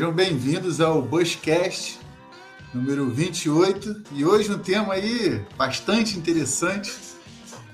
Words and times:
Sejam 0.00 0.14
bem-vindos 0.14 0.80
ao 0.80 1.02
Bushcast 1.02 1.98
número 2.72 3.10
28 3.10 4.04
e 4.12 4.24
hoje 4.24 4.50
um 4.50 4.58
tema 4.58 4.94
aí 4.94 5.44
bastante 5.58 6.16
interessante. 6.16 6.90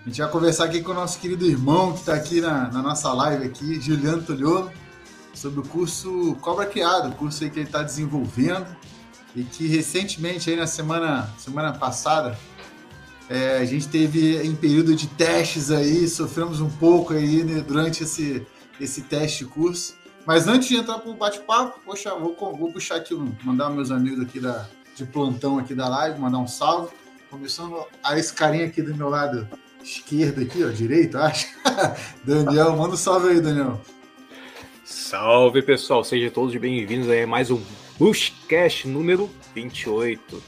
A 0.05 0.09
gente 0.09 0.21
vai 0.21 0.29
conversar 0.29 0.65
aqui 0.65 0.83
com 0.83 0.91
o 0.91 0.95
nosso 0.95 1.21
querido 1.21 1.47
irmão 1.47 1.93
que 1.93 2.01
está 2.01 2.15
aqui 2.15 2.41
na, 2.41 2.69
na, 2.73 2.83
nossa 2.83 3.13
live 3.13 3.45
aqui, 3.45 3.81
Juliano 3.81 4.25
Toliolo, 4.25 4.73
sobre 5.33 5.61
o 5.61 5.63
curso 5.63 6.37
Cobra 6.41 6.67
Criado, 6.67 7.15
curso 7.15 7.45
aí 7.45 7.49
que 7.49 7.61
ele 7.61 7.67
está 7.67 7.85
desenvolvendo 7.85 8.75
e 9.37 9.45
que 9.45 9.69
recentemente 9.69 10.51
aí 10.51 10.57
na 10.57 10.67
semana, 10.67 11.33
semana 11.39 11.75
passada 11.75 12.37
é, 13.31 13.59
a 13.59 13.65
gente 13.65 13.87
teve 13.87 14.43
em 14.43 14.57
período 14.57 14.97
de 14.97 15.07
testes 15.07 15.71
aí, 15.71 16.09
sofremos 16.09 16.61
um 16.61 16.71
pouco 16.71 17.13
aí 17.13 17.45
né, 17.45 17.61
durante 17.61 18.03
esse, 18.03 18.45
esse 18.81 19.03
teste 19.03 19.45
curso. 19.45 19.95
Mas 20.27 20.49
antes 20.49 20.69
de 20.69 20.77
entrar 20.77 20.99
para 20.99 21.09
o 21.09 21.15
bate-papo, 21.15 21.79
poxa, 21.85 22.13
vou, 22.17 22.35
vou 22.35 22.73
puxar 22.73 22.97
aqui, 22.97 23.15
mandar 23.45 23.71
meus 23.71 23.93
amigos 23.93 24.21
aqui 24.21 24.41
da, 24.41 24.69
de 24.97 25.07
plantão 25.07 25.57
aqui 25.57 25.73
da 25.73 25.89
live, 25.89 26.19
mandar 26.19 26.39
um 26.39 26.49
salve. 26.49 26.93
Começando 27.31 27.85
a 28.03 28.19
esse 28.19 28.33
carinha 28.33 28.67
aqui 28.67 28.83
do 28.83 28.95
meu 28.95 29.09
lado 29.09 29.49
esquerdo 29.85 30.43
aqui, 30.43 30.65
ó, 30.65 30.69
direito, 30.69 31.17
acho. 31.17 31.47
Daniel, 32.25 32.77
manda 32.77 32.95
um 32.95 32.97
salve 32.97 33.29
aí, 33.29 33.41
Daniel. 33.41 33.81
Salve, 34.85 35.63
pessoal. 35.63 36.03
Sejam 36.03 36.31
todos 36.31 36.57
bem-vindos 36.57 37.09
a 37.09 37.25
mais 37.25 37.49
um 37.49 37.63
Bushcast 37.97 38.89
número 38.89 39.31
28. 39.55 40.43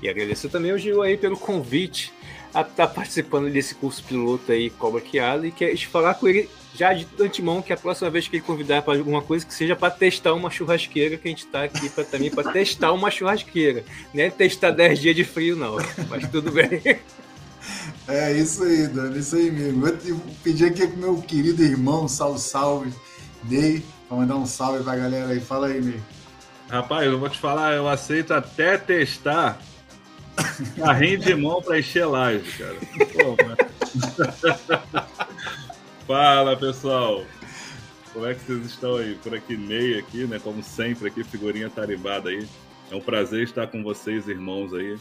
E 0.00 0.08
agradecer 0.08 0.48
também 0.48 0.70
ao 0.70 0.78
Gil 0.78 1.02
aí 1.02 1.18
pelo 1.18 1.36
convite 1.36 2.14
a 2.54 2.62
estar 2.62 2.86
tá 2.86 2.86
participando 2.86 3.50
desse 3.52 3.74
curso 3.74 4.02
piloto 4.04 4.50
aí, 4.52 4.70
Cobra 4.70 5.02
Criada, 5.02 5.46
e 5.46 5.52
quer 5.52 5.76
falar 5.76 6.14
com 6.14 6.26
ele 6.28 6.48
já 6.78 6.92
de 6.92 7.08
antemão 7.20 7.60
que 7.60 7.72
a 7.72 7.76
próxima 7.76 8.08
vez 8.08 8.28
que 8.28 8.36
ele 8.36 8.44
convidar 8.44 8.82
para 8.82 8.96
alguma 8.96 9.20
coisa 9.20 9.44
que 9.44 9.52
seja 9.52 9.74
para 9.74 9.90
testar 9.90 10.32
uma 10.32 10.48
churrasqueira, 10.48 11.16
que 11.16 11.26
a 11.26 11.30
gente 11.30 11.44
está 11.44 11.64
aqui 11.64 11.90
pra, 11.90 12.04
também 12.04 12.30
para 12.30 12.52
testar 12.52 12.92
uma 12.92 13.10
churrasqueira. 13.10 13.84
Não 14.14 14.22
é 14.22 14.30
testar 14.30 14.70
10 14.70 15.00
dias 15.00 15.16
de 15.16 15.24
frio, 15.24 15.56
não. 15.56 15.76
Mas 16.08 16.28
tudo 16.30 16.52
bem. 16.52 16.80
É 18.06 18.32
isso 18.32 18.64
aí, 18.64 18.86
Dani, 18.86 19.18
isso 19.18 19.36
aí 19.36 19.50
mesmo. 19.50 19.86
Eu 19.86 20.18
pedi 20.42 20.64
aqui 20.64 20.86
com 20.86 20.96
meu 20.96 21.20
querido 21.20 21.62
irmão, 21.62 22.08
salve, 22.08 22.40
salve, 22.40 22.94
Ney, 23.44 23.84
para 24.08 24.16
mandar 24.16 24.36
um 24.36 24.46
salve 24.46 24.82
para 24.82 24.94
a 24.94 24.96
galera 24.96 25.28
aí. 25.28 25.40
Fala 25.40 25.66
aí, 25.66 25.78
Ney. 25.78 26.00
Rapaz, 26.70 27.06
eu 27.06 27.18
vou 27.18 27.28
te 27.28 27.38
falar, 27.38 27.74
eu 27.74 27.86
aceito 27.86 28.32
até 28.32 28.78
testar 28.78 29.60
carrinho 30.78 31.18
de 31.18 31.34
mão 31.34 31.60
para 31.60 31.78
encher 31.78 32.06
live, 32.06 32.50
cara. 32.52 32.76
Pô, 33.12 33.36
mas... 33.44 35.08
Fala, 36.08 36.56
pessoal. 36.56 37.22
Como 38.14 38.24
é 38.24 38.32
que 38.32 38.40
vocês 38.40 38.64
estão 38.64 38.96
aí? 38.96 39.14
Por 39.16 39.34
aqui, 39.34 39.58
Ney 39.58 39.98
aqui, 39.98 40.24
né? 40.24 40.40
Como 40.42 40.62
sempre, 40.62 41.08
aqui, 41.08 41.22
figurinha 41.22 41.68
taribada 41.68 42.30
aí. 42.30 42.48
É 42.90 42.96
um 42.96 43.00
prazer 43.00 43.42
estar 43.42 43.66
com 43.66 43.82
vocês, 43.82 44.26
irmãos 44.26 44.72
aí. 44.72 44.96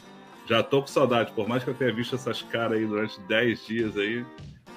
Já 0.45 0.61
tô 0.61 0.81
com 0.81 0.87
saudade, 0.87 1.31
por 1.31 1.47
mais 1.47 1.63
que 1.63 1.69
eu 1.69 1.73
tenha 1.73 1.93
visto 1.93 2.15
essas 2.15 2.41
caras 2.41 2.77
aí 2.77 2.85
durante 2.85 3.21
10 3.21 3.65
dias 3.65 3.95
aí. 3.95 4.25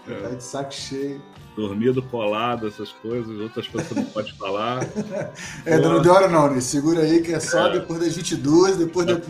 É, 0.07 0.15
tá 0.21 0.29
de 0.29 0.45
saco 0.45 0.73
cheio. 0.73 1.21
Dormido 1.57 2.01
colado, 2.01 2.69
essas 2.69 2.93
coisas, 2.93 3.37
outras 3.41 3.67
coisas 3.67 3.89
que 3.89 3.97
não 3.97 4.05
pode 4.05 4.33
falar. 4.39 4.85
é, 5.67 5.79
Pô. 5.79 5.89
não 5.89 6.01
demora 6.01 6.29
não, 6.29 6.49
né? 6.49 6.61
Segura 6.61 7.01
aí 7.01 7.23
que 7.23 7.33
é 7.33 7.41
só 7.41 7.67
é. 7.67 7.73
depois 7.73 7.99
das 7.99 8.15
22, 8.15 8.77
depois 8.77 9.05
da. 9.05 9.21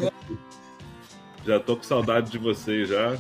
Já 1.46 1.58
tô 1.58 1.78
com 1.78 1.82
saudade 1.82 2.30
de 2.30 2.36
vocês 2.36 2.90
já. 2.90 3.16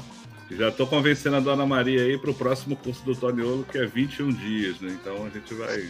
Já 0.50 0.68
estou 0.68 0.86
convencendo 0.86 1.36
a 1.36 1.40
Dona 1.40 1.64
Maria 1.64 2.02
aí 2.02 2.18
para 2.18 2.30
o 2.30 2.34
próximo 2.34 2.76
curso 2.76 3.02
do 3.04 3.14
Toniolo, 3.14 3.64
que 3.64 3.78
é 3.78 3.86
21 3.86 4.32
dias, 4.32 4.78
né? 4.80 4.98
Então 5.00 5.24
a 5.24 5.30
gente 5.30 5.54
vai. 5.54 5.88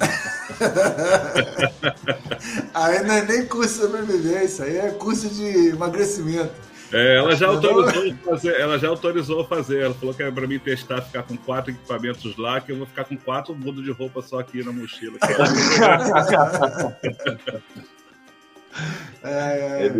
aí 2.72 3.02
não 3.04 3.14
é 3.14 3.26
nem 3.26 3.44
curso 3.46 3.74
de 3.74 3.80
sobrevivência, 3.80 4.64
aí 4.64 4.78
é 4.78 4.90
curso 4.92 5.28
de 5.28 5.68
emagrecimento. 5.68 6.54
É, 6.90 7.16
ela 7.16 7.36
já 7.36 7.48
autorizou 7.48 8.14
fazer, 8.24 8.58
ela 8.58 8.78
já 8.78 8.88
autorizou 8.88 9.46
fazer. 9.46 9.82
Ela 9.82 9.92
falou 9.94 10.14
que 10.14 10.22
é 10.22 10.30
para 10.30 10.46
mim 10.46 10.58
testar, 10.58 11.02
ficar 11.02 11.24
com 11.24 11.36
quatro 11.36 11.72
equipamentos 11.72 12.34
lá, 12.38 12.62
que 12.62 12.72
eu 12.72 12.78
vou 12.78 12.86
ficar 12.86 13.04
com 13.04 13.14
quatro 13.16 13.54
mudos 13.54 13.84
de 13.84 13.90
roupa 13.90 14.22
só 14.22 14.38
aqui 14.38 14.64
na 14.64 14.72
mochila. 14.72 15.18
é, 19.22 19.82
é. 19.82 19.86
é 19.86 19.90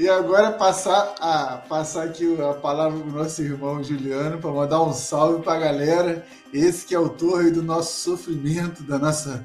e 0.00 0.08
agora 0.08 0.50
passar, 0.52 1.14
a, 1.20 1.58
passar 1.68 2.04
aqui 2.04 2.24
a 2.40 2.54
palavra 2.54 2.98
para 2.98 3.06
o 3.06 3.22
nosso 3.22 3.42
irmão 3.42 3.84
Juliano 3.84 4.38
para 4.38 4.50
mandar 4.50 4.82
um 4.82 4.94
salve 4.94 5.42
para 5.42 5.52
a 5.52 5.58
galera. 5.58 6.26
Esse 6.54 6.86
que 6.86 6.94
é 6.94 6.98
o 6.98 7.10
torre 7.10 7.50
do 7.50 7.62
nosso 7.62 8.00
sofrimento, 8.00 8.82
da 8.82 8.98
nossa, 8.98 9.44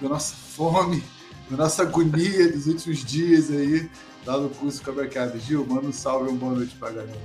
da 0.00 0.08
nossa 0.08 0.32
fome, 0.32 1.02
da 1.50 1.56
nossa 1.56 1.82
agonia 1.82 2.52
dos 2.52 2.68
últimos 2.68 3.04
dias 3.04 3.50
aí, 3.50 3.90
lá 4.24 4.38
no 4.38 4.48
curso 4.48 4.80
Cabracado. 4.80 5.40
Gil, 5.40 5.66
manda 5.66 5.88
um 5.88 5.92
salve 5.92 6.26
e 6.26 6.28
uma 6.30 6.38
boa 6.38 6.54
noite 6.54 6.76
para 6.76 6.90
a 6.90 6.92
galera. 6.92 7.18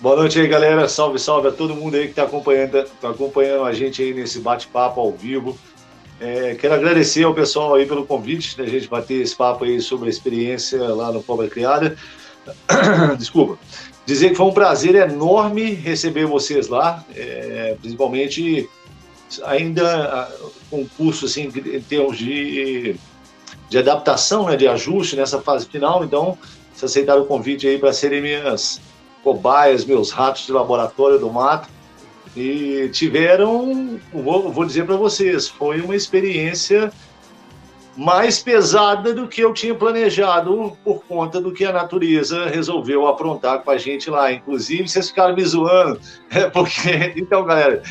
Boa 0.00 0.14
noite 0.14 0.38
aí, 0.38 0.46
galera. 0.46 0.88
Salve, 0.88 1.18
salve 1.18 1.48
a 1.48 1.52
todo 1.52 1.74
mundo 1.74 1.96
aí 1.96 2.04
que 2.04 2.10
está 2.10 2.22
acompanhando, 2.22 2.88
tá 3.00 3.10
acompanhando 3.10 3.64
a 3.64 3.72
gente 3.72 4.00
aí 4.00 4.14
nesse 4.14 4.38
bate-papo 4.38 5.00
ao 5.00 5.10
vivo. 5.10 5.58
É, 6.20 6.56
quero 6.56 6.74
agradecer 6.74 7.22
ao 7.22 7.34
pessoal 7.34 7.74
aí 7.74 7.86
pelo 7.86 8.04
convite, 8.04 8.56
da 8.56 8.66
gente 8.66 8.88
bater 8.88 9.22
esse 9.22 9.36
papo 9.36 9.64
aí 9.64 9.80
sobre 9.80 10.08
a 10.08 10.10
experiência 10.10 10.82
lá 10.94 11.12
no 11.12 11.22
Cobra 11.22 11.48
Criada. 11.48 11.96
Desculpa. 13.16 13.58
Dizer 14.04 14.30
que 14.30 14.36
foi 14.36 14.46
um 14.46 14.52
prazer 14.52 14.94
enorme 14.94 15.74
receber 15.74 16.26
vocês 16.26 16.68
lá, 16.68 17.04
é, 17.14 17.76
principalmente 17.80 18.68
ainda 19.44 20.32
com 20.70 20.80
um 20.80 20.86
curso 20.86 21.26
assim, 21.26 21.52
em 21.54 21.80
termos 21.82 22.16
de, 22.16 22.96
de 23.68 23.78
adaptação, 23.78 24.46
né, 24.46 24.56
de 24.56 24.66
ajuste 24.66 25.14
nessa 25.14 25.40
fase 25.40 25.66
final. 25.66 26.02
Então, 26.02 26.38
se 26.74 26.84
aceitaram 26.84 27.22
o 27.22 27.26
convite 27.26 27.66
aí 27.66 27.78
para 27.78 27.92
serem 27.92 28.22
minhas 28.22 28.80
cobaias, 29.22 29.84
meus 29.84 30.10
ratos 30.10 30.46
de 30.46 30.52
laboratório 30.52 31.18
do 31.18 31.30
mato. 31.30 31.68
E 32.38 32.88
tiveram, 32.90 33.98
vou, 34.12 34.52
vou 34.52 34.64
dizer 34.64 34.86
para 34.86 34.94
vocês, 34.94 35.48
foi 35.48 35.80
uma 35.80 35.96
experiência 35.96 36.92
mais 37.96 38.38
pesada 38.38 39.12
do 39.12 39.26
que 39.26 39.40
eu 39.40 39.52
tinha 39.52 39.74
planejado 39.74 40.78
por 40.84 41.02
conta 41.02 41.40
do 41.40 41.50
que 41.52 41.64
a 41.64 41.72
natureza 41.72 42.46
resolveu 42.46 43.08
aprontar 43.08 43.62
com 43.64 43.72
a 43.72 43.76
gente 43.76 44.08
lá. 44.08 44.32
Inclusive, 44.32 44.88
vocês 44.88 45.08
ficaram 45.08 45.34
me 45.34 45.44
zoando, 45.44 46.00
é 46.30 46.48
porque. 46.48 47.12
Então, 47.16 47.44
galera, 47.44 47.82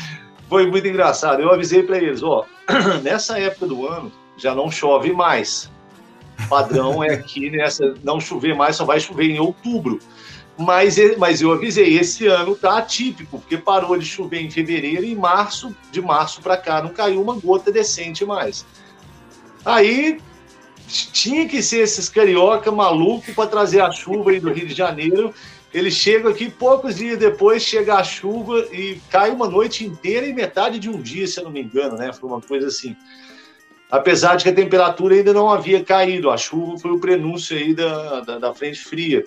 foi 0.48 0.66
muito 0.66 0.88
engraçado. 0.88 1.42
Eu 1.42 1.52
avisei 1.52 1.82
para 1.82 1.98
eles: 1.98 2.22
ó, 2.22 2.46
nessa 3.04 3.38
época 3.38 3.66
do 3.66 3.86
ano 3.86 4.10
já 4.38 4.54
não 4.54 4.70
chove 4.70 5.12
mais. 5.12 5.70
O 6.42 6.48
padrão 6.48 7.04
é 7.04 7.18
que 7.18 7.50
nessa 7.50 7.94
não 8.02 8.18
chover 8.18 8.54
mais, 8.54 8.76
só 8.76 8.86
vai 8.86 8.98
chover 8.98 9.26
em 9.26 9.40
outubro. 9.40 9.98
Mas, 10.58 10.96
mas 11.16 11.40
eu 11.40 11.52
avisei, 11.52 11.96
esse 11.96 12.26
ano 12.26 12.56
tá 12.56 12.78
atípico, 12.78 13.38
porque 13.38 13.56
parou 13.56 13.96
de 13.96 14.04
chover 14.04 14.40
em 14.40 14.50
fevereiro 14.50 15.04
e 15.04 15.14
março, 15.14 15.74
de 15.92 16.02
março 16.02 16.42
para 16.42 16.56
cá, 16.56 16.82
não 16.82 16.90
caiu 16.90 17.22
uma 17.22 17.38
gota 17.38 17.70
decente 17.70 18.24
mais. 18.24 18.66
Aí 19.64 20.18
tinha 20.88 21.46
que 21.46 21.62
ser 21.62 21.80
esses 21.82 22.08
carioca 22.08 22.72
maluco 22.72 23.32
para 23.34 23.48
trazer 23.48 23.80
a 23.82 23.92
chuva 23.92 24.30
aí 24.30 24.40
do 24.40 24.52
Rio 24.52 24.66
de 24.66 24.74
Janeiro. 24.74 25.32
Eles 25.72 25.94
chegam 25.94 26.32
aqui, 26.32 26.50
poucos 26.50 26.96
dias 26.96 27.18
depois 27.18 27.62
chega 27.62 27.94
a 27.94 28.02
chuva 28.02 28.66
e 28.72 29.00
cai 29.10 29.30
uma 29.30 29.48
noite 29.48 29.84
inteira 29.84 30.26
e 30.26 30.32
metade 30.32 30.80
de 30.80 30.88
um 30.88 31.00
dia, 31.00 31.26
se 31.28 31.38
eu 31.38 31.44
não 31.44 31.52
me 31.52 31.62
engano, 31.62 31.96
né? 31.96 32.12
Foi 32.12 32.28
uma 32.28 32.40
coisa 32.40 32.66
assim. 32.66 32.96
Apesar 33.90 34.34
de 34.34 34.44
que 34.44 34.50
a 34.50 34.54
temperatura 34.54 35.14
ainda 35.14 35.32
não 35.32 35.50
havia 35.50 35.84
caído, 35.84 36.30
a 36.30 36.36
chuva 36.36 36.78
foi 36.78 36.90
o 36.90 36.98
prenúncio 36.98 37.56
aí 37.56 37.74
da, 37.74 38.20
da, 38.20 38.38
da 38.38 38.54
frente 38.54 38.80
fria. 38.80 39.24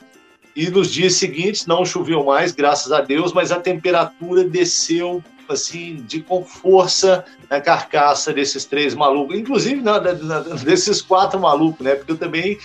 E 0.56 0.70
nos 0.70 0.92
dias 0.92 1.14
seguintes 1.14 1.66
não 1.66 1.86
choveu 1.86 2.24
mais, 2.26 2.52
graças 2.52 2.92
a 2.92 3.02
Deus, 3.02 3.32
mas 3.32 3.52
a 3.52 3.60
temperatura 3.60 4.44
desceu 4.44 5.24
assim 5.48 5.96
de 6.08 6.22
com 6.22 6.44
força 6.44 7.26
na 7.50 7.60
carcaça 7.60 8.34
desses 8.34 8.66
três 8.66 8.94
malucos, 8.96 9.38
inclusive 9.38 9.82
na, 9.82 10.00
na, 10.00 10.40
desses 10.40 11.02
quatro 11.02 11.40
malucos, 11.40 11.86
né? 11.86 11.96
Porque 11.96 12.12
eu 12.14 12.18
também 12.18 12.58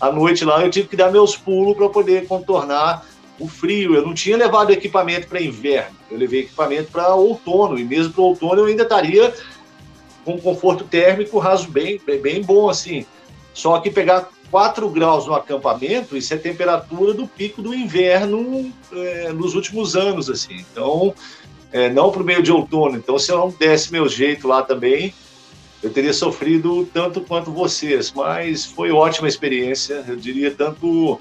à 0.00 0.10
noite 0.10 0.44
lá 0.44 0.62
eu 0.62 0.70
tive 0.70 0.88
que 0.88 0.96
dar 0.96 1.10
meus 1.10 1.36
pulos 1.36 1.76
para 1.76 1.88
poder 1.88 2.26
contornar 2.26 3.06
o 3.38 3.48
frio. 3.48 3.94
Eu 3.94 4.06
não 4.06 4.14
tinha 4.14 4.36
levado 4.36 4.70
equipamento 4.70 5.26
para 5.26 5.40
inverno, 5.40 5.96
eu 6.10 6.18
levei 6.18 6.40
equipamento 6.40 6.90
para 6.90 7.14
outono 7.14 7.78
e 7.78 7.84
mesmo 7.84 8.12
para 8.12 8.22
outono 8.22 8.60
eu 8.60 8.66
ainda 8.66 8.82
estaria 8.82 9.32
com 10.24 10.38
conforto 10.38 10.84
térmico 10.84 11.38
raso 11.38 11.68
bem, 11.68 12.00
bem, 12.06 12.20
bem 12.20 12.42
bom 12.42 12.68
assim. 12.68 13.06
Só 13.52 13.78
que 13.80 13.90
pegar 13.90 14.28
4 14.54 14.88
graus 14.88 15.26
no 15.26 15.34
acampamento, 15.34 16.16
isso 16.16 16.32
é 16.32 16.36
temperatura 16.36 17.12
do 17.12 17.26
pico 17.26 17.60
do 17.60 17.74
inverno 17.74 18.72
é, 18.92 19.32
nos 19.32 19.56
últimos 19.56 19.96
anos, 19.96 20.30
assim. 20.30 20.64
Então, 20.70 21.12
é, 21.72 21.90
não 21.90 22.12
para 22.12 22.22
o 22.22 22.24
meio 22.24 22.40
de 22.40 22.52
outono. 22.52 22.96
Então, 22.96 23.18
se 23.18 23.32
eu 23.32 23.38
não 23.38 23.48
desse 23.50 23.90
meu 23.90 24.08
jeito 24.08 24.46
lá 24.46 24.62
também, 24.62 25.12
eu 25.82 25.90
teria 25.90 26.12
sofrido 26.12 26.88
tanto 26.94 27.20
quanto 27.20 27.50
vocês. 27.50 28.12
Mas 28.14 28.64
foi 28.64 28.92
ótima 28.92 29.26
experiência, 29.26 30.04
eu 30.06 30.14
diria, 30.14 30.52
tanto 30.52 31.20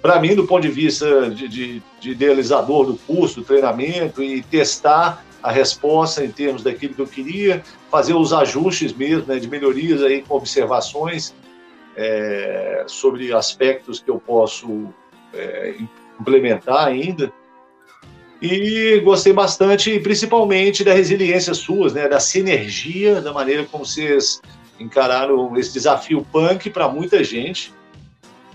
para 0.00 0.20
mim, 0.20 0.36
do 0.36 0.46
ponto 0.46 0.62
de 0.62 0.70
vista 0.70 1.28
de, 1.30 1.48
de, 1.48 1.82
de, 1.98 2.10
idealizador 2.10 2.86
do 2.86 2.94
curso, 2.98 3.40
do 3.40 3.46
treinamento 3.46 4.22
e 4.22 4.42
testar 4.42 5.26
a 5.42 5.50
resposta 5.50 6.24
em 6.24 6.30
termos 6.30 6.62
daquilo 6.62 6.94
que 6.94 7.02
eu 7.02 7.08
queria, 7.08 7.64
fazer 7.90 8.14
os 8.14 8.32
ajustes 8.32 8.92
mesmo, 8.92 9.24
né, 9.26 9.40
de 9.40 9.48
melhorias 9.48 10.04
aí 10.04 10.22
com 10.22 10.36
observações 10.36 11.34
é, 11.98 12.84
sobre 12.86 13.32
aspectos 13.32 14.00
que 14.00 14.08
eu 14.08 14.20
posso 14.20 14.88
é, 15.34 15.74
implementar 16.20 16.86
ainda. 16.86 17.32
E 18.40 19.00
gostei 19.00 19.32
bastante, 19.32 19.98
principalmente 19.98 20.84
da 20.84 20.94
resiliência 20.94 21.52
suas, 21.54 21.92
né, 21.92 22.06
da 22.08 22.20
sinergia, 22.20 23.20
da 23.20 23.32
maneira 23.32 23.64
como 23.64 23.84
vocês 23.84 24.40
encararam 24.78 25.56
esse 25.56 25.72
desafio 25.72 26.24
punk 26.30 26.70
para 26.70 26.88
muita 26.88 27.24
gente. 27.24 27.74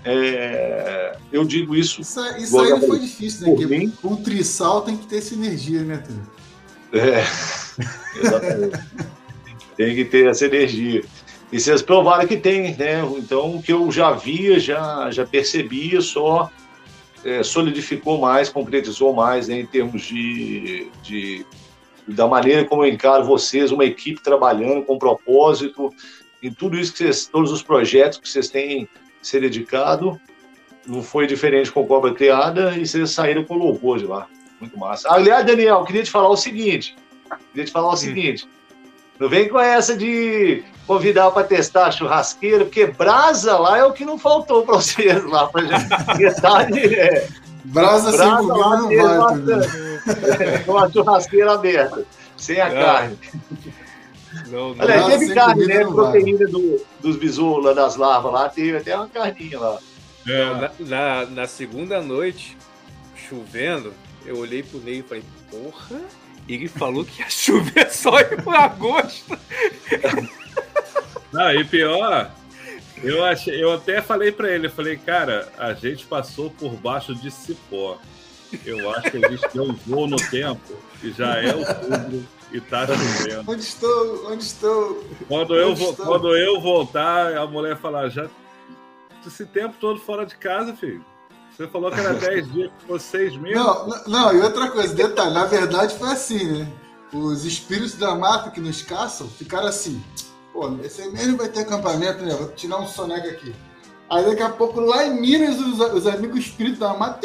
É, 0.05 1.17
eu 1.33 1.43
digo 1.43 1.75
isso. 1.75 1.99
Isso, 1.99 2.19
isso 2.37 2.59
aí 2.59 2.69
não 2.69 2.81
foi 2.81 2.99
difícil, 2.99 3.47
né? 3.47 3.55
Porque 3.55 3.91
com 4.01 4.15
trissal 4.15 4.81
tem 4.83 4.95
que 4.95 5.05
ter 5.05 5.21
sinergia, 5.21 5.81
né, 5.83 5.97
Túlio? 5.97 6.31
É, 6.93 7.23
exatamente. 8.21 8.79
tem 9.75 9.95
que 9.95 10.05
ter 10.05 10.27
essa 10.27 10.45
energia. 10.45 11.03
E 11.53 11.59
vocês 11.59 11.83
provaram 11.83 12.25
que 12.25 12.35
tem, 12.35 12.75
né? 12.75 13.03
Então, 13.15 13.57
o 13.57 13.61
que 13.61 13.71
eu 13.71 13.91
já 13.91 14.09
via, 14.11 14.59
já, 14.59 15.11
já 15.11 15.23
percebia, 15.23 16.01
só 16.01 16.49
é, 17.23 17.43
solidificou 17.43 18.17
mais, 18.19 18.49
concretizou 18.49 19.13
mais 19.13 19.47
né, 19.47 19.59
em 19.59 19.65
termos 19.67 20.01
de, 20.01 20.87
de, 21.03 21.45
da 22.07 22.27
maneira 22.27 22.65
como 22.65 22.83
eu 22.83 22.91
encaro 22.91 23.23
vocês, 23.23 23.71
uma 23.71 23.85
equipe 23.85 24.19
trabalhando 24.19 24.83
com 24.83 24.97
propósito, 24.97 25.93
em 26.41 26.51
tudo 26.51 26.75
isso 26.75 26.91
que 26.91 26.97
vocês, 26.97 27.27
todos 27.27 27.51
os 27.51 27.61
projetos 27.61 28.17
que 28.17 28.27
vocês 28.27 28.49
têm 28.49 28.89
se 29.21 29.39
dedicado, 29.39 30.19
não 30.87 31.03
foi 31.03 31.27
diferente 31.27 31.71
com 31.71 31.85
Cobra 31.85 32.15
Criada 32.15 32.75
e 32.75 32.87
vocês 32.87 33.11
saíram 33.11 33.43
com 33.43 33.53
louvor 33.53 33.99
de 33.99 34.07
lá. 34.07 34.27
Muito 34.59 34.75
massa. 34.79 35.07
Aliás, 35.13 35.45
Daniel, 35.45 35.83
queria 35.83 36.01
te 36.01 36.09
falar 36.09 36.29
o 36.29 36.35
seguinte, 36.35 36.95
queria 37.51 37.65
te 37.65 37.71
falar 37.71 37.89
o 37.89 37.93
hum. 37.93 37.97
seguinte, 37.97 38.47
não 39.19 39.29
vem 39.29 39.47
com 39.47 39.59
essa 39.59 39.95
de 39.95 40.63
convidar 40.85 41.31
para 41.31 41.47
testar 41.47 41.87
a 41.87 41.91
churrasqueira, 41.91 42.65
porque 42.65 42.87
brasa 42.87 43.57
lá 43.57 43.77
é 43.77 43.85
o 43.85 43.93
que 43.93 44.05
não 44.05 44.17
faltou 44.17 44.63
para 44.63 44.75
vocês 44.75 45.23
lá, 45.25 45.47
para 45.47 45.65
gente 45.65 46.17
metade, 46.17 46.79
é, 46.79 47.27
brasa, 47.63 48.11
brasa 48.11 48.37
sem 48.37 48.47
comida 48.47 49.03
não 49.03 49.43
vai, 49.43 50.63
com 50.65 50.77
a 50.77 50.91
churrasqueira 50.91 51.53
aberta, 51.53 52.05
sem 52.37 52.59
a 52.59 52.67
é. 52.67 52.83
carne. 52.83 53.17
Não, 54.47 54.73
não. 54.73 54.83
Olha, 54.83 55.05
teve 55.05 55.33
carne, 55.33 55.65
né? 55.67 55.85
Proteína 55.85 56.47
do, 56.47 56.81
dos 56.99 57.15
besouros 57.17 57.65
lá 57.65 57.73
das 57.73 57.95
larvas 57.95 58.33
lá, 58.33 58.49
teve 58.49 58.77
até 58.77 58.95
uma 58.95 59.07
carninha 59.07 59.59
lá. 59.59 59.77
É. 60.27 60.45
Na, 60.45 60.71
na, 60.79 61.25
na, 61.25 61.47
segunda 61.47 62.01
noite, 62.01 62.57
chovendo, 63.15 63.93
eu 64.25 64.37
olhei 64.37 64.63
pro 64.63 64.79
Ney 64.79 64.99
e 64.99 65.03
falei, 65.03 65.23
porra, 65.51 66.01
ele 66.47 66.67
falou 66.67 67.05
que 67.05 67.21
ia 67.21 67.29
chover 67.29 67.89
só 67.91 68.19
em 68.19 68.55
agosto. 68.55 69.37
Não, 71.31 71.51
e 71.51 71.63
pior, 71.63 72.31
eu, 73.01 73.23
achei, 73.23 73.61
eu 73.61 73.73
até 73.73 74.01
falei 74.01 74.31
para 74.31 74.51
ele, 74.51 74.67
eu 74.67 74.71
falei, 74.71 74.97
cara, 74.97 75.51
a 75.57 75.73
gente 75.73 76.05
passou 76.05 76.49
por 76.49 76.73
baixo 76.73 77.15
de 77.15 77.31
cipó. 77.31 77.97
Eu 78.65 78.91
acho 78.91 79.09
que 79.09 79.25
a 79.25 79.29
gente 79.29 79.47
deu 79.51 79.63
um 79.63 79.73
voo 79.73 80.07
no 80.07 80.15
tempo 80.15 80.61
e 81.01 81.11
já 81.11 81.41
é 81.41 81.55
outubro 81.55 82.23
e 82.51 82.61
tá 82.61 82.85
chovendo. 82.85 83.51
Onde 83.51 83.61
estou? 83.63 84.31
Onde 84.31 84.43
estou? 84.43 85.03
Quando, 85.27 85.53
Onde 85.53 85.61
eu, 85.61 85.73
estou? 85.73 86.05
quando 86.05 86.37
eu 86.37 86.61
voltar, 86.61 87.35
a 87.35 87.47
mulher 87.47 87.77
falar, 87.77 88.09
já 88.09 88.29
esse 89.25 89.45
tempo 89.45 89.75
todo 89.79 89.99
fora 89.99 90.25
de 90.25 90.35
casa, 90.35 90.75
filho. 90.75 91.03
Você 91.55 91.67
falou 91.67 91.91
que 91.91 91.99
era 91.99 92.13
10 92.15 92.51
dias, 92.51 92.71
ficou 92.79 92.99
6 92.99 93.37
mil. 93.37 93.53
Não, 93.53 93.87
não, 94.07 94.33
e 94.33 94.41
outra 94.41 94.69
coisa, 94.71 94.93
detalhe, 94.93 95.33
na 95.33 95.45
verdade 95.45 95.95
foi 95.97 96.09
assim, 96.09 96.43
né? 96.45 96.67
Os 97.13 97.45
espíritos 97.45 97.93
da 97.93 98.15
mata 98.15 98.49
que 98.49 98.59
nos 98.59 98.81
caçam 98.81 99.27
ficaram 99.27 99.67
assim. 99.67 100.03
Pô, 100.51 100.71
esse 100.83 101.07
mês 101.09 101.31
vai 101.35 101.47
ter 101.47 101.61
acampamento, 101.61 102.23
né? 102.23 102.33
Vou 102.35 102.49
tirar 102.49 102.79
um 102.79 102.87
soneca 102.87 103.27
aqui. 103.27 103.53
Aí 104.09 104.25
daqui 104.25 104.41
a 104.41 104.49
pouco, 104.49 104.79
lá 104.79 105.05
em 105.05 105.19
Minas, 105.19 105.59
os, 105.59 105.79
os 105.79 106.07
amigos 106.07 106.39
espíritos 106.39 106.79
da 106.79 106.93
mata 106.93 107.19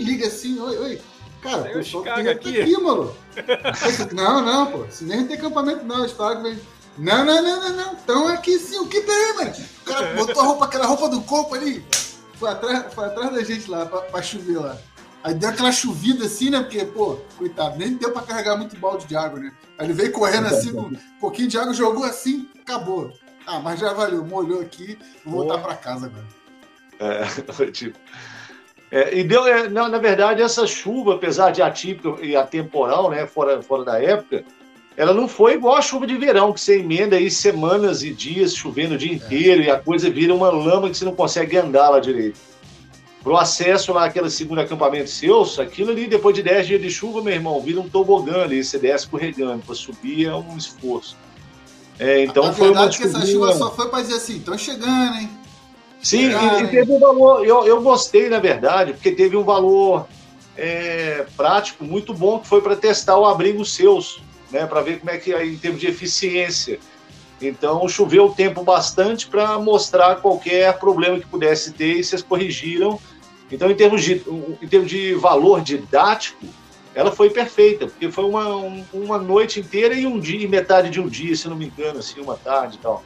liga 0.00 0.26
assim, 0.26 0.58
oi, 0.58 0.78
oi. 0.78 1.00
Cara, 1.42 1.70
o 1.70 1.74
pessoal 1.74 2.02
tem 2.02 2.28
aqui. 2.28 2.60
aqui, 2.60 2.76
mano. 2.78 3.14
não, 4.12 4.42
não, 4.42 4.66
pô. 4.66 4.84
Se 4.90 5.04
nem 5.04 5.26
tem 5.26 5.36
acampamento, 5.36 5.84
não. 5.84 6.00
Eles 6.00 6.12
falaram 6.12 6.42
que 6.42 6.48
vem. 6.50 6.60
Não, 6.96 7.24
não, 7.24 7.42
não, 7.42 7.60
não, 7.60 7.76
não. 7.76 7.92
Estão 7.92 8.28
aqui 8.28 8.58
sim. 8.58 8.78
O 8.78 8.86
que 8.86 9.02
tem, 9.02 9.34
mano? 9.34 9.52
O 9.82 9.84
cara 9.84 10.14
botou 10.14 10.42
a 10.42 10.46
roupa, 10.46 10.64
aquela 10.64 10.86
roupa 10.86 11.08
do 11.10 11.20
corpo 11.22 11.54
ali 11.54 11.84
foi 12.36 12.50
atrás, 12.50 12.94
foi 12.94 13.04
atrás 13.06 13.32
da 13.32 13.42
gente 13.42 13.70
lá 13.70 13.86
pra, 13.86 14.00
pra 14.02 14.22
chover 14.22 14.58
lá. 14.58 14.76
Aí 15.22 15.34
deu 15.34 15.48
aquela 15.48 15.72
chovida 15.72 16.26
assim, 16.26 16.50
né? 16.50 16.60
Porque, 16.60 16.84
pô, 16.84 17.18
coitado, 17.38 17.78
nem 17.78 17.94
deu 17.94 18.12
pra 18.12 18.22
carregar 18.22 18.58
muito 18.58 18.78
balde 18.78 19.06
de 19.06 19.16
água, 19.16 19.40
né? 19.40 19.52
Aí 19.78 19.86
ele 19.86 19.94
veio 19.94 20.12
correndo 20.12 20.46
assim, 20.48 20.72
com 20.72 20.82
um 20.82 20.98
pouquinho 21.18 21.48
de 21.48 21.58
água, 21.58 21.72
jogou 21.72 22.04
assim, 22.04 22.46
acabou. 22.60 23.10
Ah, 23.46 23.58
mas 23.58 23.80
já 23.80 23.92
valeu, 23.92 24.24
molhou 24.24 24.60
aqui, 24.60 24.98
vou 25.24 25.46
voltar 25.46 25.58
pra 25.62 25.76
casa 25.76 26.06
agora. 26.06 26.26
É, 26.98 27.24
tipo. 27.72 27.98
É, 28.90 29.18
e 29.18 29.24
deu, 29.24 29.46
é, 29.46 29.68
na, 29.68 29.88
na, 29.88 29.98
verdade, 29.98 30.42
essa 30.42 30.66
chuva, 30.66 31.14
apesar 31.14 31.50
de 31.50 31.62
atípica 31.62 32.22
e 32.24 32.36
atemporal, 32.36 33.10
né, 33.10 33.26
fora, 33.26 33.60
fora 33.62 33.84
da 33.84 34.00
época, 34.00 34.44
ela 34.96 35.12
não 35.12 35.26
foi 35.26 35.54
igual 35.54 35.76
a 35.76 35.82
chuva 35.82 36.06
de 36.06 36.16
verão, 36.16 36.52
que 36.52 36.60
você 36.60 36.78
emenda 36.78 37.16
aí 37.16 37.30
semanas 37.30 38.02
e 38.02 38.12
dias 38.12 38.54
chovendo 38.54 38.94
o 38.94 38.98
dia 38.98 39.12
inteiro 39.12 39.62
é. 39.62 39.66
e 39.66 39.70
a 39.70 39.78
coisa 39.78 40.08
vira 40.08 40.32
uma 40.32 40.50
lama 40.50 40.88
que 40.88 40.96
você 40.96 41.04
não 41.04 41.14
consegue 41.14 41.56
andar 41.56 41.90
lá 41.90 41.98
direito. 41.98 42.38
Pro 43.22 43.36
acesso 43.36 43.92
lá 43.92 44.04
àquele 44.04 44.30
segundo 44.30 44.60
acampamento 44.60 45.08
seu, 45.10 45.42
aquilo 45.58 45.90
ali, 45.90 46.06
depois 46.06 46.36
de 46.36 46.42
10 46.42 46.66
dias 46.66 46.82
de 46.82 46.90
chuva, 46.90 47.22
meu 47.22 47.32
irmão, 47.32 47.60
vira 47.60 47.80
um 47.80 47.88
tobogã 47.88 48.42
ali, 48.42 48.62
você 48.62 48.78
desce 48.78 49.04
escorregando, 49.04 49.62
para 49.64 49.74
subir 49.74 50.26
é 50.26 50.34
um 50.34 50.56
esforço. 50.56 51.16
É, 51.98 52.22
então 52.24 52.44
a 52.44 52.52
foi 52.52 52.70
uma 52.70 52.86
é 52.86 52.88
que 52.88 53.02
essa 53.02 53.26
chuva 53.26 53.54
só 53.54 53.70
foi 53.70 53.88
para 53.88 54.02
dizer 54.02 54.16
assim, 54.16 54.36
estão 54.36 54.58
chegando, 54.58 55.16
hein? 55.16 55.30
Sim, 56.02 56.28
e, 56.28 56.62
e, 56.62 56.68
teve 56.68 56.92
um 56.92 57.00
valor, 57.00 57.46
eu, 57.46 57.64
eu 57.64 57.80
gostei, 57.80 58.28
na 58.28 58.38
verdade, 58.38 58.92
porque 58.92 59.10
teve 59.10 59.36
um 59.36 59.42
valor 59.42 60.06
é, 60.56 61.24
prático 61.34 61.82
muito 61.82 62.12
bom 62.12 62.38
que 62.38 62.46
foi 62.46 62.60
para 62.60 62.76
testar 62.76 63.18
o 63.18 63.24
abrigo 63.24 63.64
seus 63.64 64.20
né, 64.54 64.66
para 64.66 64.80
ver 64.80 65.00
como 65.00 65.10
é 65.10 65.18
que 65.18 65.34
é 65.34 65.44
em 65.44 65.56
termos 65.56 65.80
de 65.80 65.88
eficiência. 65.88 66.78
Então 67.42 67.86
choveu 67.88 68.26
o 68.26 68.34
tempo 68.34 68.62
bastante 68.62 69.26
para 69.26 69.58
mostrar 69.58 70.16
qualquer 70.16 70.78
problema 70.78 71.18
que 71.18 71.26
pudesse 71.26 71.72
ter 71.72 71.96
e 71.96 72.04
vocês 72.04 72.22
corrigiram. 72.22 72.98
Então, 73.50 73.68
em 73.68 73.74
termos 73.74 74.02
de, 74.02 74.22
em 74.62 74.68
termos 74.68 74.88
de 74.88 75.14
valor 75.14 75.60
didático, 75.60 76.46
ela 76.94 77.10
foi 77.10 77.28
perfeita, 77.28 77.86
porque 77.88 78.10
foi 78.10 78.24
uma, 78.24 78.46
uma 78.92 79.18
noite 79.18 79.58
inteira 79.60 79.94
e 79.94 80.06
um 80.06 80.18
dia, 80.18 80.40
e 80.40 80.48
metade 80.48 80.88
de 80.88 81.00
um 81.00 81.08
dia, 81.08 81.34
se 81.34 81.48
não 81.48 81.56
me 81.56 81.66
engano, 81.66 81.98
assim, 81.98 82.20
uma 82.20 82.36
tarde 82.36 82.76
e 82.76 82.78
tal. 82.78 83.02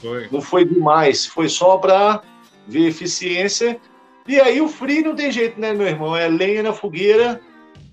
Foi. 0.00 0.28
Não 0.30 0.40
foi 0.40 0.64
demais, 0.64 1.26
foi 1.26 1.48
só 1.48 1.76
para 1.76 2.22
ver 2.66 2.86
eficiência. 2.86 3.78
E 4.26 4.40
aí 4.40 4.60
o 4.60 4.68
frio 4.68 5.04
não 5.04 5.16
tem 5.16 5.30
jeito, 5.30 5.60
né, 5.60 5.74
meu 5.74 5.86
irmão? 5.86 6.16
É 6.16 6.28
lenha 6.28 6.62
na 6.62 6.72
fogueira 6.72 7.40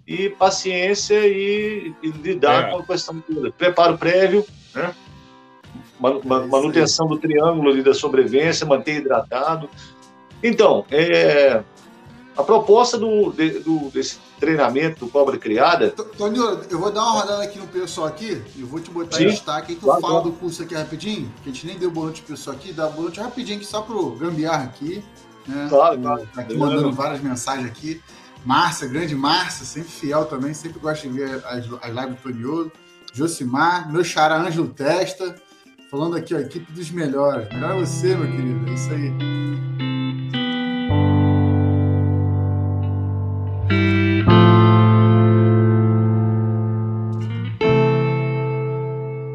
e 0.10 0.28
paciência 0.28 1.28
e, 1.28 1.94
e 2.02 2.10
lidar 2.10 2.70
é. 2.70 2.72
com 2.72 2.80
a 2.80 2.84
questão 2.84 3.22
toda. 3.22 3.52
Preparo 3.52 3.96
prévio, 3.96 4.44
né? 4.74 4.92
manutenção 6.50 7.06
do 7.06 7.20
triângulo 7.20 7.70
ali 7.70 7.84
da 7.84 7.94
sobrevivência, 7.94 8.66
manter 8.66 8.96
hidratado. 8.96 9.70
Então, 10.42 10.84
é, 10.90 11.62
a 12.36 12.42
proposta 12.42 12.98
do, 12.98 13.32
de, 13.32 13.60
do, 13.60 13.92
desse 13.92 14.18
treinamento 14.40 15.06
do 15.06 15.12
Cobra 15.12 15.38
Criada. 15.38 15.92
Toninho, 15.92 16.60
eu 16.68 16.80
vou 16.80 16.92
dar 16.92 17.04
uma 17.04 17.22
rodada 17.22 17.44
aqui 17.44 17.60
no 17.60 17.68
pessoal 17.68 18.08
aqui 18.08 18.42
e 18.56 18.64
vou 18.64 18.80
te 18.80 18.90
botar 18.90 19.18
Sim. 19.18 19.26
em 19.26 19.28
destaque. 19.28 19.74
Aí 19.74 19.78
tu 19.78 19.86
claro, 19.86 20.02
fala 20.02 20.22
do 20.22 20.32
curso 20.32 20.64
aqui 20.64 20.74
rapidinho, 20.74 21.32
que 21.44 21.52
a 21.52 21.54
gente 21.54 21.68
nem 21.68 21.78
deu 21.78 21.92
boa 21.92 22.08
noite 22.08 22.24
pro 22.24 22.36
pessoal 22.36 22.56
aqui, 22.56 22.74
dá 22.74 22.88
boa 22.88 23.04
noite 23.04 23.20
rapidinho 23.20 23.58
aqui 23.58 23.68
só 23.68 23.84
pro 23.84 24.16
Gambiarra 24.16 24.64
aqui. 24.64 25.04
Né? 25.48 25.68
Claro, 25.70 26.00
claro. 26.00 26.28
Tá 26.34 26.42
aqui 26.42 26.58
mandando 26.58 26.92
várias 26.92 27.22
mensagens 27.22 27.68
aqui. 27.68 28.02
Márcia, 28.46 28.88
grande 28.88 29.16
Márcia, 29.16 29.66
sempre 29.66 29.92
fiel 29.92 30.26
também, 30.26 30.54
sempre 30.54 30.80
gosto 30.80 31.08
de 31.08 31.20
ver 31.20 31.44
as, 31.46 31.66
as 31.82 31.90
lives 31.90 32.16
do 32.16 32.22
Tonioso. 32.22 32.72
Josimar, 33.14 33.92
meu 33.92 34.04
xará 34.04 34.40
Ângelo 34.40 34.70
Testa, 34.70 35.36
falando 35.90 36.16
aqui, 36.16 36.34
ó, 36.34 36.40
equipe 36.40 36.72
dos 36.72 36.92
melhores. 36.92 37.50
Melhor 37.50 37.76
é 37.76 37.80
você, 37.80 38.16
meu 38.16 38.30
querido, 38.30 38.70
é 38.70 38.74
isso 38.74 38.92
aí. 38.92 39.14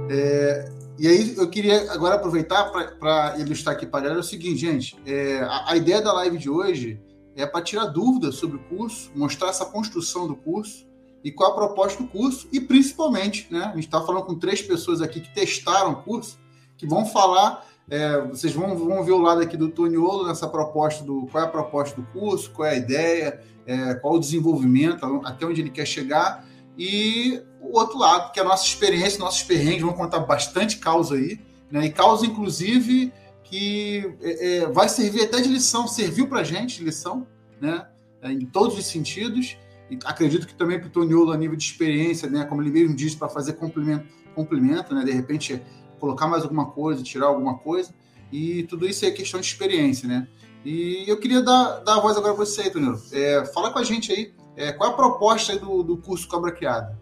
É, 0.08 0.72
e 0.98 1.08
aí 1.08 1.34
eu 1.36 1.50
queria 1.50 1.92
agora 1.92 2.14
aproveitar 2.14 2.70
para 2.70 3.36
ilustrar 3.38 3.74
aqui 3.74 3.86
para 3.86 4.00
galera 4.00 4.20
o 4.20 4.24
seguinte, 4.24 4.60
gente, 4.60 4.96
é, 5.04 5.40
a, 5.40 5.72
a 5.72 5.76
ideia 5.76 6.00
da 6.00 6.12
live 6.12 6.38
de 6.38 6.48
hoje 6.48 7.02
é 7.36 7.46
para 7.46 7.62
tirar 7.62 7.86
dúvidas 7.86 8.36
sobre 8.36 8.56
o 8.56 8.60
curso, 8.60 9.10
mostrar 9.14 9.48
essa 9.48 9.64
construção 9.64 10.26
do 10.26 10.36
curso 10.36 10.86
e 11.22 11.32
qual 11.32 11.52
a 11.52 11.54
proposta 11.54 12.02
do 12.02 12.08
curso 12.08 12.48
e 12.52 12.60
principalmente, 12.60 13.48
né, 13.50 13.64
a 13.64 13.74
gente 13.74 13.86
está 13.86 14.00
falando 14.00 14.24
com 14.24 14.38
três 14.38 14.62
pessoas 14.62 15.00
aqui 15.00 15.20
que 15.20 15.34
testaram 15.34 15.92
o 15.92 16.02
curso, 16.02 16.38
que 16.76 16.86
vão 16.86 17.06
falar, 17.06 17.66
é, 17.90 18.20
vocês 18.22 18.52
vão, 18.52 18.76
vão 18.76 19.02
ver 19.02 19.12
o 19.12 19.18
lado 19.18 19.40
aqui 19.40 19.56
do 19.56 19.68
Toniolo 19.68 20.26
nessa 20.26 20.48
proposta 20.48 21.04
do 21.04 21.26
qual 21.26 21.44
é 21.44 21.46
a 21.46 21.50
proposta 21.50 22.00
do 22.00 22.06
curso, 22.08 22.50
qual 22.50 22.68
é 22.68 22.72
a 22.72 22.76
ideia, 22.76 23.40
é, 23.66 23.94
qual 23.94 24.14
o 24.14 24.20
desenvolvimento, 24.20 25.04
até 25.24 25.46
onde 25.46 25.60
ele 25.60 25.70
quer 25.70 25.86
chegar 25.86 26.46
e 26.76 27.42
o 27.60 27.78
outro 27.78 27.98
lado, 27.98 28.32
que 28.32 28.38
é 28.38 28.42
a 28.42 28.46
nossa 28.46 28.64
experiência, 28.64 29.18
nossos 29.18 29.42
perrengues, 29.42 29.82
vamos 29.82 29.96
contar 29.96 30.20
bastante 30.20 30.78
causa 30.78 31.14
aí, 31.14 31.40
né? 31.70 31.86
E 31.86 31.90
causa, 31.90 32.26
inclusive, 32.26 33.12
que 33.54 34.16
é, 34.20 34.56
é, 34.56 34.66
vai 34.66 34.88
servir 34.88 35.22
até 35.22 35.40
de 35.40 35.48
lição, 35.48 35.86
serviu 35.86 36.26
para 36.26 36.42
gente 36.42 36.82
lição, 36.82 37.24
né? 37.60 37.86
É, 38.20 38.32
em 38.32 38.44
todos 38.44 38.76
os 38.76 38.84
sentidos. 38.84 39.56
E 39.88 39.96
acredito 40.04 40.44
que 40.44 40.54
também 40.54 40.80
para 40.80 40.88
o 40.88 40.90
Toniolo, 40.90 41.30
a 41.30 41.36
nível 41.36 41.56
de 41.56 41.62
experiência, 41.62 42.28
né? 42.28 42.44
Como 42.46 42.60
ele 42.60 42.72
mesmo 42.72 42.96
disse, 42.96 43.16
para 43.16 43.28
fazer 43.28 43.52
complemento, 43.52 44.08
complemento, 44.34 44.92
né? 44.92 45.04
De 45.04 45.12
repente, 45.12 45.62
colocar 46.00 46.26
mais 46.26 46.42
alguma 46.42 46.72
coisa, 46.72 47.00
tirar 47.04 47.26
alguma 47.26 47.56
coisa. 47.56 47.94
E 48.32 48.64
tudo 48.64 48.88
isso 48.88 49.06
é 49.06 49.12
questão 49.12 49.38
de 49.38 49.46
experiência, 49.46 50.08
né? 50.08 50.26
E 50.64 51.04
eu 51.06 51.16
queria 51.20 51.40
dar, 51.40 51.78
dar 51.84 51.98
a 51.98 52.00
voz 52.00 52.16
agora 52.16 52.34
para 52.34 52.44
você, 52.44 52.68
Toniolo. 52.68 53.00
É, 53.12 53.44
fala 53.54 53.72
com 53.72 53.78
a 53.78 53.84
gente 53.84 54.10
aí, 54.10 54.34
é, 54.56 54.72
qual 54.72 54.90
é 54.90 54.92
a 54.92 54.96
proposta 54.96 55.56
do, 55.56 55.84
do 55.84 55.96
curso 55.96 56.26
Cobra 56.26 56.50
Criada? 56.50 56.98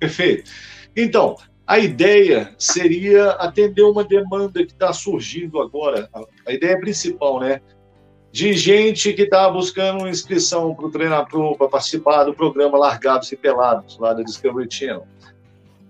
Perfeito. 0.00 0.50
Então, 0.96 1.36
a 1.66 1.78
ideia 1.78 2.54
seria 2.58 3.30
atender 3.32 3.82
uma 3.82 4.04
demanda 4.04 4.64
que 4.64 4.72
está 4.72 4.92
surgindo 4.92 5.60
agora. 5.60 6.08
A 6.46 6.52
ideia 6.52 6.78
principal, 6.78 7.40
né? 7.40 7.60
De 8.32 8.52
gente 8.54 9.12
que 9.12 9.22
está 9.22 9.48
buscando 9.48 10.08
inscrição 10.08 10.74
para 10.74 10.86
o 10.86 10.90
treinador, 10.90 11.56
para 11.56 11.68
participar 11.68 12.24
do 12.24 12.34
programa 12.34 12.78
Largados 12.78 13.30
e 13.30 13.36
Pelados, 13.36 13.98
lá 13.98 14.12
da 14.12 14.22
Discovery 14.22 14.68
Channel. 14.70 15.06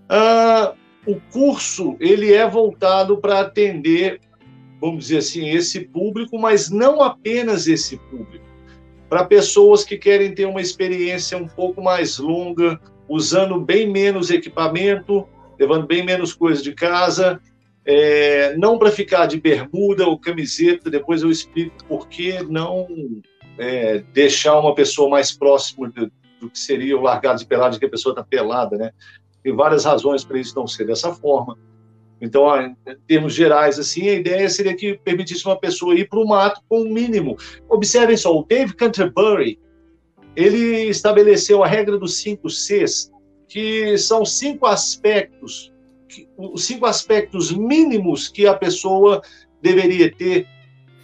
Ah, 0.09 0.73
o 1.07 1.19
curso 1.31 1.95
ele 1.99 2.33
é 2.33 2.47
voltado 2.47 3.17
para 3.17 3.39
atender, 3.39 4.21
vamos 4.79 5.05
dizer 5.05 5.17
assim, 5.19 5.49
esse 5.49 5.81
público, 5.81 6.37
mas 6.37 6.69
não 6.69 7.01
apenas 7.01 7.67
esse 7.67 7.97
público. 7.97 8.45
Para 9.09 9.25
pessoas 9.25 9.83
que 9.83 9.97
querem 9.97 10.33
ter 10.33 10.45
uma 10.45 10.61
experiência 10.61 11.37
um 11.37 11.47
pouco 11.47 11.81
mais 11.81 12.17
longa, 12.17 12.79
usando 13.07 13.59
bem 13.59 13.89
menos 13.89 14.29
equipamento, 14.29 15.27
levando 15.59 15.87
bem 15.87 16.03
menos 16.03 16.33
coisas 16.33 16.63
de 16.63 16.73
casa, 16.73 17.39
é, 17.85 18.55
não 18.55 18.77
para 18.77 18.91
ficar 18.91 19.25
de 19.25 19.39
bermuda 19.39 20.07
ou 20.07 20.17
camiseta, 20.17 20.89
depois 20.89 21.21
eu 21.21 21.29
explico 21.29 21.83
por 21.85 22.07
que 22.07 22.41
não 22.43 22.87
é, 23.57 23.99
deixar 24.13 24.59
uma 24.59 24.73
pessoa 24.73 25.09
mais 25.09 25.31
próxima 25.31 25.89
do, 25.89 26.11
do 26.39 26.49
que 26.49 26.59
seria 26.59 26.97
o 26.97 27.01
largado 27.01 27.39
de 27.39 27.45
pelado, 27.45 27.77
que 27.79 27.85
a 27.85 27.89
pessoa 27.89 28.13
está 28.13 28.23
pelada, 28.23 28.77
né? 28.77 28.91
Tem 29.43 29.53
várias 29.53 29.83
razões 29.83 30.23
para 30.23 30.39
isso 30.39 30.55
não 30.55 30.65
ser 30.65 30.85
dessa 30.87 31.13
forma. 31.13 31.57
Então, 32.21 32.47
em 32.57 32.75
termos 33.05 33.33
gerais, 33.33 33.77
assim, 33.77 34.07
a 34.07 34.13
ideia 34.13 34.49
seria 34.49 34.73
que 34.73 34.97
permitisse 35.03 35.45
uma 35.45 35.59
pessoa 35.59 35.93
ir 35.93 36.07
para 36.07 36.19
o 36.19 36.25
mato 36.25 36.61
com 36.69 36.81
o 36.81 36.89
mínimo. 36.89 37.35
Observem 37.67 38.15
só, 38.15 38.33
o 38.33 38.45
Dave 38.45 38.73
Canterbury, 38.73 39.59
ele 40.33 40.87
estabeleceu 40.87 41.61
a 41.61 41.67
regra 41.67 41.97
dos 41.97 42.15
cinco 42.15 42.49
Cs, 42.49 43.11
que 43.53 43.99
são 43.99 44.25
cinco 44.25 44.65
aspectos, 44.65 45.71
os 46.35 46.65
cinco 46.65 46.87
aspectos 46.87 47.51
mínimos 47.51 48.27
que 48.27 48.47
a 48.47 48.55
pessoa 48.55 49.21
deveria 49.61 50.11
ter 50.11 50.47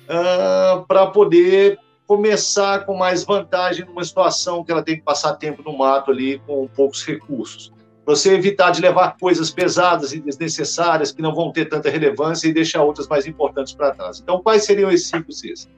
uh, 0.07 0.83
para 0.87 1.05
poder 1.05 1.77
começar 2.07 2.87
com 2.87 2.97
mais 2.97 3.23
vantagem 3.23 3.85
numa 3.85 4.03
situação 4.03 4.63
que 4.63 4.71
ela 4.71 4.81
tem 4.81 4.95
que 4.95 5.03
passar 5.03 5.35
tempo 5.35 5.61
no 5.61 5.77
mato 5.77 6.09
ali 6.09 6.39
com 6.39 6.67
poucos 6.69 7.05
recursos. 7.05 7.71
Você 8.03 8.33
evitar 8.33 8.71
de 8.71 8.81
levar 8.81 9.15
coisas 9.19 9.51
pesadas 9.51 10.11
e 10.11 10.19
desnecessárias 10.19 11.11
que 11.11 11.21
não 11.21 11.35
vão 11.35 11.51
ter 11.51 11.65
tanta 11.65 11.87
relevância 11.87 12.47
e 12.47 12.53
deixar 12.53 12.81
outras 12.81 13.07
mais 13.07 13.27
importantes 13.27 13.75
para 13.75 13.91
trás. 13.91 14.19
Então, 14.19 14.41
quais 14.41 14.65
seriam 14.65 14.89
esses 14.89 15.07
cinco 15.07 15.31
Cs? 15.31 15.69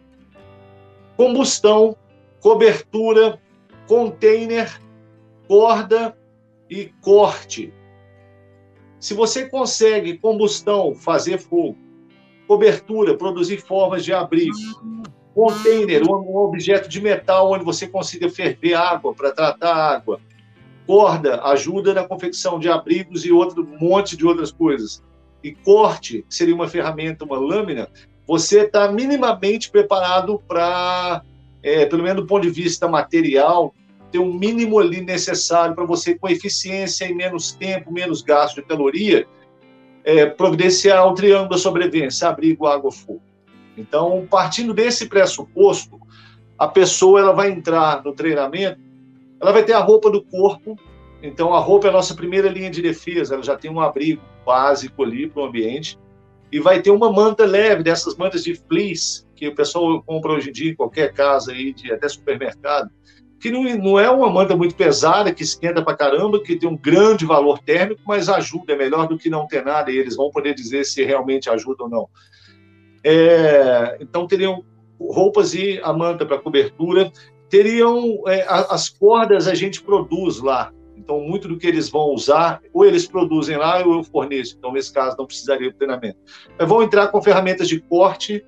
Combustão, 1.17 1.97
cobertura, 2.39 3.37
container, 3.85 4.71
corda 5.49 6.15
e 6.71 6.89
corte. 7.01 7.73
Se 8.97 9.13
você 9.13 9.49
consegue 9.49 10.17
combustão, 10.17 10.95
fazer 10.95 11.37
fogo, 11.37 11.77
cobertura, 12.47 13.17
produzir 13.17 13.57
formas 13.57 14.05
de 14.05 14.13
abrigo, 14.13 14.55
container, 15.35 16.01
um 16.09 16.37
objeto 16.37 16.87
de 16.87 17.01
metal 17.01 17.51
onde 17.51 17.65
você 17.65 17.87
consiga 17.87 18.29
ferver 18.29 18.73
água 18.73 19.13
para 19.13 19.31
tratar 19.31 19.75
água, 19.75 20.21
corda 20.87 21.41
ajuda 21.43 21.93
na 21.93 22.07
confecção 22.07 22.57
de 22.57 22.69
abrigos 22.69 23.25
e 23.25 23.31
outro 23.33 23.67
monte 23.79 24.15
de 24.15 24.25
outras 24.25 24.51
coisas. 24.51 25.03
E 25.43 25.51
corte 25.51 26.25
seria 26.29 26.55
uma 26.55 26.67
ferramenta, 26.69 27.25
uma 27.25 27.37
lâmina. 27.37 27.89
Você 28.27 28.61
está 28.61 28.89
minimamente 28.89 29.69
preparado 29.69 30.41
para 30.47 31.21
é, 31.63 31.85
pelo 31.85 32.03
menos 32.03 32.21
do 32.21 32.27
ponto 32.27 32.43
de 32.43 32.49
vista 32.49 32.87
material, 32.87 33.73
ter 34.11 34.19
um 34.19 34.33
mínimo 34.33 34.79
ali 34.79 35.01
necessário 35.01 35.73
para 35.73 35.85
você, 35.85 36.15
com 36.15 36.27
eficiência 36.27 37.05
e 37.05 37.13
menos 37.13 37.53
tempo, 37.53 37.91
menos 37.91 38.21
gasto 38.21 38.55
de 38.55 38.63
caloria, 38.63 39.25
é, 40.03 40.25
providenciar 40.25 41.07
o 41.07 41.13
triângulo 41.13 41.49
da 41.49 41.57
sobrevivência, 41.57 42.27
abrigo, 42.27 42.65
água, 42.65 42.91
fogo. 42.91 43.21
Então, 43.77 44.27
partindo 44.29 44.73
desse 44.73 45.07
pressuposto, 45.07 45.99
a 46.57 46.67
pessoa 46.67 47.19
ela 47.19 47.33
vai 47.33 47.49
entrar 47.49 48.03
no 48.03 48.13
treinamento, 48.13 48.79
ela 49.39 49.51
vai 49.51 49.63
ter 49.63 49.73
a 49.73 49.79
roupa 49.79 50.11
do 50.11 50.23
corpo, 50.23 50.75
então 51.23 51.53
a 51.53 51.59
roupa 51.59 51.87
é 51.87 51.89
a 51.89 51.93
nossa 51.93 52.13
primeira 52.13 52.49
linha 52.49 52.69
de 52.69 52.81
defesa, 52.81 53.33
ela 53.33 53.43
já 53.43 53.55
tem 53.55 53.71
um 53.71 53.79
abrigo 53.79 54.21
básico 54.45 55.03
ali 55.03 55.29
para 55.29 55.41
o 55.41 55.45
ambiente, 55.45 55.97
e 56.51 56.59
vai 56.59 56.81
ter 56.81 56.91
uma 56.91 57.11
manta 57.11 57.45
leve, 57.45 57.81
dessas 57.81 58.15
mantas 58.17 58.43
de 58.43 58.55
fleece, 58.55 59.25
que 59.35 59.47
o 59.47 59.55
pessoal 59.55 60.03
compra 60.03 60.33
hoje 60.33 60.49
em 60.49 60.51
dia 60.53 60.71
em 60.71 60.75
qualquer 60.75 61.13
casa 61.13 61.51
aí, 61.51 61.73
de 61.73 61.91
até 61.91 62.07
supermercado, 62.09 62.91
que 63.41 63.49
não, 63.49 63.63
não 63.77 63.99
é 63.99 64.09
uma 64.09 64.29
manta 64.29 64.55
muito 64.55 64.75
pesada, 64.75 65.33
que 65.33 65.41
esquenta 65.41 65.83
para 65.83 65.97
caramba, 65.97 66.41
que 66.43 66.55
tem 66.55 66.69
um 66.69 66.77
grande 66.77 67.25
valor 67.25 67.57
térmico, 67.57 68.01
mas 68.05 68.29
ajuda, 68.29 68.73
é 68.73 68.77
melhor 68.77 69.07
do 69.07 69.17
que 69.17 69.31
não 69.31 69.47
ter 69.47 69.65
nada, 69.65 69.91
e 69.91 69.97
eles 69.97 70.15
vão 70.15 70.29
poder 70.29 70.53
dizer 70.53 70.85
se 70.85 71.03
realmente 71.03 71.49
ajuda 71.49 71.83
ou 71.83 71.89
não. 71.89 72.07
É, 73.03 73.97
então, 73.99 74.27
teriam 74.27 74.63
roupas 74.99 75.55
e 75.55 75.79
a 75.83 75.91
manta 75.91 76.23
para 76.23 76.37
cobertura, 76.37 77.11
teriam 77.49 78.21
é, 78.27 78.45
as 78.47 78.87
cordas 78.89 79.47
a 79.47 79.55
gente 79.55 79.81
produz 79.81 80.39
lá, 80.39 80.71
então, 80.95 81.19
muito 81.19 81.47
do 81.47 81.57
que 81.57 81.65
eles 81.65 81.89
vão 81.89 82.13
usar, 82.13 82.61
ou 82.71 82.85
eles 82.85 83.07
produzem 83.07 83.57
lá, 83.57 83.83
ou 83.83 83.95
eu 83.95 84.03
forneço. 84.03 84.55
Então, 84.55 84.71
nesse 84.71 84.93
caso, 84.93 85.17
não 85.17 85.25
precisaria 85.25 85.71
de 85.71 85.75
treinamento. 85.75 86.19
Mas 86.59 86.69
vão 86.69 86.83
entrar 86.83 87.07
com 87.07 87.19
ferramentas 87.23 87.67
de 87.67 87.79
corte, 87.81 88.45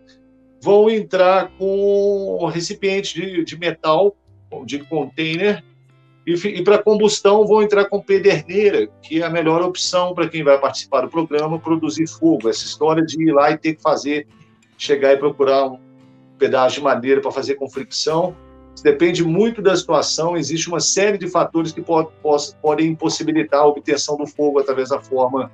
vão 0.62 0.88
entrar 0.88 1.52
com 1.58 2.46
recipiente 2.46 3.20
de, 3.20 3.44
de 3.44 3.58
metal, 3.58 4.16
de 4.66 4.80
container, 4.80 5.64
e, 6.26 6.34
e 6.34 6.64
para 6.64 6.78
combustão 6.78 7.46
vão 7.46 7.62
entrar 7.62 7.86
com 7.86 8.02
pederneira, 8.02 8.88
que 9.02 9.22
é 9.22 9.26
a 9.26 9.30
melhor 9.30 9.62
opção 9.62 10.14
para 10.14 10.28
quem 10.30 10.44
vai 10.44 10.58
participar 10.58 11.02
do 11.02 11.10
programa, 11.10 11.60
produzir 11.60 12.08
fogo. 12.08 12.50
Essa 12.50 12.64
história 12.64 13.06
de 13.06 13.22
ir 13.22 13.32
lá 13.34 13.52
e 13.52 13.58
ter 13.58 13.76
que 13.76 13.82
fazer, 13.82 14.28
chegar 14.78 15.14
e 15.14 15.18
procurar 15.18 15.66
um 15.66 15.80
pedaço 16.38 16.76
de 16.76 16.82
madeira 16.82 17.22
para 17.22 17.32
fazer 17.32 17.56
com 17.56 17.70
fricção, 17.70 18.36
depende 18.82 19.24
muito 19.24 19.62
da 19.62 19.76
situação, 19.76 20.36
existe 20.36 20.68
uma 20.68 20.80
série 20.80 21.18
de 21.18 21.28
fatores 21.28 21.72
que 21.72 21.82
pode, 21.82 22.10
podem 22.62 22.88
impossibilitar 22.88 23.62
a 23.62 23.68
obtenção 23.68 24.18
do 24.18 24.26
fogo 24.26 24.60
através 24.60 24.90
da 24.90 25.00
forma 25.00 25.52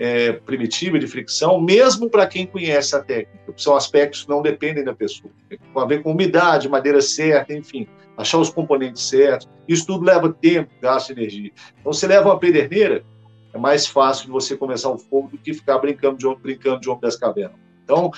é, 0.00 0.32
primitiva 0.32 0.98
de 0.98 1.06
fricção, 1.06 1.60
mesmo 1.60 2.08
para 2.08 2.26
quem 2.26 2.46
conhece 2.46 2.96
a 2.96 3.00
técnica. 3.00 3.52
São 3.54 3.76
aspectos 3.76 4.22
que 4.22 4.30
não 4.30 4.40
dependem 4.40 4.82
da 4.82 4.94
pessoa. 4.94 5.30
Tem 5.46 5.58
a 5.76 5.84
ver 5.84 6.02
com 6.02 6.12
umidade, 6.12 6.70
madeira 6.70 7.02
certa, 7.02 7.52
enfim, 7.52 7.86
achar 8.16 8.38
os 8.38 8.48
componentes 8.48 9.02
certos. 9.02 9.46
Isso 9.68 9.86
tudo 9.86 10.06
leva 10.06 10.32
tempo, 10.32 10.70
gasta 10.80 11.12
energia. 11.12 11.50
Então, 11.78 11.92
você 11.92 12.06
leva 12.06 12.30
uma 12.30 12.38
pederneira, 12.38 13.04
é 13.52 13.58
mais 13.58 13.86
fácil 13.86 14.24
de 14.24 14.30
você 14.30 14.56
começar 14.56 14.88
o 14.88 14.96
fogo 14.96 15.28
do 15.28 15.36
que 15.36 15.52
ficar 15.52 15.78
brincando 15.78 16.16
de 16.16 16.26
homem, 16.26 16.40
brincando 16.40 16.80
de 16.80 16.88
homem 16.88 17.02
das 17.02 17.16
cavernas. 17.16 17.58
Então, 17.84 18.10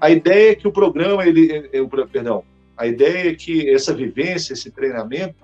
a 0.00 0.10
ideia 0.10 0.52
é 0.52 0.54
que 0.54 0.68
o 0.68 0.72
programa, 0.72 1.26
ele, 1.26 1.50
é, 1.50 1.78
é, 1.78 2.06
perdão, 2.06 2.44
a 2.76 2.86
ideia 2.86 3.30
é 3.30 3.34
que 3.34 3.68
essa 3.68 3.92
vivência, 3.92 4.52
esse 4.52 4.70
treinamento, 4.70 5.34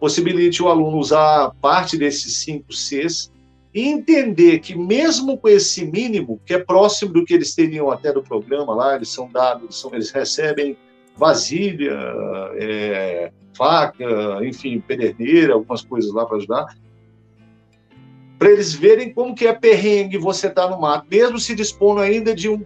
possibilite 0.00 0.62
o 0.62 0.68
aluno 0.68 0.96
usar 0.96 1.52
parte 1.60 1.98
desses 1.98 2.36
cinco 2.36 2.72
Cs 2.72 3.30
e 3.74 3.82
entender 3.88 4.60
que 4.60 4.74
mesmo 4.74 5.36
com 5.36 5.48
esse 5.48 5.84
mínimo, 5.84 6.40
que 6.44 6.54
é 6.54 6.58
próximo 6.58 7.12
do 7.12 7.24
que 7.24 7.34
eles 7.34 7.54
teriam 7.54 7.90
até 7.90 8.12
do 8.12 8.22
programa 8.22 8.74
lá, 8.74 8.96
eles 8.96 9.10
são 9.10 9.30
dados, 9.30 9.80
são, 9.80 9.94
eles 9.94 10.10
recebem 10.10 10.76
vasilha, 11.16 11.98
é, 12.54 13.32
faca, 13.56 14.04
enfim, 14.44 14.80
pederneira, 14.80 15.54
algumas 15.54 15.82
coisas 15.82 16.12
lá 16.12 16.24
para 16.24 16.36
ajudar, 16.38 16.66
para 18.38 18.50
eles 18.50 18.72
verem 18.72 19.12
como 19.12 19.34
que 19.34 19.46
é 19.46 19.52
perrengue 19.52 20.16
você 20.16 20.46
estar 20.46 20.68
tá 20.68 20.70
no 20.70 20.80
mato, 20.80 21.06
mesmo 21.10 21.38
se 21.38 21.54
dispondo 21.54 22.00
ainda 22.00 22.34
de 22.34 22.48
um, 22.48 22.64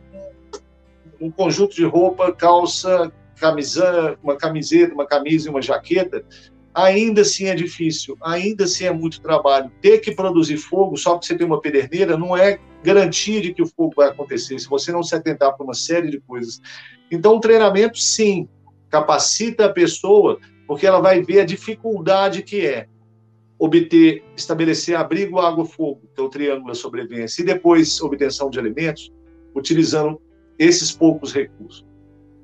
um 1.18 1.30
conjunto 1.30 1.74
de 1.74 1.84
roupa, 1.84 2.30
calça, 2.30 3.10
camisa, 3.36 4.18
uma 4.22 4.36
camiseta, 4.36 4.92
uma 4.92 5.06
camisa 5.06 5.48
e 5.48 5.50
uma 5.50 5.62
jaqueta, 5.62 6.24
ainda 6.74 7.22
assim 7.22 7.46
é 7.46 7.54
difícil, 7.54 8.16
ainda 8.22 8.64
assim 8.64 8.84
é 8.84 8.92
muito 8.92 9.20
trabalho. 9.20 9.70
Ter 9.80 9.98
que 9.98 10.12
produzir 10.12 10.56
fogo 10.56 10.96
só 10.96 11.12
porque 11.12 11.26
você 11.26 11.36
tem 11.36 11.46
uma 11.46 11.60
pederneira 11.60 12.16
não 12.16 12.36
é 12.36 12.58
garantia 12.82 13.40
de 13.40 13.54
que 13.54 13.62
o 13.62 13.66
fogo 13.66 13.92
vai 13.96 14.08
acontecer, 14.08 14.58
se 14.58 14.68
você 14.68 14.90
não 14.90 15.02
se 15.02 15.14
atentar 15.14 15.54
para 15.56 15.64
uma 15.64 15.74
série 15.74 16.10
de 16.10 16.20
coisas. 16.20 16.60
Então, 17.10 17.36
o 17.36 17.40
treinamento, 17.40 17.98
sim, 17.98 18.48
capacita 18.88 19.66
a 19.66 19.72
pessoa, 19.72 20.38
porque 20.66 20.86
ela 20.86 21.00
vai 21.00 21.22
ver 21.22 21.40
a 21.40 21.44
dificuldade 21.44 22.42
que 22.42 22.66
é. 22.66 22.86
obter, 23.58 24.24
estabelecer 24.36 24.96
abrigo, 24.96 25.38
água, 25.38 25.64
fogo, 25.64 26.02
que 26.14 26.20
é 26.20 26.24
o 26.24 26.28
triângulo 26.28 26.68
da 26.68 26.74
sobrevivência, 26.74 27.42
e 27.42 27.44
depois 27.44 28.00
obtenção 28.00 28.50
de 28.50 28.58
alimentos, 28.58 29.12
utilizando 29.54 30.20
esses 30.58 30.90
poucos 30.90 31.32
recursos. 31.32 31.86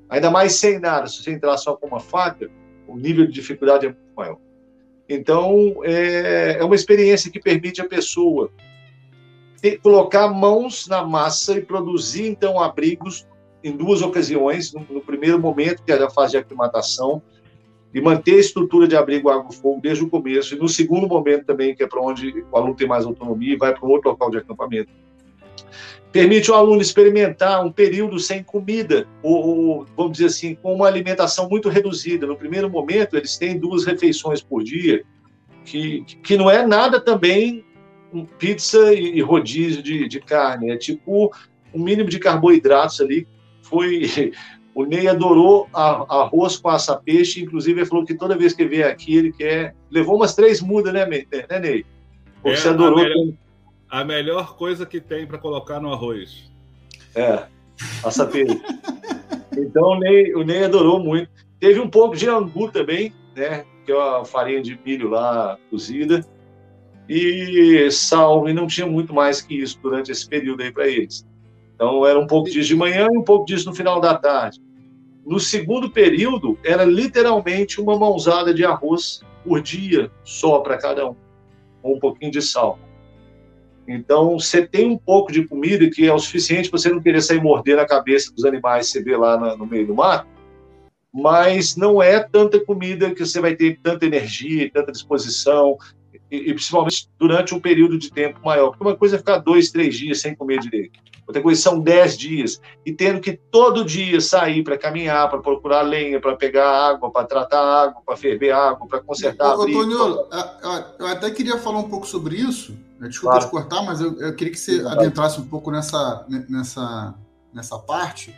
Ainda 0.07 0.31
mais 0.31 0.53
sem 0.53 0.79
nada, 0.79 1.07
se 1.07 1.21
você 1.21 1.31
entrar 1.31 1.57
só 1.57 1.75
com 1.75 1.87
uma 1.87 1.99
faca, 1.99 2.49
o 2.87 2.97
nível 2.97 3.25
de 3.25 3.33
dificuldade 3.33 3.87
é 3.87 3.95
Então, 5.07 5.81
é, 5.83 6.57
é 6.59 6.63
uma 6.63 6.75
experiência 6.75 7.31
que 7.31 7.39
permite 7.39 7.81
a 7.81 7.87
pessoa 7.87 8.51
ter, 9.61 9.79
colocar 9.79 10.27
mãos 10.27 10.87
na 10.87 11.03
massa 11.03 11.57
e 11.57 11.61
produzir, 11.61 12.27
então, 12.27 12.59
abrigos 12.59 13.27
em 13.63 13.75
duas 13.75 14.01
ocasiões. 14.01 14.73
No, 14.73 14.85
no 14.89 15.01
primeiro 15.01 15.39
momento, 15.39 15.83
que 15.83 15.91
é 15.91 15.95
a 15.95 16.09
fase 16.09 16.31
de 16.31 16.37
aclimatação, 16.37 17.21
e 17.93 17.99
manter 17.99 18.35
a 18.35 18.39
estrutura 18.39 18.87
de 18.87 18.95
abrigo 18.95 19.29
água-fogo 19.29 19.81
desde 19.81 20.03
o 20.03 20.09
começo. 20.09 20.53
E 20.53 20.59
no 20.59 20.69
segundo 20.69 21.07
momento 21.07 21.45
também, 21.45 21.75
que 21.75 21.83
é 21.83 21.87
para 21.87 22.01
onde 22.01 22.45
o 22.51 22.55
aluno 22.55 22.75
tem 22.75 22.87
mais 22.87 23.05
autonomia 23.05 23.53
e 23.53 23.57
vai 23.57 23.73
para 23.73 23.87
um 23.87 23.91
outro 23.91 24.11
local 24.11 24.29
de 24.29 24.37
acampamento. 24.37 24.91
Permite 26.11 26.49
o 26.49 26.55
aluno 26.55 26.81
experimentar 26.81 27.63
um 27.63 27.71
período 27.71 28.19
sem 28.19 28.43
comida, 28.43 29.07
ou, 29.21 29.45
ou, 29.45 29.85
vamos 29.95 30.13
dizer 30.13 30.25
assim, 30.25 30.55
com 30.55 30.73
uma 30.73 30.87
alimentação 30.87 31.47
muito 31.47 31.69
reduzida. 31.69 32.25
No 32.25 32.35
primeiro 32.35 32.69
momento, 32.69 33.15
eles 33.15 33.37
têm 33.37 33.59
duas 33.59 33.85
refeições 33.85 34.41
por 34.41 34.63
dia, 34.63 35.03
que, 35.63 36.03
que 36.23 36.35
não 36.35 36.49
é 36.49 36.65
nada 36.65 36.99
também 36.99 37.63
pizza 38.39 38.91
e 38.93 39.21
rodízio 39.21 39.83
de, 39.83 40.07
de 40.07 40.19
carne, 40.19 40.71
é 40.71 40.77
tipo 40.77 41.31
um 41.73 41.83
mínimo 41.83 42.09
de 42.09 42.19
carboidratos 42.19 42.99
ali. 43.01 43.27
Foi 43.61 44.33
o 44.73 44.85
Ney 44.85 45.07
adorou 45.07 45.67
a, 45.73 46.21
arroz 46.21 46.57
com 46.57 46.69
aça-peixe, 46.69 47.43
inclusive 47.43 47.81
ele 47.81 47.85
falou 47.87 48.05
que 48.05 48.15
toda 48.15 48.37
vez 48.37 48.53
que 48.53 48.65
vier 48.65 48.89
aqui 48.89 49.15
ele 49.15 49.31
quer. 49.31 49.75
Levou 49.91 50.15
umas 50.15 50.35
três 50.35 50.61
mudas, 50.61 50.93
né, 50.93 51.05
né 51.05 51.59
Ney? 51.59 51.85
Porque 52.41 52.57
é, 52.57 52.61
você 52.61 52.69
adorou. 52.69 52.99
A 52.99 53.03
melhor, 53.03 53.33
a 53.89 54.03
melhor 54.03 54.55
coisa 54.55 54.85
que 54.85 55.01
tem 55.01 55.25
para 55.25 55.37
colocar 55.37 55.79
no 55.79 55.91
arroz. 55.91 56.51
É, 57.15 57.45
aça-peixe. 58.03 58.61
então 59.57 59.83
o 59.83 59.99
Ney, 59.99 60.33
o 60.35 60.43
Ney 60.43 60.63
adorou 60.63 60.99
muito. 60.99 61.29
Teve 61.59 61.79
um 61.79 61.89
pouco 61.89 62.15
de 62.15 62.29
angu 62.29 62.71
também, 62.71 63.13
né? 63.35 63.65
Que 63.85 63.91
é 63.91 64.19
a 64.19 64.23
farinha 64.23 64.61
de 64.61 64.79
milho 64.85 65.09
lá 65.09 65.57
cozida. 65.69 66.25
E 67.07 67.89
sal, 67.91 68.47
e 68.47 68.53
não 68.53 68.67
tinha 68.67 68.85
muito 68.85 69.13
mais 69.13 69.41
que 69.41 69.55
isso 69.55 69.79
durante 69.81 70.11
esse 70.11 70.27
período 70.27 70.61
aí 70.61 70.71
para 70.71 70.87
eles. 70.87 71.27
Então, 71.73 72.05
era 72.05 72.19
um 72.19 72.27
pouco 72.27 72.49
disso 72.49 72.67
de 72.67 72.75
manhã 72.75 73.07
e 73.11 73.17
um 73.17 73.23
pouco 73.23 73.45
disso 73.45 73.67
no 73.67 73.75
final 73.75 73.99
da 73.99 74.13
tarde. 74.13 74.61
No 75.25 75.39
segundo 75.39 75.89
período, 75.89 76.57
era 76.63 76.83
literalmente 76.83 77.81
uma 77.81 77.97
mãozada 77.97 78.53
de 78.53 78.63
arroz 78.63 79.21
por 79.43 79.61
dia, 79.61 80.11
só 80.23 80.59
para 80.59 80.77
cada 80.77 81.09
um, 81.09 81.15
com 81.81 81.95
um 81.95 81.99
pouquinho 81.99 82.31
de 82.31 82.41
sal. 82.41 82.77
Então, 83.91 84.37
você 84.37 84.67
tem 84.67 84.87
um 84.87 84.97
pouco 84.97 85.31
de 85.31 85.47
comida 85.47 85.89
que 85.89 86.05
é 86.05 86.13
o 86.13 86.19
suficiente 86.19 86.69
para 86.69 86.77
você 86.77 86.89
não 86.89 87.01
querer 87.01 87.21
sair 87.21 87.41
morder 87.41 87.79
a 87.79 87.87
cabeça 87.87 88.31
dos 88.31 88.45
animais 88.45 88.85
que 88.85 88.93
você 88.93 89.03
vê 89.03 89.17
lá 89.17 89.57
no 89.57 89.65
meio 89.65 89.87
do 89.87 89.95
mato, 89.95 90.27
mas 91.11 91.75
não 91.75 91.99
é 91.99 92.19
tanta 92.19 92.63
comida 92.63 93.09
que 93.15 93.25
você 93.25 93.41
vai 93.41 93.55
ter 93.55 93.79
tanta 93.81 94.05
energia, 94.05 94.69
tanta 94.71 94.91
disposição, 94.91 95.75
e, 96.31 96.37
e 96.37 96.53
principalmente 96.53 97.09
durante 97.17 97.55
um 97.55 97.59
período 97.59 97.97
de 97.97 98.11
tempo 98.11 98.39
maior. 98.45 98.69
Porque 98.69 98.83
uma 98.83 98.95
coisa 98.95 99.15
é 99.15 99.17
ficar 99.19 99.39
dois, 99.39 99.71
três 99.71 99.95
dias 99.95 100.21
sem 100.21 100.35
comer 100.35 100.59
direito. 100.59 100.99
Outra 101.25 101.41
coisa 101.41 101.59
são 101.59 101.79
10 101.79 102.17
dias. 102.17 102.61
E 102.85 102.91
tendo 102.91 103.19
que 103.19 103.33
todo 103.33 103.85
dia 103.85 104.19
sair 104.21 104.63
para 104.63 104.77
caminhar, 104.77 105.29
para 105.29 105.39
procurar 105.39 105.81
lenha, 105.81 106.19
para 106.19 106.35
pegar 106.35 106.67
água, 106.67 107.11
para 107.11 107.25
tratar 107.25 107.61
água, 107.61 108.01
para 108.03 108.17
ferver 108.17 108.51
água, 108.51 108.87
para 108.87 108.99
consertar 108.99 109.57
Ô, 109.57 109.63
Antônio, 109.63 110.27
eu 110.99 111.07
até 111.07 111.29
queria 111.31 111.57
falar 111.57 111.79
um 111.79 111.89
pouco 111.89 112.07
sobre 112.07 112.35
isso. 112.35 112.75
Né? 112.99 113.07
Desculpa 113.07 113.37
claro. 113.37 113.45
te 113.45 113.51
cortar, 113.51 113.83
mas 113.83 114.01
eu, 114.01 114.19
eu, 114.19 114.35
queria 114.35 114.53
que 114.53 114.59
você 114.59 114.79
claro. 114.79 114.99
adentrasse 114.99 115.39
um 115.39 115.47
pouco 115.47 115.71
nessa, 115.71 116.25
nessa, 116.49 117.15
nessa 117.53 117.79
parte, 117.79 118.35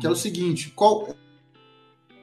que 0.00 0.06
é 0.06 0.10
o 0.10 0.16
seguinte, 0.16 0.72
qual 0.74 1.08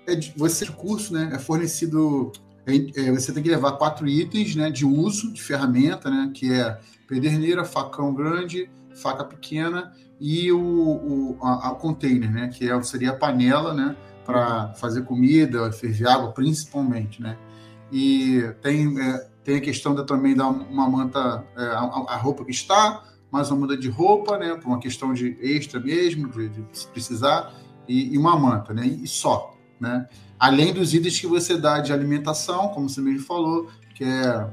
é 0.07 0.19
você 0.37 0.65
curso, 0.67 1.13
né, 1.13 1.31
é 1.33 1.39
fornecido 1.39 2.31
é, 2.65 3.11
você 3.11 3.31
tem 3.33 3.43
que 3.43 3.49
levar 3.49 3.73
quatro 3.73 4.07
itens 4.07 4.55
né, 4.55 4.71
de 4.71 4.85
uso 4.85 5.31
de 5.33 5.41
ferramenta, 5.41 6.09
né, 6.09 6.31
que 6.33 6.51
é 6.51 6.79
pederneira, 7.07 7.63
facão 7.63 8.13
grande, 8.13 8.69
faca 8.95 9.23
pequena 9.23 9.93
e 10.19 10.51
o, 10.51 10.59
o 10.59 11.37
a, 11.41 11.69
a 11.69 11.75
container, 11.75 12.31
né? 12.31 12.47
Que 12.47 12.69
é, 12.69 12.81
seria 12.83 13.11
a 13.11 13.15
panela, 13.15 13.73
né? 13.73 13.95
Para 14.25 14.73
fazer 14.75 15.03
comida, 15.03 15.71
ferver 15.71 16.07
água, 16.07 16.31
principalmente, 16.31 17.21
né? 17.21 17.37
E 17.91 18.41
tem, 18.61 18.99
é, 18.99 19.27
tem 19.45 19.57
a 19.57 19.61
questão 19.61 19.93
da, 19.93 20.03
também 20.03 20.35
da 20.35 20.47
uma 20.47 20.89
manta, 20.89 21.45
é, 21.55 21.65
a, 21.67 22.05
a, 22.07 22.17
roupa 22.17 22.43
que 22.43 22.51
está, 22.51 23.03
mais 23.31 23.51
uma 23.51 23.59
muda 23.59 23.77
de 23.77 23.87
roupa, 23.87 24.39
né? 24.39 24.55
Por 24.55 24.67
uma 24.67 24.79
questão 24.79 25.13
de 25.13 25.37
extra 25.39 25.79
mesmo, 25.79 26.27
de, 26.29 26.49
de 26.49 26.87
precisar, 26.91 27.53
e, 27.87 28.15
e, 28.15 28.17
uma 28.17 28.37
manta, 28.37 28.73
né? 28.73 28.87
E 28.87 29.07
só, 29.07 29.55
né? 29.79 30.09
Além 30.39 30.73
dos 30.73 30.95
itens 30.95 31.19
que 31.19 31.27
você 31.27 31.55
dá 31.57 31.79
de 31.79 31.93
alimentação, 31.93 32.69
como 32.69 32.89
você 32.89 32.99
mesmo 32.99 33.23
falou, 33.23 33.69
que 33.93 34.03
é 34.03 34.49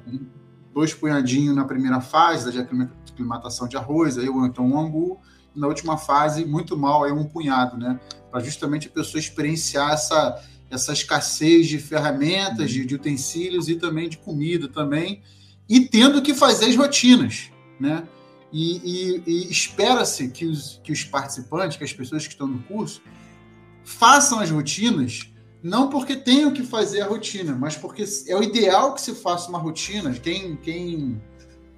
dois 0.74 0.92
punhadinhos 0.92 1.56
na 1.56 1.64
primeira 1.64 2.00
fase 2.02 2.52
da 2.52 2.60
aclimatação 2.60 3.66
de 3.66 3.78
arroz, 3.78 4.18
aí, 4.18 4.28
ou 4.28 4.44
então 4.44 4.66
um 4.66 4.78
angu, 4.78 5.18
na 5.54 5.66
última 5.66 5.96
fase, 5.96 6.44
muito 6.44 6.76
mal, 6.76 7.04
aí 7.04 7.12
um 7.12 7.24
punhado, 7.24 7.78
né? 7.78 7.98
Para 8.30 8.40
justamente 8.40 8.88
a 8.88 8.90
pessoa 8.90 9.18
experienciar 9.18 9.92
essa, 9.92 10.38
essa 10.72 10.92
escassez 10.92 11.68
de 11.68 11.78
ferramentas, 11.78 12.70
de, 12.70 12.86
de 12.86 12.94
utensílios 12.94 13.68
e 13.68 13.76
também 13.76 14.08
de 14.08 14.16
comida 14.16 14.66
também, 14.66 15.22
e 15.68 15.80
tendo 15.80 16.22
que 16.22 16.32
fazer 16.32 16.66
as 16.66 16.76
rotinas, 16.76 17.50
né? 17.78 18.08
E, 18.50 18.76
e, 18.84 19.22
e 19.26 19.50
espera-se 19.50 20.28
que 20.28 20.46
os, 20.46 20.80
que 20.82 20.92
os 20.92 21.04
participantes, 21.04 21.76
que 21.76 21.84
as 21.84 21.92
pessoas 21.92 22.26
que 22.26 22.32
estão 22.32 22.46
no 22.46 22.62
curso, 22.64 23.02
façam 23.84 24.40
as 24.40 24.50
rotinas 24.50 25.30
não 25.62 25.88
porque 25.88 26.16
tenham 26.16 26.52
que 26.52 26.62
fazer 26.62 27.02
a 27.02 27.06
rotina, 27.06 27.54
mas 27.54 27.76
porque 27.76 28.04
é 28.26 28.36
o 28.36 28.42
ideal 28.42 28.94
que 28.94 29.00
se 29.00 29.14
faça 29.14 29.48
uma 29.48 29.58
rotina. 29.58 30.12
Quem, 30.12 30.56
quem 30.56 31.22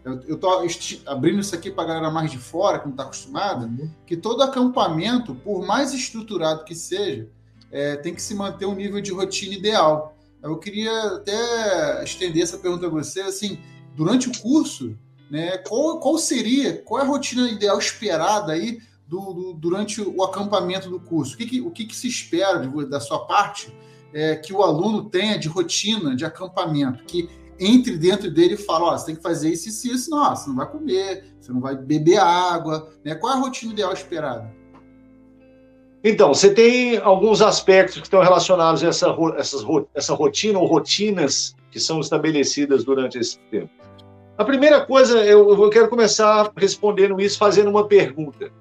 eu, 0.04 0.20
estou 0.35 0.66
abrindo 1.07 1.40
isso 1.40 1.54
aqui 1.54 1.70
para 1.70 1.85
a 1.85 1.87
galera 1.87 2.11
mais 2.11 2.30
de 2.30 2.38
fora, 2.38 2.78
que 2.78 2.87
não 2.87 2.92
está 2.92 3.04
acostumada, 3.04 3.66
uhum. 3.66 3.90
que 4.07 4.16
todo 4.16 4.42
acampamento, 4.42 5.35
por 5.35 5.66
mais 5.66 5.92
estruturado 5.92 6.64
que 6.64 6.74
seja, 6.74 7.28
é, 7.74 7.96
tem 7.96 8.14
que 8.14 8.22
se 8.22 8.37
manter 8.37 8.66
um 8.66 8.74
nível 8.74 9.00
de 9.00 9.10
rotina 9.10 9.52
ideal. 9.52 10.16
Eu 10.40 10.56
queria 10.58 10.92
até 11.08 12.04
estender 12.04 12.44
essa 12.44 12.56
pergunta 12.56 12.87
a 12.87 12.90
você, 12.90 13.22
assim, 13.22 13.58
durante 13.96 14.28
o 14.28 14.38
curso, 14.38 14.96
né, 15.28 15.58
qual, 15.58 15.98
qual 15.98 16.16
seria, 16.16 16.80
qual 16.82 17.00
é 17.00 17.02
a 17.02 17.06
rotina 17.06 17.48
ideal 17.48 17.76
esperada 17.76 18.52
aí 18.52 18.78
do, 19.08 19.32
do, 19.32 19.52
durante 19.54 20.00
o 20.00 20.22
acampamento 20.22 20.88
do 20.88 21.00
curso? 21.00 21.34
O 21.34 21.37
que, 21.37 21.46
que 21.46 21.60
o 21.60 21.70
que, 21.70 21.84
que, 21.84 21.96
se 21.96 22.06
espera 22.06 22.60
de, 22.60 22.87
da 22.87 23.00
sua 23.00 23.26
parte 23.26 23.76
é, 24.12 24.37
que 24.37 24.52
o 24.52 24.62
aluno 24.62 25.10
tenha 25.10 25.37
de 25.37 25.48
rotina 25.48 26.14
de 26.14 26.24
acampamento? 26.24 27.02
Que 27.04 27.28
entre 27.58 27.96
dentro 27.96 28.30
dele 28.30 28.54
e 28.54 28.58
fala: 28.58 28.92
ó, 28.92 28.98
você 28.98 29.06
tem 29.06 29.16
que 29.16 29.22
fazer 29.22 29.50
isso 29.52 29.88
e 29.88 29.92
isso, 29.92 30.10
não, 30.10 30.37
você 30.37 30.48
não 30.48 30.56
vai 30.56 30.70
comer, 30.70 31.34
você 31.40 31.52
não 31.52 31.60
vai 31.60 31.76
beber 31.76 32.18
água. 32.18 32.92
Né? 33.04 33.16
Qual 33.16 33.32
é 33.32 33.37
a 33.37 33.40
rotina 33.40 33.72
ideal 33.72 33.92
esperada? 33.92 34.54
Então, 36.06 36.34
você 36.34 36.52
tem 36.52 36.98
alguns 36.98 37.40
aspectos 37.40 37.96
que 37.96 38.06
estão 38.06 38.20
relacionados 38.20 38.84
a 38.84 38.88
essa, 38.88 39.16
essa 39.94 40.14
rotina 40.14 40.58
ou 40.58 40.66
rotinas 40.66 41.56
que 41.70 41.80
são 41.80 41.98
estabelecidas 41.98 42.84
durante 42.84 43.18
esse 43.18 43.38
tempo. 43.50 43.70
A 44.36 44.44
primeira 44.44 44.84
coisa, 44.84 45.24
eu, 45.24 45.48
eu 45.50 45.70
quero 45.70 45.88
começar 45.88 46.52
respondendo 46.54 47.18
isso 47.18 47.38
fazendo 47.38 47.70
uma 47.70 47.88
pergunta. 47.88 48.52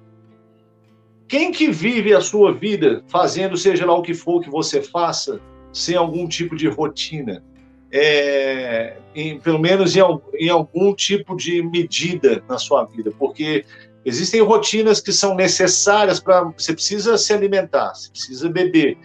Quem 1.28 1.52
que 1.52 1.70
vive 1.70 2.14
a 2.14 2.20
sua 2.20 2.50
vida 2.50 3.04
fazendo 3.08 3.58
seja 3.58 3.84
lá 3.84 3.94
o 3.94 4.02
que 4.02 4.14
for 4.14 4.40
que 4.40 4.48
você 4.48 4.80
faça, 4.80 5.38
sem 5.70 5.96
algum 5.96 6.26
tipo 6.26 6.56
de 6.56 6.66
rotina? 6.68 7.44
É, 7.92 8.96
em, 9.14 9.38
pelo 9.38 9.58
menos 9.58 9.94
em, 9.94 10.00
em 10.38 10.48
algum 10.48 10.94
tipo 10.94 11.36
de 11.36 11.62
medida 11.62 12.42
na 12.48 12.58
sua 12.58 12.84
vida, 12.84 13.12
porque 13.18 13.64
existem 14.04 14.40
rotinas 14.40 15.00
que 15.00 15.12
são 15.12 15.34
necessárias 15.34 16.20
para 16.20 16.44
você 16.44 16.72
precisa 16.72 17.16
se 17.16 17.32
alimentar, 17.32 17.94
você 17.94 18.10
precisa 18.10 18.48
beber, 18.48 18.98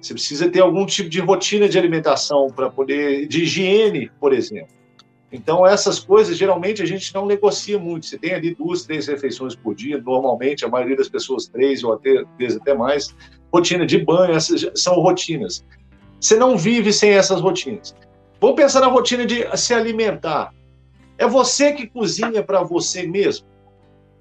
você 0.00 0.14
precisa 0.14 0.48
ter 0.48 0.60
algum 0.60 0.86
tipo 0.86 1.08
de 1.08 1.20
rotina 1.20 1.68
de 1.68 1.78
alimentação 1.78 2.48
para 2.48 2.70
poder 2.70 3.26
de 3.26 3.42
higiene, 3.42 4.10
por 4.20 4.32
exemplo. 4.32 4.76
Então, 5.32 5.66
essas 5.66 5.98
coisas, 5.98 6.36
geralmente, 6.36 6.82
a 6.82 6.86
gente 6.86 7.12
não 7.12 7.26
negocia 7.26 7.78
muito. 7.78 8.06
Você 8.06 8.16
tem 8.16 8.32
ali 8.32 8.54
duas, 8.54 8.84
três 8.84 9.06
refeições 9.08 9.56
por 9.56 9.74
dia, 9.74 10.00
normalmente, 10.00 10.64
a 10.64 10.68
maioria 10.68 10.96
das 10.96 11.08
pessoas, 11.08 11.46
três 11.48 11.82
ou 11.82 11.92
até, 11.92 12.24
vezes 12.38 12.58
até 12.58 12.72
mais. 12.72 13.14
Rotina 13.52 13.84
de 13.84 13.98
banho, 13.98 14.32
essas 14.32 14.70
são 14.74 14.94
rotinas. 14.94 15.64
Você 16.20 16.36
não 16.36 16.56
vive 16.56 16.92
sem 16.92 17.10
essas 17.10 17.40
rotinas. 17.40 17.94
Vamos 18.40 18.56
pensar 18.56 18.80
na 18.80 18.86
rotina 18.86 19.26
de 19.26 19.44
se 19.56 19.74
alimentar. 19.74 20.54
É 21.18 21.26
você 21.26 21.72
que 21.72 21.86
cozinha 21.86 22.42
para 22.42 22.62
você 22.62 23.06
mesmo? 23.06 23.46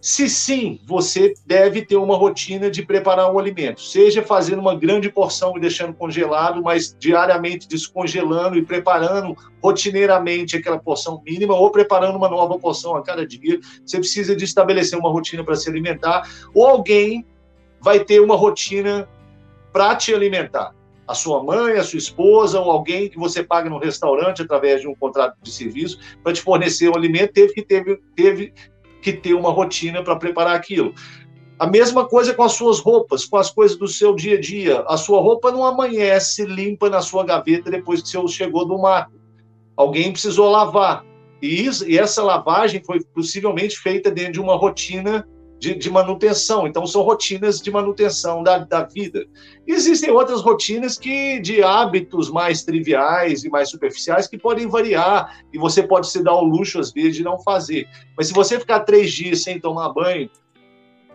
Se 0.05 0.29
sim, 0.29 0.79
você 0.85 1.33
deve 1.47 1.83
ter 1.83 1.95
uma 1.95 2.15
rotina 2.15 2.69
de 2.69 2.85
preparar 2.85 3.33
um 3.33 3.39
alimento, 3.39 3.81
seja 3.81 4.21
fazendo 4.21 4.59
uma 4.59 4.75
grande 4.75 5.09
porção 5.09 5.57
e 5.57 5.59
deixando 5.59 5.95
congelado, 5.95 6.61
mas 6.61 6.95
diariamente 6.99 7.67
descongelando 7.67 8.55
e 8.55 8.63
preparando 8.63 9.35
rotineiramente 9.63 10.55
aquela 10.55 10.77
porção 10.77 11.23
mínima, 11.25 11.55
ou 11.55 11.71
preparando 11.71 12.17
uma 12.17 12.29
nova 12.29 12.59
porção 12.59 12.95
a 12.95 13.01
cada 13.01 13.25
dia. 13.25 13.59
Você 13.83 13.97
precisa 13.97 14.35
de 14.35 14.45
estabelecer 14.45 14.99
uma 14.99 15.09
rotina 15.09 15.43
para 15.43 15.55
se 15.55 15.67
alimentar, 15.67 16.29
ou 16.53 16.67
alguém 16.67 17.25
vai 17.81 17.99
ter 17.99 18.19
uma 18.19 18.35
rotina 18.35 19.09
para 19.73 19.95
te 19.95 20.13
alimentar. 20.13 20.75
A 21.07 21.15
sua 21.15 21.43
mãe, 21.43 21.79
a 21.79 21.83
sua 21.83 21.97
esposa, 21.97 22.59
ou 22.59 22.69
alguém 22.69 23.09
que 23.09 23.17
você 23.17 23.43
paga 23.43 23.71
no 23.71 23.79
restaurante 23.79 24.43
através 24.43 24.81
de 24.81 24.87
um 24.87 24.93
contrato 24.93 25.35
de 25.41 25.51
serviço 25.51 25.97
para 26.21 26.31
te 26.31 26.43
fornecer 26.43 26.89
um 26.89 26.95
alimento, 26.95 27.33
teve 27.33 27.53
que, 27.55 27.63
teve, 27.63 27.99
teve 28.15 28.53
que 29.05 29.13
ter 29.13 29.33
uma 29.35 29.51
rotina 29.51 30.03
para 30.03 30.15
preparar 30.15 30.55
aquilo. 30.55 30.93
A 31.59 31.67
mesma 31.67 32.05
coisa 32.05 32.33
com 32.33 32.43
as 32.43 32.53
suas 32.53 32.79
roupas, 32.79 33.25
com 33.25 33.37
as 33.37 33.49
coisas 33.51 33.77
do 33.77 33.87
seu 33.87 34.15
dia 34.15 34.37
a 34.37 34.41
dia. 34.41 34.83
A 34.87 34.97
sua 34.97 35.21
roupa 35.21 35.51
não 35.51 35.63
amanhece 35.63 36.43
limpa 36.43 36.89
na 36.89 37.01
sua 37.01 37.23
gaveta 37.23 37.69
depois 37.69 38.01
que 38.01 38.09
você 38.09 38.27
chegou 38.27 38.65
do 38.65 38.77
mato. 38.77 39.13
Alguém 39.77 40.11
precisou 40.11 40.49
lavar. 40.49 41.05
E, 41.41 41.65
isso, 41.65 41.87
e 41.87 41.97
essa 41.97 42.23
lavagem 42.23 42.83
foi 42.83 42.99
possivelmente 43.13 43.77
feita 43.77 44.09
dentro 44.09 44.33
de 44.33 44.41
uma 44.41 44.55
rotina 44.55 45.27
de, 45.59 45.73
de, 45.75 45.89
manutenção. 45.89 46.67
Então, 46.67 46.85
são 46.85 47.01
rotinas 47.01 47.59
de 47.59 47.71
manutenção 47.71 48.43
da, 48.43 48.59
da 48.59 48.83
vida. 48.83 49.25
Existem 49.65 50.11
outras 50.11 50.41
rotinas 50.41 50.97
que 50.97 51.39
de 51.39 51.63
hábitos 51.63 52.29
mais 52.29 52.63
triviais 52.63 53.43
e 53.43 53.49
mais 53.49 53.69
superficiais 53.69 54.27
que 54.27 54.37
podem 54.37 54.67
variar 54.67 55.43
e 55.53 55.57
você 55.57 55.81
pode 55.83 56.09
se 56.09 56.23
dar 56.23 56.35
o 56.35 56.43
luxo, 56.43 56.79
às 56.79 56.91
vezes, 56.91 57.15
de 57.15 57.23
não 57.23 57.39
fazer. 57.39 57.87
Mas 58.17 58.27
se 58.27 58.33
você 58.33 58.59
ficar 58.59 58.81
três 58.81 59.11
dias 59.11 59.43
sem 59.43 59.59
tomar 59.59 59.89
banho, 59.89 60.29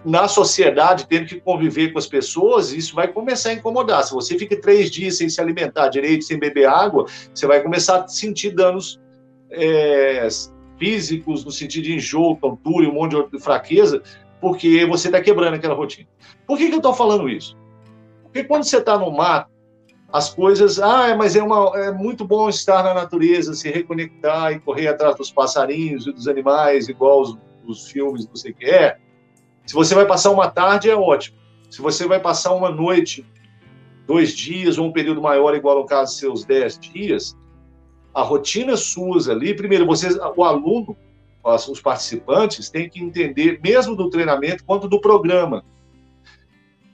na 0.04 0.26
sociedade, 0.28 1.06
tendo 1.06 1.26
que 1.26 1.40
conviver 1.40 1.92
com 1.92 1.98
as 1.98 2.06
pessoas, 2.06 2.72
isso 2.72 2.94
vai 2.94 3.08
começar 3.08 3.50
a 3.50 3.52
incomodar. 3.52 4.02
Se 4.04 4.12
você 4.12 4.38
fica 4.38 4.58
três 4.58 4.90
dias 4.90 5.18
sem 5.18 5.28
se 5.28 5.40
alimentar 5.40 5.88
direito, 5.88 6.24
sem 6.24 6.38
beber 6.38 6.66
água, 6.66 7.04
você 7.34 7.46
vai 7.46 7.62
começar 7.62 8.00
a 8.00 8.08
sentir 8.08 8.50
danos 8.52 8.98
é, 9.50 10.26
físicos, 10.78 11.44
no 11.44 11.50
sentido 11.50 11.84
de 11.84 11.94
enjoo, 11.96 12.36
tontura, 12.36 12.88
um 12.88 12.94
monte 12.94 13.14
de 13.30 13.38
fraqueza, 13.38 14.02
porque 14.40 14.84
você 14.86 15.08
está 15.08 15.20
quebrando 15.20 15.54
aquela 15.54 15.74
rotina. 15.74 16.08
Por 16.46 16.56
que, 16.56 16.68
que 16.68 16.74
eu 16.74 16.78
estou 16.78 16.94
falando 16.94 17.28
isso? 17.28 17.56
Porque 18.22 18.44
quando 18.44 18.64
você 18.64 18.78
está 18.78 18.98
no 18.98 19.10
mato, 19.10 19.50
as 20.12 20.32
coisas, 20.34 20.80
ah, 20.80 21.14
mas 21.16 21.36
é, 21.36 21.42
uma, 21.42 21.72
é 21.78 21.92
muito 21.92 22.24
bom 22.24 22.48
estar 22.48 22.82
na 22.82 22.94
natureza, 22.94 23.54
se 23.54 23.70
reconectar 23.70 24.52
e 24.52 24.60
correr 24.60 24.88
atrás 24.88 25.16
dos 25.16 25.30
passarinhos 25.30 26.06
e 26.06 26.12
dos 26.12 26.26
animais, 26.26 26.88
igual 26.88 27.20
os, 27.20 27.38
os 27.66 27.88
filmes 27.90 28.26
que 28.26 28.30
você 28.30 28.52
quer. 28.52 29.00
Se 29.66 29.74
você 29.74 29.94
vai 29.94 30.06
passar 30.06 30.30
uma 30.30 30.48
tarde, 30.48 30.90
é 30.90 30.96
ótimo. 30.96 31.38
Se 31.70 31.80
você 31.80 32.06
vai 32.06 32.18
passar 32.18 32.52
uma 32.52 32.70
noite, 32.70 33.24
dois 34.06 34.32
dias, 34.36 34.78
ou 34.78 34.86
um 34.86 34.92
período 34.92 35.22
maior, 35.22 35.54
igual 35.54 35.78
no 35.78 35.86
caso 35.86 36.16
seus 36.16 36.44
dez 36.44 36.76
dias, 36.76 37.36
a 38.12 38.22
rotina 38.22 38.76
suas 38.76 39.28
ali, 39.28 39.54
primeiro, 39.54 39.86
você, 39.86 40.08
o 40.36 40.42
aluno, 40.42 40.96
os 41.44 41.80
participantes 41.80 42.68
têm 42.68 42.88
que 42.88 43.02
entender, 43.02 43.60
mesmo 43.62 43.96
do 43.96 44.10
treinamento 44.10 44.64
quanto 44.64 44.88
do 44.88 45.00
programa, 45.00 45.64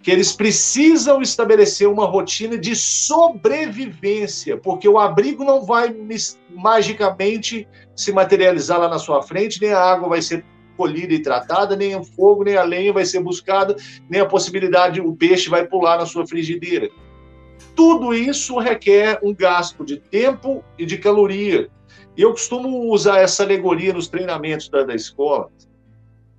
que 0.02 0.10
eles 0.10 0.32
precisam 0.32 1.20
estabelecer 1.20 1.88
uma 1.88 2.06
rotina 2.06 2.56
de 2.56 2.76
sobrevivência, 2.76 4.56
porque 4.56 4.88
o 4.88 4.98
abrigo 4.98 5.42
não 5.42 5.64
vai 5.64 5.92
magicamente 6.48 7.66
se 7.96 8.12
materializar 8.12 8.78
lá 8.78 8.88
na 8.88 9.00
sua 9.00 9.20
frente, 9.20 9.60
nem 9.60 9.72
a 9.72 9.80
água 9.80 10.08
vai 10.08 10.22
ser 10.22 10.44
colhida 10.76 11.12
e 11.12 11.18
tratada, 11.18 11.74
nem 11.74 11.96
o 11.96 12.04
fogo, 12.04 12.44
nem 12.44 12.56
a 12.56 12.62
lenha 12.62 12.92
vai 12.92 13.04
ser 13.04 13.20
buscada, 13.20 13.74
nem 14.08 14.20
a 14.20 14.26
possibilidade, 14.26 15.00
o 15.00 15.16
peixe 15.16 15.48
vai 15.48 15.66
pular 15.66 15.98
na 15.98 16.06
sua 16.06 16.24
frigideira. 16.24 16.88
Tudo 17.74 18.14
isso 18.14 18.58
requer 18.58 19.18
um 19.22 19.34
gasto 19.34 19.84
de 19.84 19.96
tempo 19.96 20.62
e 20.78 20.86
de 20.86 20.98
caloria. 20.98 21.68
Eu 22.16 22.30
costumo 22.30 22.90
usar 22.92 23.18
essa 23.18 23.42
alegoria 23.42 23.92
nos 23.92 24.08
treinamentos 24.08 24.68
da, 24.68 24.84
da 24.84 24.94
escola, 24.94 25.50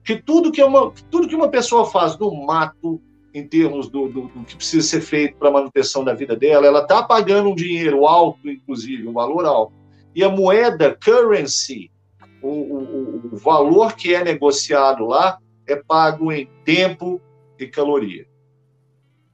que 0.04 0.16
tudo 0.22 0.52
que, 0.52 0.64
uma, 0.64 0.92
tudo 1.12 1.28
que 1.28 1.36
uma 1.36 1.50
pessoa 1.50 1.86
faz 1.86 2.18
no 2.18 2.34
mato, 2.46 3.02
em 3.34 3.48
termos 3.48 3.90
do, 3.90 4.08
do, 4.08 4.22
do 4.28 4.44
que 4.46 4.56
precisa 4.56 4.88
ser 4.88 5.02
feito 5.02 5.38
para 5.38 5.50
a 5.50 5.52
manutenção 5.52 6.04
da 6.04 6.14
vida 6.14 6.36
dela, 6.36 6.66
ela 6.66 6.82
está 6.82 7.04
pagando 7.04 7.50
um 7.50 7.56
dinheiro 7.56 8.08
alto, 8.08 8.50
inclusive, 8.50 9.08
um 9.08 9.14
valor 9.14 9.46
alto. 9.46 9.74
E 10.16 10.24
a 10.24 10.30
moeda, 10.30 10.98
currency, 11.04 11.92
o, 12.42 12.50
o, 12.50 13.30
o 13.34 13.38
valor 13.38 13.96
que 13.96 14.16
é 14.16 14.24
negociado 14.24 15.06
lá, 15.06 15.38
é 15.68 15.76
pago 15.76 16.32
em 16.32 16.50
tempo 16.64 17.22
e 17.60 17.68
caloria. 17.68 18.26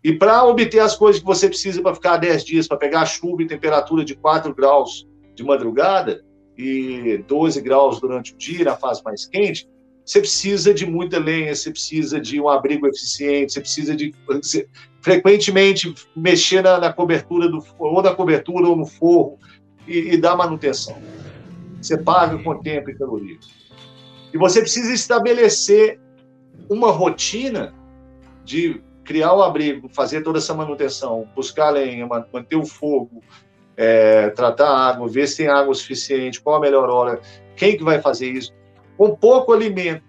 E 0.03 0.11
para 0.11 0.43
obter 0.43 0.79
as 0.79 0.95
coisas 0.95 1.21
que 1.21 1.25
você 1.25 1.47
precisa 1.47 1.81
para 1.81 1.95
ficar 1.95 2.17
10 2.17 2.43
dias, 2.43 2.67
para 2.67 2.77
pegar 2.77 3.05
chuva 3.05 3.43
e 3.43 3.47
temperatura 3.47 4.03
de 4.03 4.15
4 4.15 4.53
graus 4.53 5.07
de 5.33 5.43
madrugada, 5.43 6.25
e 6.57 7.23
12 7.27 7.61
graus 7.61 7.99
durante 7.99 8.33
o 8.33 8.37
dia, 8.37 8.65
na 8.65 8.75
fase 8.75 9.01
mais 9.03 9.25
quente, 9.25 9.67
você 10.05 10.19
precisa 10.19 10.73
de 10.73 10.85
muita 10.85 11.17
lenha, 11.17 11.55
você 11.55 11.71
precisa 11.71 12.19
de 12.19 12.39
um 12.39 12.49
abrigo 12.49 12.87
eficiente, 12.87 13.53
você 13.53 13.61
precisa 13.61 13.95
de 13.95 14.13
você, 14.27 14.67
frequentemente 15.01 15.93
mexer 16.15 16.61
na, 16.61 16.77
na, 16.77 16.91
cobertura 16.91 17.47
do 17.47 17.63
ou 17.79 18.01
na 18.01 18.13
cobertura 18.13 18.67
ou 18.67 18.75
no 18.75 18.85
forro 18.85 19.39
e, 19.87 20.13
e 20.13 20.17
dar 20.17 20.35
manutenção. 20.35 20.97
Você 21.81 21.97
paga 21.97 22.37
com 22.41 22.61
tempo 22.61 22.89
e 22.89 22.97
caloria. 22.97 23.37
E 24.33 24.37
você 24.37 24.61
precisa 24.61 24.93
estabelecer 24.93 25.99
uma 26.69 26.91
rotina 26.91 27.73
de 28.43 28.81
criar 29.03 29.33
o 29.33 29.43
abrigo, 29.43 29.89
fazer 29.89 30.21
toda 30.21 30.37
essa 30.37 30.53
manutenção, 30.53 31.27
buscar 31.35 31.69
lenha, 31.71 32.07
manter 32.07 32.55
o 32.55 32.65
fogo, 32.65 33.21
é, 33.75 34.29
tratar 34.29 34.67
a 34.67 34.89
água, 34.89 35.07
ver 35.07 35.27
se 35.27 35.37
tem 35.37 35.47
água 35.47 35.73
suficiente, 35.73 36.41
qual 36.41 36.57
a 36.57 36.59
melhor 36.59 36.89
hora, 36.89 37.19
quem 37.55 37.77
que 37.77 37.83
vai 37.83 38.01
fazer 38.01 38.29
isso, 38.29 38.51
com 38.97 39.15
pouco 39.15 39.51
alimento, 39.51 40.03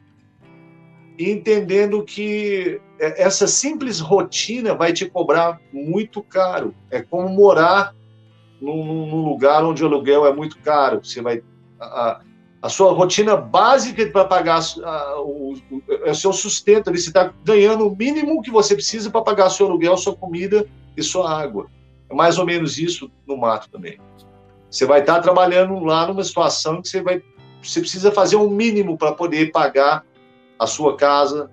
e 1.18 1.30
entendendo 1.30 2.02
que 2.02 2.80
é, 2.98 3.22
essa 3.22 3.46
simples 3.46 4.00
rotina 4.00 4.74
vai 4.74 4.92
te 4.92 5.06
cobrar 5.06 5.60
muito 5.72 6.22
caro. 6.22 6.74
É 6.90 7.00
como 7.02 7.28
morar 7.28 7.94
num, 8.60 9.06
num 9.06 9.24
lugar 9.24 9.64
onde 9.64 9.82
o 9.82 9.86
aluguel 9.86 10.26
é 10.26 10.32
muito 10.32 10.58
caro. 10.58 11.00
Você 11.02 11.22
vai 11.22 11.42
a, 11.80 12.20
a 12.62 12.68
sua 12.68 12.92
rotina 12.92 13.36
básica 13.36 14.06
para 14.06 14.24
pagar 14.24 14.60
a, 14.82 15.20
o, 15.20 15.54
o, 15.70 15.82
é 16.04 16.10
o 16.10 16.14
seu 16.14 16.32
sustento. 16.32 16.88
Ali, 16.88 16.98
você 16.98 17.10
está 17.10 17.32
ganhando 17.44 17.86
o 17.86 17.94
mínimo 17.94 18.42
que 18.42 18.50
você 18.50 18.74
precisa 18.74 19.10
para 19.10 19.22
pagar 19.22 19.50
seu 19.50 19.66
aluguel, 19.66 19.96
sua 19.96 20.16
comida 20.16 20.66
e 20.96 21.02
sua 21.02 21.30
água. 21.30 21.68
É 22.10 22.14
mais 22.14 22.38
ou 22.38 22.46
menos 22.46 22.78
isso 22.78 23.10
no 23.26 23.36
mato 23.36 23.70
também. 23.70 23.98
Você 24.70 24.86
vai 24.86 25.00
estar 25.00 25.20
trabalhando 25.20 25.78
lá 25.80 26.06
numa 26.06 26.24
situação 26.24 26.82
que 26.82 26.88
você 26.88 27.02
vai, 27.02 27.22
você 27.62 27.80
precisa 27.80 28.10
fazer 28.10 28.36
um 28.36 28.50
mínimo 28.50 28.98
para 28.98 29.12
poder 29.12 29.52
pagar 29.52 30.04
a 30.58 30.66
sua 30.66 30.96
casa, 30.96 31.50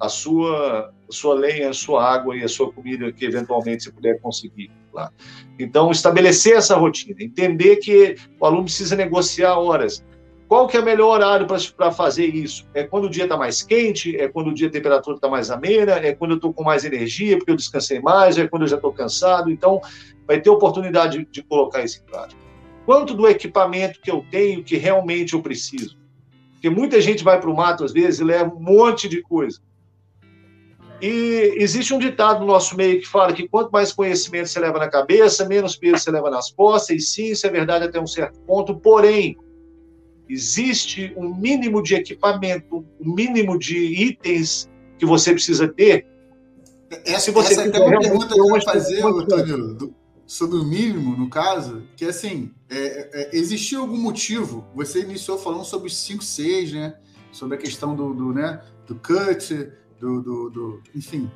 a 0.00 0.08
sua, 0.08 0.92
a 1.08 1.12
sua 1.12 1.34
lenha, 1.34 1.70
a 1.70 1.74
sua 1.74 2.04
água 2.04 2.36
e 2.36 2.42
a 2.42 2.48
sua 2.48 2.72
comida 2.72 3.12
que 3.12 3.24
eventualmente 3.24 3.84
você 3.84 3.92
puder 3.92 4.20
conseguir 4.20 4.70
lá. 4.92 5.12
Então, 5.58 5.90
estabelecer 5.90 6.56
essa 6.56 6.76
rotina, 6.76 7.22
entender 7.22 7.76
que 7.76 8.16
o 8.40 8.46
aluno 8.46 8.64
precisa 8.64 8.96
negociar 8.96 9.58
horas. 9.58 10.04
Qual 10.50 10.66
que 10.66 10.76
é 10.76 10.80
o 10.80 10.84
melhor 10.84 11.10
horário 11.10 11.46
para 11.76 11.92
fazer 11.92 12.26
isso? 12.26 12.66
É 12.74 12.82
quando 12.82 13.04
o 13.04 13.08
dia 13.08 13.22
está 13.22 13.36
mais 13.36 13.62
quente? 13.62 14.16
É 14.16 14.26
quando 14.26 14.48
o 14.48 14.52
dia 14.52 14.66
a 14.66 14.70
temperatura 14.70 15.14
está 15.14 15.28
mais 15.28 15.48
amena? 15.48 15.92
É 15.92 16.12
quando 16.12 16.32
eu 16.32 16.38
estou 16.38 16.52
com 16.52 16.64
mais 16.64 16.84
energia 16.84 17.38
porque 17.38 17.52
eu 17.52 17.56
descansei 17.56 18.00
mais? 18.00 18.36
É 18.36 18.48
quando 18.48 18.62
eu 18.62 18.66
já 18.66 18.74
estou 18.74 18.92
cansado? 18.92 19.48
Então, 19.48 19.80
vai 20.26 20.40
ter 20.40 20.50
oportunidade 20.50 21.18
de, 21.18 21.24
de 21.24 21.44
colocar 21.44 21.84
isso 21.84 22.00
em 22.02 22.10
prática. 22.10 22.40
Quanto 22.84 23.14
do 23.14 23.28
equipamento 23.28 24.00
que 24.00 24.10
eu 24.10 24.26
tenho 24.28 24.64
que 24.64 24.76
realmente 24.76 25.34
eu 25.34 25.40
preciso? 25.40 25.96
Porque 26.54 26.68
muita 26.68 27.00
gente 27.00 27.22
vai 27.22 27.40
para 27.40 27.48
o 27.48 27.54
mato, 27.54 27.84
às 27.84 27.92
vezes, 27.92 28.18
e 28.18 28.24
leva 28.24 28.52
um 28.52 28.58
monte 28.58 29.08
de 29.08 29.22
coisa. 29.22 29.60
E 31.00 31.54
existe 31.58 31.94
um 31.94 31.98
ditado 32.00 32.40
no 32.40 32.46
nosso 32.46 32.76
meio 32.76 32.98
que 32.98 33.06
fala 33.06 33.32
que 33.32 33.46
quanto 33.48 33.70
mais 33.70 33.92
conhecimento 33.92 34.48
você 34.48 34.58
leva 34.58 34.80
na 34.80 34.90
cabeça, 34.90 35.46
menos 35.46 35.76
peso 35.76 35.98
você 35.98 36.10
leva 36.10 36.28
nas 36.28 36.50
costas, 36.50 36.96
e 36.96 36.98
sim, 36.98 37.26
isso 37.26 37.46
é 37.46 37.50
verdade 37.50 37.84
até 37.84 38.00
um 38.00 38.06
certo 38.06 38.40
ponto, 38.40 38.74
porém, 38.74 39.36
existe 40.32 41.12
um 41.16 41.34
mínimo 41.34 41.82
de 41.82 41.94
equipamento, 41.94 42.84
um 43.00 43.14
mínimo 43.14 43.58
de 43.58 43.76
itens 43.76 44.68
que 44.98 45.04
você 45.04 45.32
precisa 45.32 45.66
ter. 45.66 46.06
Essa, 47.04 47.26
se 47.26 47.30
você 47.30 47.52
essa 47.52 47.62
é 47.62 47.80
uma 47.80 48.00
pergunta 48.00 48.34
que 48.34 48.40
eu 48.40 48.48
vou 48.48 48.62
fazer, 48.62 49.04
Antônio, 49.04 49.94
sobre 50.30 50.58
o 50.58 50.64
mínimo, 50.64 51.16
no 51.16 51.28
caso, 51.28 51.82
que 51.96 52.04
assim, 52.04 52.52
é, 52.68 53.10
é, 53.12 53.36
existiu 53.36 53.80
algum 53.80 53.96
motivo? 53.96 54.64
Você 54.76 55.00
iniciou 55.00 55.36
falando 55.36 55.64
sobre 55.64 55.88
os 55.88 55.96
5, 55.96 56.22
6, 56.22 56.72
né? 56.72 56.94
Sobre 57.32 57.56
a 57.56 57.58
questão 57.58 57.96
do, 57.96 58.14
do, 58.14 58.32
né, 58.32 58.62
do 58.86 58.94
cut, 58.94 59.72
do, 60.00 60.22
do, 60.22 60.50
do 60.50 60.82
enfim. 60.94 61.28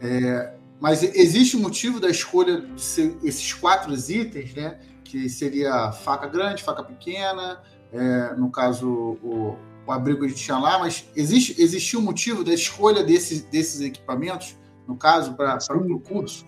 É, 0.00 0.54
mas 0.80 1.02
existe 1.02 1.56
um 1.56 1.60
motivo 1.60 2.00
da 2.00 2.08
escolha 2.08 2.60
de 2.60 2.80
ser 2.80 3.16
esses 3.22 3.52
quatro 3.52 3.92
itens, 3.94 4.54
né? 4.54 4.80
Que 5.04 5.28
seria 5.28 5.92
faca 5.92 6.26
grande, 6.26 6.62
faca 6.62 6.82
pequena, 6.82 7.62
é, 7.92 8.34
no 8.34 8.50
caso, 8.50 8.88
o, 9.22 9.56
o 9.86 9.92
abrigo 9.92 10.20
que 10.20 10.26
a 10.26 10.28
gente 10.28 10.44
tinha 10.44 10.58
lá, 10.58 10.78
mas 10.78 11.08
existe, 11.16 11.60
existiu 11.60 12.00
um 12.00 12.02
motivo 12.02 12.44
da 12.44 12.52
escolha 12.52 13.02
desses, 13.02 13.42
desses 13.42 13.80
equipamentos, 13.80 14.56
no 14.86 14.96
caso, 14.96 15.34
para 15.34 15.58
o 15.74 16.00
curso? 16.00 16.46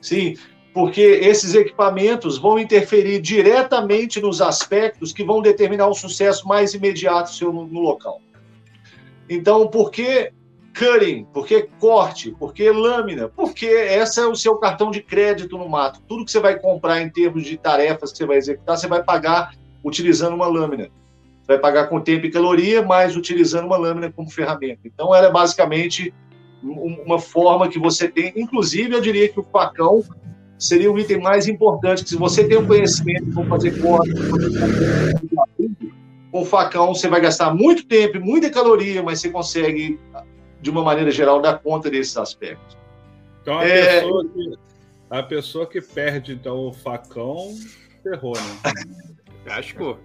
Sim, 0.00 0.36
porque 0.72 1.00
esses 1.00 1.54
equipamentos 1.54 2.38
vão 2.38 2.58
interferir 2.58 3.20
diretamente 3.20 4.20
nos 4.20 4.40
aspectos 4.40 5.12
que 5.12 5.22
vão 5.22 5.42
determinar 5.42 5.86
o 5.88 5.94
sucesso 5.94 6.46
mais 6.48 6.74
imediato 6.74 7.32
seu 7.32 7.52
no, 7.52 7.66
no 7.66 7.80
local. 7.80 8.20
Então, 9.28 9.68
por 9.68 9.90
que 9.90 10.32
cutting? 10.76 11.24
Por 11.32 11.46
que 11.46 11.68
corte? 11.78 12.30
Por 12.32 12.54
que 12.54 12.70
lâmina? 12.70 13.28
Porque 13.28 13.66
esse 13.66 14.20
é 14.20 14.26
o 14.26 14.34
seu 14.34 14.56
cartão 14.56 14.90
de 14.90 15.02
crédito 15.02 15.58
no 15.58 15.68
mato. 15.68 16.00
Tudo 16.08 16.24
que 16.24 16.30
você 16.30 16.40
vai 16.40 16.58
comprar 16.58 17.00
em 17.02 17.10
termos 17.10 17.44
de 17.44 17.56
tarefas 17.56 18.10
que 18.10 18.18
você 18.18 18.26
vai 18.26 18.38
executar, 18.38 18.76
você 18.76 18.88
vai 18.88 19.02
pagar 19.02 19.54
utilizando 19.84 20.34
uma 20.34 20.46
lâmina. 20.46 20.88
Você 21.40 21.48
vai 21.48 21.58
pagar 21.58 21.88
com 21.88 22.00
tempo 22.00 22.26
e 22.26 22.30
caloria, 22.30 22.82
mas 22.82 23.16
utilizando 23.16 23.66
uma 23.66 23.76
lâmina 23.76 24.12
como 24.12 24.30
ferramenta. 24.30 24.80
Então, 24.84 25.14
ela 25.14 25.26
é 25.26 25.30
basicamente 25.30 26.14
uma 26.62 27.18
forma 27.18 27.68
que 27.68 27.78
você 27.78 28.08
tem. 28.08 28.32
Inclusive, 28.36 28.94
eu 28.94 29.00
diria 29.00 29.28
que 29.28 29.40
o 29.40 29.42
facão 29.42 30.04
seria 30.58 30.90
o 30.90 30.98
item 30.98 31.20
mais 31.20 31.48
importante, 31.48 32.04
que 32.04 32.10
se 32.10 32.16
você 32.16 32.44
tem 32.44 32.56
um 32.56 32.66
conhecimento 32.66 33.24
de 33.24 33.34
como 33.34 33.48
fazer 33.48 33.82
corte, 33.82 34.12
com 36.30 36.40
o 36.40 36.44
facão 36.44 36.94
você 36.94 37.08
vai 37.08 37.20
gastar 37.20 37.52
muito 37.52 37.84
tempo 37.84 38.16
e 38.16 38.20
muita 38.20 38.48
caloria, 38.48 39.02
mas 39.02 39.20
você 39.20 39.28
consegue, 39.28 39.98
de 40.60 40.70
uma 40.70 40.82
maneira 40.82 41.10
geral, 41.10 41.42
dar 41.42 41.58
conta 41.58 41.90
desses 41.90 42.16
aspectos. 42.16 42.76
Então, 43.42 43.58
a, 43.58 43.64
é... 43.64 44.00
pessoa, 44.00 44.24
que, 44.24 44.58
a 45.10 45.22
pessoa 45.22 45.66
que 45.66 45.80
perde 45.80 46.32
então, 46.32 46.68
o 46.68 46.72
facão, 46.72 47.54
ferrou, 48.02 48.34
né? 48.34 48.72
Acho 49.46 49.74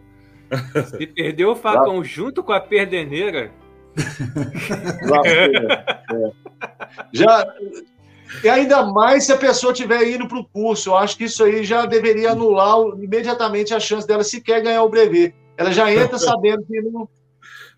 que 0.71 0.83
se 0.83 1.07
perdeu 1.07 1.51
o 1.51 1.55
facão 1.55 2.03
junto 2.03 2.43
com 2.43 2.51
a 2.51 2.59
perdeneira... 2.59 3.51
é. 5.25 6.31
Já, 7.11 7.45
e 8.43 8.49
ainda 8.49 8.83
mais 8.85 9.25
se 9.25 9.31
a 9.31 9.37
pessoa 9.37 9.71
estiver 9.71 10.07
indo 10.09 10.27
para 10.27 10.39
o 10.39 10.45
curso. 10.45 10.89
Eu 10.89 10.97
acho 10.97 11.17
que 11.17 11.25
isso 11.25 11.43
aí 11.43 11.63
já 11.63 11.85
deveria 11.85 12.31
anular 12.31 12.77
imediatamente 13.01 13.73
a 13.73 13.79
chance 13.79 14.07
dela 14.07 14.23
sequer 14.23 14.61
ganhar 14.61 14.83
o 14.83 14.89
brevet. 14.89 15.33
Ela 15.57 15.71
já 15.71 15.91
entra 15.91 16.19
sabendo 16.19 16.63
que 16.63 16.81
não, 16.81 17.07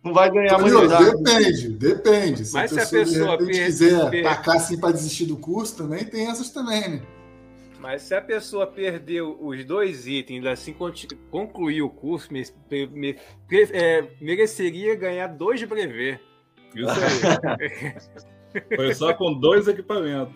não 0.04 0.14
vai 0.14 0.30
ganhar 0.30 0.58
mais 0.58 0.74
nada. 0.74 1.12
Depende, 1.12 1.70
depende. 1.70 2.46
Se 2.46 2.54
Mas 2.54 2.74
a 2.74 2.76
pessoa, 2.76 3.06
se 3.06 3.22
a 3.22 3.38
pessoa 3.38 3.38
quiser 3.38 4.10
per... 4.10 4.24
tacar 4.24 4.56
assim 4.56 4.78
para 4.78 4.92
desistir 4.92 5.26
do 5.26 5.38
curso, 5.38 5.78
também 5.78 6.04
tem 6.04 6.28
essas 6.28 6.50
também, 6.50 6.90
né? 6.90 7.02
Mas 7.80 8.02
se 8.02 8.14
a 8.14 8.22
pessoa 8.22 8.68
perdeu 8.68 9.38
os 9.40 9.64
dois 9.64 10.06
itens, 10.06 10.46
assim 10.46 10.76
concluir 11.32 11.82
o 11.82 11.90
curso, 11.90 12.32
me, 12.32 12.44
me, 12.92 13.16
é, 13.72 14.06
mereceria 14.20 14.96
ganhar 14.96 15.28
dois 15.28 15.64
brevet. 15.64 16.20
Isso 16.76 16.90
aí. 16.90 17.96
Foi 18.76 18.94
só 18.94 19.14
com 19.14 19.34
dois 19.34 19.68
equipamentos. 19.68 20.34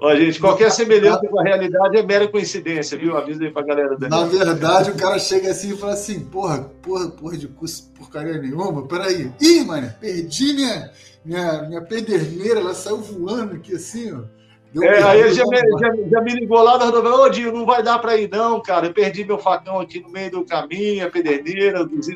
Ó, 0.00 0.14
gente, 0.14 0.38
qualquer 0.38 0.70
semelhança 0.70 1.26
com 1.26 1.40
a 1.40 1.42
realidade 1.42 1.96
é 1.96 2.02
mera 2.02 2.28
coincidência, 2.28 2.96
viu? 2.96 3.16
Avisa 3.16 3.42
aí 3.42 3.50
pra 3.50 3.62
galera 3.62 3.96
da 3.96 4.08
Na 4.08 4.24
verdade, 4.24 4.90
o 4.90 4.96
cara 4.96 5.18
chega 5.18 5.50
assim 5.50 5.72
e 5.72 5.76
fala 5.76 5.94
assim: 5.94 6.20
porra, 6.20 6.70
porra, 6.82 7.08
porra 7.10 7.36
de 7.36 7.48
curso, 7.48 7.90
porcaria 7.96 8.38
nenhuma, 8.38 8.86
peraí. 8.86 9.32
Ih, 9.40 9.64
mano, 9.64 9.92
perdi 10.00 10.52
minha, 10.52 10.90
minha, 11.24 11.62
minha 11.62 11.82
pederneira, 11.82 12.60
ela 12.60 12.74
saiu 12.74 12.98
voando 12.98 13.54
aqui 13.54 13.74
assim, 13.74 14.12
ó. 14.12 14.37
Deu 14.72 14.82
é, 14.82 15.02
aí 15.02 15.20
ele 15.20 15.32
já 15.32 15.44
me, 15.46 15.56
já, 15.56 16.10
já 16.10 16.20
me, 16.20 16.32
ligou 16.34 16.62
lá 16.62 16.76
da 16.76 16.84
rodovia, 16.86 17.14
ô 17.14 17.28
Dinho, 17.28 17.52
não 17.52 17.64
vai 17.64 17.82
dar 17.82 17.98
para 17.98 18.16
ir 18.16 18.28
não, 18.30 18.60
cara, 18.60 18.86
eu 18.86 18.92
perdi 18.92 19.24
meu 19.24 19.38
facão 19.38 19.80
aqui 19.80 19.98
no 19.98 20.10
meio 20.10 20.30
do 20.30 20.44
caminho, 20.44 21.06
a 21.06 21.10
pederneira, 21.10 21.86
dos, 21.86 22.06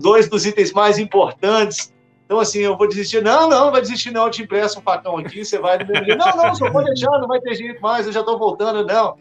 dois 0.00 0.28
dos 0.28 0.46
itens 0.46 0.72
mais 0.72 0.98
importantes, 0.98 1.92
então, 2.24 2.40
assim, 2.40 2.60
eu 2.60 2.76
vou 2.76 2.88
desistir. 2.88 3.22
Não, 3.22 3.48
não, 3.48 3.66
não 3.66 3.72
vai 3.72 3.82
desistir, 3.82 4.10
não. 4.10 4.24
Eu 4.24 4.30
te 4.30 4.42
empresto 4.42 4.78
um 4.78 4.82
facão 4.82 5.18
aqui, 5.18 5.44
você 5.44 5.58
vai. 5.58 5.78
Não, 5.78 6.36
não, 6.36 6.54
só 6.54 6.70
pode 6.70 6.86
deixar, 6.86 7.10
não 7.18 7.28
vai 7.28 7.40
ter 7.40 7.54
jeito 7.54 7.80
mais, 7.82 8.06
eu 8.06 8.12
já 8.12 8.20
estou 8.20 8.38
voltando. 8.38 8.84
Não, 8.86 9.16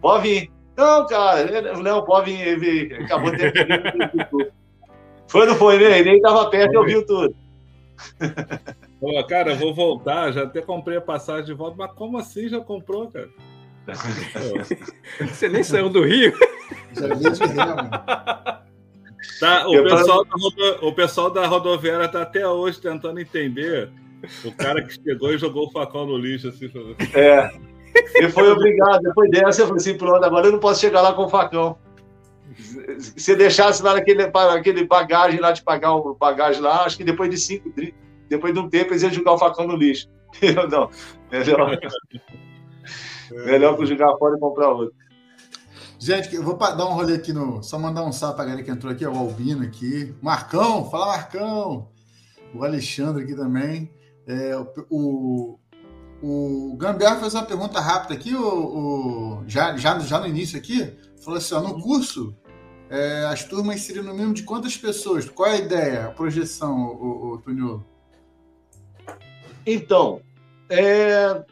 pode 0.00 0.28
vir. 0.28 0.52
Não, 0.76 1.06
cara, 1.06 1.72
não, 1.78 2.04
pode 2.04 2.30
vir. 2.56 3.02
Acabou 3.02 3.30
de 3.30 3.38
ter. 3.38 4.52
Foi, 5.28 5.46
não 5.46 5.56
foi, 5.56 5.78
né? 5.78 5.98
Ele 5.98 6.10
nem 6.10 6.16
estava 6.18 6.48
perto 6.50 6.74
e 6.74 6.76
ouviu 6.76 7.06
tudo. 7.06 7.34
Pô, 9.00 9.22
cara, 9.24 9.52
eu 9.52 9.56
vou 9.56 9.74
voltar, 9.74 10.32
já 10.32 10.44
até 10.44 10.62
comprei 10.62 10.96
a 10.96 11.02
passagem 11.02 11.44
de 11.44 11.54
volta, 11.54 11.76
mas 11.76 11.92
como 11.92 12.18
assim 12.18 12.48
já 12.48 12.60
comprou, 12.60 13.10
cara? 13.10 13.28
Você 15.20 15.48
nem 15.48 15.62
saiu 15.62 15.88
do 15.88 16.02
Rio? 16.02 16.32
Já 16.92 17.14
vi 17.14 17.30
de 17.30 17.44
Rio, 17.44 18.56
Tá, 19.40 19.68
o, 19.68 19.82
pessoal 19.82 20.24
da 20.24 20.30
rodo... 20.32 20.86
o 20.86 20.92
pessoal 20.92 21.30
da 21.30 21.46
rodoviária 21.46 22.08
tá 22.08 22.22
até 22.22 22.48
hoje 22.48 22.80
tentando 22.80 23.20
entender 23.20 23.90
o 24.44 24.52
cara 24.52 24.82
que 24.82 24.94
chegou 24.94 25.32
e 25.32 25.38
jogou 25.38 25.66
o 25.66 25.70
facão 25.70 26.06
no 26.06 26.16
lixo. 26.16 26.48
Assim, 26.48 26.70
é. 27.14 27.50
Ele 28.14 28.30
foi 28.30 28.50
obrigado. 28.50 29.02
Depois 29.02 29.30
dessa, 29.30 29.62
eu 29.62 29.66
falei 29.66 29.80
assim: 29.80 29.98
pronto, 29.98 30.24
agora 30.24 30.46
eu 30.46 30.52
não 30.52 30.58
posso 30.58 30.80
chegar 30.80 31.02
lá 31.02 31.12
com 31.12 31.24
o 31.24 31.28
facão. 31.28 31.76
Se 32.98 33.34
deixasse 33.36 33.82
lá 33.82 33.94
naquele, 33.94 34.26
naquele 34.26 34.84
bagagem 34.84 35.40
lá 35.40 35.52
de 35.52 35.62
pagar 35.62 35.94
o 35.94 36.14
bagagem 36.14 36.62
lá, 36.62 36.84
acho 36.84 36.96
que 36.96 37.04
depois 37.04 37.28
de 37.28 37.36
cinco, 37.36 37.70
depois 38.28 38.52
de 38.52 38.60
um 38.60 38.68
tempo, 38.68 38.92
eles 38.92 39.02
iam 39.02 39.12
jogar 39.12 39.32
o 39.32 39.38
facão 39.38 39.66
no 39.66 39.76
lixo. 39.76 40.08
Eu 40.42 40.68
não. 40.68 40.90
Melhor, 41.30 41.78
melhor 43.30 43.76
que 43.76 43.86
jogar 43.86 44.16
fora 44.18 44.36
e 44.36 44.40
comprar 44.40 44.70
outro. 44.70 44.94
Gente, 45.98 46.34
eu 46.36 46.42
vou 46.42 46.56
dar 46.56 46.86
um 46.86 46.92
rolê 46.92 47.14
aqui 47.14 47.32
no. 47.32 47.62
Só 47.62 47.78
mandar 47.78 48.04
um 48.04 48.12
salve 48.12 48.36
pra 48.36 48.44
galera 48.44 48.62
que 48.62 48.70
entrou 48.70 48.92
aqui, 48.92 49.04
é 49.04 49.08
o 49.08 49.16
Albino 49.16 49.64
aqui. 49.64 50.14
Marcão, 50.22 50.88
fala 50.90 51.06
Marcão! 51.06 51.88
O 52.54 52.62
Alexandre 52.62 53.24
aqui 53.24 53.34
também. 53.34 53.90
É, 54.26 54.56
o, 54.56 54.68
o, 54.90 55.58
o 56.22 56.76
Gambiarra 56.76 57.20
fez 57.20 57.34
uma 57.34 57.44
pergunta 57.44 57.80
rápida 57.80 58.14
aqui, 58.14 58.34
o, 58.34 58.46
o, 58.46 59.44
já, 59.46 59.76
já, 59.76 59.98
já 59.98 60.20
no 60.20 60.26
início 60.26 60.58
aqui. 60.58 60.96
Falou 61.24 61.38
assim: 61.38 61.54
ó, 61.54 61.60
no 61.60 61.80
curso, 61.80 62.36
é, 62.90 63.24
as 63.24 63.44
turmas 63.44 63.80
seriam 63.80 64.04
no 64.04 64.12
mínimo 64.12 64.34
de 64.34 64.42
quantas 64.42 64.76
pessoas? 64.76 65.28
Qual 65.28 65.48
é 65.48 65.54
a 65.54 65.58
ideia, 65.58 66.06
a 66.06 66.10
projeção, 66.10 66.76
o, 66.76 67.34
o, 67.34 67.38
Tuniolo? 67.38 67.84
Então, 69.66 70.20
é, 70.70 71.42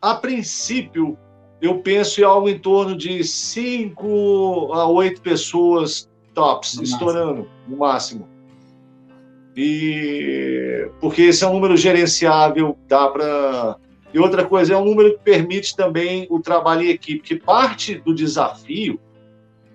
a 0.00 0.14
princípio, 0.14 1.18
eu 1.60 1.80
penso 1.80 2.20
em 2.20 2.24
algo 2.24 2.48
em 2.48 2.58
torno 2.58 2.96
de 2.96 3.22
5 3.22 4.72
a 4.72 4.88
8 4.88 5.20
pessoas 5.20 6.08
tops, 6.32 6.76
no 6.76 6.84
estourando, 6.84 7.42
máximo. 7.42 7.48
no 7.68 7.76
máximo. 7.76 8.28
E 9.56 10.88
porque 11.00 11.22
esse 11.22 11.44
é 11.44 11.48
um 11.48 11.54
número 11.54 11.76
gerenciável, 11.76 12.78
dá 12.86 13.08
para. 13.08 13.76
E 14.14 14.18
outra 14.18 14.46
coisa, 14.46 14.72
é 14.72 14.76
um 14.76 14.84
número 14.84 15.18
que 15.18 15.24
permite 15.24 15.76
também 15.76 16.26
o 16.30 16.40
trabalho 16.40 16.82
em 16.82 16.90
equipe, 16.90 17.20
que 17.20 17.36
parte 17.36 17.96
do 17.96 18.14
desafio, 18.14 18.98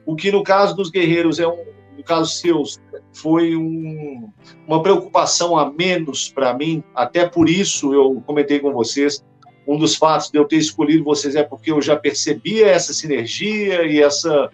o 0.05 0.15
que 0.15 0.31
no 0.31 0.41
caso 0.41 0.75
dos 0.75 0.89
guerreiros 0.89 1.37
é 1.37 1.47
um, 1.47 1.63
no 1.97 2.03
caso 2.03 2.31
seus, 2.31 2.79
foi 3.13 3.55
um, 3.55 4.29
uma 4.67 4.81
preocupação 4.81 5.57
a 5.57 5.71
menos 5.71 6.29
para 6.29 6.53
mim, 6.53 6.83
até 6.95 7.27
por 7.27 7.49
isso 7.49 7.93
eu 7.93 8.21
comentei 8.25 8.59
com 8.59 8.71
vocês, 8.71 9.23
um 9.67 9.77
dos 9.77 9.95
fatos 9.95 10.29
de 10.29 10.37
eu 10.37 10.45
ter 10.45 10.57
escolhido 10.57 11.03
vocês 11.03 11.35
é 11.35 11.43
porque 11.43 11.71
eu 11.71 11.81
já 11.81 11.95
percebia 11.95 12.67
essa 12.67 12.93
sinergia 12.93 13.83
e 13.83 14.01
essa, 14.01 14.49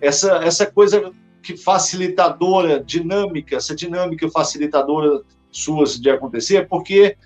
essa, 0.00 0.36
essa 0.44 0.66
coisa 0.66 1.10
que 1.42 1.56
facilitadora, 1.56 2.82
dinâmica, 2.82 3.56
essa 3.56 3.74
dinâmica 3.74 4.28
facilitadora 4.30 5.22
suas 5.50 6.00
de 6.00 6.10
acontecer, 6.10 6.68
porque 6.68 7.16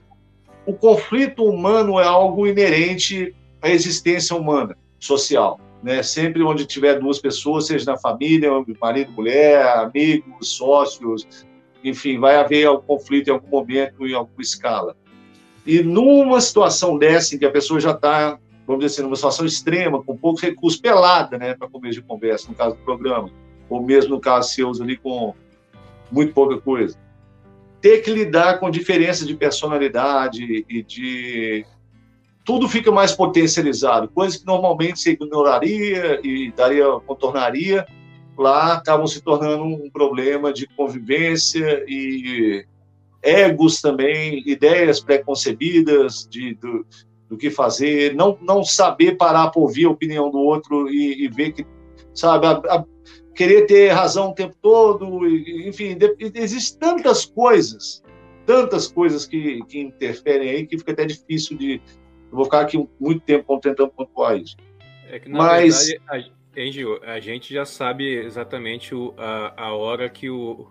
o 0.64 0.72
conflito 0.72 1.44
humano 1.44 2.00
é 2.00 2.04
algo 2.04 2.46
inerente 2.46 3.34
à 3.62 3.70
existência 3.70 4.34
humana, 4.34 4.76
social. 4.98 5.60
Né? 5.82 6.02
Sempre 6.02 6.42
onde 6.42 6.66
tiver 6.66 6.98
duas 6.98 7.18
pessoas, 7.18 7.66
seja 7.66 7.92
na 7.92 7.98
família, 7.98 8.50
marido, 8.80 9.12
mulher, 9.12 9.64
amigos, 9.78 10.48
sócios, 10.48 11.46
enfim, 11.84 12.18
vai 12.18 12.36
haver 12.36 12.66
algum 12.66 12.86
conflito 12.86 13.28
em 13.28 13.32
algum 13.32 13.48
momento, 13.48 14.06
em 14.06 14.14
alguma 14.14 14.42
escala. 14.42 14.96
E 15.64 15.82
numa 15.82 16.40
situação 16.40 16.96
dessa, 16.98 17.34
em 17.34 17.38
que 17.38 17.44
a 17.44 17.50
pessoa 17.50 17.80
já 17.80 17.90
está, 17.90 18.38
vamos 18.66 18.84
dizer 18.84 18.94
assim, 18.94 19.02
numa 19.02 19.16
situação 19.16 19.44
extrema, 19.44 20.02
com 20.02 20.16
poucos 20.16 20.42
recursos, 20.42 20.80
pelada, 20.80 21.38
né, 21.38 21.54
para 21.54 21.68
começo 21.68 22.00
de 22.00 22.06
conversa, 22.06 22.48
no 22.48 22.54
caso 22.54 22.76
do 22.76 22.82
programa, 22.82 23.30
ou 23.68 23.82
mesmo 23.82 24.14
no 24.14 24.20
caso 24.20 24.52
seus 24.52 24.80
ali 24.80 24.96
com 24.96 25.34
muito 26.10 26.32
pouca 26.32 26.60
coisa. 26.60 26.96
Ter 27.80 27.98
que 27.98 28.10
lidar 28.10 28.58
com 28.58 28.70
diferenças 28.70 29.26
de 29.26 29.34
personalidade 29.34 30.64
e 30.68 30.82
de. 30.82 31.64
Tudo 32.46 32.68
fica 32.68 32.90
mais 32.92 33.12
potencializado, 33.12 34.08
coisas 34.08 34.38
que 34.38 34.46
normalmente 34.46 35.00
você 35.00 35.10
ignoraria 35.10 36.20
e 36.22 36.52
daria, 36.52 36.86
contornaria, 37.04 37.84
lá 38.38 38.74
acabam 38.74 39.06
se 39.06 39.20
tornando 39.20 39.64
um 39.64 39.90
problema 39.90 40.52
de 40.52 40.66
convivência 40.68 41.84
e 41.88 42.64
egos 43.20 43.80
também, 43.80 44.42
ideias 44.46 45.00
preconcebidas 45.00 46.28
de, 46.30 46.54
do, 46.54 46.86
do 47.28 47.36
que 47.36 47.50
fazer, 47.50 48.14
não, 48.14 48.38
não 48.40 48.62
saber 48.62 49.16
parar 49.16 49.50
para 49.50 49.60
ouvir 49.60 49.86
a 49.86 49.90
opinião 49.90 50.30
do 50.30 50.38
outro 50.38 50.88
e, 50.88 51.24
e 51.24 51.28
ver 51.28 51.52
que, 51.52 51.66
sabe, 52.14 52.46
a, 52.46 52.52
a, 52.52 52.84
querer 53.34 53.66
ter 53.66 53.88
razão 53.90 54.30
o 54.30 54.34
tempo 54.34 54.54
todo, 54.62 55.26
enfim, 55.28 55.98
existem 56.34 56.78
tantas 56.78 57.24
coisas, 57.24 58.02
tantas 58.46 58.86
coisas 58.86 59.26
que, 59.26 59.62
que 59.64 59.80
interferem 59.80 60.50
aí 60.50 60.66
que 60.66 60.78
fica 60.78 60.92
até 60.92 61.04
difícil 61.04 61.56
de. 61.58 61.80
Eu 62.36 62.40
vou 62.40 62.44
ficar 62.44 62.60
aqui 62.60 62.86
muito 63.00 63.22
tempo 63.22 63.58
tentando 63.58 63.88
pontuar 63.88 64.36
isso. 64.36 64.56
É 65.10 65.18
que, 65.18 65.26
na 65.26 65.38
Mas... 65.38 65.86
verdade, 65.86 66.32
a, 67.02 67.12
a 67.12 67.20
gente 67.20 67.54
já 67.54 67.64
sabe 67.64 68.04
exatamente 68.04 68.94
o, 68.94 69.14
a, 69.16 69.54
a 69.56 69.74
hora 69.74 70.06
que 70.10 70.28
o, 70.28 70.68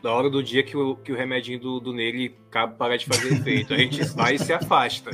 da 0.00 0.12
hora 0.12 0.30
do 0.30 0.40
dia 0.44 0.62
que 0.62 0.76
o, 0.76 0.94
que 0.94 1.10
o 1.10 1.16
remedinho 1.16 1.58
do, 1.58 1.80
do 1.80 1.92
Nele 1.92 2.36
para 2.78 2.96
de 2.96 3.04
fazer 3.04 3.32
efeito. 3.32 3.74
A 3.74 3.78
gente 3.78 4.04
vai 4.14 4.36
e 4.36 4.38
se 4.38 4.52
afasta. 4.52 5.10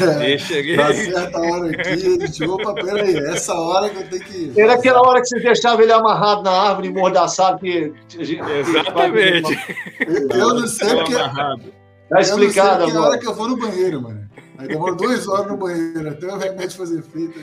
É, 0.00 0.18
Deixa 0.18 0.54
ele. 0.54 0.76
Tá 0.78 0.94
certa 0.94 1.38
hora 1.38 1.70
aqui, 1.70 1.88
a 1.90 1.96
gente, 2.26 2.44
opa, 2.44 2.72
peraí, 2.72 3.16
essa 3.18 3.52
hora 3.52 3.90
que 3.90 3.96
eu 3.98 4.08
tenho 4.08 4.24
que. 4.24 4.58
Era 4.58 4.72
aquela 4.72 5.06
hora 5.06 5.20
que 5.20 5.26
você 5.26 5.40
deixava 5.40 5.82
ele 5.82 5.92
amarrado 5.92 6.42
na 6.42 6.52
árvore, 6.52 6.88
mordaçado, 6.88 7.58
que. 7.58 7.92
Exatamente. 8.18 9.58
Eu, 10.00 10.28
eu 10.30 10.54
não 10.54 10.66
sei 10.66 10.88
porque. 10.94 11.14
Tá 12.08 12.20
explicado, 12.20 12.84
agora. 12.84 12.94
É 12.94 12.96
a 12.96 13.02
hora 13.02 13.18
que 13.18 13.26
eu 13.26 13.34
vou 13.34 13.48
no 13.48 13.58
banheiro, 13.58 14.00
mano. 14.00 14.26
Aí 14.58 14.68
demora 14.68 14.94
duas 14.94 15.28
horas 15.28 15.50
no 15.50 15.56
banheiro, 15.56 16.08
até 16.08 16.26
o 16.26 16.38
remédio 16.38 16.76
fazer 16.76 16.98
efeito. 16.98 17.38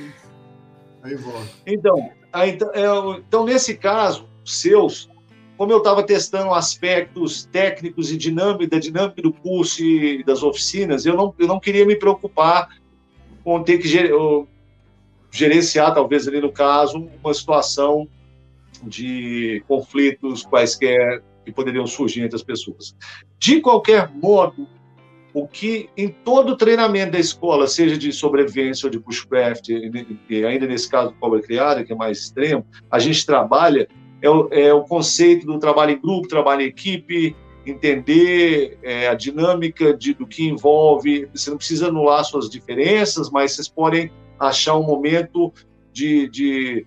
Aí, 1.02 1.16
volta. 1.16 1.50
Então, 1.66 2.12
aí, 2.32 2.52
então, 2.52 2.72
é, 2.74 3.20
então, 3.20 3.46
nesse 3.46 3.76
caso, 3.76 4.28
seus, 4.46 5.10
como 5.58 5.72
eu 5.72 5.80
estava 5.80 6.04
testando 6.04 6.54
aspectos 6.54 7.46
técnicos 7.52 8.12
e 8.12 8.18
dinâmica, 8.18 8.68
da 8.68 8.80
dinâmica 8.80 9.22
do 9.22 9.34
curso 9.34 9.84
e 9.84 10.24
das 10.24 10.44
oficinas, 10.44 11.06
eu 11.06 11.16
não, 11.16 11.34
eu 11.38 11.48
não 11.48 11.60
queria 11.60 11.86
me 11.86 11.96
preocupar 11.96 12.70
com 13.44 13.62
ter 13.62 13.78
que 13.78 13.88
gerenciar, 15.30 15.94
talvez 15.94 16.28
ali 16.28 16.40
no 16.40 16.52
caso, 16.52 17.10
uma 17.22 17.34
situação 17.34 18.08
de 18.82 19.64
conflitos 19.68 20.44
quaisquer 20.44 21.22
que 21.44 21.52
poderiam 21.52 21.86
surgir 21.86 22.22
entre 22.22 22.36
as 22.36 22.44
pessoas. 22.44 22.96
De 23.38 23.60
qualquer 23.60 24.10
modo, 24.10 24.68
o 25.34 25.48
que 25.48 25.90
em 25.98 26.10
todo 26.10 26.56
treinamento 26.56 27.14
da 27.14 27.20
escola, 27.20 27.68
seja 27.68 27.98
de 27.98 28.12
sobrevivência 28.12 28.86
ou 28.86 28.92
de 28.92 29.00
bushcraft, 29.00 29.70
e 29.70 30.46
ainda 30.46 30.68
nesse 30.68 30.90
caso 30.90 31.12
do 31.12 31.18
cobra 31.18 31.42
criada, 31.42 31.84
que 31.84 31.92
é 31.92 31.96
mais 31.96 32.20
extremo, 32.20 32.66
a 32.92 33.00
gente 33.00 33.26
trabalha 33.26 33.88
é 34.22 34.30
o, 34.30 34.48
é 34.52 34.74
o 34.74 34.84
conceito 34.84 35.46
do 35.46 35.60
trabalho 35.60 35.92
em 35.92 36.00
grupo, 36.00 36.30
trabalho 36.30 36.62
em 36.62 36.68
equipe, 36.68 37.36
entender 37.66 38.78
é, 38.82 39.08
a 39.10 39.14
dinâmica 39.14 39.94
de, 39.94 40.14
do 40.14 40.26
que 40.26 40.48
envolve. 40.48 41.28
Você 41.34 41.50
não 41.50 41.58
precisa 41.58 41.88
anular 41.88 42.24
suas 42.24 42.50
diferenças, 42.50 43.30
mas 43.30 43.52
vocês 43.52 43.68
podem 43.68 44.10
achar 44.40 44.78
um 44.78 44.84
momento 44.84 45.52
de, 45.92 46.30
de, 46.30 46.86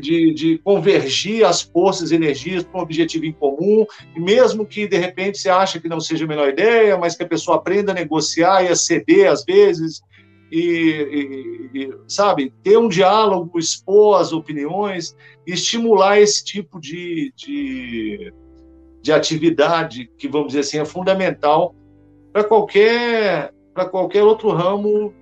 de, 0.00 0.32
de 0.32 0.58
convergir 0.58 1.44
as 1.44 1.62
forças 1.62 2.10
e 2.10 2.14
energias 2.14 2.62
para 2.62 2.80
um 2.80 2.82
objetivo 2.82 3.24
em 3.24 3.32
comum, 3.32 3.84
e 4.14 4.20
mesmo 4.20 4.64
que 4.64 4.86
de 4.86 4.96
repente 4.96 5.38
você 5.38 5.48
acha 5.48 5.80
que 5.80 5.88
não 5.88 6.00
seja 6.00 6.24
a 6.24 6.28
melhor 6.28 6.48
ideia, 6.48 6.96
mas 6.96 7.16
que 7.16 7.22
a 7.22 7.28
pessoa 7.28 7.56
aprenda 7.56 7.92
a 7.92 7.94
negociar 7.94 8.64
e 8.64 8.68
a 8.68 8.76
ceder 8.76 9.30
às 9.30 9.44
vezes, 9.44 10.00
e, 10.50 11.70
e, 11.74 11.90
sabe, 12.06 12.52
ter 12.62 12.78
um 12.78 12.88
diálogo, 12.88 13.58
expor 13.58 14.20
as 14.20 14.32
opiniões, 14.32 15.14
estimular 15.46 16.20
esse 16.20 16.44
tipo 16.44 16.80
de, 16.80 17.32
de, 17.36 18.32
de 19.02 19.12
atividade 19.12 20.10
que, 20.16 20.28
vamos 20.28 20.48
dizer 20.48 20.60
assim, 20.60 20.78
é 20.78 20.84
fundamental 20.84 21.74
para 22.32 22.44
qualquer, 22.44 23.52
para 23.74 23.86
qualquer 23.86 24.22
outro 24.22 24.50
ramo 24.50 25.12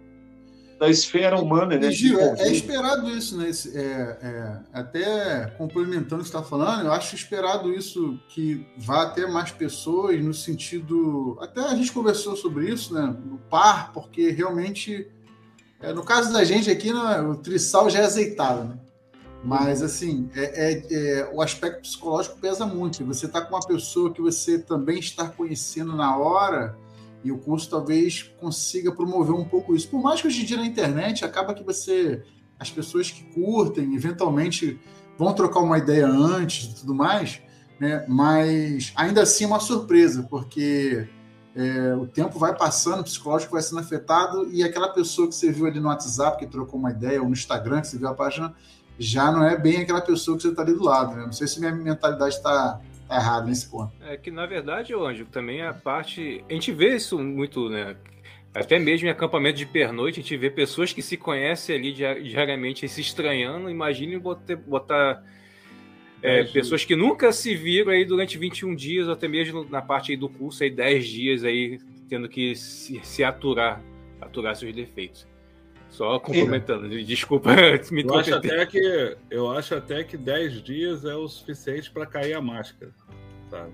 da 0.78 0.88
esfera 0.88 1.40
humana, 1.40 1.78
né? 1.78 1.90
Gil, 1.90 2.20
é, 2.20 2.34
é, 2.40 2.52
esperado 2.52 3.08
isso, 3.08 3.36
né? 3.36 3.50
É, 3.74 3.80
é, 3.80 4.58
até 4.72 5.46
complementando 5.56 6.16
o 6.16 6.24
que 6.24 6.30
você 6.30 6.36
está 6.36 6.42
falando, 6.42 6.86
eu 6.86 6.92
acho 6.92 7.14
esperado 7.14 7.72
isso 7.72 8.18
que 8.28 8.66
vá 8.76 9.06
ter 9.06 9.26
mais 9.26 9.50
pessoas 9.50 10.22
no 10.22 10.34
sentido. 10.34 11.38
Até 11.40 11.60
a 11.60 11.74
gente 11.74 11.92
conversou 11.92 12.36
sobre 12.36 12.70
isso, 12.70 12.92
né? 12.92 13.16
No 13.24 13.38
par, 13.50 13.92
porque 13.92 14.30
realmente 14.30 15.10
é, 15.80 15.92
no 15.92 16.02
caso 16.02 16.32
da 16.32 16.42
gente 16.42 16.70
aqui, 16.70 16.92
né, 16.92 17.20
o 17.20 17.36
trissal 17.36 17.90
já 17.90 18.00
é 18.00 18.04
azeitado, 18.04 18.64
né? 18.64 18.78
Mas, 19.44 19.82
assim, 19.82 20.28
é, 20.34 20.72
é, 20.72 20.86
é, 20.90 21.30
o 21.32 21.40
aspecto 21.40 21.82
psicológico 21.82 22.38
pesa 22.40 22.66
muito. 22.66 23.04
Você 23.04 23.26
está 23.26 23.40
com 23.40 23.54
uma 23.54 23.64
pessoa 23.64 24.12
que 24.12 24.20
você 24.20 24.58
também 24.58 24.98
está 24.98 25.28
conhecendo 25.28 25.94
na 25.94 26.16
hora 26.16 26.76
e 27.24 27.32
o 27.32 27.38
curso 27.38 27.68
talvez 27.68 28.22
consiga 28.40 28.92
promover 28.92 29.34
um 29.34 29.44
pouco 29.44 29.74
isso. 29.74 29.88
Por 29.88 30.02
mais 30.02 30.20
que 30.20 30.26
hoje 30.26 30.42
em 30.42 30.44
dia 30.44 30.56
na 30.56 30.66
internet 30.66 31.24
acaba 31.24 31.54
que 31.54 31.64
você... 31.64 32.22
As 32.58 32.70
pessoas 32.70 33.10
que 33.10 33.22
curtem, 33.34 33.94
eventualmente, 33.94 34.80
vão 35.18 35.34
trocar 35.34 35.60
uma 35.60 35.76
ideia 35.76 36.06
antes 36.06 36.64
e 36.64 36.74
tudo 36.80 36.94
mais, 36.94 37.42
né? 37.78 38.04
Mas, 38.08 38.92
ainda 38.96 39.22
assim, 39.22 39.44
é 39.44 39.46
uma 39.46 39.60
surpresa, 39.60 40.22
porque 40.22 41.06
é, 41.54 41.94
o 41.94 42.06
tempo 42.06 42.38
vai 42.38 42.56
passando, 42.56 43.00
o 43.00 43.04
psicológico 43.04 43.52
vai 43.52 43.62
sendo 43.62 43.80
afetado 43.80 44.50
e 44.50 44.62
aquela 44.62 44.88
pessoa 44.88 45.28
que 45.28 45.34
você 45.34 45.50
viu 45.50 45.66
ali 45.66 45.80
no 45.80 45.88
WhatsApp, 45.88 46.38
que 46.38 46.46
trocou 46.46 46.78
uma 46.78 46.90
ideia, 46.90 47.20
ou 47.20 47.26
no 47.26 47.32
Instagram, 47.32 47.80
que 47.80 47.88
você 47.88 47.98
viu 47.98 48.08
a 48.08 48.14
página, 48.14 48.54
já 48.98 49.30
não 49.30 49.44
é 49.44 49.56
bem 49.56 49.78
aquela 49.78 50.00
pessoa 50.00 50.36
que 50.36 50.42
você 50.42 50.48
está 50.48 50.62
ali 50.62 50.72
do 50.72 50.84
lado. 50.84 51.14
Né? 51.14 51.24
Não 51.24 51.32
sei 51.32 51.46
se 51.46 51.60
minha 51.60 51.72
mentalidade 51.72 52.34
está 52.34 52.80
tá 53.08 53.16
errada 53.16 53.46
nesse 53.46 53.68
ponto. 53.68 53.92
É 54.02 54.16
que, 54.16 54.30
na 54.30 54.46
verdade, 54.46 54.94
Anjo, 54.94 55.26
também 55.26 55.62
a 55.62 55.72
parte. 55.72 56.44
A 56.48 56.52
gente 56.52 56.72
vê 56.72 56.96
isso 56.96 57.18
muito, 57.18 57.68
né? 57.68 57.96
Até 58.54 58.78
mesmo 58.78 59.06
em 59.06 59.10
acampamento 59.10 59.58
de 59.58 59.66
pernoite, 59.66 60.20
a 60.20 60.22
gente 60.22 60.36
vê 60.36 60.50
pessoas 60.50 60.92
que 60.92 61.02
se 61.02 61.16
conhecem 61.16 61.76
ali 61.76 61.92
diariamente 61.92 62.88
se 62.88 63.00
estranhando. 63.00 63.68
Imagine 63.68 64.18
botar, 64.18 64.56
botar 64.56 65.22
é, 66.22 66.44
pessoas 66.44 66.84
que 66.84 66.96
nunca 66.96 67.32
se 67.32 67.54
viram 67.54 67.92
aí 67.92 68.04
durante 68.04 68.38
21 68.38 68.74
dias, 68.74 69.06
ou 69.06 69.12
até 69.12 69.28
mesmo 69.28 69.64
na 69.68 69.82
parte 69.82 70.12
aí 70.12 70.16
do 70.16 70.28
curso, 70.28 70.62
aí 70.62 70.70
10 70.70 71.06
dias 71.06 71.44
aí, 71.44 71.78
tendo 72.08 72.28
que 72.28 72.56
se, 72.56 72.98
se 73.02 73.22
aturar, 73.22 73.82
aturar 74.20 74.56
seus 74.56 74.74
defeitos. 74.74 75.26
Só 75.96 76.20
complementando, 76.20 76.90
desculpa 77.04 77.50
me 77.90 78.02
eu 78.02 78.14
acho 78.14 78.34
até 78.34 78.66
que 78.66 79.16
Eu 79.30 79.50
acho 79.50 79.74
até 79.74 80.04
que 80.04 80.18
10 80.18 80.62
dias 80.62 81.06
é 81.06 81.14
o 81.14 81.26
suficiente 81.26 81.90
para 81.90 82.04
cair 82.04 82.34
a 82.34 82.40
máscara. 82.40 82.92
Sabe? 83.50 83.72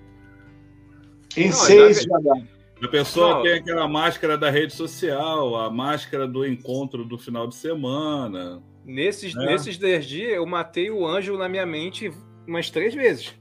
Em 1.36 1.48
Não, 1.48 1.52
seis 1.52 2.02
já 2.02 2.18
dá. 2.18 2.40
A 2.80 2.88
pessoa 2.88 3.34
Não. 3.34 3.42
tem 3.42 3.54
aquela 3.54 3.88
máscara 3.88 4.38
da 4.38 4.50
rede 4.50 4.72
social, 4.72 5.56
a 5.56 5.68
máscara 5.68 6.28
do 6.28 6.46
encontro 6.46 7.04
do 7.04 7.18
final 7.18 7.48
de 7.48 7.56
semana. 7.56 8.62
Nesses, 8.84 9.34
é. 9.34 9.38
nesses 9.44 9.76
10 9.76 10.06
dias, 10.06 10.32
eu 10.34 10.46
matei 10.46 10.92
o 10.92 11.04
anjo 11.04 11.36
na 11.36 11.48
minha 11.48 11.66
mente 11.66 12.12
umas 12.46 12.70
três 12.70 12.94
vezes. 12.94 13.34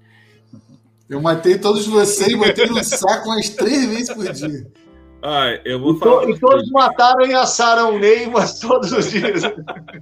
Eu 1.07 1.21
matei 1.21 1.59
todos 1.59 1.85
vocês 1.85 2.31
e 2.31 2.35
botei 2.35 2.65
no 2.65 2.83
saco 2.83 3.29
umas 3.29 3.49
três 3.49 3.85
vezes 3.85 4.11
por 4.11 4.31
dia. 4.31 4.71
Ah, 5.23 5.59
eu 5.63 5.79
vou 5.79 5.95
e 5.95 5.99
falar. 5.99 6.21
To, 6.21 6.29
e 6.29 6.39
todos 6.39 6.69
mataram 6.71 7.25
e 7.25 7.33
assaram 7.33 7.95
o 7.95 7.99
Ney, 7.99 8.27
mas 8.27 8.57
todos 8.59 8.91
os 8.91 9.11
dias. 9.11 9.43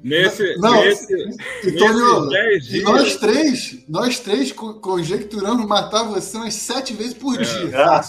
Nesse, 0.04 0.58
não, 0.58 0.82
nesse, 0.82 1.14
então, 1.66 2.26
nesse 2.28 2.70
dias... 2.70 2.84
nós 2.84 3.16
três, 3.18 3.86
nós 3.88 4.20
três 4.20 4.52
conjecturamos 4.52 5.66
matar 5.66 6.04
você 6.04 6.38
umas 6.38 6.54
sete 6.54 6.94
vezes 6.94 7.14
por 7.14 7.36
é. 7.36 7.44
dia. 7.44 7.78
Ah, 7.78 8.02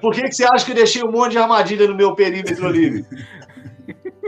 por 0.00 0.14
que, 0.14 0.22
que 0.22 0.32
você 0.34 0.44
acha 0.44 0.64
que 0.64 0.70
eu 0.70 0.76
deixei 0.76 1.02
um 1.02 1.10
monte 1.10 1.32
de 1.32 1.38
armadilha 1.38 1.88
no 1.88 1.96
meu 1.96 2.14
perímetro 2.14 2.68
livre? 2.68 3.04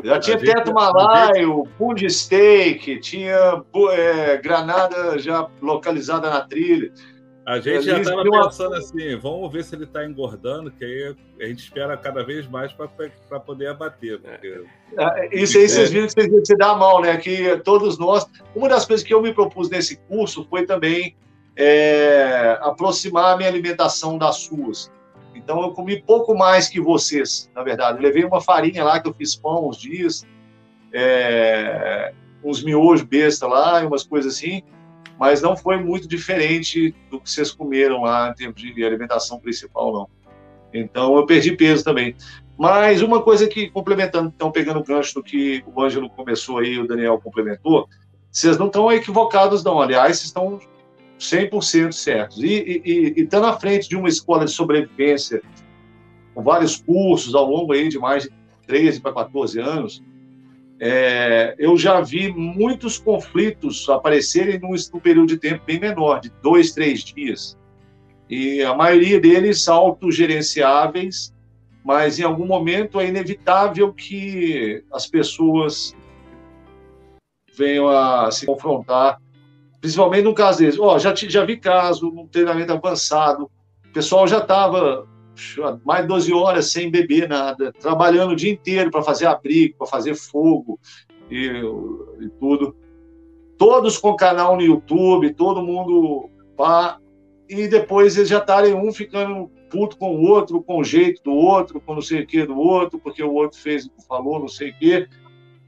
Já 0.05 0.21
tinha 0.21 0.39
teto 0.39 0.73
malaio, 0.73 1.67
pund 1.79 2.09
steak, 2.09 3.01
tinha 3.01 3.63
é, 3.93 4.37
granada 4.37 5.19
já 5.19 5.49
localizada 5.61 6.29
na 6.31 6.43
trilha. 6.43 6.93
A 7.47 7.61
gente 7.61 7.83
já 7.83 8.01
estava 8.01 8.25
pensando 8.25 8.75
assim, 8.75 9.17
vamos 9.17 9.53
ver 9.53 9.63
se 9.63 9.77
ele 9.77 9.85
está 9.85 10.05
engordando, 10.05 10.69
que 10.69 10.85
aí 10.85 11.15
a 11.41 11.47
gente 11.47 11.61
espera 11.61 11.97
cada 11.97 12.25
vez 12.25 12.49
mais 12.49 12.73
para 12.73 13.39
poder 13.39 13.69
abater. 13.69 14.19
Porque... 14.19 14.65
É, 14.99 15.41
isso 15.41 15.57
aí 15.57 15.69
vocês 15.69 15.91
viram 15.91 16.09
que 16.09 16.15
vocês 16.15 16.29
se 16.45 16.57
dá 16.57 16.75
mal, 16.75 17.01
né? 17.01 17.17
Que 17.19 17.57
todos 17.59 17.99
nós. 17.99 18.27
Uma 18.53 18.69
das 18.69 18.85
coisas 18.85 19.07
que 19.07 19.15
eu 19.15 19.23
me 19.23 19.33
propus 19.33 19.71
nesse 19.71 19.97
curso 19.97 20.45
foi 20.51 20.67
também 20.67 21.15
é, 21.55 22.59
aproximar 22.63 23.35
a 23.35 23.37
minha 23.37 23.49
alimentação 23.49 24.19
das 24.19 24.39
suas. 24.39 24.91
Então 25.33 25.63
eu 25.63 25.71
comi 25.71 26.03
pouco 26.03 26.37
mais 26.37 26.69
que 26.69 26.81
vocês, 26.81 27.49
na 27.55 27.63
verdade. 27.63 27.99
Eu 27.99 28.03
levei 28.03 28.25
uma 28.25 28.41
farinha 28.41 28.83
lá 28.83 28.99
que 28.99 29.09
eu 29.09 29.15
fiz 29.15 29.37
pão 29.37 29.69
uns 29.69 29.77
dias, 29.77 30.27
é, 30.93 32.13
uns 32.43 32.65
miojos 32.65 33.07
besta 33.07 33.47
lá, 33.47 33.85
e 33.85 33.87
umas 33.87 34.03
coisas 34.03 34.35
assim, 34.35 34.65
mas 35.19 35.41
não 35.41 35.57
foi 35.57 35.79
muito 35.79 36.07
diferente 36.07 36.95
do 37.11 37.21
que 37.21 37.31
vocês 37.31 37.51
comeram 37.51 38.03
lá 38.03 38.31
em 38.31 38.35
termos 38.35 38.61
de 38.61 38.85
alimentação 38.85 39.39
principal, 39.39 39.93
não. 39.93 40.09
Então 40.73 41.17
eu 41.17 41.25
perdi 41.25 41.57
peso 41.57 41.83
também. 41.83 42.15
Mas 42.59 43.03
uma 43.03 43.23
coisa 43.23 43.47
que, 43.47 43.71
complementando, 43.71 44.33
então, 44.35 44.51
pegando 44.51 44.81
o 44.81 44.85
gancho 44.85 45.15
do 45.15 45.23
que 45.23 45.63
o 45.67 45.83
Ângelo 45.83 46.09
começou 46.09 46.59
aí, 46.59 46.79
o 46.79 46.87
Daniel 46.87 47.19
complementou, 47.19 47.89
vocês 48.31 48.59
não 48.59 48.67
estão 48.67 48.91
equivocados, 48.91 49.63
não. 49.63 49.81
Aliás, 49.81 50.19
vocês 50.19 50.27
estão 50.27 50.59
100% 51.19 51.93
certos. 51.93 52.43
E, 52.43 52.83
e, 52.85 53.15
e 53.17 53.23
estando 53.23 53.47
à 53.47 53.59
frente 53.59 53.89
de 53.89 53.97
uma 53.97 54.09
escola 54.09 54.45
de 54.45 54.51
sobrevivência, 54.51 55.43
com 56.35 56.43
vários 56.43 56.77
cursos 56.77 57.35
ao 57.35 57.47
longo 57.47 57.73
aí 57.73 57.89
de 57.89 57.99
mais 57.99 58.25
de 58.25 58.31
13 58.67 59.01
para 59.01 59.13
14 59.13 59.59
anos, 59.61 60.03
é, 60.79 61.55
eu 61.59 61.77
já 61.77 62.01
vi 62.01 62.31
muitos 62.33 62.99
conflitos 62.99 63.89
aparecerem 63.89 64.59
num, 64.59 64.75
num 64.93 65.01
período 65.01 65.29
de 65.29 65.39
tempo 65.39 65.63
bem 65.67 65.81
menor, 65.81 66.21
de 66.21 66.31
dois, 66.43 66.73
três 66.73 67.03
dias. 67.03 67.57
E 68.29 68.63
a 68.63 68.75
maioria 68.75 69.21
deles 69.21 69.69
autogerenciáveis, 69.69 71.33
mas 71.85 72.19
em 72.19 72.25
algum 72.25 72.47
momento 72.47 73.01
é 73.01 73.07
inevitável 73.07 73.93
que 73.93 74.85
as 74.93 75.07
pessoas 75.07 75.95
venham 77.57 77.89
a 77.89 78.31
se 78.31 78.45
confrontar, 78.45 79.19
principalmente 79.81 80.25
no 80.25 80.35
caso 80.35 80.59
deles. 80.59 80.79
Oh, 80.79 80.99
já, 80.99 81.15
já 81.15 81.45
vi 81.45 81.57
caso, 81.57 82.11
no 82.11 82.27
treinamento 82.27 82.73
avançado, 82.73 83.51
o 83.89 83.93
pessoal 83.93 84.27
já 84.27 84.39
estava 84.39 85.09
mais 85.85 86.03
de 86.03 86.09
12 86.09 86.33
horas 86.33 86.71
sem 86.71 86.91
beber 86.91 87.29
nada, 87.29 87.73
trabalhando 87.73 88.33
o 88.33 88.37
dia 88.37 88.53
inteiro 88.53 88.91
para 88.91 89.03
fazer 89.03 89.27
abrigo, 89.27 89.77
para 89.79 89.87
fazer 89.87 90.15
fogo 90.15 90.79
e, 91.31 91.47
e, 92.21 92.29
tudo. 92.41 92.75
Todos 93.59 93.99
com 93.99 94.15
canal 94.15 94.57
no 94.57 94.63
YouTube, 94.63 95.33
todo 95.35 95.63
mundo 95.63 96.29
pá, 96.57 96.99
e 97.49 97.69
depois 97.69 98.17
eles 98.17 98.29
já 98.29 98.39
estarem 98.39 98.75
um 98.75 98.93
ficando 98.93 99.51
puto 99.71 99.97
com 99.97 100.17
o 100.17 100.23
outro, 100.23 100.63
com 100.63 100.79
o 100.79 100.85
jeito 100.85 101.23
do 101.23 101.33
outro, 101.33 101.81
com 101.81 101.95
não 101.95 102.03
sei 102.03 102.23
o 102.23 102.27
que 102.27 102.45
do 102.45 102.59
outro, 102.59 102.99
porque 102.99 103.23
o 103.23 103.33
outro 103.33 103.59
fez, 103.59 103.89
falou 104.09 104.39
não 104.39 104.49
sei 104.49 104.71
o 104.71 104.79
que, 104.79 105.09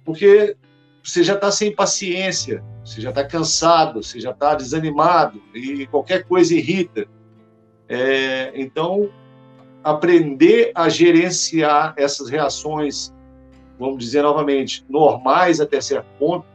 porque 0.04 0.56
você 1.02 1.22
já 1.22 1.34
está 1.34 1.50
sem 1.50 1.74
paciência, 1.74 2.62
você 2.84 3.00
já 3.00 3.10
está 3.10 3.24
cansado, 3.24 4.02
você 4.02 4.20
já 4.20 4.30
está 4.30 4.54
desanimado 4.54 5.42
e 5.54 5.86
qualquer 5.86 6.24
coisa 6.24 6.54
irrita. 6.54 7.06
É, 7.88 8.52
então, 8.54 9.10
aprender 9.90 10.70
a 10.74 10.88
gerenciar 10.88 11.94
essas 11.96 12.28
reações, 12.28 13.10
vamos 13.78 14.04
dizer 14.04 14.22
novamente, 14.22 14.84
normais 14.86 15.60
até 15.60 15.80
certo 15.80 16.06
ponto, 16.18 16.46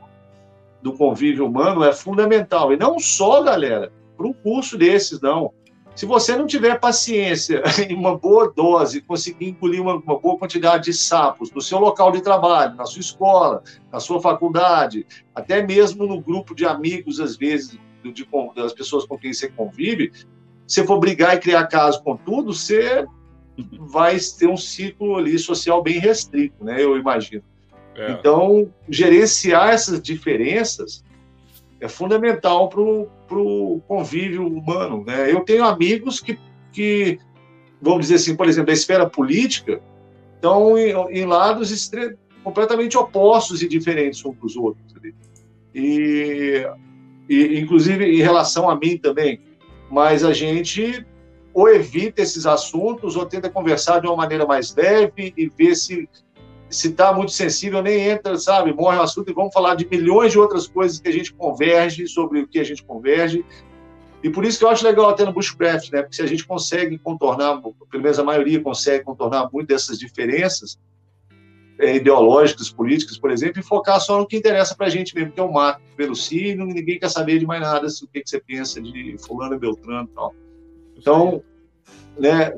do 0.83 0.93
convívio 0.93 1.47
humano 1.47 1.83
é 1.83 1.91
fundamental. 1.91 2.71
E 2.71 2.77
não 2.77 2.99
só, 2.99 3.41
galera, 3.41 3.91
para 4.15 4.27
um 4.27 4.33
curso 4.33 4.77
desses, 4.77 5.19
não. 5.19 5.51
Se 5.95 6.05
você 6.05 6.35
não 6.35 6.45
tiver 6.45 6.79
paciência 6.79 7.63
em 7.89 7.95
uma 7.95 8.15
boa 8.15 8.53
dose, 8.55 9.01
conseguir 9.01 9.49
engolir 9.49 9.81
uma, 9.81 9.95
uma, 9.95 10.19
boa 10.19 10.37
quantidade 10.37 10.85
de 10.85 10.93
sapos 10.93 11.51
no 11.51 11.61
seu 11.61 11.79
local 11.79 12.11
de 12.11 12.21
trabalho, 12.21 12.75
na 12.75 12.85
sua 12.85 12.99
escola, 12.99 13.63
na 13.91 13.99
sua 13.99 14.21
faculdade, 14.21 15.07
até 15.33 15.65
mesmo 15.65 16.05
no 16.05 16.21
grupo 16.21 16.53
de 16.53 16.65
amigos, 16.65 17.19
às 17.19 17.35
vezes, 17.35 17.79
de, 18.03 18.11
de, 18.11 18.27
das 18.55 18.73
pessoas 18.73 19.05
com 19.05 19.17
quem 19.17 19.33
você 19.33 19.47
convive, 19.49 20.11
se 20.67 20.85
for 20.85 20.99
brigar 20.99 21.35
e 21.35 21.39
criar 21.39 21.67
caso 21.67 22.03
com 22.03 22.15
tudo, 22.15 22.53
você 22.53 23.05
vai 23.79 24.17
ter 24.39 24.47
um 24.47 24.57
ciclo 24.57 25.15
ali 25.15 25.37
social 25.37 25.81
bem 25.81 25.99
restrito, 25.99 26.63
né? 26.63 26.83
Eu 26.83 26.97
imagino. 26.97 27.43
É. 27.95 28.11
Então, 28.11 28.71
gerenciar 28.89 29.69
essas 29.69 30.01
diferenças 30.01 31.03
é 31.79 31.87
fundamental 31.87 32.69
para 32.69 32.79
o 32.81 33.81
convívio 33.87 34.47
humano. 34.47 35.03
Né? 35.05 35.31
Eu 35.31 35.41
tenho 35.41 35.63
amigos 35.63 36.19
que, 36.19 36.39
que, 36.71 37.19
vamos 37.81 38.01
dizer 38.01 38.15
assim, 38.15 38.35
por 38.35 38.47
exemplo, 38.47 38.67
da 38.67 38.73
esfera 38.73 39.07
política, 39.07 39.81
estão 40.35 40.77
em, 40.77 40.93
em 41.11 41.25
lados 41.25 41.91
completamente 42.43 42.97
opostos 42.97 43.61
e 43.61 43.67
diferentes 43.67 44.23
uns 44.25 44.35
dos 44.37 44.55
outros. 44.55 44.93
E, 45.75 46.65
e, 47.29 47.59
inclusive, 47.59 48.05
em 48.05 48.21
relação 48.21 48.69
a 48.69 48.75
mim 48.75 48.97
também. 48.97 49.39
Mas 49.91 50.23
a 50.23 50.33
gente 50.33 51.05
ou 51.53 51.69
evita 51.69 52.21
esses 52.21 52.45
assuntos 52.45 53.15
ou 53.15 53.25
tenta 53.25 53.49
conversar 53.49 53.99
de 53.99 54.07
uma 54.07 54.15
maneira 54.15 54.45
mais 54.45 54.73
leve 54.75 55.33
e 55.37 55.47
ver 55.47 55.75
se 55.75 56.09
se 56.73 56.87
está 56.87 57.13
muito 57.13 57.31
sensível, 57.31 57.81
nem 57.81 58.09
entra, 58.09 58.35
sabe? 58.37 58.73
Morre 58.73 58.97
o 58.97 59.01
assunto 59.03 59.29
e 59.29 59.33
vamos 59.33 59.53
falar 59.53 59.75
de 59.75 59.87
milhões 59.87 60.31
de 60.31 60.39
outras 60.39 60.67
coisas 60.67 60.99
que 60.99 61.07
a 61.07 61.11
gente 61.11 61.33
converge, 61.33 62.07
sobre 62.07 62.41
o 62.41 62.47
que 62.47 62.59
a 62.59 62.63
gente 62.63 62.83
converge. 62.83 63.45
E 64.23 64.29
por 64.29 64.43
isso 64.43 64.57
que 64.57 64.65
eu 64.65 64.69
acho 64.69 64.83
legal 64.83 65.09
até 65.09 65.23
no 65.25 65.33
Bushcraft, 65.33 65.91
né? 65.91 66.01
Porque 66.01 66.15
se 66.15 66.21
a 66.21 66.25
gente 66.25 66.45
consegue 66.45 66.97
contornar, 66.97 67.61
pelo 67.61 68.03
menos 68.03 68.17
a 68.17 68.23
maioria 68.23 68.61
consegue 68.61 69.03
contornar 69.03 69.49
muito 69.51 69.67
dessas 69.67 69.99
diferenças 69.99 70.79
é, 71.77 71.95
ideológicas, 71.95 72.71
políticas, 72.71 73.17
por 73.17 73.29
exemplo, 73.29 73.59
e 73.59 73.63
focar 73.63 73.99
só 73.99 74.17
no 74.17 74.25
que 74.25 74.37
interessa 74.37 74.75
para 74.75 74.87
a 74.87 74.89
gente 74.89 75.13
mesmo, 75.13 75.31
que 75.31 75.39
é 75.39 75.43
o 75.43 75.51
mato, 75.51 75.81
pelo 75.95 76.15
sino, 76.15 76.65
ninguém 76.65 76.99
quer 76.99 77.09
saber 77.09 77.37
de 77.37 77.45
mais 77.45 77.61
nada 77.61 77.87
o 77.87 78.07
que, 78.07 78.21
que 78.21 78.29
você 78.29 78.39
pensa 78.39 78.81
de 78.81 79.15
fulano 79.19 79.55
e 79.55 79.59
beltrano 79.59 80.07
e 80.09 80.15
tal. 80.15 80.33
Então, 81.03 81.43
né, 82.17 82.53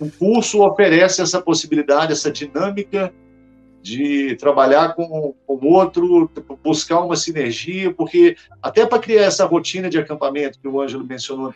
o 0.00 0.10
curso 0.18 0.66
oferece 0.66 1.22
essa 1.22 1.40
possibilidade, 1.40 2.12
essa 2.12 2.28
dinâmica 2.28 3.14
de 3.80 4.34
trabalhar 4.36 4.94
com 4.94 5.34
o 5.46 5.66
outro, 5.66 6.28
buscar 6.60 7.00
uma 7.00 7.14
sinergia, 7.14 7.94
porque 7.94 8.36
até 8.60 8.84
para 8.84 8.98
criar 8.98 9.22
essa 9.22 9.44
rotina 9.44 9.88
de 9.88 9.96
acampamento 9.96 10.58
que 10.58 10.66
o 10.66 10.80
Ângelo 10.80 11.06
mencionou 11.06 11.46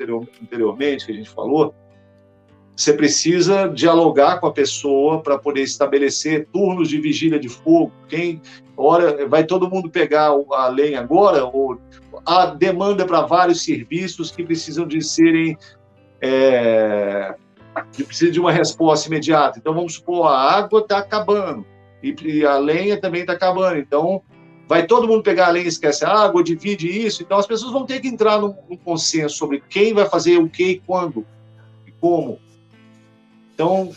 anteriormente, 0.40 1.06
que 1.06 1.12
a 1.12 1.14
gente 1.14 1.30
falou, 1.30 1.74
você 2.76 2.92
precisa 2.92 3.66
dialogar 3.68 4.38
com 4.38 4.46
a 4.46 4.52
pessoa 4.52 5.20
para 5.20 5.36
poder 5.36 5.62
estabelecer 5.62 6.46
turnos 6.52 6.88
de 6.88 7.00
vigília 7.00 7.40
de 7.40 7.48
fogo. 7.48 7.90
Quem, 8.08 8.40
ora, 8.76 9.26
vai 9.26 9.42
todo 9.42 9.68
mundo 9.68 9.90
pegar 9.90 10.30
a 10.52 10.68
lenha 10.68 11.00
agora? 11.00 11.44
Ou 11.44 11.80
há 12.24 12.46
demanda 12.46 13.04
para 13.04 13.22
vários 13.22 13.64
serviços 13.64 14.30
que 14.30 14.44
precisam 14.44 14.86
de 14.86 15.02
serem 15.02 15.58
é, 16.20 17.34
que 17.92 18.04
precisa 18.04 18.30
de 18.30 18.40
uma 18.40 18.52
resposta 18.52 19.08
imediata. 19.08 19.58
Então, 19.58 19.74
vamos 19.74 19.94
supor, 19.94 20.26
a 20.26 20.38
água 20.38 20.80
está 20.80 20.98
acabando 20.98 21.64
e, 22.02 22.14
e 22.24 22.44
a 22.44 22.58
lenha 22.58 23.00
também 23.00 23.22
está 23.22 23.32
acabando. 23.32 23.78
Então, 23.78 24.22
vai 24.68 24.86
todo 24.86 25.08
mundo 25.08 25.22
pegar 25.22 25.46
a 25.46 25.50
lenha 25.50 25.66
e 25.66 25.68
esquece 25.68 26.04
a 26.04 26.10
água, 26.10 26.42
divide 26.42 26.88
isso. 26.88 27.22
Então, 27.22 27.38
as 27.38 27.46
pessoas 27.46 27.72
vão 27.72 27.86
ter 27.86 28.00
que 28.00 28.08
entrar 28.08 28.40
num, 28.40 28.54
num 28.68 28.76
consenso 28.76 29.36
sobre 29.36 29.62
quem 29.68 29.94
vai 29.94 30.08
fazer 30.08 30.38
o 30.38 30.48
que 30.48 30.70
e 30.72 30.80
quando 30.80 31.26
e 31.86 31.92
como. 31.92 32.38
Então, 33.54 33.92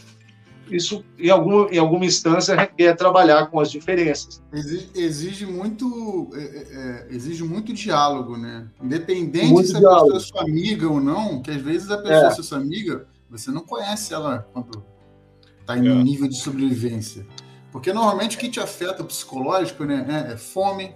isso, 0.76 1.04
em 1.18 1.30
alguma, 1.30 1.70
em 1.70 1.78
alguma 1.78 2.06
instância, 2.06 2.56
requer 2.56 2.96
trabalhar 2.96 3.48
com 3.48 3.60
as 3.60 3.72
diferenças. 3.72 4.42
Exige, 4.52 4.90
exige 4.96 5.46
muito, 5.46 6.30
é, 6.34 6.40
é, 6.40 7.08
é, 7.12 7.16
exige 7.16 7.44
muito 7.44 7.74
diálogo, 7.74 8.38
né? 8.38 8.68
Independente 8.82 9.52
muito 9.52 9.68
se 9.70 9.78
a 9.78 9.80
pessoa 9.80 10.18
é 10.18 10.20
sua 10.20 10.42
amiga 10.42 10.90
ou 10.90 11.00
não, 11.00 11.42
que 11.42 11.52
às 11.52 11.62
vezes 11.62 11.90
a 11.90 11.98
pessoa 11.98 12.26
é. 12.26 12.28
é 12.28 12.32
sua 12.32 12.58
amiga, 12.58 13.08
você 13.30 13.52
não 13.52 13.62
conhece 13.62 14.14
ela 14.14 14.48
quando 14.54 14.84
está 15.60 15.78
em 15.78 15.88
é. 15.88 15.92
um 15.92 16.02
nível 16.02 16.28
de 16.28 16.38
sobrevivência. 16.38 17.26
Porque 17.72 17.94
normalmente 17.94 18.36
o 18.36 18.40
que 18.40 18.50
te 18.50 18.60
afeta 18.60 19.04
psicológico 19.04 19.86
né, 19.86 20.26
é, 20.28 20.34
é 20.34 20.38
fome, 20.38 20.94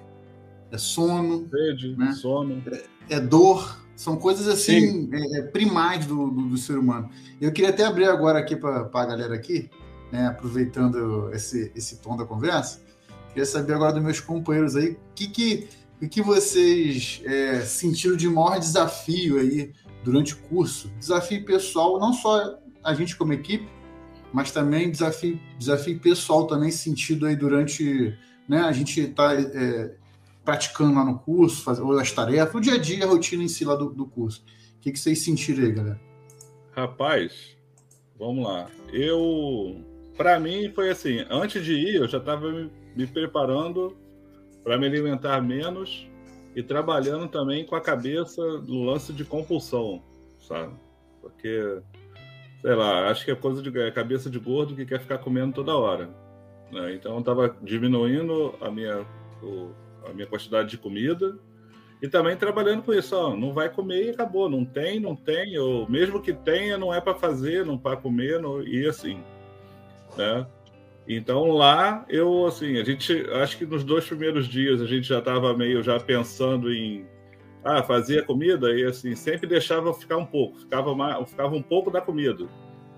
é 0.71 0.77
sono, 0.77 1.47
Sede, 1.49 1.95
né? 1.97 2.11
sono. 2.13 2.61
É, 2.69 3.15
é, 3.15 3.19
dor, 3.19 3.84
são 3.95 4.17
coisas 4.17 4.47
assim 4.47 5.09
é, 5.11 5.39
é, 5.39 5.41
primais 5.43 6.05
do, 6.05 6.29
do, 6.29 6.49
do, 6.49 6.57
ser 6.57 6.77
humano. 6.77 7.09
Eu 7.39 7.51
queria 7.51 7.69
até 7.69 7.85
abrir 7.85 8.05
agora 8.05 8.39
aqui 8.39 8.55
para 8.55 8.89
a 8.93 9.05
galera 9.05 9.33
aqui, 9.33 9.69
né, 10.11 10.27
aproveitando 10.27 11.31
esse, 11.33 11.71
esse 11.75 11.97
tom 11.97 12.17
da 12.17 12.25
conversa, 12.25 12.81
queria 13.29 13.45
saber 13.45 13.73
agora 13.73 13.93
dos 13.93 14.03
meus 14.03 14.19
companheiros 14.19 14.75
aí, 14.75 14.91
o 14.91 14.97
que, 15.15 15.27
que, 15.27 15.67
o 16.01 16.09
que 16.09 16.21
vocês 16.21 17.21
é, 17.25 17.61
sentiram 17.61 18.15
de 18.15 18.27
maior 18.27 18.59
desafio 18.59 19.39
aí 19.39 19.71
durante 20.03 20.33
o 20.33 20.37
curso? 20.37 20.91
Desafio 20.99 21.45
pessoal, 21.45 21.99
não 21.99 22.13
só 22.13 22.59
a 22.83 22.93
gente 22.93 23.15
como 23.15 23.33
equipe, 23.33 23.67
mas 24.31 24.51
também 24.51 24.91
desafio, 24.91 25.39
desafio 25.57 25.99
pessoal 25.99 26.45
também 26.45 26.69
sentido 26.69 27.25
aí 27.25 27.35
durante, 27.35 28.13
né, 28.47 28.59
a 28.59 28.71
gente 28.73 28.99
está 28.99 29.33
é, 29.33 29.95
praticando 30.45 30.93
lá 30.93 31.03
no 31.03 31.19
curso, 31.19 31.69
ou 31.83 31.99
as 31.99 32.11
tarefas, 32.11 32.55
o 32.55 32.61
dia 32.61 32.75
a 32.75 32.77
dia, 32.77 33.03
a 33.03 33.07
rotina 33.07 33.43
em 33.43 33.47
si 33.47 33.65
lá 33.65 33.75
do, 33.75 33.89
do 33.89 34.05
curso. 34.05 34.45
O 34.77 34.79
que, 34.79 34.91
que 34.91 34.99
vocês 34.99 35.23
sentiram 35.23 35.63
aí, 35.63 35.71
galera? 35.71 35.99
Rapaz, 36.71 37.57
vamos 38.17 38.45
lá. 38.45 38.69
Eu, 38.93 39.83
para 40.15 40.39
mim, 40.39 40.71
foi 40.73 40.91
assim, 40.91 41.25
antes 41.29 41.65
de 41.65 41.73
ir, 41.73 41.95
eu 41.95 42.07
já 42.07 42.19
estava 42.19 42.51
me, 42.51 42.71
me 42.95 43.07
preparando 43.07 43.97
para 44.63 44.77
me 44.77 44.85
alimentar 44.85 45.41
menos 45.41 46.07
e 46.55 46.61
trabalhando 46.63 47.27
também 47.27 47.65
com 47.65 47.75
a 47.75 47.81
cabeça 47.81 48.41
no 48.61 48.83
lance 48.83 49.11
de 49.11 49.25
compulsão, 49.25 50.03
sabe? 50.39 50.73
Porque 51.21 51.81
sei 52.65 52.73
lá, 52.73 53.11
acho 53.11 53.23
que 53.23 53.29
é 53.29 53.35
coisa 53.35 53.61
de 53.61 53.79
é 53.79 53.91
cabeça 53.91 54.27
de 54.27 54.39
gordo 54.39 54.75
que 54.75 54.87
quer 54.87 54.99
ficar 54.99 55.19
comendo 55.19 55.53
toda 55.53 55.77
hora. 55.77 56.09
Né? 56.71 56.95
Então 56.95 57.13
eu 57.13 57.19
estava 57.19 57.55
diminuindo 57.61 58.55
a 58.59 58.71
minha, 58.71 59.05
o, 59.43 59.69
a 60.09 60.13
minha 60.13 60.27
quantidade 60.27 60.69
de 60.69 60.77
comida 60.77 61.37
e 62.01 62.07
também 62.07 62.35
trabalhando 62.35 62.83
com 62.83 62.93
isso. 62.93 63.15
Ó, 63.15 63.35
não 63.35 63.53
vai 63.53 63.69
comer 63.69 64.05
e 64.05 64.09
acabou. 64.09 64.49
Não 64.49 64.65
tem, 64.65 64.99
não 64.99 65.15
tem. 65.15 65.57
Ou 65.57 65.89
mesmo 65.89 66.21
que 66.21 66.33
tenha, 66.33 66.77
não 66.77 66.93
é 66.93 67.01
para 67.01 67.15
fazer, 67.15 67.65
não 67.65 67.77
para 67.77 67.97
comer 67.97 68.41
não, 68.41 68.61
e 68.61 68.87
assim. 68.87 69.19
Né? 70.17 70.45
Então 71.07 71.51
lá 71.51 72.05
eu 72.09 72.45
assim, 72.45 72.77
a 72.79 72.83
gente 72.83 73.13
acho 73.33 73.57
que 73.57 73.65
nos 73.65 73.83
dois 73.83 74.07
primeiros 74.07 74.47
dias 74.47 74.81
a 74.81 74.87
gente 74.87 75.07
já 75.07 75.19
estava 75.19 75.55
meio 75.55 75.83
já 75.83 75.99
pensando 75.99 76.73
em 76.73 77.05
ah, 77.63 77.83
fazia 77.83 78.23
comida 78.23 78.71
e 78.71 78.83
assim, 78.85 79.15
sempre 79.15 79.47
deixava 79.47 79.93
ficar 79.93 80.17
um 80.17 80.25
pouco, 80.25 80.59
ficava, 80.59 80.95
mais, 80.95 81.29
ficava 81.29 81.55
um 81.55 81.61
pouco 81.61 81.89
da 81.89 81.99
comida. 81.99 82.47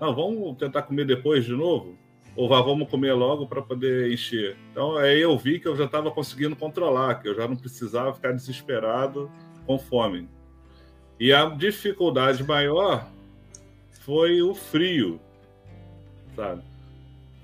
Não, 0.00 0.14
vamos 0.14 0.56
tentar 0.58 0.82
comer 0.82 1.06
depois 1.06 1.44
de 1.44 1.52
novo? 1.52 1.98
Ou 2.38 2.48
vamos 2.48 2.88
comer 2.88 3.14
logo 3.14 3.48
para 3.48 3.60
poder 3.60 4.12
encher. 4.12 4.56
Então 4.70 4.96
aí 4.96 5.20
eu 5.20 5.36
vi 5.36 5.58
que 5.58 5.66
eu 5.66 5.76
já 5.76 5.86
estava 5.86 6.08
conseguindo 6.08 6.54
controlar, 6.54 7.16
que 7.16 7.28
eu 7.28 7.34
já 7.34 7.48
não 7.48 7.56
precisava 7.56 8.14
ficar 8.14 8.30
desesperado 8.30 9.28
com 9.66 9.76
fome. 9.76 10.28
E 11.18 11.32
a 11.32 11.46
dificuldade 11.46 12.44
maior 12.44 13.10
foi 14.02 14.40
o 14.40 14.54
frio, 14.54 15.20
sabe? 16.36 16.62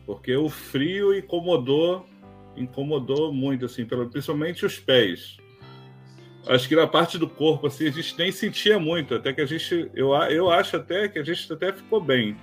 Porque 0.07 0.37
o 0.37 0.49
frio 0.49 1.13
incomodou, 1.13 2.07
incomodou 2.57 3.33
muito, 3.33 3.65
assim, 3.65 3.85
principalmente 3.85 4.65
os 4.65 4.79
pés. 4.79 5.39
Acho 6.47 6.69
que 6.69 6.77
na 6.77 6.87
parte 6.87 7.19
do 7.19 7.29
corpo, 7.29 7.67
assim, 7.67 7.89
a 7.89 7.91
gente 7.91 8.17
nem 8.17 8.31
sentia 8.31 8.79
muito, 8.79 9.17
até 9.17 9.33
que 9.33 9.41
a 9.41 9.47
gente, 9.47 9.91
eu, 9.93 10.15
eu 10.15 10.49
acho 10.51 10.77
até 10.77 11.09
que 11.09 11.19
a 11.19 11.25
gente 11.25 11.53
até 11.53 11.73
ficou 11.73 12.01
bem. 12.01 12.37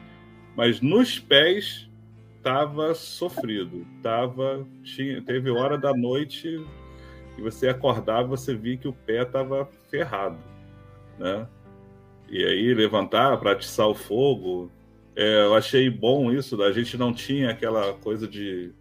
Mas 0.54 0.82
nos 0.82 1.18
pés 1.18 1.89
tava 2.41 2.93
sofrido, 2.93 3.85
tava, 4.01 4.65
tinha, 4.83 5.21
teve 5.21 5.49
hora 5.49 5.77
da 5.77 5.93
noite 5.93 6.63
e 7.37 7.41
você 7.41 7.69
acordava, 7.69 8.27
você 8.27 8.55
via 8.55 8.77
que 8.77 8.87
o 8.87 8.93
pé 8.93 9.23
tava 9.25 9.69
ferrado, 9.89 10.37
né? 11.17 11.47
E 12.29 12.43
aí 12.45 12.73
levantar 12.73 13.37
para 13.37 13.51
atiçar 13.51 13.87
o 13.87 13.95
fogo, 13.95 14.71
é, 15.15 15.43
eu 15.43 15.55
achei 15.55 15.89
bom 15.89 16.31
isso, 16.31 16.61
a 16.61 16.71
gente 16.71 16.97
não 16.97 17.13
tinha 17.13 17.51
aquela 17.51 17.93
coisa 17.95 18.27
de 18.27 18.73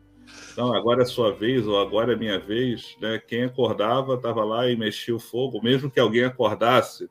não, 0.57 0.75
agora 0.75 1.03
é 1.03 1.07
sua 1.07 1.33
vez 1.33 1.67
ou 1.67 1.81
agora 1.81 2.13
é 2.13 2.17
minha 2.17 2.39
vez, 2.39 2.97
né? 3.01 3.19
Quem 3.19 3.45
acordava 3.45 4.15
estava 4.15 4.45
lá 4.45 4.69
e 4.69 4.77
mexia 4.77 5.15
o 5.15 5.21
fogo, 5.21 5.63
mesmo 5.63 5.91
que 5.91 5.99
alguém 5.99 6.25
acordasse, 6.25 7.11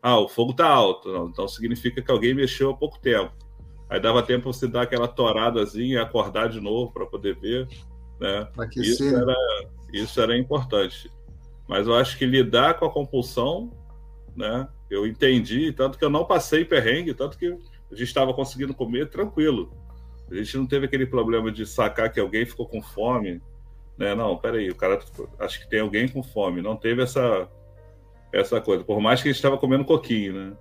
ah, 0.00 0.18
o 0.18 0.28
fogo 0.28 0.52
está 0.52 0.68
alto, 0.68 1.12
não, 1.12 1.28
então 1.28 1.46
significa 1.48 2.02
que 2.02 2.10
alguém 2.10 2.34
mexeu 2.34 2.70
há 2.70 2.76
pouco 2.76 3.00
tempo. 3.00 3.32
Aí 3.92 4.00
dava 4.00 4.22
tempo 4.22 4.50
você 4.50 4.66
dar 4.66 4.82
aquela 4.82 5.06
toradazinha 5.06 5.96
e 5.96 5.98
acordar 5.98 6.48
de 6.48 6.58
novo 6.58 6.90
para 6.90 7.04
poder 7.04 7.36
ver, 7.36 7.68
né? 8.18 8.48
Isso 8.74 9.04
era, 9.04 9.36
isso 9.92 10.18
era 10.18 10.34
importante. 10.34 11.12
Mas 11.68 11.86
eu 11.86 11.94
acho 11.94 12.16
que 12.16 12.24
lidar 12.24 12.78
com 12.78 12.86
a 12.86 12.90
compulsão, 12.90 13.70
né? 14.34 14.66
Eu 14.90 15.06
entendi, 15.06 15.74
tanto 15.74 15.98
que 15.98 16.04
eu 16.06 16.08
não 16.08 16.24
passei 16.24 16.64
perrengue, 16.64 17.12
tanto 17.12 17.36
que 17.36 17.48
a 17.48 17.94
gente 17.94 18.04
estava 18.04 18.32
conseguindo 18.32 18.72
comer 18.72 19.10
tranquilo. 19.10 19.70
A 20.30 20.36
gente 20.36 20.56
não 20.56 20.66
teve 20.66 20.86
aquele 20.86 21.04
problema 21.04 21.52
de 21.52 21.66
sacar 21.66 22.10
que 22.10 22.18
alguém 22.18 22.46
ficou 22.46 22.66
com 22.66 22.80
fome. 22.80 23.42
Né? 23.98 24.14
Não, 24.14 24.38
peraí, 24.38 24.70
o 24.70 24.74
cara 24.74 25.00
acho 25.38 25.60
que 25.60 25.68
tem 25.68 25.80
alguém 25.80 26.08
com 26.08 26.22
fome. 26.22 26.62
Não 26.62 26.76
teve 26.76 27.02
essa, 27.02 27.46
essa 28.32 28.58
coisa. 28.58 28.84
Por 28.84 29.02
mais 29.02 29.20
que 29.20 29.28
a 29.28 29.30
gente 29.30 29.36
estava 29.36 29.58
comendo 29.58 29.84
coquinho, 29.84 30.32
né? 30.32 30.56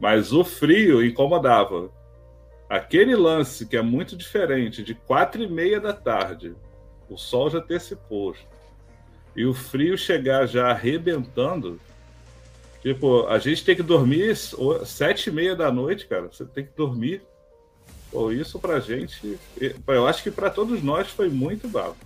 Mas 0.00 0.32
o 0.32 0.42
frio 0.42 1.04
incomodava. 1.04 1.94
Aquele 2.68 3.14
lance 3.14 3.66
que 3.66 3.76
é 3.76 3.82
muito 3.82 4.16
diferente, 4.16 4.82
de 4.82 4.94
quatro 4.94 5.42
e 5.42 5.48
meia 5.48 5.80
da 5.80 5.92
tarde, 5.92 6.54
o 7.08 7.16
sol 7.16 7.48
já 7.48 7.60
ter 7.60 7.80
se 7.80 7.94
posto, 7.94 8.46
e 9.34 9.44
o 9.44 9.54
frio 9.54 9.96
chegar 9.96 10.46
já 10.46 10.70
arrebentando, 10.70 11.80
Tipo, 12.86 13.26
a 13.26 13.40
gente 13.40 13.64
tem 13.64 13.74
que 13.74 13.82
dormir 13.82 14.36
sete 14.84 15.28
e 15.28 15.32
meia 15.32 15.56
da 15.56 15.72
noite, 15.72 16.06
cara. 16.06 16.28
Você 16.30 16.44
tem 16.44 16.64
que 16.64 16.70
dormir. 16.76 17.20
Pô, 18.12 18.30
isso 18.30 18.60
pra 18.60 18.78
gente, 18.78 19.36
eu 19.88 20.06
acho 20.06 20.22
que 20.22 20.30
para 20.30 20.50
todos 20.50 20.80
nós 20.84 21.08
foi 21.08 21.28
muito 21.28 21.66
bravo. 21.66 21.96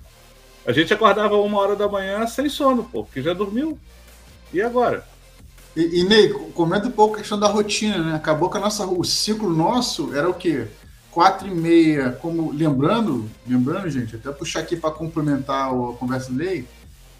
A 0.65 0.73
gente 0.73 0.95
acordava 0.95 1.37
uma 1.37 1.59
hora 1.59 1.77
da 1.77 1.87
manhã 1.87 2.27
sem 2.27 2.49
sono, 2.49 2.85
pô, 2.85 3.05
porque 3.05 3.21
já 3.21 3.35
dormiu. 3.35 3.79
E 4.55 4.63
agora? 4.63 5.07
E, 5.77 6.01
e 6.01 6.05
Ney, 6.05 6.31
comenta 6.55 6.89
um 6.89 6.93
pouco 6.93 7.15
a 7.15 7.19
questão 7.19 7.39
da 7.39 7.49
rotina, 7.49 7.99
né? 7.99 8.15
Acabou 8.15 8.51
que 8.51 8.57
a 8.57 8.61
nossa, 8.61 8.87
o 8.87 9.05
ciclo 9.05 9.51
nosso 9.51 10.15
era 10.15 10.29
o 10.29 10.35
quê? 10.35 10.67
Quatro 11.11 11.49
e 11.49 11.55
meia, 11.55 12.13
como 12.13 12.53
lembrando, 12.53 13.29
lembrando, 13.47 13.89
gente, 13.89 14.17
até 14.17 14.31
puxar 14.31 14.61
aqui 14.61 14.77
para 14.77 14.91
complementar 14.91 15.71
a 15.71 15.93
conversa 15.95 16.31
do 16.31 16.37
Ney, 16.37 16.67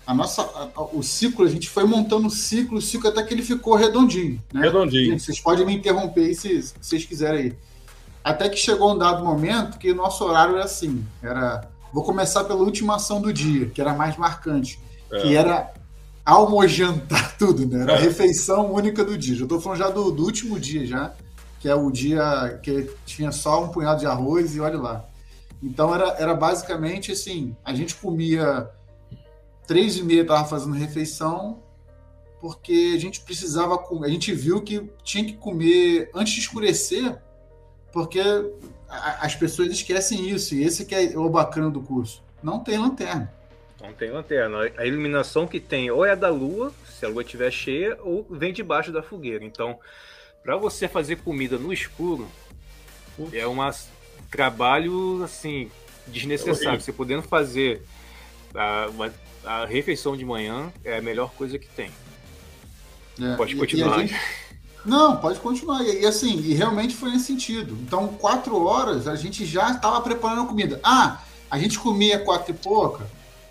a 0.07 0.15
nossa, 0.15 0.43
a, 0.43 0.83
o 0.93 1.03
ciclo, 1.03 1.45
a 1.45 1.49
gente 1.49 1.69
foi 1.69 1.85
montando 1.85 2.27
o 2.27 2.31
ciclo, 2.31 2.79
o 2.79 2.83
ciclo 2.83 3.09
até 3.09 3.23
que 3.23 3.33
ele 3.33 3.43
ficou 3.43 3.77
redondinho. 3.77 4.43
Né? 4.53 4.63
Redondinho. 4.63 5.13
Gente, 5.13 5.23
vocês 5.23 5.41
podem 5.41 5.65
me 5.65 5.75
interromper 5.75 6.23
aí 6.23 6.35
se, 6.35 6.63
se 6.63 6.75
vocês 6.81 7.05
quiserem 7.05 7.41
aí. 7.41 7.55
Até 8.23 8.49
que 8.49 8.57
chegou 8.57 8.93
um 8.93 8.99
dado 8.99 9.25
momento 9.25 9.79
que 9.79 9.93
o 9.93 9.95
nosso 9.95 10.25
horário 10.25 10.57
era 10.57 10.65
assim, 10.65 11.05
era... 11.23 11.69
Vou 11.93 12.05
começar 12.05 12.45
pela 12.45 12.61
última 12.61 12.97
ação 12.97 13.21
do 13.21 13.33
dia, 13.33 13.67
que 13.67 13.81
era 13.81 13.95
mais 13.95 14.17
marcante, 14.17 14.79
é. 15.13 15.21
que 15.21 15.35
era 15.35 15.73
almojantar 16.31 17.37
tudo, 17.39 17.67
né? 17.67 17.83
Era 17.83 17.95
a 17.95 17.99
refeição 17.99 18.73
única 18.73 19.05
do 19.05 19.17
dia. 19.19 19.37
Já 19.37 19.45
estou 19.45 19.61
falando 19.61 19.79
já 19.79 19.91
do, 19.91 20.11
do 20.11 20.25
último 20.25 20.59
dia 20.59 20.87
já, 20.87 21.15
que 21.59 21.69
é 21.69 21.75
o 21.75 21.91
dia 21.91 22.61
que 22.63 22.91
tinha 23.05 23.33
só 23.33 23.65
um 23.65 23.69
punhado 23.69 24.01
de 24.01 24.07
arroz 24.07 24.55
e 24.55 24.61
olha 24.61 24.79
lá. 24.79 25.05
Então 25.63 25.95
era, 25.95 26.09
era 26.19 26.35
basicamente 26.35 27.13
assim, 27.13 27.55
a 27.65 27.75
gente 27.75 27.95
comia 27.97 28.71
três 29.67 29.97
e 29.97 30.03
meia 30.03 30.23
estava 30.23 30.45
fazendo 30.45 30.75
refeição, 30.75 31.63
porque 32.41 32.93
a 32.95 32.99
gente 32.99 33.21
precisava 33.21 33.77
comer. 33.77 34.07
A 34.07 34.11
gente 34.11 34.33
viu 34.33 34.63
que 34.63 34.91
tinha 35.05 35.25
que 35.25 35.35
comer 35.35 36.11
antes 36.15 36.33
de 36.33 36.41
escurecer, 36.41 37.21
porque 37.93 38.21
as 38.89 39.35
pessoas 39.35 39.71
esquecem 39.71 40.29
isso. 40.29 40.55
E 40.55 40.65
esse 40.65 40.85
que 40.85 40.95
é 40.95 41.19
o 41.19 41.29
bacana 41.29 41.71
do 41.71 41.83
curso. 41.83 42.23
Não 42.43 42.61
tem 42.61 42.79
lanterna. 42.79 43.33
Não 43.81 43.93
tem 43.93 44.11
lanterna. 44.11 44.59
A 44.77 44.87
iluminação 44.87 45.47
que 45.47 45.59
tem 45.59 45.91
ou 45.91 46.05
é 46.05 46.15
da 46.15 46.29
lua, 46.29 46.73
se 46.87 47.05
a 47.05 47.09
lua 47.09 47.23
estiver 47.23 47.51
cheia, 47.51 47.99
ou 48.03 48.27
vem 48.31 48.53
debaixo 48.53 48.93
da 48.93 49.03
fogueira. 49.03 49.45
Então, 49.45 49.79
para 50.43 50.57
você 50.57 50.87
fazer 50.87 51.17
comida 51.17 51.59
no 51.59 51.73
escuro, 51.73 52.29
é 53.33 53.47
um 53.47 53.57
trabalho 54.31 55.23
assim 55.25 55.71
desnecessário. 56.07 56.77
É 56.77 56.81
você 56.81 56.93
podendo 56.93 57.23
fazer 57.23 57.83
uh, 58.55 59.13
a 59.45 59.65
refeição 59.65 60.17
de 60.17 60.25
manhã 60.25 60.73
é 60.85 60.99
a 60.99 61.03
melhor 61.03 61.31
coisa 61.33 61.59
que 61.59 61.69
tem. 61.69 61.91
É, 63.21 63.37
pode 63.37 63.57
continuar. 63.57 63.99
Gente... 64.01 64.15
Não, 64.85 65.17
pode 65.17 65.39
continuar. 65.41 65.83
E, 65.83 66.07
assim, 66.07 66.39
e 66.39 66.55
realmente 66.55 66.95
foi 66.95 67.11
nesse 67.11 67.27
sentido. 67.27 67.77
Então, 67.83 68.09
quatro 68.09 68.63
horas 68.65 69.07
a 69.07 69.15
gente 69.15 69.45
já 69.45 69.73
estava 69.73 70.01
preparando 70.01 70.43
a 70.43 70.47
comida. 70.47 70.81
Ah, 70.83 71.23
a 71.51 71.59
gente 71.59 71.79
comia 71.79 72.19
quatro 72.19 72.53
e 72.53 72.55
pouca. 72.55 73.07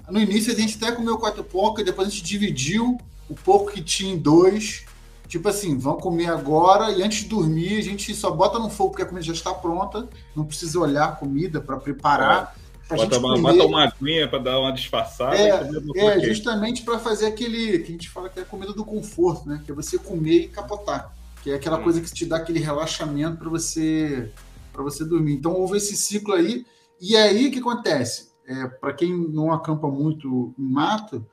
No 0.10 0.20
início 0.20 0.54
a 0.54 0.56
gente 0.56 0.78
até 0.78 0.92
comeu 0.92 1.18
quatro 1.18 1.44
pouca, 1.44 1.84
depois 1.84 2.08
a 2.08 2.12
gente 2.12 2.24
dividiu 2.24 2.98
o 3.30 3.36
pouco 3.36 3.72
que 3.72 3.82
tinha 3.82 4.14
em 4.14 4.18
dois. 4.18 4.86
Tipo 5.28 5.48
assim, 5.50 5.78
vamos 5.78 6.02
comer 6.02 6.28
agora 6.28 6.92
e 6.92 7.04
antes 7.04 7.24
de 7.24 7.30
dormir 7.30 7.78
a 7.78 7.84
gente 7.84 8.14
só 8.16 8.32
bota 8.32 8.58
no 8.58 8.70
fogo 8.70 8.92
porque 8.92 9.04
a 9.04 9.06
comida 9.06 9.26
já 9.26 9.34
está 9.34 9.54
pronta, 9.54 10.10
não 10.36 10.44
precisa 10.44 10.80
olhar 10.80 11.06
a 11.06 11.12
comida 11.12 11.62
para 11.62 11.78
preparar. 11.78 12.56
É 12.66 12.96
Bota 12.96 13.20
uma, 13.20 13.36
comer... 13.36 13.54
bota 13.54 13.66
uma 13.66 13.84
aguinha 13.84 14.28
para 14.28 14.40
dar 14.40 14.60
uma 14.60 14.72
disfarçada. 14.72 15.38
É, 15.38 15.50
é 15.96 16.20
justamente 16.22 16.82
para 16.82 16.98
fazer 16.98 17.28
aquele 17.28 17.78
que 17.80 17.90
a 17.90 17.92
gente 17.92 18.10
fala 18.10 18.30
que 18.30 18.40
é 18.40 18.42
a 18.42 18.46
comida 18.46 18.74
do 18.74 18.84
conforto, 18.84 19.48
né? 19.48 19.62
Que 19.64 19.72
é 19.72 19.76
você 19.76 20.00
comer 20.00 20.46
e 20.46 20.48
capotar. 20.48 21.14
Que 21.44 21.52
é 21.52 21.54
aquela 21.54 21.78
hum. 21.78 21.84
coisa 21.84 22.02
que 22.02 22.12
te 22.12 22.26
dá 22.26 22.38
aquele 22.38 22.60
relaxamento 22.60 23.38
para 23.38 23.50
você 23.50 24.32
para 24.74 24.82
você 24.82 25.06
dormir. 25.06 25.34
Então 25.34 25.54
houve 25.54 25.78
esse 25.78 25.96
ciclo 25.96 26.34
aí. 26.34 26.66
E 27.00 27.16
aí 27.16 27.48
o 27.48 27.52
que 27.52 27.60
acontece? 27.60 28.29
É, 28.50 28.68
para 28.68 28.94
quem 28.94 29.16
não 29.16 29.54
acampa 29.54 29.88
muito 29.88 30.56
em 30.58 30.72
mata, 30.72 31.24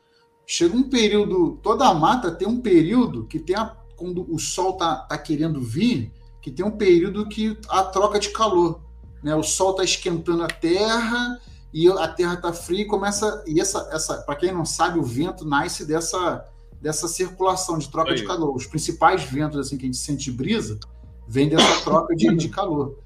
chega 0.47 0.77
um 0.77 0.83
período. 0.83 1.59
Toda 1.63 1.89
a 1.89 1.95
mata 1.95 2.31
tem 2.31 2.47
um 2.47 2.61
período 2.61 3.25
que 3.25 3.39
tem 3.39 3.57
a, 3.57 3.75
quando 3.97 4.31
o 4.31 4.39
sol 4.39 4.75
tá, 4.75 4.97
tá 4.97 5.17
querendo 5.17 5.59
vir, 5.59 6.13
que 6.43 6.51
tem 6.51 6.65
um 6.65 6.71
período 6.71 7.27
que 7.27 7.59
a 7.71 7.83
troca 7.85 8.19
de 8.19 8.29
calor. 8.29 8.83
Né? 9.23 9.35
O 9.35 9.43
sol 9.43 9.71
está 9.71 9.83
esquentando 9.83 10.43
a 10.43 10.47
terra 10.47 11.41
e 11.73 11.89
a 11.89 12.07
terra 12.07 12.35
está 12.35 12.53
fria 12.53 12.83
e 12.83 12.87
começa. 12.87 13.43
E 13.47 13.63
essa, 13.63 13.89
essa 13.91 14.19
para 14.19 14.37
quem 14.37 14.53
não 14.53 14.67
sabe, 14.67 14.99
o 14.99 15.03
vento 15.03 15.43
nasce 15.43 15.87
dessa, 15.87 16.45
dessa 16.83 17.09
circulação 17.09 17.79
de 17.79 17.89
troca 17.89 18.11
Aí. 18.11 18.17
de 18.17 18.27
calor. 18.27 18.55
Os 18.55 18.67
principais 18.67 19.25
ventos 19.25 19.59
assim 19.59 19.79
que 19.79 19.85
a 19.85 19.87
gente 19.87 19.97
sente 19.97 20.31
brisa 20.31 20.79
vêm 21.27 21.49
dessa 21.49 21.81
troca 21.83 22.15
de, 22.15 22.35
de 22.37 22.51
calor. 22.51 22.99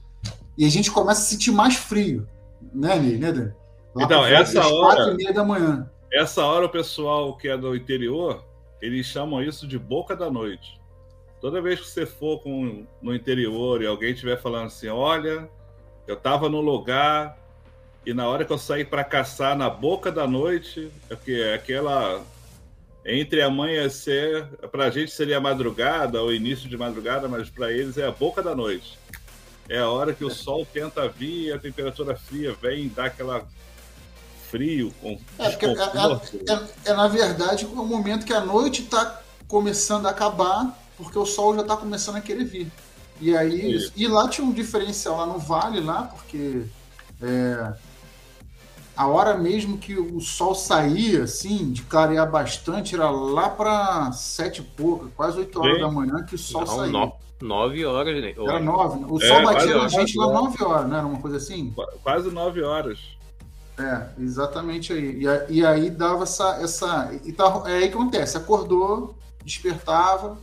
E 0.58 0.64
a 0.64 0.68
gente 0.68 0.90
começa 0.90 1.20
a 1.20 1.24
sentir 1.24 1.52
mais 1.52 1.76
frio, 1.76 2.26
né, 2.74 2.98
Ney? 2.98 3.18
Né, 3.18 3.54
Então, 3.96 4.24
essa 4.24 4.66
hora. 4.66 4.96
Quatro 4.96 5.12
e 5.12 5.16
meia 5.16 5.32
da 5.32 5.44
manhã. 5.44 5.90
Essa 6.12 6.44
hora, 6.44 6.66
o 6.66 6.68
pessoal 6.68 7.36
que 7.36 7.48
é 7.48 7.56
do 7.56 7.74
interior, 7.74 8.44
eles 8.80 9.06
chamam 9.06 9.42
isso 9.42 9.66
de 9.66 9.78
boca 9.78 10.16
da 10.16 10.30
noite. 10.30 10.80
Toda 11.40 11.62
vez 11.62 11.80
que 11.80 11.86
você 11.86 12.04
for 12.04 12.40
com, 12.40 12.86
no 13.00 13.14
interior 13.14 13.82
e 13.82 13.86
alguém 13.86 14.12
estiver 14.12 14.40
falando 14.40 14.66
assim, 14.66 14.88
olha, 14.88 15.48
eu 16.06 16.14
estava 16.14 16.48
no 16.48 16.60
lugar 16.60 17.38
e 18.04 18.12
na 18.12 18.28
hora 18.28 18.44
que 18.44 18.52
eu 18.52 18.58
saí 18.58 18.84
para 18.84 19.04
caçar 19.04 19.56
na 19.56 19.70
boca 19.70 20.10
da 20.10 20.26
noite, 20.26 20.90
é 21.08 21.14
porque 21.14 21.32
é 21.32 21.54
aquela 21.54 22.22
entre 23.04 23.40
amanhecer, 23.40 24.46
para 24.70 24.84
a 24.84 24.90
gente 24.90 25.10
seria 25.10 25.40
madrugada 25.40 26.20
ou 26.20 26.34
início 26.34 26.68
de 26.68 26.76
madrugada, 26.76 27.28
mas 27.28 27.48
para 27.48 27.72
eles 27.72 27.96
é 27.96 28.06
a 28.06 28.10
boca 28.10 28.42
da 28.42 28.54
noite. 28.54 28.98
É 29.68 29.78
a 29.78 29.88
hora 29.88 30.12
que 30.12 30.24
o 30.24 30.30
sol 30.30 30.66
tenta 30.66 31.08
vir 31.08 31.52
a 31.52 31.58
temperatura 31.58 32.14
fria 32.16 32.54
vem 32.60 32.88
dá 32.88 33.04
aquela 33.06 33.46
frio 34.50 34.92
com 35.00 35.18
é, 35.38 35.46
é, 35.46 35.48
é, 35.48 36.52
é, 36.52 36.90
é, 36.90 36.94
na 36.94 37.08
verdade 37.08 37.64
o 37.64 37.84
momento 37.84 38.26
que 38.26 38.32
a 38.32 38.40
noite 38.40 38.82
está 38.82 39.20
começando 39.46 40.06
a 40.06 40.10
acabar, 40.10 40.78
porque 40.96 41.18
o 41.18 41.26
sol 41.26 41.54
já 41.54 41.62
está 41.62 41.76
começando 41.76 42.16
a 42.16 42.20
querer 42.20 42.44
vir. 42.44 42.70
E 43.20 43.36
aí, 43.36 43.74
Isso. 43.74 43.92
e 43.96 44.06
lá 44.06 44.28
tinha 44.28 44.46
um 44.46 44.52
diferencial 44.52 45.16
lá 45.16 45.26
no 45.26 45.38
vale, 45.38 45.80
lá, 45.80 46.04
porque 46.04 46.62
é, 47.20 47.72
a 48.96 49.06
hora 49.06 49.36
mesmo 49.36 49.76
que 49.76 49.98
o 49.98 50.20
sol 50.20 50.54
saía, 50.54 51.24
assim, 51.24 51.72
de 51.72 51.82
clarear 51.82 52.30
bastante, 52.30 52.94
era 52.94 53.10
lá 53.10 53.50
para 53.50 54.10
sete 54.12 54.60
e 54.60 54.64
pouca, 54.64 55.08
quase 55.16 55.38
oito 55.38 55.60
horas 55.60 55.74
Sim. 55.74 55.80
da 55.80 55.90
manhã 55.90 56.24
que 56.24 56.34
o 56.34 56.38
sol 56.38 56.62
Não, 56.62 56.76
saía. 56.76 56.92
No, 56.92 57.12
nove 57.42 57.84
horas, 57.84 58.22
né? 58.22 58.34
Era 58.36 58.60
nove. 58.60 59.04
O 59.04 59.22
é, 59.22 59.26
sol 59.26 59.42
batia 59.42 59.76
na 59.76 59.88
gente 59.88 60.16
lá 60.16 60.26
nove 60.32 60.62
horas, 60.62 60.88
não 60.88 60.96
era 60.96 61.06
uma 61.06 61.20
coisa 61.20 61.36
assim? 61.36 61.74
Quase 62.02 62.30
nove 62.30 62.62
horas. 62.62 62.98
É, 63.80 64.22
exatamente 64.22 64.92
aí. 64.92 65.24
E, 65.48 65.54
e 65.58 65.66
aí 65.66 65.90
dava 65.90 66.24
essa. 66.24 66.56
essa 66.62 67.10
e 67.24 67.32
tá, 67.32 67.62
é 67.66 67.76
aí 67.78 67.88
que 67.88 67.94
acontece, 67.94 68.36
acordou, 68.36 69.16
despertava, 69.44 70.36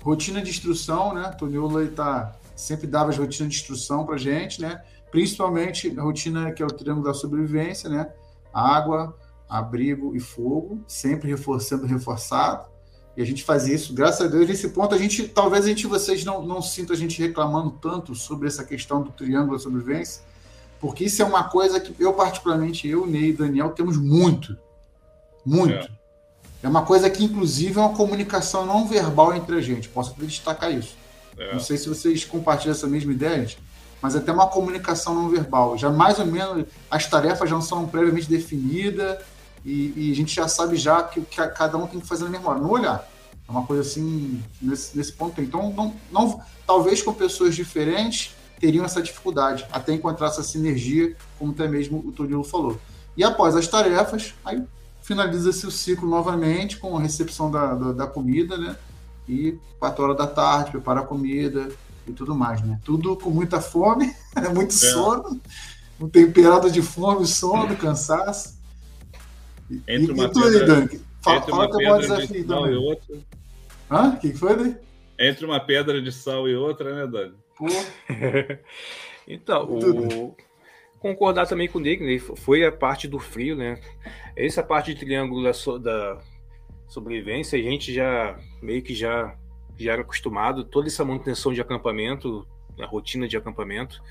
rotina 0.00 0.40
de 0.40 0.50
instrução, 0.50 1.12
né? 1.12 1.30
Toniolo 1.38 1.86
tá, 1.88 2.34
sempre 2.56 2.86
dava 2.86 3.10
as 3.10 3.18
rotinas 3.18 3.52
de 3.52 3.58
instrução 3.58 4.06
pra 4.06 4.16
gente, 4.16 4.60
né? 4.60 4.82
principalmente 5.12 5.94
a 5.96 6.02
rotina 6.02 6.50
que 6.50 6.62
é 6.62 6.66
o 6.66 6.70
triângulo 6.70 7.04
da 7.04 7.14
sobrevivência, 7.14 7.88
né? 7.88 8.10
Água, 8.52 9.14
abrigo 9.46 10.16
e 10.16 10.20
fogo, 10.20 10.82
sempre 10.88 11.28
reforçando, 11.28 11.84
reforçado. 11.86 12.72
E 13.14 13.20
a 13.20 13.26
gente 13.26 13.44
fazia 13.44 13.74
isso, 13.74 13.92
graças 13.92 14.26
a 14.26 14.30
Deus, 14.30 14.48
nesse 14.48 14.70
ponto 14.70 14.94
a 14.94 14.98
gente, 14.98 15.28
talvez 15.28 15.66
a 15.66 15.68
gente, 15.68 15.86
vocês 15.86 16.24
não, 16.24 16.42
não 16.42 16.62
sintam 16.62 16.96
a 16.96 16.98
gente 16.98 17.20
reclamando 17.20 17.72
tanto 17.72 18.14
sobre 18.14 18.48
essa 18.48 18.64
questão 18.64 19.02
do 19.02 19.12
triângulo 19.12 19.52
da 19.52 19.62
sobrevivência, 19.62 20.24
porque 20.82 21.04
isso 21.04 21.22
é 21.22 21.24
uma 21.24 21.44
coisa 21.44 21.80
que 21.80 21.94
eu, 21.98 22.12
particularmente, 22.12 22.86
eu, 22.86 23.06
Ney 23.06 23.30
e 23.30 23.32
Daniel, 23.32 23.70
temos 23.70 23.96
muito. 23.96 24.54
Muito. 25.46 25.74
É. 25.74 25.88
é 26.64 26.68
uma 26.68 26.82
coisa 26.84 27.08
que, 27.08 27.24
inclusive, 27.24 27.78
é 27.78 27.80
uma 27.80 27.96
comunicação 27.96 28.66
não 28.66 28.86
verbal 28.86 29.34
entre 29.34 29.56
a 29.56 29.60
gente. 29.60 29.88
Posso 29.88 30.10
até 30.10 30.26
destacar 30.26 30.70
isso. 30.72 30.96
É. 31.38 31.52
Não 31.52 31.60
sei 31.60 31.78
se 31.78 31.88
vocês 31.88 32.24
compartilham 32.24 32.72
essa 32.72 32.86
mesma 32.86 33.12
ideia, 33.12 33.46
gente 33.46 33.72
mas 34.02 34.16
até 34.16 34.32
uma 34.32 34.48
comunicação 34.48 35.14
não 35.14 35.28
verbal. 35.28 35.78
Já 35.78 35.88
mais 35.88 36.18
ou 36.18 36.26
menos 36.26 36.66
as 36.90 37.06
tarefas 37.06 37.48
já 37.48 37.54
não 37.54 37.62
são 37.62 37.86
previamente 37.86 38.28
definidas 38.28 39.18
e, 39.64 39.92
e 39.96 40.12
a 40.12 40.16
gente 40.16 40.34
já 40.34 40.48
sabe 40.48 40.74
já 40.74 41.04
que, 41.04 41.20
que 41.20 41.36
cada 41.36 41.78
um 41.78 41.86
tem 41.86 42.00
que 42.00 42.08
fazer 42.08 42.24
na 42.24 42.30
mesma 42.30 42.50
hora, 42.50 42.58
no 42.58 42.68
olhar. 42.68 43.08
É 43.46 43.50
uma 43.50 43.64
coisa 43.64 43.82
assim, 43.82 44.42
nesse, 44.60 44.96
nesse 44.96 45.12
ponto. 45.12 45.40
Então, 45.40 45.72
não, 45.72 45.94
não, 46.10 46.42
talvez 46.66 47.00
com 47.00 47.14
pessoas 47.14 47.54
diferentes 47.54 48.34
teriam 48.62 48.84
essa 48.84 49.02
dificuldade, 49.02 49.66
até 49.72 49.92
encontrar 49.92 50.28
essa 50.28 50.42
sinergia, 50.44 51.16
como 51.36 51.50
até 51.50 51.66
mesmo 51.66 51.98
o 51.98 52.12
Turilo 52.12 52.44
falou. 52.44 52.80
E 53.16 53.24
após 53.24 53.56
as 53.56 53.66
tarefas, 53.66 54.34
aí 54.44 54.62
finaliza-se 55.02 55.66
o 55.66 55.70
ciclo 55.70 56.08
novamente 56.08 56.78
com 56.78 56.96
a 56.96 57.00
recepção 57.00 57.50
da, 57.50 57.74
da, 57.74 57.92
da 57.92 58.06
comida, 58.06 58.56
né? 58.56 58.76
E 59.28 59.58
4 59.80 60.04
horas 60.04 60.16
da 60.16 60.28
tarde, 60.28 60.70
prepara 60.70 61.00
a 61.00 61.04
comida, 61.04 61.70
e 62.06 62.12
tudo 62.12 62.36
mais, 62.36 62.62
né? 62.62 62.78
Tudo 62.84 63.16
com 63.16 63.30
muita 63.30 63.60
fome, 63.60 64.14
muito 64.54 64.70
é. 64.70 64.78
sono, 64.78 65.40
um 66.00 66.08
temperado 66.08 66.70
de 66.70 66.82
fome, 66.82 67.26
sono, 67.26 67.76
cansaço. 67.76 68.56
Entre 69.88 70.12
e, 70.12 70.14
uma 70.14 70.24
e 70.24 70.30
tu 70.30 70.40
pedra, 70.40 70.60
aí, 70.60 70.66
Dani? 70.66 71.00
Fala, 71.20 71.36
entre 71.38 71.50
fala 71.50 71.66
uma 71.66 71.78
pedra 71.78 71.98
desafio, 71.98 72.42
de 72.42 72.46
sal 72.46 72.70
e 72.70 72.76
outra. 72.76 73.18
Hã? 73.90 74.08
O 74.10 74.16
que, 74.18 74.30
que 74.30 74.38
foi, 74.38 74.56
Dani? 74.56 74.76
Entre 75.18 75.44
uma 75.44 75.58
pedra 75.58 76.00
de 76.00 76.12
sal 76.12 76.48
e 76.48 76.54
outra, 76.54 76.94
né, 76.94 77.06
Dani? 77.10 77.41
Pô. 77.62 77.68
então, 79.28 79.64
o... 79.70 80.36
concordar 80.98 81.46
também 81.46 81.68
com 81.68 81.78
o 81.78 81.80
Nick, 81.80 82.02
né? 82.02 82.18
foi 82.18 82.64
a 82.64 82.72
parte 82.72 83.06
do 83.06 83.20
frio, 83.20 83.54
né? 83.54 83.80
Essa 84.34 84.64
parte 84.64 84.92
de 84.92 84.98
triângulo 84.98 85.44
da 85.78 86.18
sobrevivência, 86.88 87.56
a 87.56 87.62
gente 87.62 87.94
já 87.94 88.36
meio 88.60 88.82
que 88.82 88.94
já 88.94 89.36
já 89.78 89.92
era 89.92 90.02
acostumado, 90.02 90.64
toda 90.64 90.88
essa 90.88 91.04
manutenção 91.04 91.52
de 91.52 91.60
acampamento, 91.60 92.46
a 92.78 92.86
rotina 92.86 93.26
de 93.26 93.36
acampamento, 93.36 94.02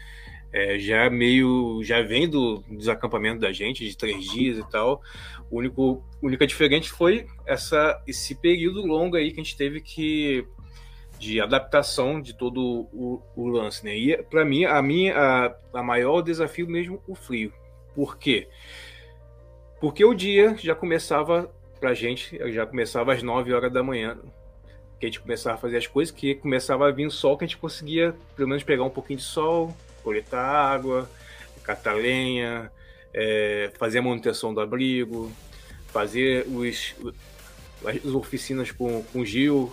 é, 0.52 0.80
já 0.80 1.10
meio 1.10 1.82
já 1.84 2.02
vem 2.02 2.28
do 2.28 2.64
desacampamento 2.70 3.40
da 3.40 3.52
gente 3.52 3.88
de 3.88 3.98
três 3.98 4.26
dias 4.26 4.58
e 4.58 4.70
tal. 4.70 5.02
O 5.50 5.58
único 5.60 6.04
única 6.22 6.48
diferente 6.48 6.90
foi 6.90 7.28
essa 7.46 8.02
esse 8.08 8.34
período 8.36 8.86
longo 8.86 9.18
aí 9.18 9.32
que 9.32 9.40
a 9.40 9.44
gente 9.44 9.58
teve 9.58 9.82
que 9.82 10.46
de 11.22 11.40
adaptação 11.40 12.20
de 12.20 12.34
todo 12.34 12.90
o, 12.92 13.22
o 13.36 13.48
lance, 13.48 13.86
né? 13.86 13.96
E 13.96 14.18
para 14.24 14.44
mim 14.44 14.66
a 14.66 14.82
minha 14.82 15.16
a, 15.16 15.56
a 15.72 15.84
maior 15.84 16.24
desafio 16.24 16.68
mesmo 16.68 17.00
o 17.08 17.14
frio. 17.14 17.54
Por 17.94 18.18
quê? 18.18 18.50
Porque 19.80 20.04
o 20.04 20.16
dia 20.16 20.56
já 20.58 20.74
começava 20.74 21.54
pra 21.80 21.94
gente, 21.94 22.40
já 22.52 22.66
começava 22.66 23.14
às 23.14 23.22
9 23.22 23.54
horas 23.54 23.72
da 23.72 23.84
manhã, 23.84 24.18
que 25.00 25.06
a 25.06 25.10
gente 25.10 25.20
começava 25.20 25.58
a 25.58 25.60
fazer 25.60 25.78
as 25.78 25.86
coisas, 25.86 26.12
que 26.12 26.34
começava 26.34 26.88
a 26.88 26.92
vir 26.92 27.06
o 27.06 27.12
sol, 27.12 27.38
que 27.38 27.44
a 27.44 27.48
gente 27.48 27.58
conseguia 27.58 28.16
pelo 28.36 28.50
menos 28.50 28.64
pegar 28.64 28.84
um 28.84 28.90
pouquinho 28.90 29.20
de 29.20 29.26
sol, 29.26 29.76
coletar 30.04 30.44
água, 30.44 31.08
catar 31.64 31.94
lenha, 31.94 32.72
é, 33.14 33.70
fazer 33.78 34.00
a 34.00 34.02
manutenção 34.02 34.56
do 34.56 34.60
abrigo, 34.60 35.32
fazer 35.90 36.48
os, 36.48 36.96
as 37.86 38.06
oficinas 38.06 38.72
com, 38.72 39.04
com 39.04 39.24
Gil. 39.24 39.72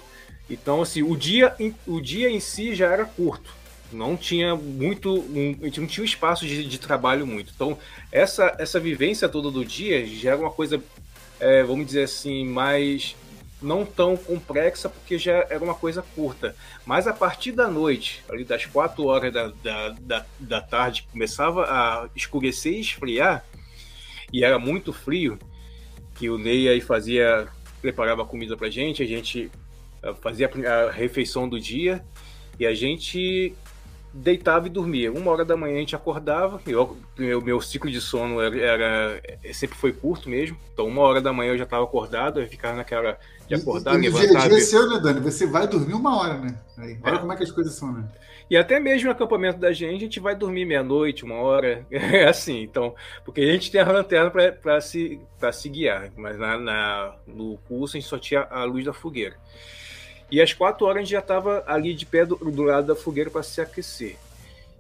Então, 0.49 0.83
assim, 0.83 1.03
o 1.03 1.17
dia, 1.17 1.55
o 1.87 2.01
dia 2.01 2.31
em 2.31 2.41
si 2.41 2.75
já 2.75 2.87
era 2.87 3.05
curto. 3.05 3.55
Não 3.93 4.17
tinha 4.17 4.55
muito. 4.55 5.25
Não 5.61 5.87
tinha 5.87 6.03
um 6.03 6.07
espaço 6.07 6.47
de, 6.47 6.65
de, 6.65 6.79
trabalho 6.79 7.27
muito. 7.27 7.53
Então, 7.55 7.79
essa, 8.13 8.55
essa 8.59 8.79
vivência 8.79 9.29
toda 9.29 9.51
do 9.51 9.65
dia 9.65 10.07
já 10.07 10.33
era 10.33 10.41
uma 10.41 10.51
coisa, 10.51 10.83
é, 11.41 11.63
vamos 11.63 11.87
dizer 11.87 12.05
assim, 12.05 12.45
mais 12.45 13.17
não 13.61 13.85
tão 13.85 14.17
complexa, 14.17 14.89
porque 14.89 15.19
já 15.19 15.47
era 15.51 15.63
uma 15.63 15.75
coisa 15.75 16.03
curta. 16.15 16.55
Mas 16.87 17.07
a 17.07 17.13
partir 17.13 17.53
da 17.53 17.69
noite, 17.69 18.23
ali 18.29 18.45
das 18.45 18.67
4 18.67 19.05
horas 19.05 19.33
da, 19.33 19.49
da, 19.63 19.89
da, 20.01 20.27
da 20.39 20.61
tarde, 20.61 21.07
começava 21.11 21.65
a 21.65 22.09
escurecer 22.15 22.75
e 22.75 22.81
esfriar, 22.81 23.45
e 24.33 24.45
era 24.45 24.59
muito 24.59 24.93
frio, 24.93 25.39
que 26.15 26.29
o 26.29 26.39
Ney 26.39 26.69
aí 26.69 26.81
fazia, 26.81 27.49
preparava 27.81 28.25
comida 28.25 28.57
pra 28.57 28.71
gente, 28.71 29.03
a 29.03 29.07
gente 29.07 29.51
fazia 30.21 30.51
a 30.67 30.91
refeição 30.91 31.49
do 31.49 31.61
dia, 31.61 32.05
e 32.59 32.67
a 32.67 32.75
gente 32.75 33.55
deitava 34.13 34.67
e 34.67 34.71
dormia. 34.71 35.13
Uma 35.13 35.31
hora 35.31 35.45
da 35.45 35.57
manhã 35.57 35.77
a 35.77 35.81
gente 35.81 35.97
acordava, 35.97 36.61
eu, 36.67 36.97
meu, 37.17 37.41
meu 37.41 37.61
ciclo 37.61 37.91
de 37.91 38.01
sono 38.01 38.41
era, 38.41 38.57
era, 38.59 39.21
sempre 39.53 39.77
foi 39.77 39.93
curto 39.93 40.29
mesmo, 40.29 40.57
então 40.73 40.87
uma 40.87 41.03
hora 41.03 41.21
da 41.21 41.33
manhã 41.33 41.53
eu 41.53 41.59
já 41.59 41.65
estava 41.65 41.85
acordado, 41.85 42.41
eu 42.41 42.49
ficava 42.49 42.77
naquela 42.77 43.19
de 43.47 43.55
acordar, 43.55 43.95
e, 43.95 44.07
e 44.07 44.11
levantar. 44.11 44.49
Dia 44.49 44.61
seu, 44.61 44.89
né, 44.89 44.99
Dani? 45.01 45.21
Você 45.21 45.47
vai 45.47 45.67
dormir 45.67 45.95
uma 45.95 46.19
hora, 46.19 46.39
né? 46.39 46.59
Aí, 46.77 46.99
olha 47.03 47.15
é. 47.15 47.19
como 47.19 47.33
é 47.33 47.37
que 47.37 47.43
as 47.43 47.51
coisas 47.51 47.75
são, 47.75 47.93
né? 47.93 48.05
E 48.51 48.57
até 48.57 48.81
mesmo 48.81 49.07
no 49.07 49.13
acampamento 49.13 49.59
da 49.59 49.73
gente, 49.73 49.97
a 49.97 50.01
gente 50.01 50.21
vai 50.21 50.35
dormir 50.35 50.65
meia-noite, 50.65 51.25
uma 51.25 51.37
hora, 51.37 51.87
é 51.91 52.25
assim, 52.27 52.63
então, 52.63 52.95
porque 53.25 53.43
a 53.43 53.53
gente 53.53 53.71
tem 53.71 53.81
a 53.81 53.93
lanterna 53.93 54.31
para 54.31 54.81
se, 54.81 55.21
se 55.53 55.69
guiar, 55.69 56.11
mas 56.17 56.39
na, 56.39 56.59
na, 56.59 57.15
no 57.27 57.59
curso 57.69 57.97
a 57.97 58.01
gente 58.01 58.09
só 58.09 58.19
tinha 58.19 58.47
a 58.51 58.65
luz 58.65 58.85
da 58.85 58.93
fogueira. 58.93 59.37
E 60.31 60.41
às 60.41 60.53
quatro 60.53 60.87
horas 60.87 60.99
a 60.99 61.01
gente 61.01 61.13
já 61.13 61.21
estava 61.21 61.65
ali 61.67 61.95
de 61.95 62.05
pé 62.05 62.25
do, 62.25 62.37
do 62.37 62.63
lado 62.63 62.87
da 62.87 62.95
fogueira 62.95 63.31
para 63.31 63.43
se 63.43 63.61
aquecer. 63.61 64.17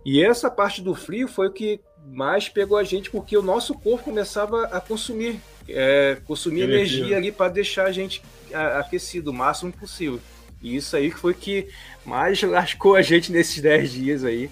E 0.05 0.23
essa 0.23 0.51
parte 0.51 0.81
do 0.81 0.95
frio 0.95 1.29
foi 1.29 1.49
o 1.49 1.53
que 1.53 1.81
mais 2.07 2.49
pegou 2.49 2.79
a 2.79 2.85
gente, 2.85 3.11
porque 3.11 3.37
o 3.37 3.43
nosso 3.43 3.75
corpo 3.75 4.05
começava 4.05 4.65
a 4.67 4.81
consumir, 4.81 5.41
é, 5.69 6.19
consumir 6.25 6.63
energia, 6.63 6.99
energia 7.01 7.17
ali 7.17 7.33
para 7.33 7.53
deixar 7.53 7.87
a 7.87 7.93
gente 7.93 8.23
aquecido 8.53 9.31
o 9.31 9.35
máximo 9.35 9.73
possível. 9.73 10.21
E 10.63 10.77
isso 10.77 10.97
aí 10.97 11.11
foi 11.11 11.35
que 11.35 11.69
mais 12.05 12.41
lascou 12.43 12.95
a 12.95 13.03
gente 13.03 13.31
nesses 13.33 13.61
10 13.61 13.93
dias 13.93 14.25
aí. 14.25 14.51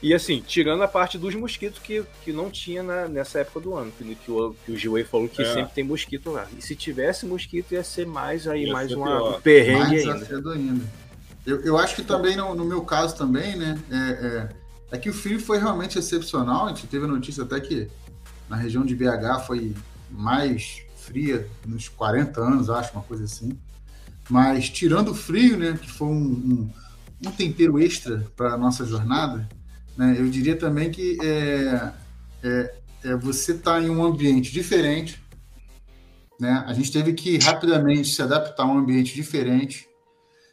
E 0.00 0.14
assim, 0.14 0.42
tirando 0.46 0.82
a 0.82 0.88
parte 0.88 1.18
dos 1.18 1.34
mosquitos 1.34 1.80
que, 1.80 2.04
que 2.24 2.32
não 2.32 2.50
tinha 2.50 2.82
na, 2.82 3.08
nessa 3.08 3.40
época 3.40 3.60
do 3.60 3.74
ano, 3.74 3.90
que, 3.90 4.14
que 4.14 4.30
o, 4.30 4.54
que 4.64 4.70
o 4.70 4.76
Gilway 4.76 5.02
falou 5.04 5.28
que 5.28 5.42
é. 5.42 5.54
sempre 5.54 5.74
tem 5.74 5.82
mosquito 5.82 6.30
lá. 6.30 6.46
E 6.56 6.62
se 6.62 6.76
tivesse 6.76 7.26
mosquito, 7.26 7.72
ia 7.72 7.82
ser 7.82 8.06
mais 8.06 8.46
aí, 8.46 8.66
ia 8.66 8.72
mais 8.72 8.92
uma, 8.92 9.36
um 9.36 9.40
perrengue 9.40 10.04
mais 10.04 10.30
ainda. 10.30 10.52
ainda. 10.52 10.84
Eu, 11.44 11.60
eu 11.62 11.78
acho 11.78 11.96
que 11.96 12.02
também, 12.02 12.36
no, 12.36 12.54
no 12.54 12.64
meu 12.64 12.82
caso 12.82 13.16
também, 13.16 13.56
né, 13.56 13.76
é, 13.90 13.96
é, 13.96 14.48
é, 14.92 14.98
que 14.98 15.10
o 15.10 15.14
frio 15.14 15.40
foi 15.40 15.58
realmente 15.58 15.98
excepcional. 15.98 16.66
A 16.66 16.68
gente 16.68 16.86
teve 16.86 17.04
a 17.04 17.08
notícia 17.08 17.42
até 17.42 17.58
que 17.58 17.88
na 18.48 18.56
região 18.56 18.84
de 18.84 18.94
BH 18.94 19.46
foi 19.46 19.74
mais 20.10 20.82
fria 20.96 21.48
nos 21.66 21.88
40 21.88 22.40
anos, 22.40 22.70
acho, 22.70 22.92
uma 22.92 23.02
coisa 23.02 23.24
assim. 23.24 23.58
Mas 24.30 24.70
tirando 24.70 25.10
o 25.10 25.14
frio, 25.14 25.56
né, 25.56 25.76
que 25.80 25.90
foi 25.90 26.06
um, 26.06 26.12
um, 26.12 26.70
um 27.26 27.30
tempero 27.32 27.80
extra 27.80 28.26
para 28.36 28.52
a 28.52 28.58
nossa 28.58 28.84
jornada, 28.84 29.48
né? 29.98 30.14
Eu 30.16 30.30
diria 30.30 30.56
também 30.56 30.92
que 30.92 31.18
é, 31.20 31.92
é, 32.44 32.74
é 33.04 33.16
você 33.16 33.50
está 33.50 33.82
em 33.82 33.90
um 33.90 34.04
ambiente 34.04 34.52
diferente. 34.52 35.20
Né? 36.40 36.64
A 36.68 36.72
gente 36.72 36.92
teve 36.92 37.12
que 37.14 37.36
rapidamente 37.38 38.08
se 38.08 38.22
adaptar 38.22 38.62
a 38.62 38.66
um 38.66 38.78
ambiente 38.78 39.12
diferente, 39.12 39.88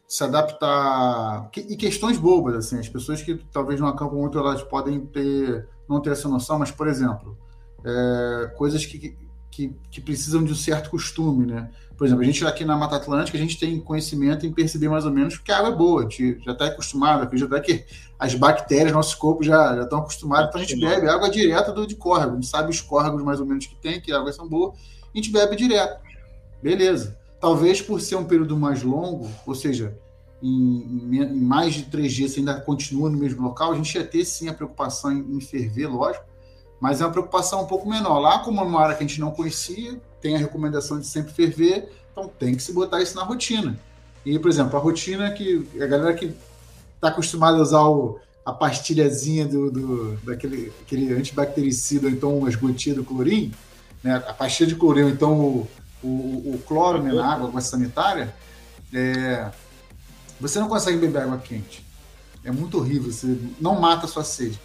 se 0.08 0.24
adaptar. 0.24 1.52
E 1.56 1.78
questões 1.78 2.18
bobas, 2.18 2.56
assim, 2.56 2.80
as 2.80 2.90
pessoas 2.90 3.22
que 3.22 3.36
talvez 3.54 3.80
não 3.80 3.88
acampam 3.88 4.18
muito, 4.18 4.40
elas 4.40 4.64
podem 4.64 5.06
ter, 5.06 5.68
não 5.88 6.02
ter 6.02 6.10
essa 6.10 6.28
noção, 6.28 6.58
mas, 6.58 6.72
por 6.72 6.88
exemplo, 6.88 7.38
é, 7.86 8.48
coisas 8.58 8.84
que, 8.84 9.16
que, 9.56 9.74
que 9.90 10.02
precisam 10.02 10.44
de 10.44 10.52
um 10.52 10.56
certo 10.56 10.90
costume, 10.90 11.46
né? 11.46 11.70
Por 11.98 12.06
exemplo, 12.06 12.24
a 12.24 12.26
gente 12.26 12.46
aqui 12.46 12.66
na 12.66 12.76
Mata 12.76 12.98
Atlântica, 12.98 13.38
a 13.38 13.42
gente 13.42 13.58
tem 13.58 13.80
conhecimento 13.80 14.46
em 14.46 14.52
perceber 14.52 14.90
mais 14.90 15.06
ou 15.06 15.12
menos 15.12 15.38
que 15.38 15.50
a 15.50 15.60
água 15.60 15.70
é 15.70 15.76
boa, 15.76 16.02
a 16.02 16.04
gente 16.04 16.44
já 16.44 16.52
está 16.52 16.66
acostumado, 16.66 17.24
acredito 17.24 17.56
até 17.56 17.62
que 17.64 17.86
as 18.20 18.36
bactérias, 18.36 18.92
nossos 18.92 19.16
corpos 19.16 19.48
já, 19.48 19.78
já 19.78 19.84
estão 19.84 20.00
acostumados, 20.00 20.50
então 20.50 20.60
a 20.60 20.64
gente 20.66 20.78
bebe 20.78 21.08
água 21.08 21.30
direta 21.30 21.72
do, 21.72 21.88
de 21.88 21.96
córrego, 21.96 22.34
a 22.34 22.36
gente 22.36 22.48
sabe 22.48 22.70
os 22.70 22.82
córregos 22.82 23.24
mais 23.24 23.40
ou 23.40 23.46
menos 23.46 23.66
que 23.66 23.76
tem, 23.76 24.02
que 24.02 24.12
águas 24.12 24.36
são 24.36 24.46
boas, 24.46 24.78
a 25.04 25.18
gente 25.18 25.32
bebe 25.32 25.56
direto. 25.56 26.02
Beleza. 26.62 27.18
Talvez 27.40 27.82
por 27.82 28.02
ser 28.02 28.18
um 28.18 28.26
período 28.26 28.58
mais 28.58 28.84
longo, 28.84 29.30
ou 29.48 29.56
seja, 29.56 29.98
em, 30.44 31.16
em, 31.16 31.40
mais 31.40 31.76
de 31.76 31.84
três 31.84 32.12
dias 32.12 32.38
ainda 32.38 32.60
continua 32.60 33.10
no 33.10 33.18
mesmo 33.18 33.42
local, 33.42 33.72
a 33.72 33.76
gente 33.76 33.96
ia 33.96 34.04
ter 34.04 34.26
sim 34.26 34.50
a 34.50 34.54
preocupação 34.54 35.14
em, 35.14 35.38
em 35.38 35.40
ferver, 35.40 35.88
lógico, 35.88 36.26
mas 36.80 37.02
é 37.02 37.06
uma 37.06 37.12
preocupação 37.12 37.64
um 37.64 37.68
pouco 37.68 37.90
menor. 37.90 38.20
Lá, 38.20 38.40
como 38.40 38.60
é 38.60 38.64
uma 38.64 38.82
área 38.82 38.96
que 38.96 39.04
a 39.04 39.08
gente 39.08 39.20
não 39.20 39.32
conhecia, 39.32 40.00
tem 40.22 40.36
a 40.36 40.40
recomendação 40.40 41.00
de 41.00 41.08
sempre 41.08 41.34
ferver, 41.34 41.92
então 42.12 42.28
tem 42.28 42.56
que 42.56 42.64
se 42.64 42.74
botar 42.74 43.02
isso 43.02 43.16
na 43.16 43.24
rotina. 43.24 43.78
E, 44.26 44.40
por 44.40 44.50
exemplo, 44.50 44.78
a 44.78 44.80
rotina 44.80 45.32
que 45.32 45.68
a 45.80 45.86
galera 45.86 46.14
que 46.14 46.36
está 46.96 47.10
acostumada 47.10 47.58
a 47.58 47.62
usar 47.62 47.84
o, 47.84 48.20
a 48.46 48.52
pastilhazinha 48.52 49.46
do, 49.46 49.72
do, 49.72 50.18
daquele 50.24 50.74
aquele 50.82 51.14
antibactericida, 51.14 52.08
ou 52.08 52.14
então 52.14 52.38
umas 52.38 52.56
gotinhas 52.56 52.98
do 52.98 53.04
clorim, 53.04 53.54
né, 54.04 54.24
a 54.28 54.34
pastilha 54.34 54.70
de 54.70 54.76
clorim, 54.76 55.04
ou 55.04 55.10
então 55.10 55.40
o, 55.40 55.68
o, 56.04 56.56
o 56.56 56.64
cloro 56.66 57.02
né, 57.02 57.12
na 57.12 57.34
água, 57.34 57.48
água 57.50 57.62
sanitária, 57.62 58.34
é, 58.94 59.52
você 60.40 60.60
não 60.60 60.68
consegue 60.68 60.98
beber 60.98 61.24
água 61.24 61.38
quente. 61.38 61.86
É 62.44 62.52
muito 62.52 62.78
horrível, 62.78 63.12
você 63.12 63.38
não 63.60 63.80
mata 63.80 64.06
a 64.06 64.10
sua 64.10 64.24
sede. 64.24 64.60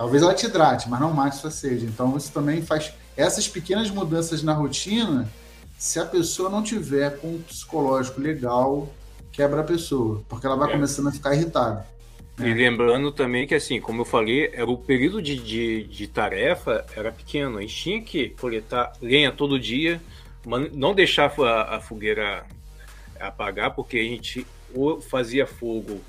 Talvez 0.00 0.22
ela 0.22 0.32
te 0.32 0.46
hidrate, 0.46 0.88
mas 0.88 0.98
não 0.98 1.12
mate 1.12 1.36
sua 1.36 1.50
sede. 1.50 1.84
Então 1.84 2.10
você 2.10 2.32
também 2.32 2.62
faz 2.62 2.90
essas 3.14 3.46
pequenas 3.46 3.90
mudanças 3.90 4.42
na 4.42 4.54
rotina. 4.54 5.30
Se 5.76 6.00
a 6.00 6.06
pessoa 6.06 6.48
não 6.48 6.62
tiver 6.62 7.18
com 7.18 7.34
um 7.34 7.42
psicológico 7.42 8.18
legal, 8.18 8.88
quebra 9.30 9.60
a 9.60 9.62
pessoa, 9.62 10.24
porque 10.26 10.46
ela 10.46 10.56
vai 10.56 10.70
é. 10.70 10.72
começando 10.72 11.08
a 11.08 11.12
ficar 11.12 11.34
irritada. 11.34 11.86
E 12.38 12.44
né? 12.44 12.54
lembrando 12.54 13.12
também 13.12 13.46
que, 13.46 13.54
assim, 13.54 13.78
como 13.78 14.00
eu 14.00 14.04
falei, 14.06 14.50
era 14.54 14.70
o 14.70 14.78
período 14.78 15.20
de, 15.20 15.36
de, 15.36 15.84
de, 15.84 16.06
tarefa 16.06 16.82
era 16.96 17.12
pequeno. 17.12 17.58
A 17.58 17.60
gente 17.60 17.76
tinha 17.76 18.00
que 18.00 18.30
coletar 18.30 18.94
lenha 19.02 19.30
todo 19.30 19.60
dia, 19.60 20.00
não 20.72 20.94
deixar 20.94 21.30
a, 21.42 21.76
a 21.76 21.80
fogueira 21.82 22.46
apagar, 23.20 23.74
porque 23.74 23.98
a 23.98 24.02
gente 24.02 24.46
ou 24.74 24.98
fazia 24.98 25.46
fogo. 25.46 26.00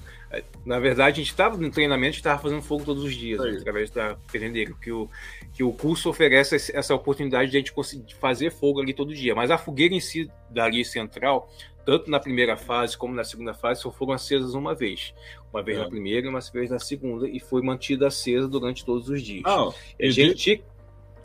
Na 0.66 0.80
verdade, 0.80 1.16
a 1.20 1.24
gente 1.24 1.32
estava 1.32 1.58
no 1.58 1.70
treinamento, 1.70 2.16
estava 2.16 2.42
fazendo 2.42 2.62
fogo 2.62 2.86
todos 2.86 3.04
os 3.04 3.14
dias, 3.14 3.40
né, 3.40 3.58
através 3.60 3.90
da 3.90 4.16
perendeira, 4.32 4.74
que 4.82 4.92
o, 4.92 5.10
que 5.54 5.64
o 5.64 5.74
curso 5.74 6.10
oferece 6.10 6.72
essa 6.74 6.96
oportunidade 6.96 7.52
de 7.52 7.58
a 7.58 7.60
gente 7.60 7.74
conseguir 7.74 8.14
fazer 8.16 8.52
fogo 8.52 8.80
ali 8.80 8.94
todo 8.94 9.14
dia. 9.14 9.36
Mas 9.36 9.52
a 9.52 9.58
fogueira 9.58 9.94
em 9.94 10.00
si, 10.00 10.32
dali 10.50 10.86
central, 10.86 11.50
tanto 11.86 12.10
na 12.10 12.20
primeira 12.20 12.56
fase 12.56 12.98
como 12.98 13.14
na 13.14 13.24
segunda 13.24 13.54
fase, 13.54 13.82
só 13.82 13.92
foram 13.92 14.14
acesas 14.14 14.54
uma 14.54 14.74
vez. 14.74 15.14
Uma 15.52 15.62
vez 15.62 15.78
é. 15.78 15.82
na 15.82 15.90
primeira 15.90 16.28
e 16.28 16.30
uma 16.30 16.40
vez 16.40 16.70
na 16.70 16.80
segunda, 16.80 17.28
e 17.28 17.40
foi 17.40 17.62
mantida 17.62 18.08
acesa 18.08 18.48
durante 18.48 18.86
todos 18.86 19.10
os 19.10 19.22
dias. 19.22 19.44
Ah, 19.46 19.70
a 20.00 20.10
gente 20.10 20.64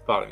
Fala 0.07 0.29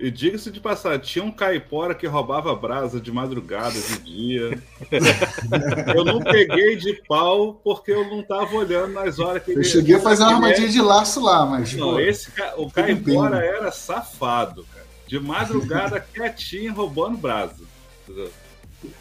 E 0.00 0.10
diga-se 0.10 0.50
de 0.50 0.58
passar, 0.58 0.98
tinha 0.98 1.22
um 1.22 1.30
caipora 1.30 1.94
que 1.94 2.06
roubava 2.06 2.54
brasa 2.56 2.98
de 2.98 3.12
madrugada, 3.12 3.78
de 3.78 3.98
dia. 3.98 4.62
eu 5.94 6.02
não 6.02 6.20
peguei 6.20 6.76
de 6.76 6.94
pau 7.06 7.60
porque 7.62 7.92
eu 7.92 8.08
não 8.08 8.20
estava 8.20 8.56
olhando 8.56 8.94
nas 8.94 9.18
horas 9.18 9.42
que 9.42 9.50
eu 9.50 9.56
ele. 9.56 9.60
Eu 9.60 9.64
cheguei 9.70 9.96
a 9.96 10.00
fazer 10.00 10.22
uma 10.22 10.36
armadilha 10.36 10.68
de 10.70 10.80
laço 10.80 11.22
lá, 11.22 11.44
mas. 11.44 11.74
Não, 11.74 11.90
pô, 11.90 12.00
esse 12.00 12.32
o 12.56 12.70
caipora 12.70 13.44
era 13.44 13.70
safado, 13.70 14.64
cara. 14.72 14.86
De 15.06 15.20
madrugada, 15.20 16.00
quietinho, 16.14 16.72
roubando 16.72 17.18
brasa. 17.18 17.62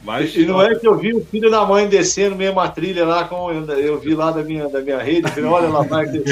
Mas, 0.04 0.36
e 0.36 0.46
não 0.46 0.62
é 0.62 0.74
que 0.76 0.88
eu 0.88 0.98
vi 0.98 1.14
o 1.14 1.24
filho 1.24 1.52
da 1.52 1.66
mãe 1.66 1.88
descendo 1.88 2.36
mesmo 2.36 2.60
a 2.60 2.68
trilha 2.68 3.06
lá, 3.06 3.26
com, 3.26 3.52
eu 3.52 4.00
vi 4.00 4.16
lá 4.16 4.32
da 4.32 4.44
minha, 4.44 4.68
da 4.68 4.82
minha 4.82 4.98
rede, 4.98 5.30
falei, 5.30 5.46
olha 5.46 5.70
lá, 5.70 5.82
vai 5.84 6.10
que 6.10 6.24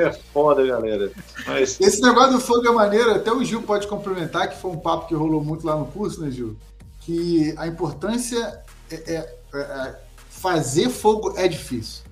é 0.00 0.12
foda, 0.32 0.66
galera. 0.66 1.10
Mas... 1.46 1.78
Esse 1.80 2.00
negócio 2.00 2.32
do 2.32 2.40
fogo 2.40 2.66
é 2.66 2.72
maneiro, 2.72 3.10
até 3.10 3.30
o 3.32 3.44
Gil 3.44 3.62
pode 3.62 3.86
complementar, 3.86 4.48
que 4.48 4.56
foi 4.56 4.70
um 4.70 4.78
papo 4.78 5.08
que 5.08 5.14
rolou 5.14 5.44
muito 5.44 5.66
lá 5.66 5.76
no 5.76 5.86
curso, 5.86 6.22
né, 6.22 6.30
Gil? 6.30 6.56
Que 7.00 7.54
a 7.58 7.66
importância 7.66 8.62
é, 8.90 9.14
é, 9.14 9.26
é 9.54 9.96
fazer 10.28 10.88
fogo 10.88 11.34
é 11.36 11.46
difícil. 11.46 12.04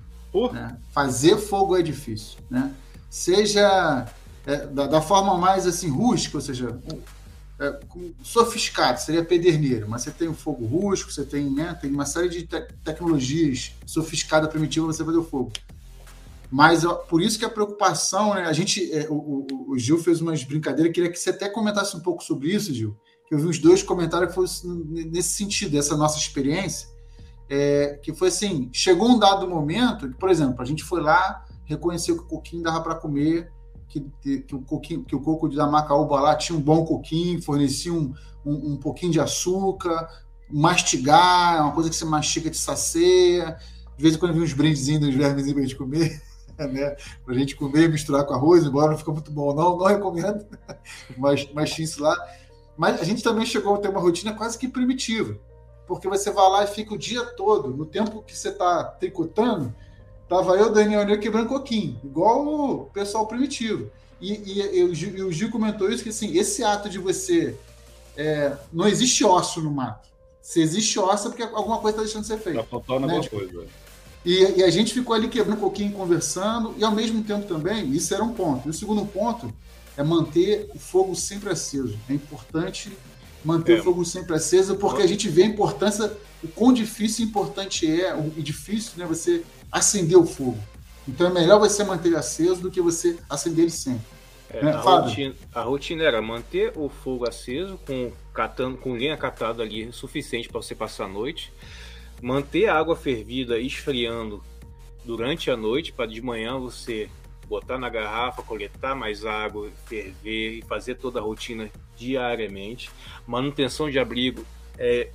Né? 0.53 0.77
Fazer 0.91 1.37
fogo 1.37 1.75
é 1.75 1.81
difícil, 1.81 2.37
né? 2.49 2.71
Seja 3.09 4.05
é, 4.45 4.67
da, 4.67 4.85
da, 4.85 5.01
forma 5.01 5.35
mais 5.37 5.65
assim 5.65 5.89
rústica, 5.89 6.37
ou 6.37 6.41
seja, 6.41 6.77
é, 7.59 7.79
sofisticado, 8.23 9.01
seria 9.01 9.23
pederneiro, 9.23 9.87
mas 9.89 10.03
você 10.03 10.11
tem 10.11 10.27
o 10.29 10.33
fogo 10.33 10.65
rústico, 10.65 11.11
você 11.11 11.25
tem, 11.25 11.49
né, 11.49 11.77
tem 11.79 11.91
uma 11.91 12.05
série 12.05 12.29
de 12.29 12.47
te 12.47 12.61
tecnologias 12.83 13.73
sofisticadas, 13.85 14.49
primitivas 14.49 14.95
você 14.95 15.03
fazer 15.03 15.17
o 15.17 15.23
fogo. 15.23 15.51
Mas 16.49 16.85
ó, 16.85 16.95
por 16.95 17.21
isso 17.21 17.37
que 17.37 17.45
a 17.45 17.49
preocupação, 17.49 18.33
né, 18.33 18.45
a 18.45 18.53
gente, 18.53 18.91
é, 18.93 19.07
o, 19.09 19.13
o, 19.13 19.71
o, 19.71 19.77
Gil 19.77 19.99
fez 19.99 20.21
umas 20.21 20.43
brincadeiras, 20.43 20.93
queria 20.93 21.11
que 21.11 21.19
você 21.19 21.31
até 21.31 21.49
comentasse 21.49 21.95
um 21.95 21.99
pouco 21.99 22.23
sobre 22.23 22.49
isso, 22.49 22.73
Gil, 22.73 22.95
que 23.27 23.35
eu 23.35 23.39
vi 23.39 23.45
os 23.45 23.59
dois 23.59 23.83
comentários 23.83 24.33
que 24.33 24.67
nesse 25.09 25.33
sentido, 25.33 25.71
dessa 25.71 25.97
nossa 25.97 26.17
experiência, 26.17 26.87
é, 27.49 27.99
que 28.01 28.13
foi 28.13 28.29
assim, 28.29 28.69
chegou 28.71 29.09
um 29.09 29.19
dado 29.19 29.47
momento, 29.47 30.09
por 30.17 30.29
exemplo, 30.29 30.61
a 30.61 30.65
gente 30.65 30.83
foi 30.83 31.01
lá, 31.01 31.45
reconheceu 31.65 32.15
que 32.15 32.23
o 32.23 32.27
coquinho 32.27 32.63
dava 32.63 32.81
para 32.81 32.95
comer, 32.95 33.51
que, 33.89 34.39
que, 34.41 34.55
o 34.55 34.61
coquinho, 34.61 35.03
que 35.03 35.15
o 35.15 35.19
coco 35.19 35.49
da 35.49 35.67
Macaúba 35.67 36.21
lá 36.21 36.35
tinha 36.35 36.57
um 36.57 36.61
bom 36.61 36.85
coquinho, 36.85 37.41
fornecia 37.41 37.91
um, 37.91 38.13
um, 38.45 38.73
um 38.73 38.77
pouquinho 38.77 39.11
de 39.11 39.19
açúcar, 39.19 40.07
mastigar, 40.49 41.57
é 41.57 41.61
uma 41.61 41.71
coisa 41.71 41.89
que 41.89 41.95
você 41.95 42.05
mastiga 42.05 42.49
de 42.49 42.57
saceia. 42.57 43.57
De 43.97 44.03
vez 44.03 44.15
em 44.15 44.17
quando 44.17 44.33
vem 44.33 44.43
uns 44.43 44.53
brindezinhos 44.53 45.01
dos 45.01 45.13
vermes 45.13 45.51
para 45.51 45.59
a 45.59 45.63
gente 45.63 45.75
comer, 45.75 46.21
né? 46.57 46.95
Para 47.25 47.33
a 47.33 47.37
gente 47.37 47.55
comer 47.55 47.89
misturar 47.89 48.25
com 48.25 48.33
arroz, 48.33 48.63
embora 48.63 48.91
não 48.91 48.97
fica 48.97 49.11
muito 49.11 49.31
bom, 49.31 49.53
não, 49.53 49.77
não 49.77 49.85
recomendo, 49.85 50.45
mas, 51.17 51.49
mas 51.53 51.71
tinha 51.71 51.85
isso 51.85 52.01
lá. 52.01 52.15
Mas 52.77 53.01
a 53.01 53.03
gente 53.03 53.23
também 53.23 53.45
chegou 53.45 53.75
a 53.75 53.79
ter 53.79 53.89
uma 53.89 53.99
rotina 53.99 54.33
quase 54.33 54.57
que 54.57 54.67
primitiva, 54.67 55.37
porque 55.85 56.07
você 56.07 56.31
vai 56.31 56.49
lá 56.49 56.63
e 56.63 56.67
fica 56.67 56.93
o 56.93 56.97
dia 56.97 57.25
todo, 57.25 57.75
no 57.75 57.85
tempo 57.85 58.21
que 58.21 58.37
você 58.37 58.49
está 58.49 58.85
tricotando, 58.85 59.73
Tava 60.29 60.55
eu, 60.55 60.71
Daniel 60.71 61.05
Neu 61.05 61.19
quebrando 61.19 61.49
coquinho, 61.49 61.99
igual 62.03 62.47
o 62.47 62.85
pessoal 62.93 63.25
primitivo. 63.25 63.89
E, 64.21 64.33
e, 64.33 64.77
e, 64.77 64.83
o, 64.83 64.93
Gil, 64.93 65.17
e, 65.17 65.23
o 65.23 65.31
Gil 65.31 65.49
comentou 65.49 65.89
isso, 65.89 66.03
que 66.03 66.09
assim, 66.09 66.37
esse 66.37 66.63
ato 66.63 66.87
de 66.87 66.99
você... 66.99 67.57
É, 68.15 68.55
não 68.71 68.87
existe 68.87 69.25
osso 69.25 69.61
no 69.61 69.71
mato. 69.71 70.07
Se 70.41 70.61
existe 70.61 70.99
osso 70.99 71.27
é 71.27 71.31
porque 71.31 71.43
alguma 71.43 71.77
coisa 71.79 71.97
está 71.97 72.03
deixando 72.03 72.23
de 72.23 72.27
ser 72.27 72.37
feita. 72.37 72.59
Tá 72.59 72.65
faltando 72.65 73.07
né? 73.07 73.15
alguma 73.15 73.29
coisa. 73.29 73.65
E, 74.25 74.59
e, 74.59 74.63
a 74.63 74.69
gente 74.69 74.93
ficou 74.93 75.15
ali 75.15 75.29
quebrando 75.29 75.59
coquinho, 75.59 75.93
conversando, 75.93 76.75
e 76.77 76.83
ao 76.83 76.91
mesmo 76.91 77.23
tempo 77.23 77.47
também, 77.47 77.89
isso 77.91 78.13
era 78.13 78.23
um 78.23 78.33
ponto. 78.33 78.67
E 78.67 78.69
o 78.69 78.73
segundo 78.73 79.05
ponto 79.05 79.51
é 79.97 80.03
manter 80.03 80.69
o 80.75 80.79
fogo 80.79 81.15
sempre 81.15 81.49
aceso. 81.49 81.97
É 82.09 82.13
importante 82.13 82.91
manter 83.43 83.77
é. 83.77 83.79
o 83.79 83.83
fogo 83.83 84.05
sempre 84.05 84.35
aceso, 84.35 84.75
porque 84.75 85.01
a 85.01 85.07
gente 85.07 85.29
vê 85.29 85.43
a 85.43 85.47
importância, 85.47 86.11
o 86.43 86.47
quão 86.49 86.73
difícil 86.73 87.25
e 87.25 87.29
importante 87.29 87.89
é, 87.89 88.13
o 88.13 88.29
difícil, 88.41 88.91
né, 88.97 89.05
você 89.05 89.43
acender 89.71 90.17
o 90.17 90.25
fogo. 90.25 90.57
Então 91.07 91.27
é 91.27 91.33
melhor 91.33 91.59
você 91.59 91.83
manter 91.83 92.09
ele 92.09 92.17
aceso 92.17 92.61
do 92.61 92.71
que 92.71 92.81
você 92.81 93.17
acender 93.29 93.65
ele 93.65 93.71
sempre. 93.71 94.05
É, 94.49 94.63
né? 94.63 94.71
a, 94.71 94.79
rotina, 94.79 95.35
a, 95.53 95.61
rotina, 95.61 96.03
era 96.03 96.21
manter 96.21 96.73
o 96.75 96.89
fogo 96.89 97.27
aceso 97.27 97.79
com, 97.85 98.11
catando, 98.33 98.77
com 98.77 98.95
linha 98.95 99.15
catada 99.15 99.61
ali 99.61 99.91
suficiente 99.91 100.49
para 100.49 100.61
você 100.61 100.73
passar 100.73 101.05
a 101.05 101.07
noite, 101.07 101.53
manter 102.21 102.67
a 102.67 102.75
água 102.75 102.95
fervida 102.95 103.59
esfriando 103.59 104.43
durante 105.05 105.51
a 105.51 105.57
noite 105.57 105.93
para 105.93 106.07
de 106.07 106.21
manhã 106.21 106.57
você 106.59 107.09
botar 107.47 107.77
na 107.79 107.89
garrafa, 107.89 108.43
coletar 108.43 108.95
mais 108.95 109.25
água, 109.25 109.69
ferver 109.85 110.59
e 110.59 110.61
fazer 110.61 110.95
toda 110.95 111.19
a 111.19 111.23
rotina 111.23 111.69
diariamente. 111.97 112.89
Manutenção 113.25 113.89
de 113.89 113.99
abrigo 113.99 114.45
é 114.77 115.09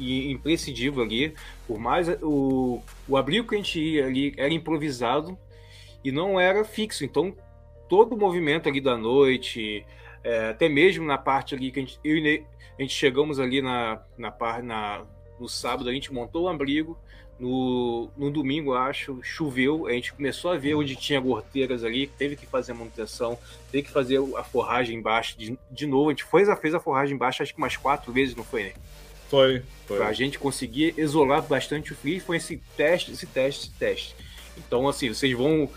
imprescindível 0.00 1.02
ali. 1.02 1.34
Por 1.66 1.78
mais 1.78 2.08
o, 2.22 2.82
o 3.08 3.16
abrigo 3.16 3.48
que 3.48 3.54
a 3.54 3.58
gente 3.58 3.80
ia 3.80 4.06
ali 4.06 4.34
era 4.36 4.52
improvisado 4.52 5.38
e 6.04 6.10
não 6.10 6.38
era 6.38 6.64
fixo. 6.64 7.04
Então, 7.04 7.34
todo 7.88 8.14
o 8.14 8.18
movimento 8.18 8.68
ali 8.68 8.80
da 8.80 8.96
noite, 8.96 9.84
é, 10.22 10.50
até 10.50 10.68
mesmo 10.68 11.04
na 11.04 11.18
parte 11.18 11.54
ali 11.54 11.70
que 11.70 11.80
a 11.80 11.82
gente, 11.82 11.98
eu, 12.04 12.16
a 12.78 12.82
gente 12.82 12.94
chegamos 12.94 13.38
ali 13.38 13.60
na, 13.60 14.00
na, 14.16 14.32
na, 14.62 15.04
no 15.38 15.48
sábado, 15.48 15.88
a 15.88 15.92
gente 15.92 16.12
montou 16.12 16.44
o 16.44 16.48
abrigo. 16.48 16.98
No, 17.38 18.10
no 18.18 18.30
domingo, 18.30 18.74
acho, 18.74 19.18
choveu, 19.22 19.86
a 19.86 19.92
gente 19.92 20.12
começou 20.12 20.50
a 20.50 20.58
ver 20.58 20.74
onde 20.74 20.94
tinha 20.94 21.18
gorteiras 21.18 21.82
ali, 21.82 22.06
teve 22.06 22.36
que 22.36 22.44
fazer 22.44 22.72
a 22.72 22.74
manutenção, 22.74 23.38
teve 23.72 23.84
que 23.84 23.90
fazer 23.90 24.20
a 24.36 24.44
forragem 24.44 24.98
embaixo 24.98 25.38
de, 25.38 25.58
de 25.70 25.86
novo. 25.86 26.10
A 26.10 26.12
gente 26.12 26.24
fez 26.24 26.50
a, 26.50 26.56
fez 26.56 26.74
a 26.74 26.80
forragem 26.80 27.14
embaixo, 27.14 27.42
acho 27.42 27.54
que 27.54 27.58
umas 27.58 27.78
quatro 27.78 28.12
vezes, 28.12 28.36
não 28.36 28.44
foi, 28.44 28.64
né? 28.64 28.72
Foi, 29.30 29.62
foi. 29.86 29.98
Pra 29.98 30.12
gente 30.12 30.38
conseguir 30.38 30.92
isolar 30.98 31.40
bastante 31.42 31.92
o 31.92 31.96
frio, 31.96 32.20
foi 32.20 32.38
esse 32.38 32.60
teste, 32.76 33.12
esse 33.12 33.26
teste, 33.26 33.66
esse 33.66 33.78
teste. 33.78 34.16
Então, 34.58 34.88
assim, 34.88 35.08
vocês 35.08 35.32
vão. 35.32 35.70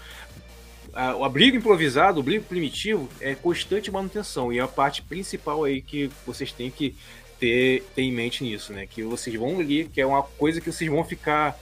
a, 0.92 1.16
o 1.16 1.24
abrigo 1.24 1.56
improvisado, 1.56 2.18
o 2.18 2.22
abrigo 2.22 2.44
primitivo, 2.46 3.08
é 3.22 3.36
constante 3.36 3.92
manutenção. 3.92 4.52
E 4.52 4.58
é 4.58 4.62
a 4.62 4.68
parte 4.68 5.04
principal 5.04 5.64
aí 5.64 5.82
que 5.82 6.10
vocês 6.26 6.52
têm 6.52 6.72
que 6.72 6.96
ter, 7.40 7.84
ter 7.96 8.02
em 8.02 8.12
mente 8.12 8.44
nisso, 8.44 8.74
né? 8.74 8.88
Que 8.88 9.04
vocês 9.04 9.36
vão 9.36 9.60
ali, 9.60 9.86
que 9.86 10.02
é 10.02 10.06
uma 10.06 10.24
coisa 10.24 10.60
que 10.60 10.72
vocês 10.72 10.90
vão 10.90 11.04
ficar 11.04 11.56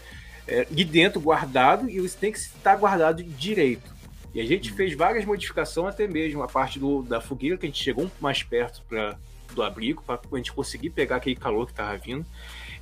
é, 0.47 0.65
de 0.71 0.85
dentro 0.85 1.19
guardado 1.19 1.89
e 1.89 1.99
você 1.99 2.17
tem 2.17 2.31
que 2.31 2.37
estar 2.37 2.77
guardado 2.77 3.21
direito. 3.21 3.91
E 4.33 4.39
a 4.39 4.45
gente 4.45 4.71
fez 4.71 4.93
várias 4.95 5.25
modificações, 5.25 5.93
até 5.93 6.07
mesmo 6.07 6.41
a 6.41 6.47
parte 6.47 6.79
do, 6.79 7.03
da 7.03 7.19
fogueira, 7.19 7.57
que 7.57 7.65
a 7.65 7.69
gente 7.69 7.83
chegou 7.83 8.09
mais 8.21 8.41
perto 8.43 8.81
pra, 8.87 9.17
do 9.53 9.63
abrigo, 9.63 10.03
para 10.03 10.19
a 10.31 10.37
gente 10.37 10.53
conseguir 10.53 10.89
pegar 10.89 11.17
aquele 11.17 11.35
calor 11.35 11.65
que 11.65 11.73
estava 11.73 11.97
vindo. 11.97 12.25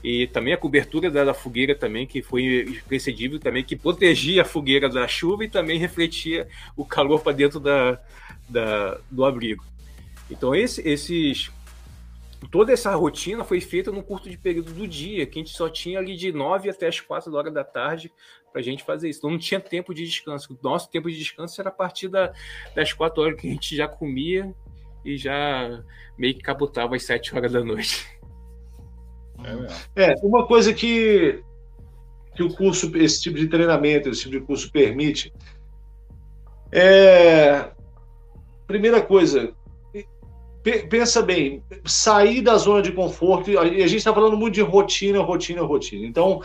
E 0.03 0.27
também 0.27 0.53
a 0.53 0.57
cobertura 0.57 1.11
da, 1.11 1.33
fogueira 1.33 1.75
também, 1.75 2.07
que 2.07 2.21
foi 2.21 2.61
imprescindível 2.61 3.39
também, 3.39 3.63
que 3.63 3.75
protegia 3.75 4.43
a 4.43 4.45
fogueira 4.45 4.87
da 4.87 5.07
chuva 5.07 5.43
e 5.43 5.49
também 5.49 5.77
refletia 5.77 6.47
o 6.75 6.85
calor 6.85 7.21
para 7.21 7.33
dentro 7.33 7.59
da, 7.59 7.99
da, 8.47 8.97
do 9.11 9.25
abrigo. 9.25 9.63
Então 10.31 10.55
esse, 10.55 10.87
esses 10.87 11.51
toda 12.49 12.71
essa 12.71 12.95
rotina 12.95 13.43
foi 13.43 13.59
feita 13.59 13.91
num 13.91 14.01
curto 14.01 14.29
de 14.29 14.37
período 14.37 14.71
do 14.71 14.87
dia, 14.87 15.25
que 15.25 15.39
a 15.39 15.43
gente 15.43 15.55
só 15.55 15.67
tinha 15.67 15.99
ali 15.99 16.15
de 16.15 16.31
9 16.31 16.69
até 16.69 16.87
as 16.87 16.99
4 17.01 17.33
horas 17.35 17.53
da 17.53 17.63
tarde 17.63 18.11
para 18.51 18.61
a 18.61 18.63
gente 18.63 18.83
fazer 18.83 19.09
isso. 19.09 19.19
Então 19.19 19.31
não 19.31 19.37
tinha 19.37 19.59
tempo 19.59 19.93
de 19.93 20.05
descanso. 20.05 20.57
Nosso 20.63 20.89
tempo 20.89 21.09
de 21.09 21.17
descanso 21.17 21.59
era 21.59 21.69
a 21.69 21.73
partir 21.73 22.07
da, 22.07 22.33
das 22.73 22.93
4 22.93 23.21
horas 23.21 23.41
que 23.41 23.47
a 23.47 23.51
gente 23.51 23.75
já 23.75 23.87
comia 23.87 24.55
e 25.03 25.17
já 25.17 25.83
meio 26.17 26.35
que 26.35 26.41
cabotava 26.41 26.95
às 26.95 27.03
7 27.03 27.35
horas 27.35 27.51
da 27.51 27.63
noite. 27.63 28.07
É, 29.95 30.13
uma 30.21 30.45
coisa 30.45 30.73
que, 30.73 31.41
que 32.35 32.43
o 32.43 32.53
curso, 32.53 32.91
esse 32.97 33.21
tipo 33.21 33.37
de 33.37 33.47
treinamento, 33.47 34.09
esse 34.09 34.23
tipo 34.23 34.31
de 34.31 34.41
curso 34.41 34.71
permite 34.71 35.31
é. 36.71 37.71
Primeira 38.67 39.01
coisa, 39.01 39.51
pensa 40.89 41.23
bem, 41.23 41.63
sair 41.85 42.41
da 42.41 42.55
zona 42.55 42.83
de 42.83 42.91
conforto, 42.91 43.49
e 43.49 43.57
a 43.57 43.87
gente 43.87 43.97
está 43.97 44.13
falando 44.13 44.37
muito 44.37 44.53
de 44.53 44.61
rotina, 44.61 45.19
rotina, 45.21 45.63
rotina. 45.63 46.05
Então, 46.05 46.43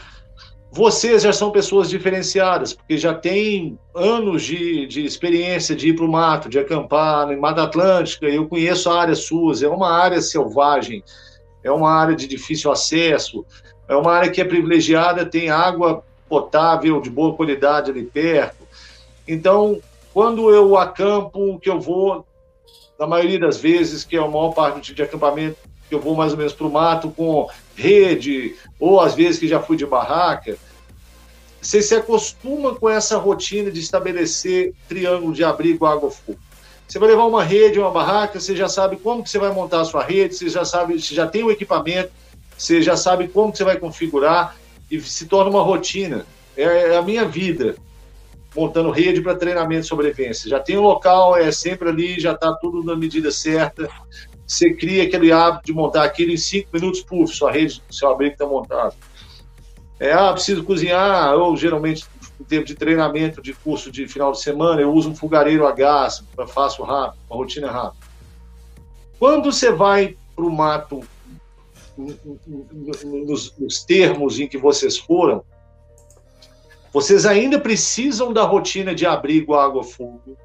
vocês 0.75 1.22
já 1.22 1.33
são 1.33 1.53
pessoas 1.53 1.89
diferenciadas, 1.89 2.72
porque 2.72 2.99
já 2.99 3.14
têm 3.14 3.79
anos 3.95 4.43
de, 4.43 4.89
de 4.89 5.05
experiência 5.05 5.72
de 5.77 5.91
ir 5.91 5.95
para 5.95 6.05
o 6.05 6.11
mato, 6.11 6.49
de 6.49 6.59
acampar 6.59 7.31
em 7.31 7.37
Mata 7.37 7.62
Atlântica, 7.62 8.27
eu 8.27 8.49
conheço 8.49 8.91
a 8.91 9.01
área 9.01 9.14
suas, 9.14 9.62
é 9.62 9.68
uma 9.68 9.89
área 9.89 10.20
selvagem, 10.20 11.05
é 11.62 11.70
uma 11.70 11.93
área 11.93 12.16
de 12.16 12.27
difícil 12.27 12.72
acesso, 12.72 13.47
é 13.89 13.95
uma 13.95 14.12
área 14.12 14.33
que 14.33 14.41
é 14.41 14.45
privilegiada, 14.45 15.25
tem 15.25 15.49
água 15.49 16.03
potável 16.29 17.01
de 17.01 17.09
boa 17.09 17.37
qualidade 17.37 17.93
ali 17.93 18.03
perto. 18.03 18.66
Então, 19.29 19.79
quando 20.12 20.51
eu 20.53 20.77
acampo, 20.77 21.57
que 21.61 21.70
eu 21.70 21.81
vou, 21.81 22.27
na 22.99 23.07
maioria 23.07 23.39
das 23.39 23.59
vezes, 23.59 24.03
que 24.03 24.16
é 24.16 24.18
a 24.18 24.27
maior 24.27 24.51
parte 24.51 24.93
de 24.93 25.03
acampamento, 25.05 25.57
que 25.89 25.95
eu 25.95 26.01
vou 26.01 26.14
mais 26.14 26.32
ou 26.32 26.39
menos 26.39 26.53
para 26.53 26.66
o 26.66 26.72
mato 26.72 27.11
com 27.11 27.49
rede, 27.74 28.57
ou 28.78 29.01
às 29.01 29.14
vezes 29.14 29.39
que 29.39 29.49
já 29.49 29.61
fui 29.61 29.76
de 29.76 29.87
barraca, 29.87 30.57
você 31.61 31.80
se 31.80 31.95
acostuma 31.95 32.74
com 32.74 32.89
essa 32.89 33.16
rotina 33.16 33.70
de 33.70 33.80
estabelecer 33.80 34.74
triângulo 34.89 35.32
de 35.32 35.43
abrigo, 35.43 35.87
água, 35.87 36.11
fogo. 36.11 36.39
Você 36.87 36.99
vai 36.99 37.09
levar 37.09 37.24
uma 37.24 37.43
rede, 37.43 37.78
uma 37.78 37.91
barraca, 37.91 38.39
você 38.39 38.55
já 38.55 38.68
sabe 38.68 38.97
como 38.97 39.22
que 39.22 39.30
você 39.30 39.39
vai 39.39 39.51
montar 39.53 39.80
a 39.80 39.85
sua 39.85 40.05
rede, 40.05 40.35
você 40.35 40.49
já 40.49 40.64
sabe, 40.64 41.01
você 41.01 41.14
já 41.14 41.26
tem 41.26 41.43
o 41.43 41.51
equipamento, 41.51 42.12
você 42.57 42.82
já 42.82 42.97
sabe 42.97 43.28
como 43.28 43.51
que 43.51 43.59
você 43.59 43.64
vai 43.64 43.78
configurar 43.78 44.57
e 44.91 45.01
se 45.01 45.26
torna 45.26 45.51
uma 45.51 45.62
rotina. 45.62 46.26
É, 46.57 46.62
é 46.93 46.97
a 46.97 47.03
minha 47.03 47.24
vida 47.24 47.76
montando 48.55 48.91
rede 48.91 49.20
para 49.20 49.35
treinamento 49.35 49.82
de 49.82 49.89
sobrevivência. 49.89 50.49
Já 50.49 50.61
tem 50.61 50.76
o 50.76 50.80
um 50.80 50.85
local, 50.85 51.37
é 51.37 51.51
sempre 51.51 51.89
ali, 51.89 52.20
já 52.20 52.32
está 52.32 52.53
tudo 52.53 52.85
na 52.85 52.95
medida 52.95 53.30
certa. 53.30 53.89
Você 54.47 54.74
cria 54.74 55.05
aquele 55.05 55.32
hábito 55.32 55.66
de 55.66 55.72
montar 55.72 56.05
aquilo 56.05 56.32
em 56.32 56.36
cinco 56.36 56.68
minutos, 56.72 57.01
puf, 57.03 57.34
sua 57.34 57.51
rede, 57.51 57.82
seu 57.90 58.11
abrigo 58.11 58.34
está 58.34 58.47
montado. 58.47 58.95
É, 59.99 60.12
ah, 60.12 60.32
preciso 60.32 60.64
cozinhar, 60.64 61.34
ou 61.34 61.57
geralmente 61.57 62.05
em 62.40 62.45
termos 62.45 62.68
de 62.68 62.74
treinamento 62.74 63.40
de 63.40 63.55
curso 63.55 63.90
de 63.90 64.07
final 64.07 64.32
de 64.32 64.40
semana, 64.40 64.80
eu 64.80 64.92
uso 64.92 65.11
um 65.11 65.16
fogareiro 65.16 65.66
a 65.66 65.72
gás, 65.72 66.22
faço 66.49 66.82
rápido, 66.82 67.20
uma 67.30 67.36
rotina 67.36 67.70
rápida. 67.70 68.05
Quando 69.18 69.51
você 69.51 69.70
vai 69.70 70.16
para 70.34 70.45
o 70.45 70.51
mato, 70.51 71.03
nos, 71.97 73.57
nos 73.57 73.84
termos 73.84 74.38
em 74.38 74.49
que 74.49 74.59
vocês 74.59 74.99
foram, 74.99 75.45
vocês 76.92 77.24
ainda 77.24 77.59
precisam 77.59 78.32
da 78.32 78.42
rotina 78.42 78.95
de 78.95 79.07
abrigo, 79.07 79.55
água, 79.55 79.82
fogo, 79.82 80.36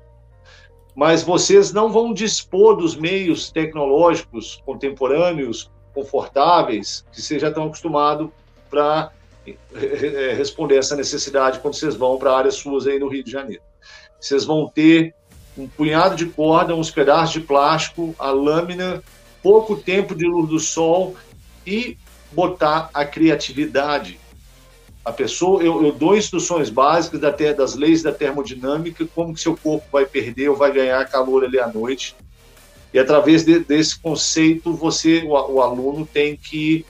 mas 1.00 1.24
vocês 1.24 1.72
não 1.72 1.90
vão 1.90 2.14
dispor 2.14 2.76
dos 2.76 2.94
meios 2.94 3.50
tecnológicos 3.50 4.62
contemporâneos, 4.66 5.72
confortáveis, 5.94 7.06
que 7.10 7.22
vocês 7.22 7.42
já 7.42 7.48
estão 7.48 7.68
acostumados 7.68 8.30
para 8.70 9.10
é, 9.48 10.34
responder 10.34 10.76
essa 10.76 10.98
necessidade 10.98 11.60
quando 11.60 11.76
vocês 11.76 11.96
vão 11.96 12.18
para 12.18 12.36
áreas 12.36 12.56
suas 12.56 12.86
aí 12.86 13.00
no 13.00 13.08
Rio 13.08 13.24
de 13.24 13.32
Janeiro. 13.32 13.62
Vocês 14.20 14.44
vão 14.44 14.68
ter 14.68 15.16
um 15.58 15.70
punhado 15.70 16.18
de 16.18 16.26
corda, 16.26 16.76
uns 16.76 16.92
pedaços 16.92 17.32
de 17.32 17.40
plástico, 17.40 18.14
a 18.20 18.32
lâmina, 18.32 19.02
pouco 19.42 19.78
tempo 19.78 20.14
de 20.14 20.26
luz 20.26 20.50
do 20.50 20.60
sol 20.60 21.16
e 21.66 21.98
botar 22.30 22.90
a 22.94 23.06
criatividade. 23.06 24.20
A 25.10 25.12
pessoa, 25.12 25.64
eu, 25.64 25.84
eu 25.84 25.92
dou 25.92 26.16
instruções 26.16 26.70
básicas 26.70 27.20
da, 27.20 27.32
das 27.32 27.74
leis 27.74 28.04
da 28.04 28.12
termodinâmica, 28.12 29.08
como 29.16 29.34
que 29.34 29.42
seu 29.42 29.58
corpo 29.58 29.84
vai 29.92 30.06
perder 30.06 30.50
ou 30.50 30.56
vai 30.56 30.72
ganhar 30.72 31.04
calor 31.10 31.44
ali 31.44 31.60
à 31.60 31.68
noite. 31.68 32.16
E 32.94 33.00
através 33.00 33.44
de, 33.44 33.58
desse 33.60 34.00
conceito, 34.00 34.72
você, 34.72 35.24
o, 35.26 35.32
o 35.32 35.62
aluno 35.64 36.06
tem 36.06 36.38
que 36.38 36.86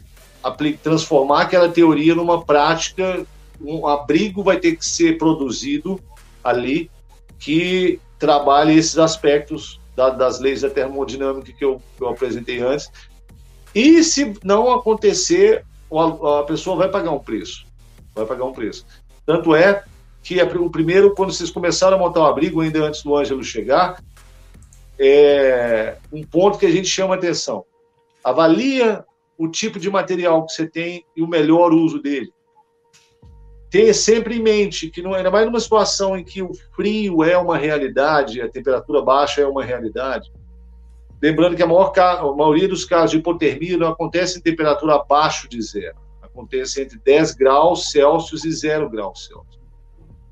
transformar 0.84 1.44
aquela 1.44 1.70
teoria 1.70 2.14
numa 2.14 2.44
prática, 2.44 3.26
um 3.62 3.88
abrigo 3.88 4.44
vai 4.44 4.60
ter 4.60 4.76
que 4.76 4.86
ser 4.86 5.18
produzido 5.18 5.98
ali 6.44 6.92
que 7.40 8.02
trabalhe 8.20 8.78
esses 8.78 8.98
aspectos 8.98 9.80
da, 9.96 10.10
das 10.10 10.42
leis 10.42 10.60
da 10.60 10.70
termodinâmica 10.70 11.54
que 11.54 11.64
eu, 11.64 11.82
que 11.96 12.04
eu, 12.04 12.10
apresentei 12.10 12.60
antes. 12.60 12.92
E 13.74 14.04
se 14.04 14.34
não 14.44 14.74
acontecer, 14.74 15.64
a, 15.90 16.44
pessoa 16.44 16.76
vai 16.76 16.90
pagar 16.90 17.12
um 17.12 17.20
preço. 17.20 17.69
Vai 18.14 18.26
pagar 18.26 18.46
um 18.46 18.54
preço. 18.54 18.86
Tanto 19.26 19.56
é 19.56 19.84
que 20.22 20.42
o 20.42 20.70
primeiro, 20.70 21.14
quando 21.16 21.32
vocês 21.32 21.52
começaram 21.52 21.98
a 21.98 22.00
montar 22.00 22.22
o 22.22 22.26
abrigo, 22.26 22.62
ainda 22.62 22.84
antes 22.84 23.04
do 23.04 23.16
Ângelo 23.16 23.44
chegar, 23.44 24.02
é 25.00 25.98
um 26.12 26.24
ponto 26.24 26.58
que 26.58 26.66
a 26.66 26.72
gente 26.72 26.88
chama 26.88 27.16
atenção. 27.16 27.66
Avalia 28.24 29.06
o 29.38 29.48
tipo 29.48 29.80
de 29.80 29.90
material 29.90 30.46
que 30.46 30.52
você 30.52 30.68
tem 30.68 31.06
e 31.16 31.22
o 31.22 31.28
melhor 31.28 31.72
uso 31.74 32.02
dele. 32.02 32.34
Tenha 33.70 33.94
sempre 33.94 34.36
em 34.36 34.42
mente 34.42 34.90
que, 34.90 35.02
não, 35.02 35.14
ainda 35.14 35.32
mais 35.32 35.46
numa 35.46 35.60
situação 35.60 36.18
em 36.18 36.24
que 36.24 36.42
o 36.42 36.52
frio 36.76 37.24
é 37.24 37.38
uma 37.38 37.56
realidade, 37.56 38.42
a 38.42 38.50
temperatura 38.50 39.02
baixa 39.02 39.42
é 39.42 39.48
uma 39.48 39.64
realidade, 39.64 40.32
lembrando 41.22 41.56
que 41.56 41.64
a, 41.64 41.68
maior, 41.68 41.94
a 41.98 42.36
maioria 42.36 42.68
dos 42.68 42.84
casos 42.84 43.12
de 43.12 43.18
hipotermia 43.18 43.78
não 43.78 43.90
acontece 43.90 44.40
em 44.40 44.42
temperatura 44.42 44.96
abaixo 44.96 45.48
de 45.48 45.62
zero, 45.62 45.96
acontece 46.40 46.82
entre 46.82 46.98
10 47.00 47.34
graus 47.36 47.92
Celsius 47.92 48.46
e 48.46 48.52
0 48.52 48.90
graus 48.90 49.26
Celsius. 49.26 49.60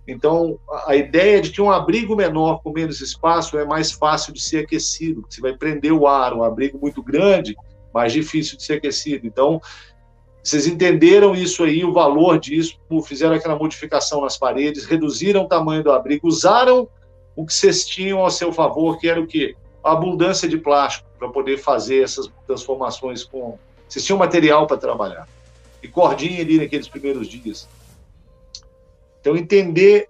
Então, 0.08 0.58
a 0.86 0.95
ideia 0.95 1.41
de 1.41 1.51
que 1.51 1.62
um 1.62 1.70
abrigo 1.70 2.16
menor 2.16 2.62
com 2.64 2.72
menos 2.72 3.01
espaço 3.01 3.58
é 3.58 3.66
mais 3.66 3.91
fácil 3.91 4.32
de 4.32 4.41
ser 4.41 4.64
aquecido, 4.64 5.26
você 5.28 5.41
vai 5.41 5.53
prender 5.53 5.91
o 5.91 6.08
ar, 6.08 6.34
um 6.34 6.43
abrigo 6.43 6.80
muito 6.80 7.03
grande 7.03 7.55
mais 7.93 8.14
difícil 8.14 8.58
de 8.58 8.64
ser 8.64 8.74
aquecido. 8.74 9.26
Então, 9.26 9.60
vocês 10.43 10.68
entenderam 10.68 11.34
isso 11.34 11.64
aí, 11.64 11.84
o 11.84 11.91
valor 11.91 12.39
disso, 12.39 12.78
fizeram 13.03 13.36
aquela 13.36 13.58
modificação 13.58 14.22
nas 14.22 14.38
paredes, 14.38 14.86
reduziram 14.86 15.43
o 15.43 15.47
tamanho 15.47 15.84
do 15.84 15.91
abrigo, 15.91 16.28
usaram 16.28 16.88
o 17.36 17.45
que 17.45 17.53
vocês 17.53 17.86
tinham 17.86 18.26
a 18.26 18.30
seu 18.30 18.53
favor, 18.53 18.99
que 18.99 19.10
era 19.10 19.20
o 19.20 19.28
quê? 19.28 19.55
A 19.84 19.93
abundância 19.93 20.47
de 20.47 20.58
plástico 20.58 21.08
para 21.18 21.30
poder 21.30 21.58
fazer 21.58 22.03
essas 22.03 22.32
transformações 22.45 23.24
com. 23.24 23.58
Vocês 23.89 24.05
tinham 24.05 24.20
material 24.20 24.68
para 24.68 24.78
trabalhar. 24.78 25.28
E 25.88 25.89
cordinha 25.89 26.41
ali 26.41 26.57
naqueles 26.57 26.88
primeiros 26.88 27.27
dias. 27.27 27.67
Então, 29.21 29.38
entender 29.38 30.09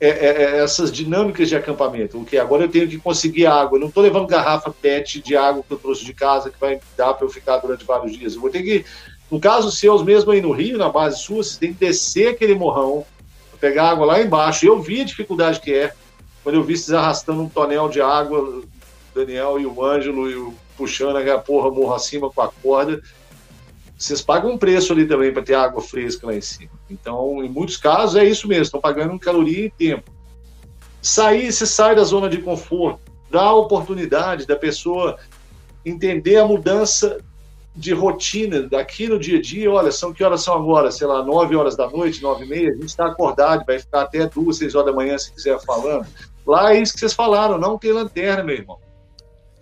é, 0.00 0.08
é, 0.08 0.42
é, 0.42 0.62
essas 0.62 0.90
dinâmicas 0.90 1.48
de 1.48 1.56
acampamento. 1.56 2.18
O 2.18 2.24
que 2.24 2.38
agora 2.38 2.64
eu 2.64 2.70
tenho 2.70 2.88
que 2.88 2.98
conseguir 2.98 3.46
água. 3.46 3.76
Eu 3.76 3.80
não 3.80 3.88
estou 3.88 4.02
levando 4.02 4.26
garrafa 4.26 4.70
PET 4.70 5.20
de 5.20 5.36
água 5.36 5.62
que 5.62 5.72
eu 5.72 5.78
trouxe 5.78 6.04
de 6.04 6.14
casa 6.14 6.50
que 6.50 6.58
vai 6.58 6.80
dar 6.96 7.14
para 7.14 7.26
eu 7.26 7.30
ficar 7.30 7.58
durante 7.58 7.84
vários 7.84 8.16
dias. 8.16 8.34
Eu 8.34 8.40
vou 8.40 8.50
ter 8.50 8.62
que, 8.62 8.84
no 9.30 9.38
caso 9.38 9.70
seus, 9.70 10.02
mesmo 10.02 10.32
aí 10.32 10.40
no 10.40 10.52
Rio, 10.52 10.78
na 10.78 10.88
base 10.88 11.20
sua, 11.20 11.42
você 11.42 11.58
tem 11.58 11.72
que 11.72 11.80
descer 11.80 12.28
aquele 12.28 12.54
morrão, 12.54 13.06
pegar 13.60 13.90
água 13.90 14.06
lá 14.06 14.20
embaixo. 14.20 14.66
Eu 14.66 14.80
vi 14.80 15.02
a 15.02 15.04
dificuldade 15.04 15.60
que 15.60 15.72
é 15.72 15.92
quando 16.42 16.56
eu 16.56 16.64
vi 16.64 16.76
vocês 16.76 16.92
arrastando 16.92 17.42
um 17.42 17.48
tonel 17.48 17.88
de 17.88 18.00
água, 18.00 18.38
o 18.38 18.64
Daniel 19.14 19.58
e 19.58 19.64
o 19.64 19.82
Ângelo, 19.82 20.30
e 20.30 20.34
o, 20.34 20.54
puxando 20.76 21.16
a 21.16 21.38
porra 21.38 21.70
morro 21.70 21.94
acima 21.94 22.30
com 22.30 22.42
a 22.42 22.48
corda 22.48 23.00
vocês 24.04 24.20
pagam 24.20 24.52
um 24.52 24.58
preço 24.58 24.92
ali 24.92 25.06
também 25.06 25.32
para 25.32 25.42
ter 25.42 25.54
água 25.54 25.80
fresca 25.80 26.26
lá 26.26 26.34
em 26.34 26.40
cima. 26.40 26.70
Então, 26.90 27.42
em 27.42 27.48
muitos 27.48 27.76
casos, 27.76 28.16
é 28.16 28.24
isso 28.24 28.46
mesmo, 28.46 28.64
estão 28.64 28.80
pagando 28.80 29.18
caloria 29.18 29.66
e 29.66 29.70
tempo. 29.70 30.10
sair, 31.00 31.52
você 31.52 31.66
sai 31.66 31.94
da 31.94 32.04
zona 32.04 32.28
de 32.28 32.38
conforto, 32.38 33.00
dá 33.30 33.42
a 33.42 33.54
oportunidade 33.54 34.46
da 34.46 34.56
pessoa 34.56 35.18
entender 35.84 36.36
a 36.36 36.46
mudança 36.46 37.18
de 37.76 37.92
rotina 37.92 38.62
daqui 38.62 39.08
no 39.08 39.18
dia 39.18 39.38
a 39.38 39.42
dia. 39.42 39.70
Olha, 39.70 39.90
são 39.90 40.12
que 40.12 40.22
horas 40.22 40.42
são 40.42 40.54
agora? 40.54 40.90
Sei 40.90 41.06
lá, 41.06 41.22
9 41.22 41.56
horas 41.56 41.76
da 41.76 41.88
noite, 41.88 42.22
9 42.22 42.44
e 42.44 42.48
meia. 42.48 42.70
A 42.70 42.74
gente 42.74 42.84
está 42.84 43.06
acordado, 43.06 43.64
vai 43.66 43.78
ficar 43.78 44.02
até 44.02 44.26
2, 44.26 44.56
6 44.56 44.74
horas 44.74 44.86
da 44.86 44.92
manhã 44.92 45.18
se 45.18 45.32
quiser 45.32 45.58
falando. 45.60 46.06
Lá 46.46 46.72
é 46.72 46.80
isso 46.80 46.92
que 46.92 47.00
vocês 47.00 47.14
falaram, 47.14 47.58
não 47.58 47.78
tem 47.78 47.92
lanterna, 47.92 48.44
meu 48.44 48.54
irmão. 48.54 48.78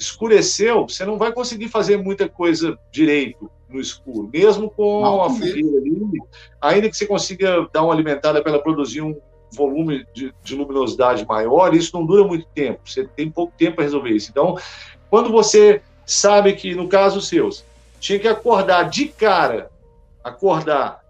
Escureceu, 0.03 0.89
você 0.89 1.05
não 1.05 1.17
vai 1.17 1.33
conseguir 1.33 1.69
fazer 1.69 1.97
muita 1.97 2.29
coisa 2.29 2.77
direito 2.91 3.49
no 3.69 3.81
escuro, 3.81 4.29
mesmo 4.33 4.69
com 4.69 5.01
não, 5.01 5.23
a 5.23 5.31
fogueira 5.31 5.79
ali, 5.79 6.19
ainda 6.61 6.91
que 6.91 6.97
você 6.97 7.07
consiga 7.07 7.69
dar 7.73 7.85
uma 7.85 7.95
alimentada 7.95 8.43
para 8.43 8.53
ela 8.53 8.63
produzir 8.63 9.01
um 9.01 9.17
volume 9.53 10.05
de, 10.13 10.35
de, 10.43 10.55
luminosidade 10.57 11.25
maior, 11.25 11.73
isso 11.73 11.97
não 11.97 12.05
dura 12.05 12.25
muito 12.25 12.47
tempo, 12.53 12.81
você 12.85 13.05
tem 13.05 13.31
pouco 13.31 13.53
tempo 13.57 13.77
para 13.77 13.85
resolver 13.85 14.11
isso. 14.11 14.29
Então, 14.31 14.59
quando 15.09 15.31
você 15.31 15.81
sabe 16.05 16.53
que, 16.55 16.75
no 16.75 16.89
caso 16.89 17.21
seus, 17.21 17.65
tinha 18.01 18.19
que 18.19 18.27
acordar 18.27 18.91
de 18.91 19.07
cara, 19.07 19.71
acordar, 20.25 21.01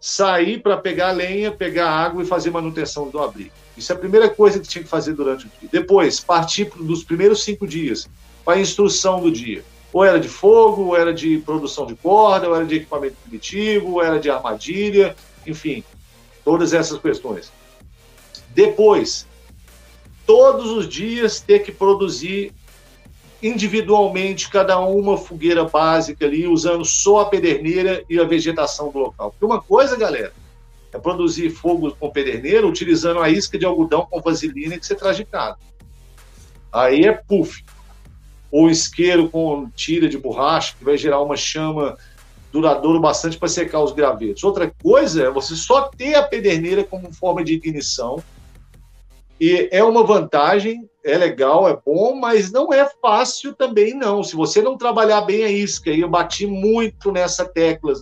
sair 0.00 0.60
para 0.60 0.76
pegar 0.76 1.12
lenha, 1.12 1.52
pegar 1.52 1.88
água 1.88 2.22
e 2.22 2.26
fazer 2.26 2.50
manutenção 2.50 3.08
do 3.08 3.20
abrigo. 3.20 3.52
Isso 3.76 3.92
é 3.92 3.94
a 3.94 3.98
primeira 3.98 4.28
coisa 4.28 4.58
que 4.58 4.66
tinha 4.66 4.82
que 4.82 4.90
fazer 4.90 5.12
durante 5.12 5.46
o 5.46 5.50
dia. 5.60 5.68
Depois, 5.70 6.18
partir 6.18 6.70
dos 6.80 7.04
primeiros 7.04 7.44
cinco 7.44 7.66
dias 7.66 8.08
para 8.44 8.58
a 8.58 8.60
instrução 8.60 9.20
do 9.20 9.30
dia. 9.30 9.64
Ou 9.92 10.04
era 10.04 10.20
de 10.20 10.28
fogo, 10.28 10.86
ou 10.86 10.96
era 10.96 11.12
de 11.12 11.38
produção 11.38 11.86
de 11.86 11.94
corda, 11.94 12.48
ou 12.48 12.54
era 12.54 12.64
de 12.64 12.76
equipamento 12.76 13.16
primitivo, 13.22 13.92
ou 13.92 14.02
era 14.02 14.20
de 14.20 14.30
armadilha, 14.30 15.16
enfim, 15.46 15.82
todas 16.44 16.72
essas 16.72 16.98
questões. 17.00 17.52
Depois, 18.50 19.26
todos 20.26 20.70
os 20.70 20.88
dias 20.88 21.40
ter 21.40 21.60
que 21.60 21.72
produzir 21.72 22.52
individualmente 23.42 24.50
cada 24.50 24.78
uma 24.78 25.16
fogueira 25.16 25.64
básica 25.64 26.26
ali, 26.26 26.46
usando 26.46 26.84
só 26.84 27.20
a 27.20 27.26
pederneira 27.26 28.04
e 28.08 28.18
a 28.20 28.24
vegetação 28.24 28.90
do 28.90 28.98
local. 28.98 29.30
Porque 29.30 29.44
uma 29.44 29.60
coisa, 29.60 29.96
galera, 29.96 30.32
é 30.92 30.98
produzir 30.98 31.50
fogo 31.50 31.94
com 31.98 32.10
pederneira 32.10 32.66
utilizando 32.66 33.20
a 33.20 33.30
isca 33.30 33.58
de 33.58 33.64
algodão 33.64 34.06
com 34.10 34.20
vaselina 34.20 34.78
que 34.78 34.86
você 34.86 34.94
traz 34.94 35.16
de 35.16 35.24
casa. 35.24 35.56
Aí 36.72 37.02
é 37.02 37.12
puff. 37.12 37.64
Ou 38.50 38.68
isqueiro 38.68 39.28
com 39.28 39.70
tira 39.70 40.08
de 40.08 40.18
borracha, 40.18 40.74
que 40.76 40.84
vai 40.84 40.96
gerar 40.96 41.20
uma 41.20 41.36
chama 41.36 41.96
duradoura 42.52 42.98
bastante 42.98 43.38
para 43.38 43.48
secar 43.48 43.80
os 43.80 43.92
gravetos. 43.92 44.42
Outra 44.42 44.72
coisa 44.82 45.24
é 45.24 45.30
você 45.30 45.54
só 45.54 45.82
ter 45.82 46.14
a 46.14 46.22
pederneira 46.22 46.82
como 46.82 47.12
forma 47.12 47.44
de 47.44 47.54
ignição. 47.54 48.22
E 49.40 49.68
é 49.70 49.82
uma 49.82 50.04
vantagem 50.04 50.90
é 51.04 51.16
legal, 51.16 51.68
é 51.68 51.74
bom, 51.74 52.14
mas 52.14 52.52
não 52.52 52.72
é 52.72 52.88
fácil 53.00 53.54
também, 53.54 53.94
não. 53.94 54.22
Se 54.22 54.36
você 54.36 54.60
não 54.60 54.76
trabalhar 54.76 55.22
bem 55.22 55.44
a 55.44 55.50
isca, 55.50 55.90
e 55.90 56.00
eu 56.00 56.08
bati 56.08 56.46
muito 56.46 57.10
nessa 57.10 57.44
tecla, 57.44 57.94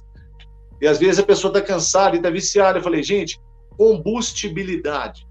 e 0.81 0.87
às 0.87 0.99
vezes 0.99 1.19
a 1.19 1.23
pessoa 1.23 1.51
está 1.51 1.63
cansada 1.63 2.17
e 2.17 2.19
está 2.19 2.31
viciada. 2.31 2.79
Eu 2.79 2.83
falei, 2.83 3.03
gente, 3.03 3.41
combustibilidade. 3.77 5.27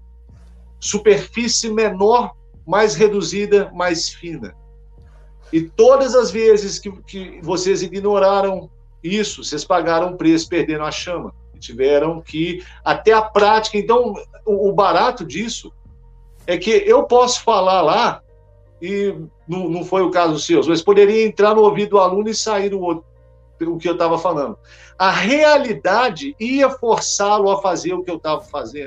Superfície 0.80 1.70
menor, 1.70 2.32
mais 2.66 2.94
reduzida, 2.94 3.70
mais 3.74 4.08
fina. 4.08 4.54
E 5.52 5.62
todas 5.62 6.14
as 6.14 6.30
vezes 6.30 6.78
que, 6.78 6.90
que 7.02 7.40
vocês 7.42 7.82
ignoraram 7.82 8.70
isso, 9.02 9.44
vocês 9.44 9.64
pagaram 9.64 10.16
preço 10.16 10.48
perdendo 10.48 10.84
a 10.84 10.90
chama. 10.90 11.34
Tiveram 11.58 12.20
que, 12.20 12.62
até 12.84 13.12
a 13.12 13.22
prática. 13.22 13.78
Então, 13.78 14.14
o, 14.46 14.68
o 14.68 14.72
barato 14.72 15.24
disso 15.24 15.72
é 16.46 16.56
que 16.56 16.70
eu 16.70 17.02
posso 17.04 17.42
falar 17.42 17.82
lá, 17.82 18.22
e 18.80 19.14
não, 19.46 19.68
não 19.68 19.84
foi 19.84 20.02
o 20.02 20.10
caso 20.10 20.38
seu, 20.38 20.64
mas 20.66 20.82
poderia 20.82 21.26
entrar 21.26 21.54
no 21.54 21.62
ouvido 21.62 21.90
do 21.90 21.98
aluno 21.98 22.28
e 22.28 22.34
sair 22.34 22.70
do 22.70 22.80
outro, 22.80 23.04
o 23.60 23.76
que 23.76 23.88
eu 23.88 23.94
estava 23.94 24.18
falando. 24.18 24.56
A 24.96 25.10
realidade 25.10 26.36
ia 26.38 26.70
forçá-lo 26.70 27.50
a 27.50 27.60
fazer 27.60 27.92
o 27.92 28.04
que 28.04 28.10
eu 28.10 28.16
estava 28.16 28.40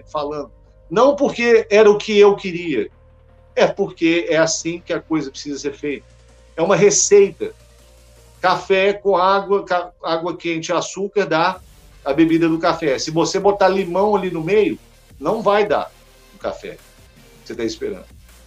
falando. 0.05 0.51
Não 0.89 1.15
porque 1.15 1.67
era 1.69 1.89
o 1.89 1.97
que 1.97 2.17
eu 2.17 2.35
queria, 2.35 2.89
é 3.55 3.67
porque 3.67 4.25
é 4.29 4.37
assim 4.37 4.81
que 4.83 4.93
a 4.93 4.99
coisa 4.99 5.29
precisa 5.29 5.59
ser 5.59 5.73
feita. 5.73 6.05
É 6.55 6.61
uma 6.61 6.75
receita. 6.75 7.53
Café 8.41 8.93
com 8.93 9.15
água, 9.15 9.65
água 10.03 10.35
quente 10.35 10.69
e 10.69 10.73
açúcar 10.73 11.25
dá 11.25 11.59
a 12.03 12.13
bebida 12.13 12.49
do 12.49 12.57
café. 12.57 12.97
Se 12.97 13.11
você 13.11 13.39
botar 13.39 13.67
limão 13.67 14.15
ali 14.15 14.31
no 14.31 14.43
meio, 14.43 14.79
não 15.19 15.41
vai 15.41 15.65
dar 15.65 15.91
o 16.35 16.39
café 16.39 16.77
você 17.51 17.53
está 17.53 17.63
esperando. 17.63 18.05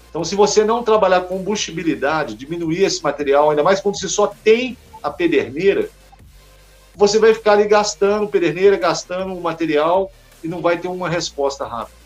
Então, 0.09 0.25
se 0.25 0.35
você 0.35 0.65
não 0.65 0.83
trabalhar 0.83 1.23
combustibilidade, 1.23 2.35
diminuir 2.35 2.85
esse 2.85 3.03
material, 3.03 3.51
ainda 3.51 3.63
mais 3.63 3.81
quando 3.81 3.99
você 3.99 4.09
só 4.09 4.29
tem 4.29 4.77
a 5.03 5.11
pederneira, 5.11 5.89
você 6.95 7.19
vai 7.19 7.35
ficar 7.35 7.53
ali 7.53 7.67
gastando 7.67 8.29
pederneira, 8.29 8.77
gastando 8.77 9.35
o 9.35 9.41
material 9.41 10.11
e 10.43 10.49
não 10.49 10.61
vai 10.61 10.79
ter 10.79 10.89
uma 10.89 11.09
resposta 11.09 11.67
rápida. 11.67 11.97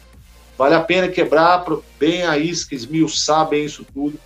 Vale 0.57 0.75
a 0.75 0.81
pena 0.81 1.09
quebrar 1.09 1.65
bem 1.99 2.25
a 2.25 2.39
isca, 2.39 2.75
esmiuçar 2.75 3.47
bem 3.47 3.67
isso 3.67 3.87
tudo, 3.95 4.19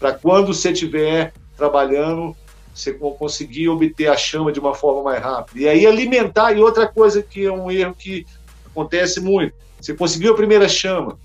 para 0.00 0.14
quando 0.14 0.54
você 0.54 0.72
estiver 0.72 1.34
trabalhando, 1.54 2.34
você 2.74 2.94
conseguir 2.94 3.68
obter 3.68 4.08
a 4.08 4.16
chama 4.16 4.50
de 4.50 4.58
uma 4.58 4.74
forma 4.74 5.02
mais 5.02 5.22
rápida. 5.22 5.60
E 5.60 5.68
aí 5.68 5.86
alimentar, 5.86 6.52
e 6.52 6.60
outra 6.60 6.88
coisa 6.88 7.22
que 7.22 7.44
é 7.44 7.52
um 7.52 7.70
erro 7.70 7.94
que 7.94 8.26
acontece 8.64 9.20
muito, 9.20 9.54
você 9.78 9.92
conseguiu 9.94 10.32
a 10.32 10.36
primeira 10.36 10.66
chama, 10.68 11.18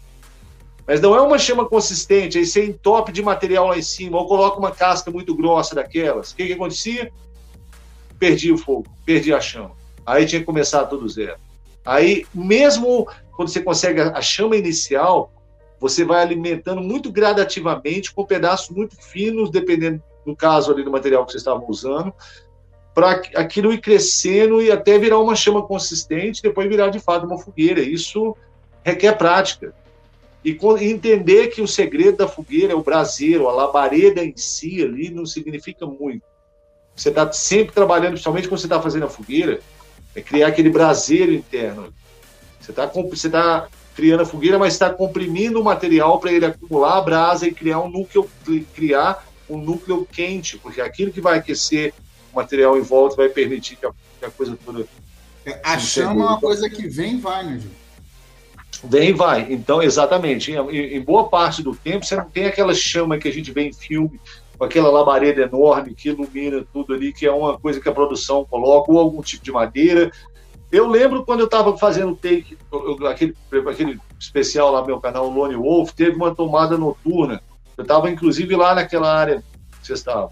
mas 0.85 0.99
não 0.99 1.15
é 1.15 1.21
uma 1.21 1.39
chama 1.39 1.65
consistente, 1.67 2.37
aí 2.37 2.45
você 2.45 2.65
entope 2.65 3.13
de 3.13 3.23
material 3.23 3.69
lá 3.69 3.77
em 3.77 3.81
cima, 3.81 4.17
ou 4.17 4.27
coloca 4.27 4.59
uma 4.59 4.71
casca 4.71 5.09
muito 5.09 5.33
grossa 5.33 5.73
daquelas. 5.73 6.31
O 6.31 6.35
que, 6.35 6.45
que 6.45 6.53
acontecia? 6.53 7.11
Perdi 8.19 8.51
o 8.51 8.57
fogo, 8.57 8.85
perdi 9.05 9.33
a 9.33 9.39
chama. 9.39 9.71
Aí 10.05 10.25
tinha 10.25 10.41
que 10.41 10.45
começar 10.45 10.85
tudo 10.85 11.07
zero. 11.07 11.37
Aí, 11.85 12.25
mesmo 12.33 13.07
quando 13.31 13.49
você 13.49 13.61
consegue 13.61 14.01
a 14.01 14.21
chama 14.21 14.55
inicial, 14.55 15.31
você 15.79 16.03
vai 16.03 16.21
alimentando 16.21 16.81
muito 16.81 17.11
gradativamente, 17.11 18.13
com 18.13 18.25
pedaços 18.25 18.69
muito 18.69 18.95
finos, 18.95 19.49
dependendo 19.49 20.01
do 20.25 20.35
caso 20.35 20.71
ali 20.71 20.83
do 20.83 20.91
material 20.91 21.25
que 21.25 21.31
vocês 21.31 21.41
estavam 21.41 21.65
usando, 21.69 22.13
para 22.93 23.21
aquilo 23.35 23.73
ir 23.73 23.79
crescendo 23.79 24.61
e 24.61 24.71
até 24.71 24.97
virar 24.97 25.19
uma 25.19 25.35
chama 25.35 25.61
consistente, 25.61 26.41
depois 26.41 26.67
virar 26.67 26.89
de 26.89 26.99
fato 26.99 27.25
uma 27.25 27.37
fogueira. 27.37 27.81
Isso 27.81 28.35
requer 28.83 29.17
prática 29.17 29.73
e 30.43 30.57
entender 30.81 31.47
que 31.47 31.61
o 31.61 31.67
segredo 31.67 32.17
da 32.17 32.27
fogueira 32.27 32.71
é 32.71 32.75
o 32.75 32.83
braseiro, 32.83 33.49
a 33.49 33.51
labareda 33.51 34.23
em 34.23 34.37
si 34.37 34.81
ali 34.81 35.09
não 35.09 35.25
significa 35.25 35.85
muito. 35.85 36.23
Você 36.95 37.09
está 37.09 37.29
sempre 37.31 37.73
trabalhando, 37.73 38.11
principalmente 38.11 38.47
quando 38.47 38.59
você 38.61 38.67
está 38.67 38.81
fazendo 38.81 39.05
a 39.05 39.09
fogueira, 39.09 39.59
é 40.15 40.21
criar 40.21 40.47
aquele 40.47 40.69
braseiro 40.69 41.33
interno. 41.33 41.93
Você 42.61 42.71
está 42.71 42.85
você 42.85 43.29
tá 43.29 43.67
criando 43.95 44.21
a 44.21 44.25
fogueira, 44.25 44.59
mas 44.59 44.73
está 44.73 44.89
comprimindo 44.89 45.59
o 45.59 45.63
material 45.63 46.19
para 46.19 46.31
ele 46.31 46.45
acumular 46.45 46.97
a 46.97 47.01
brasa 47.01 47.47
e 47.47 47.53
criar 47.53 47.79
um 47.79 47.89
núcleo, 47.89 48.29
criar 48.75 49.25
um 49.49 49.57
núcleo 49.57 50.05
quente, 50.11 50.57
porque 50.57 50.81
aquilo 50.81 51.11
que 51.11 51.21
vai 51.21 51.39
aquecer 51.39 51.93
o 52.33 52.35
material 52.35 52.77
em 52.77 52.81
volta 52.81 53.15
vai 53.15 53.29
permitir 53.29 53.77
que 53.77 53.85
a, 53.85 53.91
que 54.19 54.25
a 54.25 54.29
coisa 54.29 54.57
toda. 54.65 54.85
É, 55.45 55.61
a 55.63 55.79
chama 55.79 56.23
é 56.23 56.27
uma 56.27 56.39
coisa 56.39 56.69
que 56.69 56.87
vem 56.87 57.15
e 57.15 57.21
vai, 57.21 57.45
né, 57.45 57.59
Gil? 57.59 57.71
Vem 58.83 59.09
e 59.09 59.13
vai. 59.13 59.47
Então, 59.49 59.81
exatamente. 59.81 60.51
Em, 60.51 60.95
em, 60.95 61.01
boa 61.01 61.29
parte 61.29 61.63
do 61.63 61.73
tempo, 61.75 62.05
você 62.05 62.15
não 62.15 62.29
tem 62.29 62.45
aquela 62.45 62.73
chama 62.73 63.17
que 63.17 63.27
a 63.27 63.31
gente 63.31 63.51
vê 63.51 63.63
em 63.63 63.73
filme, 63.73 64.19
com 64.57 64.65
aquela 64.65 64.89
labareda 64.89 65.43
enorme 65.43 65.93
que 65.93 66.09
ilumina 66.09 66.65
tudo 66.73 66.93
ali, 66.93 67.13
que 67.13 67.25
é 67.25 67.31
uma 67.31 67.57
coisa 67.57 67.79
que 67.79 67.87
a 67.87 67.93
produção 67.93 68.45
coloca, 68.45 68.91
ou 68.91 68.99
algum 68.99 69.21
tipo 69.21 69.43
de 69.43 69.51
madeira. 69.51 70.11
Eu 70.75 70.87
lembro 70.87 71.23
quando 71.23 71.39
eu 71.39 71.45
estava 71.45 71.77
fazendo 71.77 72.15
take, 72.15 72.57
aquele, 73.09 73.33
aquele 73.69 73.99
especial 74.19 74.71
lá 74.71 74.81
no 74.81 74.87
meu 74.87 74.99
canal, 74.99 75.29
Lone 75.29 75.55
Wolf, 75.55 75.91
teve 75.93 76.17
uma 76.17 76.35
tomada 76.35 76.77
noturna. 76.77 77.41
Eu 77.77 77.83
estava, 77.83 78.09
inclusive, 78.09 78.55
lá 78.57 78.75
naquela 78.75 79.13
área 79.13 79.41
que 79.79 79.87
vocês 79.87 79.99
estavam. 79.99 80.31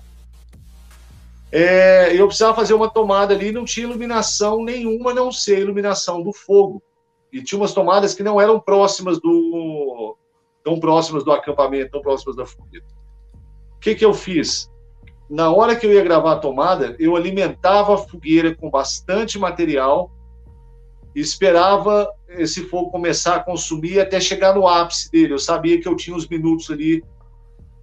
É, 1.50 2.14
eu 2.14 2.28
precisava 2.28 2.56
fazer 2.56 2.74
uma 2.74 2.89
tomada 2.89 3.34
ali, 3.34 3.54
não 3.54 3.64
tinha 3.64 3.88
iluminação 3.88 4.64
nenhuma, 4.64 5.14
não 5.14 5.32
ser 5.32 5.60
iluminação 5.60 6.22
do 6.22 6.34
fogo 6.34 6.84
e 7.32 7.41
tinha 7.41 7.60
umas 7.60 7.74
tomadas 7.74 8.14
que 8.14 8.22
não 8.22 8.39
eram 8.39 8.60
próximas 8.60 9.20
do 9.20 10.16
tão 10.64 10.80
próximas 10.80 11.24
do 11.24 11.32
acampamento, 11.32 11.91
tão 11.91 12.02
próximas 12.02 12.36
da 12.36 12.46
fogueira. 12.46 12.86
O 13.76 13.80
que 13.80 13.96
que 13.96 14.06
eu 14.06 14.14
fiz? 14.14 14.70
Na 15.30 15.52
hora 15.52 15.76
que 15.76 15.86
eu 15.86 15.91
ia 15.91 16.04
gravar 16.04 16.34
a 16.34 16.39
tomada, 16.39 16.96
eu 17.00 17.16
alimentava 17.16 17.96
a 17.96 17.98
fogueira 17.98 18.54
com 18.54 18.70
bastante 18.70 19.39
material 19.39 20.12
e 20.12 20.22
esperava 21.16 22.09
esse 22.30 22.64
fogo 22.66 22.89
começar 22.89 23.36
a 23.36 23.43
consumir 23.43 23.99
até 23.99 24.20
chegar 24.20 24.55
no 24.55 24.68
ápice 24.68 25.11
dele. 25.11 25.34
Eu 25.34 25.39
sabia 25.39 25.80
que 25.80 25.88
eu 25.88 25.95
tinha 25.95 26.16
uns 26.16 26.28
minutos 26.28 26.70
ali 26.72 27.03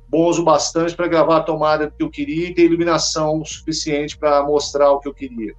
bons 0.09 0.39
o 0.39 0.43
bastante 0.43 0.97
para 0.97 1.07
gravar 1.07 1.37
a 1.37 1.43
tomada 1.43 1.93
que 1.97 2.03
eu 2.03 2.11
queria 2.11 2.49
e 2.49 2.55
ter 2.55 2.65
iluminação 2.65 3.45
suficiente 3.45 4.19
para 4.19 4.43
mostrar 4.43 4.91
o 4.91 4.99
que 4.99 5.09
eu 5.09 5.15
queria. 5.15 5.55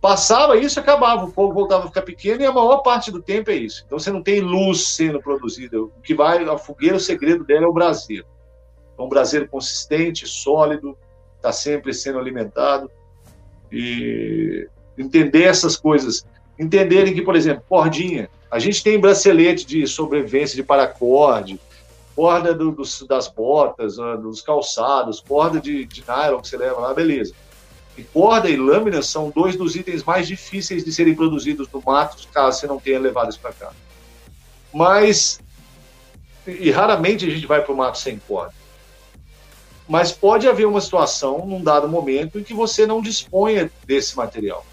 Passava 0.00 0.56
isso, 0.56 0.78
acabava, 0.78 1.24
o 1.24 1.32
fogo 1.32 1.54
voltava 1.54 1.84
a 1.84 1.88
ficar 1.88 2.02
pequeno 2.02 2.42
e 2.42 2.46
a 2.46 2.52
maior 2.52 2.78
parte 2.78 3.10
do 3.10 3.22
tempo 3.22 3.50
é 3.50 3.54
isso. 3.54 3.82
Então 3.86 3.98
você 3.98 4.12
não 4.12 4.22
tem 4.22 4.40
luz 4.40 4.88
sendo 4.88 5.20
produzida. 5.20 5.82
O 5.82 5.88
que 6.02 6.14
vai, 6.14 6.44
a 6.44 6.58
fogueira, 6.58 6.96
o 6.96 7.00
segredo 7.00 7.42
dela 7.42 7.64
é 7.64 7.68
o 7.68 7.72
braseiro. 7.72 8.26
É 8.96 9.02
um 9.02 9.08
braseiro 9.08 9.48
consistente, 9.48 10.28
sólido, 10.28 10.96
está 11.36 11.50
sempre 11.50 11.92
sendo 11.92 12.18
alimentado. 12.18 12.90
E 13.72 14.68
entender 14.96 15.44
essas 15.44 15.74
coisas. 15.74 16.24
Entenderem 16.58 17.14
que, 17.14 17.22
por 17.22 17.36
exemplo, 17.36 17.64
cordinha. 17.68 18.28
A 18.50 18.58
gente 18.58 18.82
tem 18.82 18.98
bracelete 18.98 19.66
de 19.66 19.86
sobrevivência 19.86 20.54
de 20.54 20.62
paracorde, 20.62 21.58
corda 22.14 22.54
do, 22.54 22.70
dos, 22.70 23.02
das 23.02 23.28
botas, 23.28 23.98
ah, 23.98 24.16
dos 24.16 24.40
calçados, 24.40 25.20
corda 25.20 25.60
de, 25.60 25.84
de 25.84 26.04
nylon 26.06 26.40
que 26.40 26.48
você 26.48 26.56
leva 26.56 26.80
lá, 26.80 26.94
beleza. 26.94 27.34
E 27.96 28.02
corda 28.02 28.48
e 28.48 28.56
lâmina 28.56 29.02
são 29.02 29.30
dois 29.30 29.56
dos 29.56 29.76
itens 29.76 30.02
mais 30.02 30.26
difíceis 30.26 30.84
de 30.84 30.92
serem 30.92 31.14
produzidos 31.14 31.68
no 31.72 31.82
mato, 31.84 32.16
caso 32.32 32.60
você 32.60 32.66
não 32.66 32.78
tenha 32.78 32.98
levado 32.98 33.30
isso 33.30 33.40
para 33.40 33.52
cá. 33.52 33.72
Mas, 34.72 35.40
e 36.46 36.70
raramente 36.70 37.24
a 37.26 37.30
gente 37.30 37.46
vai 37.46 37.62
para 37.62 37.72
o 37.72 37.76
mato 37.76 37.98
sem 37.98 38.18
corda. 38.26 38.52
Mas 39.88 40.10
pode 40.10 40.48
haver 40.48 40.66
uma 40.66 40.80
situação, 40.80 41.46
num 41.46 41.62
dado 41.62 41.88
momento, 41.88 42.38
em 42.38 42.42
que 42.42 42.54
você 42.54 42.86
não 42.86 43.00
disponha 43.00 43.70
desse 43.86 44.16
material. 44.16 44.64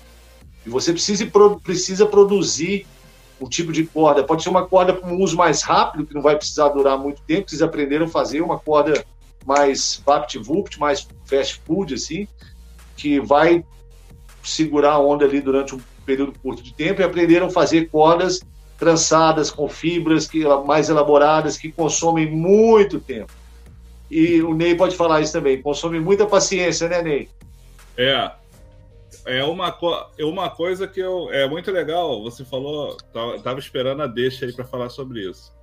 E 0.66 0.70
você 0.70 0.92
precisa, 0.92 1.26
precisa 1.64 2.06
produzir 2.06 2.86
um 3.40 3.50
tipo 3.50 3.72
de 3.72 3.86
corda. 3.86 4.24
Pode 4.24 4.44
ser 4.44 4.50
uma 4.50 4.66
corda 4.66 4.94
para 4.94 5.10
um 5.10 5.20
uso 5.20 5.36
mais 5.36 5.64
rápido, 5.64 6.06
que 6.06 6.14
não 6.14 6.22
vai 6.22 6.36
precisar 6.36 6.70
durar 6.70 6.98
muito 6.98 7.22
tempo, 7.24 7.50
vocês 7.50 7.62
aprenderam 7.62 8.06
a 8.06 8.10
fazer 8.10 8.42
uma 8.42 8.60
corda 8.60 9.04
mais 9.46 10.02
vapt-vupt, 10.06 10.80
mais 10.80 11.08
fast 11.26 11.62
food, 11.66 11.96
assim, 11.96 12.28
que 12.96 13.20
vai 13.20 13.66
segurar 14.44 14.94
a 14.94 15.00
onda 15.00 15.26
ali 15.26 15.42
durante 15.42 15.76
um 15.76 15.82
período 16.06 16.34
curto 16.40 16.62
de 16.62 16.74
tempo 16.74 17.02
e 17.02 17.04
aprenderam 17.04 17.48
a 17.48 17.50
fazer 17.50 17.90
cordas 17.90 18.42
trançadas 18.78 19.52
com 19.52 19.68
fibras 19.70 20.28
que, 20.28 20.44
mais 20.66 20.90
elaboradas 20.90 21.58
que 21.58 21.72
consomem 21.72 22.30
muito 22.30 23.00
tempo. 23.00 23.32
E 24.10 24.42
o 24.42 24.54
Ney 24.54 24.76
pode 24.76 24.96
falar 24.96 25.22
isso 25.22 25.32
também, 25.32 25.62
consome 25.62 26.00
muita 26.00 26.26
paciência, 26.26 26.90
né, 26.90 27.02
Ney? 27.02 27.30
É. 27.98 28.32
É 29.26 29.44
uma, 29.44 29.78
é 30.18 30.26
uma 30.26 30.50
coisa 30.50 30.88
que 30.88 31.00
eu, 31.00 31.32
é 31.32 31.48
muito 31.48 31.72
legal. 31.72 32.22
Você 32.24 32.44
falou, 32.44 32.98
tava 33.44 33.60
esperando 33.60 34.02
a 34.02 34.08
deixa 34.08 34.46
aí 34.46 34.54
para 34.54 34.66
falar 34.66 34.90
sobre 34.90 35.30
isso. 35.30 35.54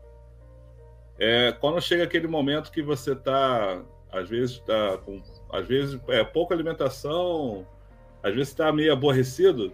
É, 1.19 1.53
quando 1.53 1.81
chega 1.81 2.05
aquele 2.05 2.29
momento 2.29 2.71
que 2.71 2.81
você 2.81 3.15
tá, 3.15 3.83
às 4.13 4.29
vezes, 4.29 4.61
tá 4.61 4.99
com 4.99 5.21
às 5.51 5.67
vezes 5.67 5.99
é 6.09 6.23
pouca 6.23 6.55
alimentação, 6.55 7.67
às 8.23 8.35
vezes 8.35 8.51
está 8.51 8.71
meio 8.73 8.93
aborrecido. 8.93 9.73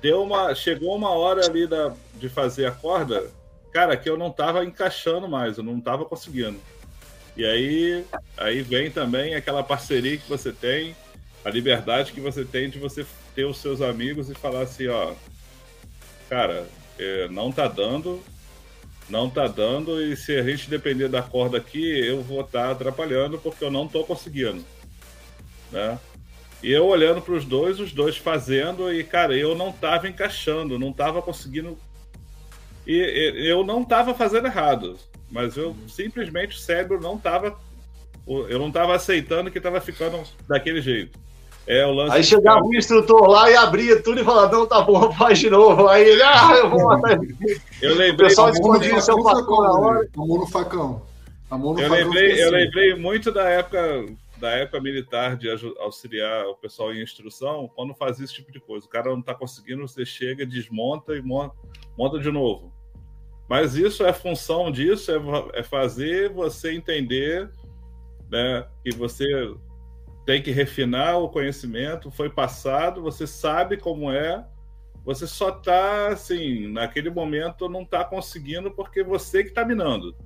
Deu 0.00 0.22
uma, 0.22 0.54
chegou 0.54 0.94
uma 0.94 1.10
hora 1.10 1.46
ali 1.46 1.66
da, 1.66 1.94
de 2.14 2.28
fazer 2.28 2.66
a 2.66 2.72
corda, 2.72 3.30
cara, 3.72 3.96
que 3.96 4.08
eu 4.08 4.16
não 4.16 4.28
estava 4.28 4.64
encaixando 4.64 5.28
mais, 5.28 5.56
eu 5.56 5.64
não 5.64 5.78
estava 5.78 6.04
conseguindo. 6.04 6.60
E 7.36 7.44
aí, 7.44 8.04
aí 8.36 8.62
vem 8.62 8.90
também 8.90 9.34
aquela 9.34 9.62
parceria 9.62 10.16
que 10.16 10.28
você 10.28 10.52
tem, 10.52 10.94
a 11.44 11.50
liberdade 11.50 12.12
que 12.12 12.20
você 12.20 12.44
tem 12.44 12.70
de 12.70 12.78
você 12.78 13.04
ter 13.34 13.44
os 13.44 13.58
seus 13.58 13.80
amigos 13.80 14.30
e 14.30 14.34
falar 14.34 14.62
assim, 14.62 14.88
ó, 14.88 15.12
cara, 16.28 16.66
é, 16.98 17.28
não 17.28 17.52
tá 17.52 17.68
dando, 17.68 18.22
não 19.08 19.28
tá 19.28 19.46
dando, 19.46 20.02
e 20.02 20.16
se 20.16 20.36
a 20.36 20.42
gente 20.42 20.70
depender 20.70 21.08
da 21.08 21.22
corda 21.22 21.58
aqui, 21.58 21.98
eu 22.06 22.22
vou 22.22 22.40
estar 22.40 22.66
tá 22.66 22.70
atrapalhando 22.70 23.38
porque 23.38 23.62
eu 23.62 23.70
não 23.70 23.86
tô 23.86 24.04
conseguindo 24.04 24.64
né? 25.74 25.98
E 26.62 26.72
eu 26.72 26.86
olhando 26.86 27.20
para 27.20 27.34
os 27.34 27.44
dois, 27.44 27.78
os 27.78 27.92
dois 27.92 28.16
fazendo, 28.16 28.90
e 28.90 29.04
cara, 29.04 29.36
eu 29.36 29.54
não 29.54 29.70
tava 29.70 30.08
encaixando, 30.08 30.78
não 30.78 30.92
tava 30.92 31.20
conseguindo. 31.20 31.76
E, 32.86 32.94
e 32.94 33.46
eu 33.46 33.64
não 33.64 33.84
tava 33.84 34.14
fazendo 34.14 34.46
errado, 34.46 34.96
mas 35.30 35.56
eu 35.56 35.76
simplesmente 35.88 36.56
o 36.56 36.60
cérebro 36.60 37.00
não 37.00 37.18
tava. 37.18 37.58
Eu 38.26 38.58
não 38.58 38.72
tava 38.72 38.94
aceitando 38.94 39.50
que 39.50 39.60
tava 39.60 39.80
ficando 39.82 40.22
daquele 40.48 40.80
jeito. 40.80 41.18
É, 41.66 41.86
o 41.86 41.92
lance 41.92 42.16
Aí 42.16 42.22
chegava 42.22 42.60
o 42.62 42.74
instrutor 42.74 43.26
lá 43.26 43.50
e 43.50 43.56
abria 43.56 44.02
tudo 44.02 44.20
e 44.20 44.24
falava, 44.24 44.54
não, 44.54 44.66
tá 44.66 44.82
bom, 44.82 45.10
faz 45.16 45.38
de 45.38 45.48
novo. 45.48 45.88
Aí 45.88 46.06
ele, 46.06 46.22
ah, 46.22 46.52
eu 46.56 46.70
vou 46.70 46.84
matar 46.84 47.18
Eu 47.80 47.90
lembrei. 47.90 48.10
O 48.12 48.16
pessoal 48.16 48.50
escondia 48.50 49.00
seu 49.00 49.22
facão 49.22 49.62
na 49.62 49.72
hora. 49.72 50.08
Amor 50.16 50.40
no 50.40 50.46
facão. 50.46 51.02
Amor 51.50 51.74
no 51.74 51.80
eu, 51.80 51.88
facão 51.88 52.04
lembrei, 52.04 52.44
eu 52.44 52.50
lembrei 52.50 52.94
muito 52.94 53.32
da 53.32 53.48
época 53.48 54.06
da 54.36 54.50
época 54.50 54.80
militar 54.80 55.36
de 55.36 55.48
auxiliar 55.78 56.44
o 56.46 56.56
pessoal 56.56 56.92
em 56.92 57.02
instrução, 57.02 57.70
quando 57.74 57.94
fazia 57.94 58.24
esse 58.24 58.34
tipo 58.34 58.52
de 58.52 58.60
coisa. 58.60 58.84
O 58.84 58.88
cara 58.90 59.10
não 59.10 59.20
está 59.20 59.34
conseguindo, 59.34 59.86
você 59.86 60.04
chega, 60.04 60.44
desmonta 60.44 61.16
e 61.16 61.22
monta, 61.22 61.54
monta 61.96 62.18
de 62.18 62.30
novo. 62.30 62.70
Mas 63.48 63.74
isso 63.74 64.04
é 64.04 64.12
função 64.12 64.70
disso, 64.70 65.10
é, 65.10 65.60
é 65.60 65.62
fazer 65.62 66.30
você 66.30 66.74
entender 66.74 67.50
né, 68.30 68.66
que 68.82 68.94
você 68.94 69.24
tem 70.24 70.42
que 70.42 70.50
refinar 70.50 71.18
o 71.18 71.28
conhecimento, 71.28 72.10
foi 72.10 72.30
passado, 72.30 73.02
você 73.02 73.26
sabe 73.26 73.76
como 73.76 74.10
é, 74.10 74.44
você 75.04 75.26
só 75.26 75.50
está, 75.50 76.08
assim, 76.08 76.68
naquele 76.68 77.10
momento 77.10 77.68
não 77.68 77.82
está 77.82 78.04
conseguindo 78.04 78.70
porque 78.70 79.02
você 79.02 79.42
que 79.42 79.50
está 79.50 79.64
minando. 79.64 80.16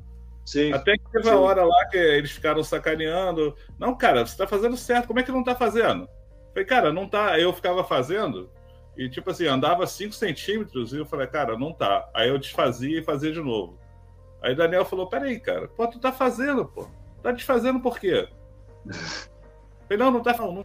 Sim, 0.45 0.73
Até 0.73 0.97
que 0.97 1.11
teve 1.11 1.25
sim. 1.25 1.31
a 1.31 1.39
hora 1.39 1.65
lá 1.65 1.87
que 1.87 1.99
eles 1.99 2.31
ficaram 2.31 2.63
sacaneando. 2.63 3.55
Não, 3.79 3.95
cara, 3.95 4.25
você 4.25 4.37
tá 4.37 4.47
fazendo 4.47 4.77
certo, 4.77 5.07
como 5.07 5.21
é 5.21 5.23
que 5.23 5.33
não 5.33 5.45
tá 5.45 5.55
fazendo? 5.55 6.09
falei, 6.53 6.65
cara, 6.65 6.93
não 6.93 7.09
tá. 7.09 7.39
Eu 7.39 7.53
ficava 7.53 7.85
fazendo 7.85 8.51
e, 8.97 9.09
tipo 9.09 9.31
assim, 9.31 9.47
andava 9.47 9.87
5 9.87 10.15
centímetros 10.15 10.93
e 10.93 10.99
eu 10.99 11.07
falei, 11.07 11.27
cara, 11.27 11.59
não 11.59 11.73
tá. 11.73 12.09
Aí 12.15 12.29
eu 12.29 12.39
desfazia 12.39 12.99
e 12.99 13.05
fazia 13.05 13.33
de 13.33 13.41
novo. 13.41 13.79
Aí 14.43 14.55
Daniel 14.55 14.85
falou, 14.85 15.09
peraí, 15.09 15.39
cara, 15.39 15.69
pô, 15.69 15.87
tu 15.87 16.01
tá 16.01 16.13
fazendo, 16.13 16.65
pô. 16.65 16.89
Tá 17.23 17.31
desfazendo 17.33 17.81
por 17.81 17.99
quê? 17.99 18.29
falei, 19.89 20.05
não, 20.05 20.11
não 20.11 20.21
tá 20.21 20.37
não. 20.37 20.65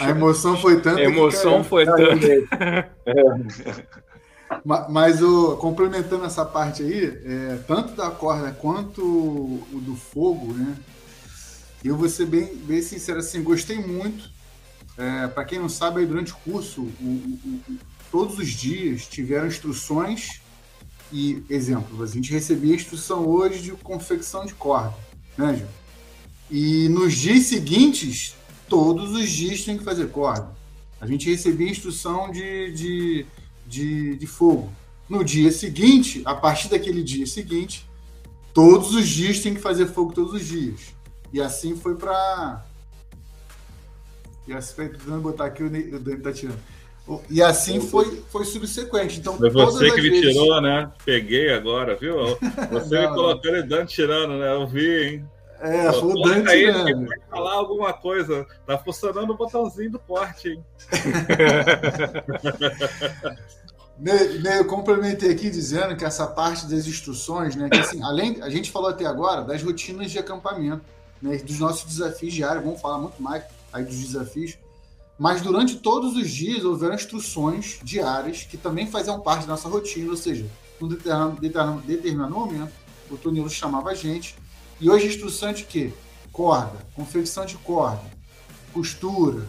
A 0.00 0.10
emoção 0.10 0.56
foi 0.56 0.80
tanta. 0.80 1.00
A 1.00 1.04
emoção 1.04 1.62
que, 1.62 1.68
foi 1.68 1.84
tanta. 1.84 2.90
Mas 4.64 5.22
o, 5.22 5.56
complementando 5.56 6.24
essa 6.24 6.44
parte 6.44 6.82
aí, 6.82 7.04
é, 7.24 7.58
tanto 7.66 7.94
da 7.94 8.10
corda 8.10 8.52
quanto 8.52 9.02
o 9.02 9.80
do 9.80 9.96
fogo, 9.96 10.52
né? 10.52 10.76
Eu 11.82 11.96
vou 11.96 12.08
ser 12.08 12.26
bem, 12.26 12.54
bem 12.56 12.82
sincero 12.82 13.18
assim, 13.18 13.42
gostei 13.42 13.78
muito. 13.78 14.30
É, 14.96 15.26
Para 15.28 15.44
quem 15.44 15.58
não 15.58 15.68
sabe, 15.68 16.00
aí, 16.00 16.06
durante 16.06 16.32
o 16.32 16.36
curso, 16.36 16.82
o, 16.82 16.84
o, 17.04 17.60
o, 17.68 17.78
todos 18.10 18.38
os 18.38 18.48
dias 18.48 19.06
tiveram 19.06 19.46
instruções 19.46 20.42
e 21.10 21.42
exemplos. 21.48 22.10
A 22.10 22.14
gente 22.14 22.30
recebia 22.30 22.74
instrução 22.74 23.26
hoje 23.26 23.62
de 23.62 23.72
confecção 23.72 24.44
de 24.44 24.54
corda, 24.54 24.94
né, 25.36 25.56
Gil? 25.56 25.81
E 26.50 26.88
nos 26.88 27.14
dias 27.14 27.46
seguintes, 27.46 28.34
todos 28.68 29.12
os 29.12 29.28
dias 29.30 29.64
tem 29.64 29.78
que 29.78 29.84
fazer 29.84 30.08
corda. 30.10 30.50
A 31.00 31.06
gente 31.06 31.28
recebia 31.28 31.68
instrução 31.68 32.30
de, 32.30 32.72
de 32.72 33.26
de, 33.72 34.16
de 34.16 34.26
fogo. 34.26 34.70
No 35.08 35.24
dia 35.24 35.50
seguinte, 35.50 36.22
a 36.26 36.34
partir 36.34 36.68
daquele 36.68 37.02
dia 37.02 37.26
seguinte, 37.26 37.88
todos 38.52 38.94
os 38.94 39.08
dias 39.08 39.40
tem 39.40 39.54
que 39.54 39.60
fazer 39.60 39.86
fogo 39.86 40.12
todos 40.12 40.34
os 40.34 40.46
dias. 40.46 40.94
E 41.32 41.40
assim 41.40 41.74
foi 41.74 41.94
para. 41.94 42.64
E 44.46 44.52
assim 44.52 44.74
foi 44.74 44.88
tentando 44.90 45.20
botar 45.20 45.46
aqui 45.46 45.62
o, 45.62 45.70
Dani 45.70 46.20
tá 46.20 46.32
tirando. 46.32 46.58
E 47.28 47.42
assim 47.42 47.80
foi, 47.80 48.22
foi 48.30 48.44
subsequente. 48.44 49.18
Então, 49.18 49.36
foi 49.36 49.50
você 49.50 49.90
que 49.90 50.00
me 50.00 50.10
vezes... 50.10 50.32
tirou, 50.32 50.60
né? 50.60 50.90
Peguei 51.04 51.52
agora, 51.52 51.96
viu? 51.96 52.16
Você 52.70 53.00
me 53.00 53.08
colocando 53.08 53.56
e 53.56 53.62
Dani 53.62 53.86
tirando, 53.86 54.34
né? 54.38 54.52
Eu 54.52 54.66
vi, 54.66 55.04
hein? 55.04 55.24
É, 55.62 55.92
foi 55.92 56.12
o 56.12 56.22
Dante 56.22 56.48
aí, 56.48 56.66
né? 56.66 57.06
Vai 57.06 57.18
falar 57.30 57.54
alguma 57.54 57.92
coisa. 57.92 58.44
Tá 58.66 58.76
funcionando 58.76 59.30
o 59.30 59.36
botãozinho 59.36 59.92
do 59.92 59.98
corte, 60.00 60.48
hein? 60.48 60.64
Eu 64.04 64.66
complementei 64.66 65.30
aqui 65.30 65.48
dizendo 65.48 65.94
que 65.94 66.04
essa 66.04 66.26
parte 66.26 66.66
das 66.66 66.88
instruções, 66.88 67.54
né, 67.54 67.68
que 67.70 67.78
assim, 67.78 68.02
além, 68.02 68.42
a 68.42 68.50
gente 68.50 68.72
falou 68.72 68.90
até 68.90 69.06
agora 69.06 69.44
das 69.44 69.62
rotinas 69.62 70.10
de 70.10 70.18
acampamento, 70.18 70.82
né, 71.20 71.36
dos 71.36 71.60
nossos 71.60 71.84
desafios 71.84 72.34
diários, 72.34 72.64
vamos 72.64 72.80
falar 72.80 72.98
muito 72.98 73.22
mais 73.22 73.44
aí 73.72 73.84
dos 73.84 73.96
desafios, 73.96 74.58
mas 75.16 75.40
durante 75.40 75.76
todos 75.76 76.16
os 76.16 76.28
dias 76.28 76.64
houveram 76.64 76.96
instruções 76.96 77.78
diárias 77.84 78.42
que 78.42 78.56
também 78.56 78.90
faziam 78.90 79.20
parte 79.20 79.42
da 79.42 79.52
nossa 79.52 79.68
rotina, 79.68 80.10
ou 80.10 80.16
seja, 80.16 80.46
num 80.80 80.88
determinado, 80.88 81.40
determinado, 81.40 81.80
determinado 81.82 82.34
momento, 82.34 82.72
o 83.08 83.16
Tonilo 83.16 83.48
chamava 83.48 83.90
a 83.90 83.94
gente, 83.94 84.34
e 84.82 84.90
hoje 84.90 85.06
instrução 85.06 85.52
de 85.52 85.62
quê? 85.62 85.92
Corda, 86.32 86.84
confecção 86.96 87.46
de 87.46 87.56
corda, 87.58 88.02
costura, 88.72 89.46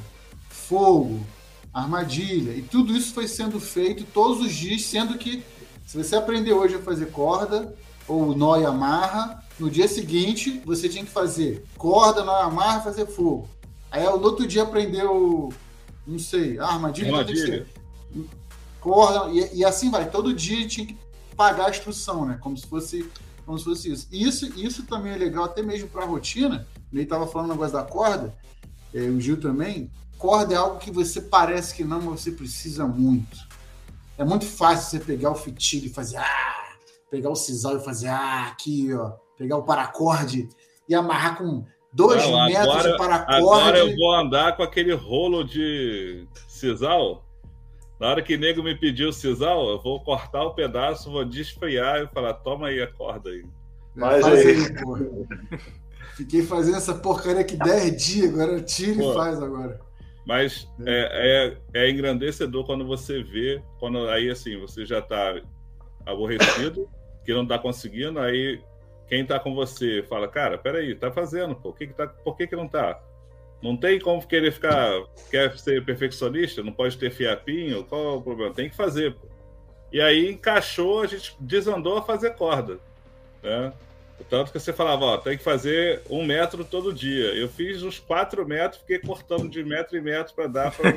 fogo, 0.47 1.25
armadilha. 1.73 2.51
E 2.51 2.61
tudo 2.61 2.95
isso 2.95 3.15
foi 3.15 3.27
sendo 3.27 3.59
feito 3.59 4.03
todos 4.03 4.45
os 4.45 4.53
dias, 4.53 4.83
sendo 4.83 5.17
que 5.17 5.43
se 5.87 5.97
você 5.97 6.15
aprender 6.15 6.53
hoje 6.53 6.75
a 6.75 6.79
fazer 6.79 7.07
corda 7.07 7.73
ou 8.07 8.37
nó 8.37 8.57
e 8.57 8.65
amarra, 8.65 9.43
no 9.59 9.71
dia 9.71 9.87
seguinte 9.87 10.61
você 10.63 10.87
tinha 10.87 11.03
que 11.03 11.09
fazer 11.09 11.65
corda, 11.79 12.23
nó 12.23 12.39
e 12.39 12.43
amarra, 12.43 12.81
fazer 12.81 13.07
fogo. 13.07 13.49
Aí 13.89 14.03
no 14.03 14.23
outro 14.23 14.45
dia 14.45 14.61
aprendeu, 14.61 15.51
não 16.05 16.19
sei, 16.19 16.59
armadilha. 16.59 17.09
Armadilha. 17.09 17.67
Corda, 18.79 19.31
e, 19.31 19.57
e, 19.57 19.65
assim 19.65 19.89
vai. 19.89 20.09
Todo 20.11 20.31
dia 20.31 20.67
tinha 20.67 20.85
que 20.85 20.95
pagar 21.35 21.67
a 21.67 21.69
instrução, 21.71 22.23
né? 22.23 22.37
Como 22.39 22.55
se 22.55 22.67
fosse, 22.67 23.09
como 23.45 23.57
se 23.57 23.65
fosse 23.65 23.91
isso. 23.91 24.07
E 24.11 24.23
isso, 24.23 24.59
isso 24.59 24.83
também 24.83 25.13
é 25.13 25.17
legal, 25.17 25.45
até 25.45 25.61
mesmo 25.61 25.89
para 25.89 26.03
a 26.03 26.07
rotina. 26.07 26.67
Ele 26.91 27.03
estava 27.03 27.27
falando 27.27 27.49
o 27.49 27.53
negócio 27.53 27.73
da 27.73 27.83
corda, 27.83 28.33
é, 28.93 29.01
o 29.01 29.19
Gil 29.19 29.39
também. 29.39 29.89
Corda 30.17 30.53
é 30.53 30.57
algo 30.57 30.79
que 30.79 30.91
você 30.91 31.21
parece 31.21 31.75
que 31.75 31.83
não, 31.83 32.01
mas 32.01 32.21
você 32.21 32.31
precisa 32.31 32.85
muito. 32.85 33.37
É 34.17 34.23
muito 34.23 34.45
fácil 34.45 34.89
você 34.89 35.05
pegar 35.05 35.31
o 35.31 35.35
fitilho 35.35 35.87
e 35.87 35.89
fazer 35.89 36.17
ah, 36.17 36.75
pegar 37.09 37.29
o 37.29 37.35
sisal 37.35 37.77
e 37.77 37.83
fazer 37.83 38.07
ah, 38.07 38.47
aqui, 38.47 38.93
ó, 38.93 39.11
pegar 39.37 39.57
o 39.57 39.63
paracorde 39.63 40.47
e 40.87 40.95
amarrar 40.95 41.37
com 41.37 41.65
dois 41.91 42.23
não, 42.23 42.45
metros 42.45 42.67
agora, 42.67 42.91
de 42.91 42.97
paracorde. 42.97 43.35
Agora 43.35 43.77
eu 43.79 43.95
vou 43.95 44.15
andar 44.15 44.55
com 44.55 44.63
aquele 44.63 44.93
rolo 44.93 45.43
de 45.43 46.27
sisal. 46.47 47.22
Na 48.03 48.09
hora 48.09 48.21
que 48.21 48.35
o 48.35 48.37
nego 48.37 48.61
me 48.61 48.75
pediu 48.75 49.07
o 49.07 49.13
sisal, 49.13 49.65
eu 49.69 49.81
vou 49.81 49.97
cortar 49.97 50.43
o 50.43 50.53
pedaço, 50.53 51.09
vou 51.09 51.23
desfriar 51.23 52.01
e 52.01 52.07
falar: 52.07 52.33
toma 52.33 52.67
aí 52.67 52.81
a 52.81 52.87
corda 52.87 53.29
aí. 53.29 53.45
Mas 53.95 54.25
aí, 54.25 54.57
Fiquei 56.17 56.43
fazendo 56.43 56.75
essa 56.75 56.93
porcaria 56.95 57.39
aqui 57.39 57.55
10 57.55 58.03
dias, 58.05 58.33
agora 58.33 58.61
tira 58.61 59.01
e 59.01 59.13
faz 59.13 59.41
agora. 59.41 59.79
Mas 60.27 60.67
é, 60.85 61.55
é, 61.73 61.81
é, 61.81 61.89
engrandecedor 61.89 62.65
quando 62.65 62.85
você 62.85 63.23
vê, 63.23 63.63
quando 63.79 64.09
aí 64.09 64.29
assim, 64.29 64.59
você 64.59 64.85
já 64.85 64.99
está 64.99 65.41
aborrecido, 66.05 66.89
que 67.23 67.33
não 67.33 67.43
está 67.43 67.57
conseguindo, 67.57 68.19
aí 68.19 68.61
quem 69.07 69.21
está 69.21 69.39
com 69.39 69.55
você 69.55 70.03
fala, 70.09 70.27
cara, 70.27 70.57
peraí, 70.57 70.93
tá 70.93 71.09
fazendo, 71.09 71.55
pô, 71.55 71.71
que 71.71 71.87
que 71.87 71.93
tá, 71.93 72.05
por 72.05 72.35
que, 72.35 72.47
que 72.47 72.55
não 72.55 72.67
tá? 72.67 73.01
Não 73.63 73.77
tem 73.77 73.97
como 73.97 74.27
querer 74.27 74.51
ficar, 74.51 74.91
quer 75.31 75.57
ser 75.57 75.85
perfeccionista, 75.85 76.61
não 76.61 76.73
pode 76.73 76.97
ter 76.97 77.09
fiapinho, 77.09 77.85
qual 77.85 78.03
é 78.03 78.17
o 78.17 78.21
problema? 78.21 78.53
Tem 78.53 78.69
que 78.69 78.75
fazer, 78.75 79.13
pô. 79.13 79.25
E 79.89 80.01
aí 80.01 80.29
encaixou, 80.31 81.01
a 81.01 81.07
gente 81.07 81.33
desandou 81.39 81.97
a 81.97 82.01
fazer 82.01 82.31
corda, 82.31 82.77
né? 83.41 83.71
Tanto 84.29 84.51
que 84.51 84.59
você 84.59 84.73
falava, 84.73 85.05
ó, 85.05 85.17
tem 85.17 85.37
que 85.37 85.43
fazer 85.43 86.01
um 86.09 86.25
metro 86.25 86.65
todo 86.65 86.93
dia. 86.93 87.33
Eu 87.35 87.47
fiz 87.47 87.83
uns 87.83 87.99
quatro 87.99 88.45
metros, 88.45 88.81
fiquei 88.81 88.99
cortando 88.99 89.49
de 89.49 89.63
metro 89.63 89.97
em 89.97 90.01
metro 90.01 90.33
para 90.33 90.47
dar 90.47 90.71
pra... 90.71 90.91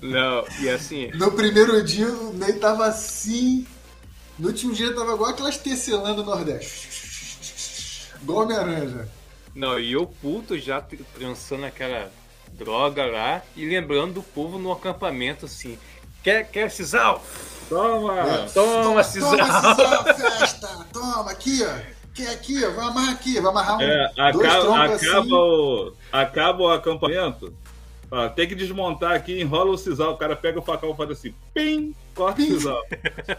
Não, 0.00 0.44
e 0.60 0.68
assim. 0.68 1.10
No 1.14 1.32
primeiro 1.32 1.82
dia 1.82 2.06
o 2.06 2.32
Ney 2.32 2.52
tava 2.54 2.86
assim. 2.86 3.66
No 4.38 4.48
último 4.48 4.72
dia 4.72 4.94
tava 4.94 5.14
igual 5.14 5.30
aquelas 5.30 5.58
tecelãs 5.58 6.14
do 6.14 6.24
Nordeste. 6.24 6.88
Igual 8.22 8.44
Homem-Aranha. 8.44 9.17
Não, 9.58 9.76
e 9.76 9.90
eu 9.94 10.06
puto 10.06 10.56
já 10.56 10.80
trançando 11.12 11.66
aquela 11.66 12.12
droga 12.52 13.04
lá 13.04 13.42
e 13.56 13.66
lembrando 13.66 14.14
do 14.14 14.22
povo 14.22 14.56
no 14.56 14.70
acampamento 14.70 15.46
assim. 15.46 15.76
Quer, 16.22 16.48
quer 16.48 16.70
sisal? 16.70 17.24
Toma! 17.68 18.20
É. 18.20 18.46
Toma, 18.50 19.02
Cisal! 19.02 19.36
Toma, 19.36 19.42
Cisal, 19.42 20.04
festa! 20.14 20.86
Toma, 20.92 21.30
aqui, 21.32 21.64
ó! 21.64 21.98
Que 22.14 22.24
aqui, 22.28 22.64
ó, 22.64 22.70
vai 22.70 22.86
amarrar 22.86 23.14
aqui, 23.14 23.40
vai 23.40 23.50
amarrar 23.50 23.78
um, 23.78 23.82
é, 23.82 24.04
acaba, 24.16 24.84
acaba, 24.84 24.94
assim. 24.94 25.32
o, 25.32 25.92
acaba 26.12 26.62
o 26.62 26.70
acampamento, 26.70 27.52
ó, 28.10 28.28
tem 28.28 28.48
que 28.48 28.54
desmontar 28.54 29.12
aqui, 29.12 29.40
enrola 29.40 29.70
o 29.70 29.78
sisal, 29.78 30.12
o 30.12 30.16
cara 30.16 30.36
pega 30.36 30.58
o 30.58 30.62
facão 30.62 30.90
e 30.90 30.96
faz 30.96 31.10
assim, 31.10 31.34
pim, 31.54 31.94
corta 32.14 32.40
o 32.40 32.44
sisal. 32.44 32.82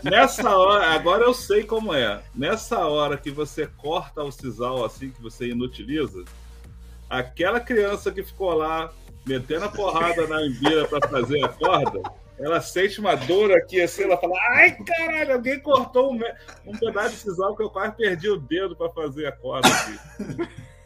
Nessa 0.04 0.56
hora, 0.56 0.88
agora 0.92 1.24
eu 1.24 1.34
sei 1.34 1.64
como 1.64 1.94
é, 1.94 2.22
nessa 2.36 2.80
hora 2.86 3.18
que 3.18 3.32
você 3.32 3.68
corta 3.68 4.24
o 4.24 4.32
sisal 4.32 4.86
assim, 4.86 5.10
que 5.12 5.22
você 5.22 5.50
inutiliza, 5.50 6.24
aquela 7.10 7.60
criança 7.60 8.12
que 8.12 8.24
ficou 8.24 8.54
lá 8.54 8.92
metendo 9.26 9.66
a 9.66 9.70
porrada 9.70 10.28
na 10.28 10.46
embira 10.46 10.88
para 10.88 11.08
fazer 11.08 11.44
a 11.44 11.50
corda, 11.50 12.02
ela 12.40 12.62
sente 12.62 13.00
uma 13.00 13.16
dor 13.16 13.52
aqui 13.52 13.82
assim, 13.82 14.04
ela 14.04 14.18
fala: 14.18 14.36
ai 14.52 14.72
caralho, 14.72 15.34
alguém 15.34 15.60
cortou 15.60 16.14
um, 16.14 16.20
um 16.66 16.78
pedaço 16.78 17.10
de 17.10 17.18
sisal 17.18 17.56
que 17.56 17.62
eu 17.62 17.70
quase 17.70 17.96
perdi 17.98 18.30
o 18.30 18.38
dedo 18.38 18.76
para 18.76 18.90
fazer 18.90 19.28
a 19.28 19.32
corda 19.32 19.68
aqui. 19.68 20.00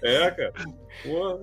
É, 0.01 0.31
cara. 0.31 0.53
Porra. 1.01 1.39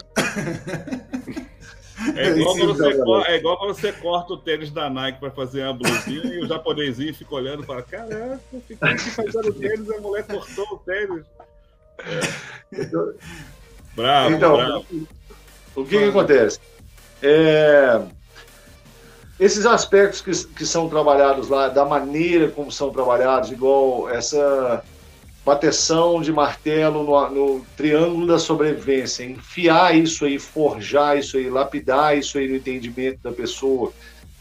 É 2.17 2.31
igual, 2.31 2.57
quando 2.57 2.75
você, 2.75 3.31
é 3.31 3.37
igual 3.37 3.59
quando 3.59 3.75
você 3.75 3.93
corta 3.93 4.33
o 4.33 4.37
tênis 4.39 4.71
da 4.71 4.89
Nike 4.89 5.21
para 5.21 5.31
fazer 5.31 5.65
uma 5.65 5.75
blusinha 5.75 6.35
e 6.35 6.45
o 6.45 6.49
japonesinho 6.49 7.15
fica 7.15 7.35
olhando 7.35 7.63
e 7.63 7.67
fala: 7.67 7.83
Caraca, 7.83 8.41
fiquei 8.67 8.77
aqui 8.81 9.11
fazendo 9.11 9.53
tênis 9.59 9.91
a 9.91 10.01
mulher 10.01 10.27
cortou 10.27 10.67
o 10.73 10.79
tênis. 10.79 11.27
É. 11.99 12.81
Bravo, 13.95 14.35
então, 14.35 14.57
bravo. 14.57 14.87
O 15.77 15.85
que, 15.85 15.99
que 15.99 16.05
acontece? 16.05 16.59
É, 17.23 18.01
esses 19.39 19.67
aspectos 19.67 20.21
que, 20.21 20.55
que 20.55 20.67
são 20.67 20.89
trabalhados 20.89 21.49
lá, 21.49 21.69
da 21.69 21.85
maneira 21.85 22.49
como 22.49 22.73
são 22.73 22.91
trabalhados, 22.91 23.51
igual 23.51 24.09
essa 24.09 24.83
bateção 25.45 26.21
de 26.21 26.33
martelo 26.33 27.03
no, 27.03 27.31
no, 27.31 27.67
triângulo 27.77 28.27
da 28.27 28.39
sobrevivência, 28.39 29.25
enfiar 29.25 29.97
isso 29.97 30.25
aí, 30.25 30.39
forjar 30.39 31.19
isso 31.19 31.37
aí, 31.37 31.49
lapidar 31.49 32.17
isso 32.17 32.39
aí 32.39 32.49
no 32.49 32.57
entendimento 32.57 33.21
da 33.23 33.33
pessoa. 33.33 33.93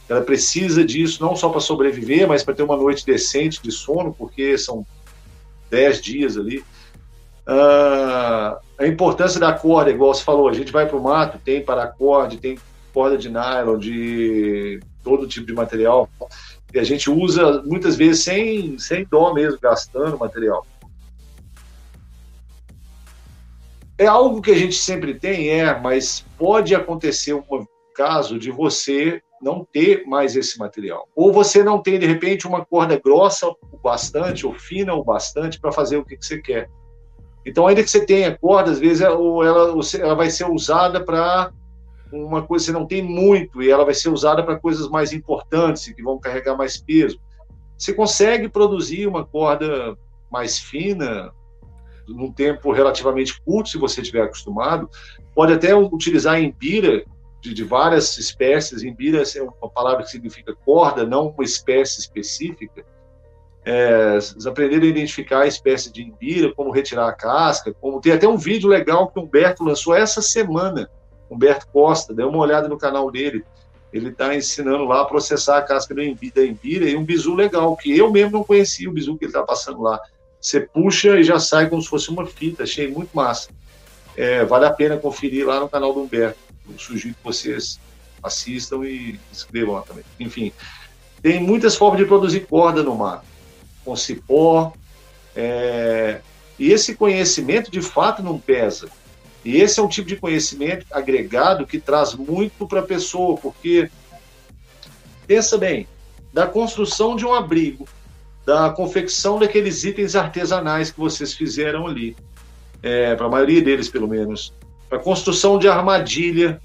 Ela 0.07 0.21
precisa 0.21 0.83
disso 0.83 1.21
não 1.23 1.35
só 1.35 1.49
para 1.49 1.61
sobreviver, 1.61 2.27
mas 2.27 2.43
para 2.43 2.53
ter 2.53 2.63
uma 2.63 2.75
noite 2.75 3.05
decente 3.05 3.61
de 3.61 3.71
sono, 3.71 4.13
porque 4.13 4.57
são 4.57 4.85
dez 5.69 6.01
dias 6.01 6.35
ali. 6.35 6.59
Uh, 7.47 8.59
a 8.77 8.87
importância 8.87 9.39
da 9.39 9.53
corda, 9.53 9.89
igual 9.89 10.13
você 10.13 10.23
falou, 10.23 10.49
a 10.49 10.53
gente 10.53 10.71
vai 10.71 10.85
para 10.85 10.97
o 10.97 11.03
mato, 11.03 11.39
tem 11.43 11.63
paracorde, 11.63 12.37
tem 12.37 12.57
corda 12.93 13.17
de 13.17 13.29
nylon, 13.29 13.77
de 13.77 14.79
todo 15.03 15.27
tipo 15.27 15.47
de 15.47 15.53
material. 15.53 16.09
E 16.73 16.79
a 16.79 16.83
gente 16.83 17.09
usa 17.09 17.63
muitas 17.63 17.95
vezes 17.95 18.23
sem, 18.23 18.77
sem 18.77 19.05
dó 19.05 19.33
mesmo, 19.33 19.59
gastando 19.59 20.17
material. 20.17 20.65
É 23.99 24.07
algo 24.07 24.41
que 24.41 24.51
a 24.51 24.57
gente 24.57 24.75
sempre 24.75 25.13
tem, 25.13 25.49
é, 25.49 25.77
mas 25.77 26.25
pode 26.37 26.73
acontecer 26.73 27.33
um 27.33 27.43
caso 27.93 28.39
de 28.39 28.49
você 28.49 29.21
não 29.41 29.67
ter 29.69 30.05
mais 30.05 30.37
esse 30.37 30.57
material. 30.57 31.05
Ou 31.13 31.33
você 31.33 31.65
não 31.65 31.81
tem, 31.81 31.99
de 31.99 32.05
repente, 32.05 32.47
uma 32.47 32.63
corda 32.63 32.97
grossa 32.97 33.49
o 33.49 33.77
bastante, 33.83 34.47
ou 34.47 34.53
fina 34.53 34.93
o 34.93 35.03
bastante 35.03 35.59
para 35.59 35.73
fazer 35.73 35.97
o 35.97 36.05
que, 36.05 36.15
que, 36.15 36.25
você 36.25 36.41
quer. 36.41 36.69
Então, 37.45 37.67
ainda 37.67 37.83
que 37.83 37.89
você 37.89 38.05
tenha 38.05 38.37
corda, 38.37 38.71
às 38.71 38.79
vezes 38.79 39.01
ela, 39.01 39.17
ela 39.45 40.15
vai 40.15 40.29
ser 40.29 40.49
usada 40.49 41.03
para 41.03 41.51
uma 42.09 42.41
coisa 42.41 42.65
que 42.65 42.71
você 42.71 42.77
não 42.79 42.87
tem 42.87 43.01
muito 43.01 43.61
e 43.61 43.69
ela 43.69 43.83
vai 43.83 43.93
ser 43.93 44.07
usada 44.07 44.41
para 44.43 44.57
coisas 44.57 44.87
mais 44.87 45.11
importantes 45.11 45.93
que 45.93 46.01
vão 46.01 46.17
carregar 46.17 46.55
mais 46.55 46.77
peso. 46.77 47.19
Você 47.77 47.91
consegue 47.91 48.47
produzir 48.47 49.07
uma 49.07 49.25
corda 49.25 49.97
mais 50.31 50.57
fina 50.57 51.33
num 52.13 52.31
tempo 52.31 52.71
relativamente 52.71 53.39
curto, 53.41 53.69
se 53.69 53.77
você 53.77 54.01
estiver 54.01 54.23
acostumado. 54.23 54.89
Pode 55.33 55.53
até 55.53 55.75
utilizar 55.75 56.41
embira 56.41 57.03
de, 57.41 57.53
de 57.53 57.63
várias 57.63 58.17
espécies. 58.17 58.83
Embira 58.83 59.21
é 59.21 59.41
uma 59.41 59.69
palavra 59.69 60.03
que 60.03 60.11
significa 60.11 60.53
corda, 60.65 61.05
não 61.05 61.29
uma 61.29 61.43
espécie 61.43 61.99
específica. 61.99 62.85
É, 63.65 64.15
vocês 64.15 64.47
aprenderam 64.47 64.85
a 64.85 64.89
identificar 64.89 65.41
a 65.41 65.47
espécie 65.47 65.91
de 65.91 66.01
embira, 66.01 66.53
como 66.53 66.71
retirar 66.71 67.07
a 67.07 67.13
casca, 67.13 67.73
como 67.73 68.01
tem 68.01 68.13
até 68.13 68.27
um 68.27 68.37
vídeo 68.37 68.69
legal 68.69 69.09
que 69.09 69.19
o 69.19 69.23
Humberto 69.23 69.63
lançou 69.63 69.93
essa 69.93 70.21
semana 70.21 70.89
Humberto 71.29 71.67
Costa, 71.67 72.13
dê 72.13 72.23
uma 72.23 72.39
olhada 72.39 72.67
no 72.67 72.77
canal 72.77 73.11
dele. 73.11 73.43
Ele 73.91 74.09
está 74.09 74.35
ensinando 74.35 74.85
lá 74.85 75.01
a 75.01 75.05
processar 75.05 75.57
a 75.57 75.61
casca 75.61 75.95
da 75.95 76.03
embira 76.03 76.89
e 76.89 76.95
um 76.95 77.03
bizu 77.03 77.33
legal, 77.33 77.75
que 77.75 77.95
eu 77.97 78.11
mesmo 78.11 78.31
não 78.31 78.43
conhecia 78.43 78.89
o 78.89 78.93
bizu 78.93 79.17
que 79.17 79.25
ele 79.25 79.31
está 79.31 79.43
passando 79.43 79.81
lá. 79.81 79.99
Você 80.41 80.61
puxa 80.61 81.19
e 81.19 81.23
já 81.23 81.39
sai 81.39 81.69
como 81.69 81.81
se 81.81 81.89
fosse 81.89 82.09
uma 82.09 82.25
fita, 82.25 82.63
achei 82.63 82.87
muito 82.87 83.11
massa. 83.13 83.49
É, 84.15 84.43
vale 84.45 84.65
a 84.65 84.71
pena 84.71 84.97
conferir 84.97 85.45
lá 85.45 85.59
no 85.59 85.69
canal 85.69 85.93
do 85.93 86.01
Humberto. 86.01 86.37
Eu 86.69 86.77
sugiro 86.77 87.15
que 87.15 87.23
vocês 87.23 87.79
assistam 88.21 88.83
e 88.85 89.19
inscrevam 89.31 89.75
lá 89.75 89.81
também. 89.81 90.03
Enfim, 90.19 90.51
tem 91.21 91.41
muitas 91.41 91.75
formas 91.75 91.99
de 91.99 92.05
produzir 92.05 92.41
corda 92.41 92.83
no 92.83 92.95
mar, 92.95 93.23
com 93.83 93.95
cipó. 93.95 94.73
É... 95.35 96.21
E 96.57 96.71
esse 96.71 96.95
conhecimento 96.95 97.71
de 97.71 97.81
fato 97.81 98.21
não 98.21 98.37
pesa. 98.37 98.89
E 99.43 99.57
esse 99.57 99.79
é 99.79 99.83
um 99.83 99.87
tipo 99.87 100.07
de 100.07 100.17
conhecimento 100.17 100.85
agregado 100.91 101.65
que 101.65 101.79
traz 101.79 102.13
muito 102.13 102.67
para 102.67 102.81
a 102.81 102.83
pessoa, 102.83 103.37
porque 103.37 103.89
pensa 105.25 105.57
bem, 105.57 105.87
da 106.33 106.45
construção 106.45 107.15
de 107.15 107.25
um 107.25 107.33
abrigo, 107.33 107.87
da 108.49 108.71
confecção 108.71 109.37
daqueles 109.37 109.83
itens 109.83 110.15
artesanais 110.15 110.89
que 110.89 110.99
vocês 110.99 111.35
fizeram 111.35 111.85
ali, 111.85 112.17
é, 112.81 113.13
para 113.13 113.27
a 113.27 113.29
maioria 113.29 113.61
deles 113.61 113.89
pelo 113.89 114.07
menos, 114.07 114.51
para 114.89 114.97
construção 114.97 115.59
de 115.59 115.67
armadilha, 115.67 116.59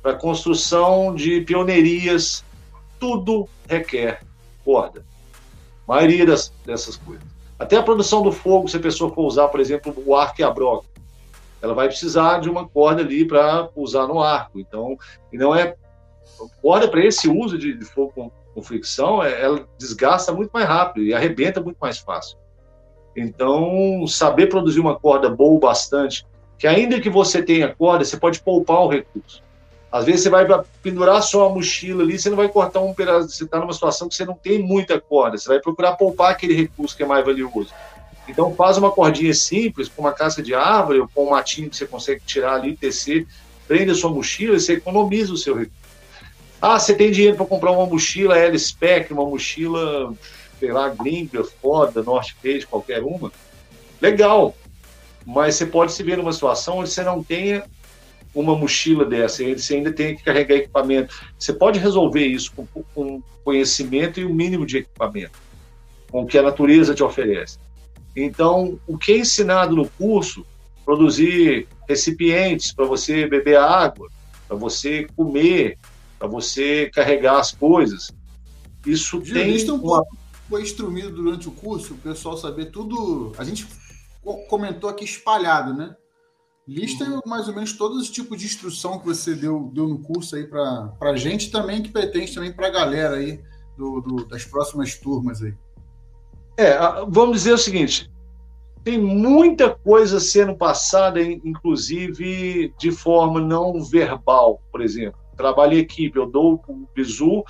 para 0.00 0.14
construção 0.14 1.14
de 1.14 1.42
pioneirias, 1.42 2.42
tudo 2.98 3.46
requer 3.68 4.22
corda. 4.64 5.04
A 5.86 5.96
maioria 5.96 6.24
das, 6.24 6.50
dessas 6.64 6.96
coisas. 6.96 7.26
Até 7.58 7.76
a 7.76 7.82
produção 7.82 8.22
do 8.22 8.32
fogo, 8.32 8.66
se 8.66 8.78
a 8.78 8.80
pessoa 8.80 9.12
for 9.12 9.26
usar, 9.26 9.48
por 9.48 9.60
exemplo, 9.60 9.94
o 10.06 10.16
arco 10.16 10.40
e 10.40 10.44
a 10.44 10.50
broca 10.50 10.86
ela 11.60 11.74
vai 11.74 11.88
precisar 11.88 12.38
de 12.38 12.48
uma 12.48 12.66
corda 12.66 13.02
ali 13.02 13.26
para 13.26 13.68
usar 13.76 14.06
no 14.06 14.22
arco. 14.22 14.58
Então, 14.58 14.96
e 15.30 15.36
não 15.36 15.54
é 15.54 15.74
corda 16.62 16.88
para 16.88 17.04
esse 17.04 17.28
uso 17.28 17.58
de, 17.58 17.74
de 17.74 17.84
fogo 17.84 18.32
com, 18.56 18.62
fricção, 18.62 19.22
é, 19.22 19.42
ela 19.42 19.68
desgasta 19.78 20.32
muito 20.32 20.50
mais 20.50 20.66
rápido 20.66 21.04
e 21.04 21.12
arrebenta 21.12 21.60
muito 21.60 21.76
mais 21.76 21.98
fácil. 21.98 22.38
Então, 23.14 24.06
saber 24.06 24.46
produzir 24.46 24.80
uma 24.80 24.98
corda 24.98 25.28
boa 25.28 25.60
bastante, 25.60 26.26
que 26.58 26.66
ainda 26.66 26.98
que 26.98 27.10
você 27.10 27.42
tenha 27.42 27.74
corda, 27.74 28.04
você 28.04 28.16
pode 28.16 28.40
poupar 28.40 28.80
o 28.80 28.88
recurso. 28.88 29.42
Às 29.92 30.06
vezes 30.06 30.22
você 30.22 30.30
vai 30.30 30.46
pendurar 30.82 31.22
só 31.22 31.46
a 31.46 31.50
mochila 31.50 32.02
ali, 32.02 32.18
você 32.18 32.30
não 32.30 32.36
vai 32.36 32.48
cortar 32.48 32.80
um 32.80 32.94
pedaço, 32.94 33.28
você 33.28 33.44
está 33.44 33.60
numa 33.60 33.72
situação 33.72 34.08
que 34.08 34.14
você 34.14 34.24
não 34.24 34.34
tem 34.34 34.58
muita 34.58 35.00
corda, 35.00 35.36
você 35.36 35.48
vai 35.48 35.60
procurar 35.60 35.92
poupar 35.92 36.32
aquele 36.32 36.54
recurso 36.54 36.96
que 36.96 37.02
é 37.02 37.06
mais 37.06 37.24
valioso. 37.24 37.72
Então 38.28 38.54
faz 38.54 38.76
uma 38.76 38.90
cordinha 38.90 39.32
simples, 39.32 39.88
com 39.88 40.02
uma 40.02 40.12
casca 40.12 40.42
de 40.42 40.54
árvore 40.54 41.00
ou 41.00 41.08
com 41.14 41.26
um 41.26 41.30
matinho 41.30 41.70
que 41.70 41.76
você 41.76 41.86
consegue 41.86 42.22
tirar 42.26 42.54
ali, 42.54 42.76
tecer, 42.76 43.26
prende 43.68 43.92
a 43.92 43.94
sua 43.94 44.10
mochila 44.10 44.56
e 44.56 44.60
você 44.60 44.74
economiza 44.74 45.32
o 45.32 45.36
seu 45.36 45.54
recurso. 45.54 45.85
Ah, 46.60 46.78
você 46.78 46.94
tem 46.94 47.10
dinheiro 47.10 47.36
para 47.36 47.46
comprar 47.46 47.70
uma 47.70 47.86
mochila 47.86 48.38
L-Spec, 48.38 49.12
uma 49.12 49.24
mochila, 49.24 50.14
sei 50.58 50.72
lá, 50.72 50.88
gringa, 50.88 51.44
foda, 51.44 52.02
North 52.02 52.30
Face, 52.42 52.66
qualquer 52.66 53.02
uma. 53.02 53.30
Legal. 54.00 54.54
Mas 55.24 55.56
você 55.56 55.66
pode 55.66 55.92
se 55.92 56.02
ver 56.02 56.16
numa 56.16 56.32
situação 56.32 56.78
onde 56.78 56.90
você 56.90 57.02
não 57.02 57.22
tenha 57.22 57.64
uma 58.34 58.54
mochila 58.54 59.04
dessa, 59.04 59.42
você 59.42 59.76
ainda 59.76 59.92
tem 59.92 60.14
que 60.14 60.22
carregar 60.22 60.56
equipamento. 60.56 61.14
Você 61.38 61.52
pode 61.52 61.78
resolver 61.78 62.24
isso 62.24 62.52
com, 62.54 62.66
com 62.94 63.22
conhecimento 63.42 64.20
e 64.20 64.24
o 64.24 64.30
um 64.30 64.34
mínimo 64.34 64.66
de 64.66 64.78
equipamento, 64.78 65.38
com 66.10 66.22
o 66.22 66.26
que 66.26 66.36
a 66.36 66.42
natureza 66.42 66.94
te 66.94 67.02
oferece. 67.02 67.58
Então, 68.14 68.78
o 68.86 68.96
que 68.96 69.12
é 69.12 69.18
ensinado 69.18 69.74
no 69.74 69.88
curso, 69.88 70.44
produzir 70.84 71.66
recipientes 71.88 72.72
para 72.72 72.84
você 72.84 73.26
beber 73.26 73.56
água, 73.56 74.08
para 74.46 74.56
você 74.56 75.06
comer, 75.16 75.78
para 76.18 76.28
você 76.28 76.90
carregar 76.90 77.38
as 77.38 77.52
coisas, 77.52 78.10
isso 78.86 79.22
Gil, 79.24 79.34
tem. 79.34 79.54
Isso 79.54 79.74
um 79.74 79.80
uma... 79.80 80.04
foi 80.48 80.62
instruído 80.62 81.10
durante 81.10 81.48
o 81.48 81.52
curso, 81.52 81.94
o 81.94 81.98
pessoal 81.98 82.36
saber 82.36 82.66
tudo. 82.66 83.32
A 83.36 83.44
gente 83.44 83.66
comentou 84.48 84.88
aqui 84.88 85.04
espalhado, 85.04 85.74
né? 85.74 85.94
Lista 86.66 87.04
uhum. 87.04 87.20
mais 87.26 87.46
ou 87.46 87.54
menos 87.54 87.72
todos 87.74 88.02
os 88.02 88.10
tipos 88.10 88.38
de 88.38 88.46
instrução 88.46 88.98
que 88.98 89.06
você 89.06 89.34
deu, 89.34 89.70
deu 89.72 89.86
no 89.86 90.00
curso 90.00 90.34
aí 90.34 90.44
para 90.44 90.92
a 91.00 91.16
gente 91.16 91.50
também, 91.50 91.80
que 91.80 91.90
pretende 91.90 92.34
também 92.34 92.52
para 92.52 92.66
a 92.66 92.70
galera 92.70 93.16
aí 93.16 93.40
do, 93.76 94.00
do, 94.00 94.24
das 94.26 94.44
próximas 94.44 94.96
turmas 94.96 95.42
aí. 95.42 95.54
É, 96.56 96.76
vamos 97.08 97.38
dizer 97.38 97.52
o 97.52 97.58
seguinte: 97.58 98.10
tem 98.82 98.98
muita 98.98 99.70
coisa 99.70 100.18
sendo 100.18 100.56
passada, 100.56 101.20
inclusive 101.20 102.74
de 102.78 102.90
forma 102.90 103.40
não 103.40 103.82
verbal, 103.84 104.60
por 104.72 104.80
exemplo. 104.80 105.25
Trabalho 105.36 105.74
em 105.74 105.78
equipe, 105.78 106.18
eu 106.18 106.26
dou 106.26 106.62
o 106.66 106.88
bizu, 106.94 107.44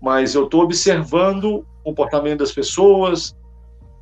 mas 0.00 0.34
eu 0.34 0.44
estou 0.44 0.62
observando 0.62 1.66
o 1.82 1.84
comportamento 1.84 2.38
das 2.38 2.52
pessoas, 2.52 3.36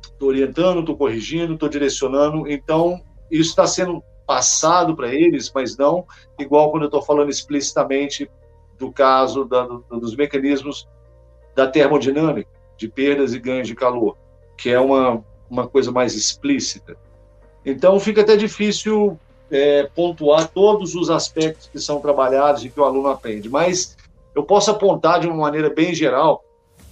estou 0.03 0.29
orientando, 0.29 0.79
estou 0.79 0.95
corrigindo, 0.95 1.53
estou 1.53 1.69
direcionando. 1.69 2.49
Então, 2.49 3.01
isso 3.29 3.49
está 3.49 3.67
sendo 3.67 4.01
passado 4.25 4.95
para 4.95 5.13
eles, 5.13 5.51
mas 5.55 5.77
não 5.77 6.05
igual 6.37 6.69
quando 6.69 6.83
eu 6.83 6.87
estou 6.87 7.01
falando 7.01 7.29
explicitamente 7.29 8.29
do 8.77 8.91
caso 8.91 9.45
da, 9.45 9.65
do, 9.65 9.83
dos 9.99 10.15
mecanismos 10.15 10.87
da 11.55 11.65
termodinâmica, 11.65 12.49
de 12.77 12.87
perdas 12.87 13.33
e 13.33 13.39
ganhos 13.39 13.67
de 13.67 13.73
calor, 13.73 14.17
que 14.57 14.69
é 14.69 14.79
uma, 14.79 15.23
uma 15.49 15.67
coisa 15.67 15.91
mais 15.91 16.13
explícita. 16.13 16.97
Então 17.65 17.99
fica 17.99 18.21
até 18.21 18.35
difícil 18.35 19.17
é, 19.49 19.89
pontuar 19.95 20.47
todos 20.47 20.95
os 20.95 21.09
aspectos 21.09 21.69
que 21.71 21.79
são 21.79 21.99
trabalhados 21.99 22.63
e 22.65 22.69
que 22.69 22.79
o 22.79 22.83
aluno 22.83 23.09
aprende, 23.09 23.49
mas 23.49 23.95
eu 24.35 24.43
posso 24.43 24.69
apontar 24.69 25.19
de 25.19 25.27
uma 25.27 25.35
maneira 25.35 25.69
bem 25.69 25.93
geral 25.93 26.43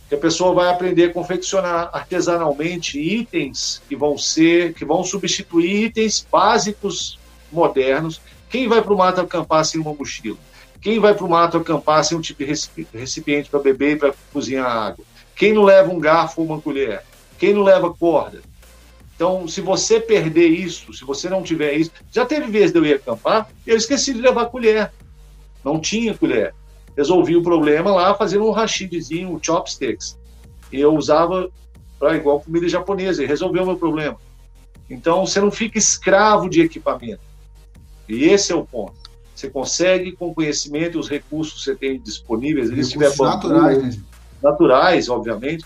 que 0.07 0.15
a 0.15 0.18
pessoa 0.18 0.53
vai 0.53 0.69
aprender 0.69 1.06
a 1.06 1.14
confeccionar 1.14 1.90
artesanalmente 1.91 2.99
itens 2.99 3.82
que 3.88 3.95
vão 3.95 4.18
ser, 4.18 4.73
que 4.73 4.86
vão 4.86 5.03
substituir 5.03 5.86
itens 5.86 6.26
básicos 6.32 7.19
modernos. 7.52 8.22
Quem 8.49 8.68
vai 8.68 8.82
para 8.82 8.94
o 8.94 8.98
mato 8.98 9.22
acampar 9.22 9.65
sem 9.65 9.82
uma 9.82 9.94
mochila? 9.94 10.38
Quem 10.80 10.99
vai 10.99 11.15
para 11.15 11.26
o 11.26 11.30
mato 11.30 11.57
acampar 11.57 12.03
sem 12.06 12.15
um 12.15 12.22
tipo 12.22 12.44
de 12.45 12.53
recipiente 12.94 13.49
para 13.49 13.60
beber 13.60 13.94
e 13.94 13.99
para 13.99 14.14
cozinhar 14.32 14.68
água? 14.68 15.03
Quem 15.36 15.52
não 15.52 15.64
leva 15.64 15.91
um 15.91 15.99
garfo 15.99 16.41
ou 16.41 16.48
uma 16.48 16.61
colher? 16.61 17.02
Quem 17.40 17.53
não 17.53 17.64
leva 17.64 17.94
corda? 17.94 18.41
Então, 19.16 19.48
se 19.48 19.62
você 19.62 20.00
perder 20.00 20.48
isso, 20.50 20.94
se 20.94 21.06
você 21.06 21.30
não 21.30 21.42
tiver 21.42 21.74
isso, 21.74 21.92
já 22.12 22.26
teve 22.26 22.52
vezes 22.52 22.74
de 22.74 22.80
eu 22.80 22.86
ir 22.86 22.96
acampar, 22.96 23.50
eu 23.66 23.78
esqueci 23.78 24.14
de 24.14 24.22
levar 24.22 24.48
colher. 24.48 24.92
Não 25.64 25.80
tinha 25.80 26.14
colher. 26.14 26.54
Resolvi 26.98 27.36
o 27.36 27.42
problema 27.42 27.92
lá 27.92 28.14
fazendo 28.14 28.46
um 28.46 28.52
rashidezinho, 28.52 29.32
um 29.32 29.40
chopsticks. 29.42 30.18
E 30.72 30.80
eu 30.80 30.94
usava 30.94 31.50
para 31.98 32.18
igual 32.18 32.42
comida 32.42 32.68
japonesa 32.68 33.24
e 33.24 33.26
resolveu 33.26 33.64
o 33.64 33.68
meu 33.68 33.78
problema. 33.78 34.18
Então, 34.90 35.26
você 35.26 35.40
não 35.40 35.50
fica 35.50 35.78
escravo 35.78 36.50
de 36.50 36.62
equipamento. 36.62 37.22
E 38.08 38.26
esse 38.26 38.52
é 38.52 38.56
o 38.56 38.66
ponto. 38.66 38.94
Você 39.34 39.50
consegue, 39.50 40.12
com 40.12 40.30
o 40.30 40.36
conhecimento 40.36 40.98
e 40.98 41.00
os 41.00 41.10
recursos 41.10 41.60
que 41.60 41.64
você 41.64 41.76
tem 41.76 42.00
disponíveis, 42.00 42.70
eles 42.70 42.94
recursos 42.94 43.20
naturais, 43.20 43.98
né? 43.98 44.04
naturais, 44.42 45.10
obviamente, 45.10 45.66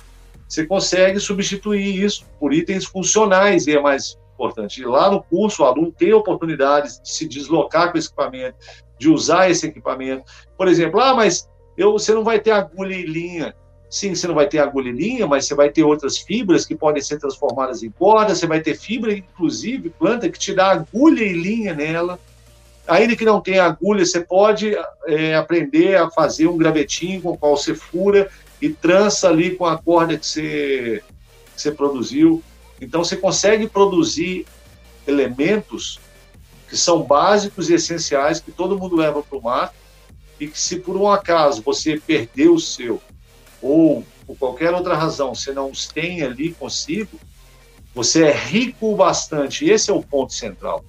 você 0.50 0.66
consegue 0.66 1.20
substituir 1.20 2.04
isso 2.04 2.26
por 2.40 2.52
itens 2.52 2.84
funcionais 2.84 3.68
e 3.68 3.76
é 3.76 3.80
mais 3.80 4.18
importante. 4.34 4.82
E 4.82 4.86
lá 4.86 5.12
no 5.12 5.22
curso, 5.22 5.62
o 5.62 5.66
aluno 5.66 5.92
tem 5.92 6.12
oportunidades 6.12 7.00
de 7.00 7.10
se 7.10 7.28
deslocar 7.28 7.92
com 7.92 8.00
esse 8.00 8.08
equipamento, 8.08 8.58
de 8.98 9.10
usar 9.10 9.52
esse 9.52 9.68
equipamento. 9.68 10.24
Por 10.58 10.68
exemplo, 10.68 11.00
ah, 11.00 11.14
mas 11.14 11.48
eu, 11.78 11.92
você 11.92 12.16
não 12.16 12.24
vai 12.24 12.40
ter 12.40 12.50
agulha 12.50 12.96
e 12.96 13.06
linha. 13.06 13.56
Sim, 13.92 14.16
você 14.16 14.28
não 14.28 14.36
vai 14.36 14.48
ter 14.48 14.58
agulha 14.58 14.90
e 14.90 14.92
linha, 14.92 15.28
mas 15.28 15.46
você 15.46 15.54
vai 15.54 15.70
ter 15.70 15.84
outras 15.84 16.18
fibras 16.18 16.66
que 16.66 16.76
podem 16.76 17.02
ser 17.02 17.20
transformadas 17.20 17.84
em 17.84 17.92
corda, 17.92 18.34
você 18.34 18.48
vai 18.48 18.60
ter 18.60 18.76
fibra, 18.76 19.14
inclusive, 19.14 19.92
planta 19.92 20.30
que 20.30 20.40
te 20.40 20.54
dá 20.54 20.72
agulha 20.72 21.24
e 21.24 21.34
linha 21.34 21.76
nela 21.76 22.20
ainda 22.90 23.16
que 23.16 23.24
não 23.24 23.40
tenha 23.40 23.66
agulha, 23.66 24.04
você 24.04 24.20
pode 24.20 24.76
é, 25.06 25.36
aprender 25.36 25.96
a 25.96 26.10
fazer 26.10 26.48
um 26.48 26.58
gravetinho 26.58 27.22
com 27.22 27.30
o 27.30 27.38
qual 27.38 27.56
você 27.56 27.76
fura 27.76 28.30
e 28.62 28.70
trança 28.70 29.30
ali 29.30 29.56
com 29.56 29.66
a 29.66 29.78
corda 29.78 30.18
que 30.18 30.26
você, 30.26 31.04
que 31.56 31.62
você 31.62 31.72
produziu. 31.72 32.44
Então 32.82 33.04
você 33.04 33.16
consegue 33.16 33.68
produzir 33.68 34.46
elementos 35.08 36.00
que 36.68 36.78
são 36.78 37.02
básicos 37.02 37.70
e 37.70 37.74
essenciais 37.74 38.40
que 38.40 38.52
todo 38.52 38.78
mundo 38.78 38.96
leva 38.96 39.24
para 39.24 39.38
o 39.38 39.42
mar 39.42 39.74
e 40.40 40.48
que 40.48 40.60
se 40.60 40.78
por 40.78 40.96
um 40.96 41.10
acaso 41.10 41.62
você 41.62 42.00
perdeu 42.00 42.54
o 42.54 42.60
seu 42.60 43.02
ou 43.62 44.06
por 44.26 44.38
qualquer 44.38 44.74
outra 44.74 44.96
razão 44.96 45.34
você 45.34 45.52
não 45.52 45.72
os 45.72 45.88
tem 45.88 46.22
ali 46.22 46.54
consigo, 46.54 47.20
você 47.94 48.26
é 48.26 48.32
rico 48.32 48.94
o 48.94 48.96
bastante. 48.96 49.68
Esse 49.68 49.90
é 49.90 49.94
o 49.94 50.04
ponto 50.04 50.34
central 50.34 50.86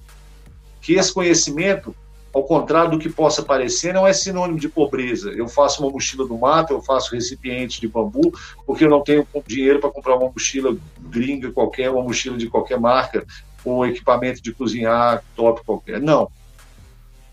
que 0.81 0.95
esse 0.95 1.13
conhecimento, 1.13 1.95
ao 2.33 2.43
contrário 2.43 2.91
do 2.91 2.99
que 2.99 3.09
possa 3.09 3.43
parecer, 3.43 3.93
não 3.93 4.07
é 4.07 4.13
sinônimo 4.13 4.59
de 4.59 4.69
pobreza. 4.69 5.31
Eu 5.31 5.47
faço 5.47 5.83
uma 5.83 5.91
mochila 5.91 6.25
do 6.25 6.37
mato, 6.37 6.73
eu 6.73 6.81
faço 6.81 7.13
recipiente 7.13 7.81
de 7.81 7.87
bambu, 7.87 8.33
porque 8.65 8.85
eu 8.85 8.89
não 8.89 9.03
tenho 9.03 9.27
dinheiro 9.45 9.79
para 9.79 9.89
comprar 9.89 10.15
uma 10.15 10.31
mochila 10.31 10.75
gringa 10.99 11.51
qualquer, 11.51 11.89
uma 11.91 12.03
mochila 12.03 12.37
de 12.37 12.47
qualquer 12.47 12.79
marca, 12.79 13.25
ou 13.65 13.85
equipamento 13.85 14.41
de 14.41 14.53
cozinhar 14.53 15.23
top 15.35 15.63
qualquer. 15.65 15.99
Não. 15.99 16.29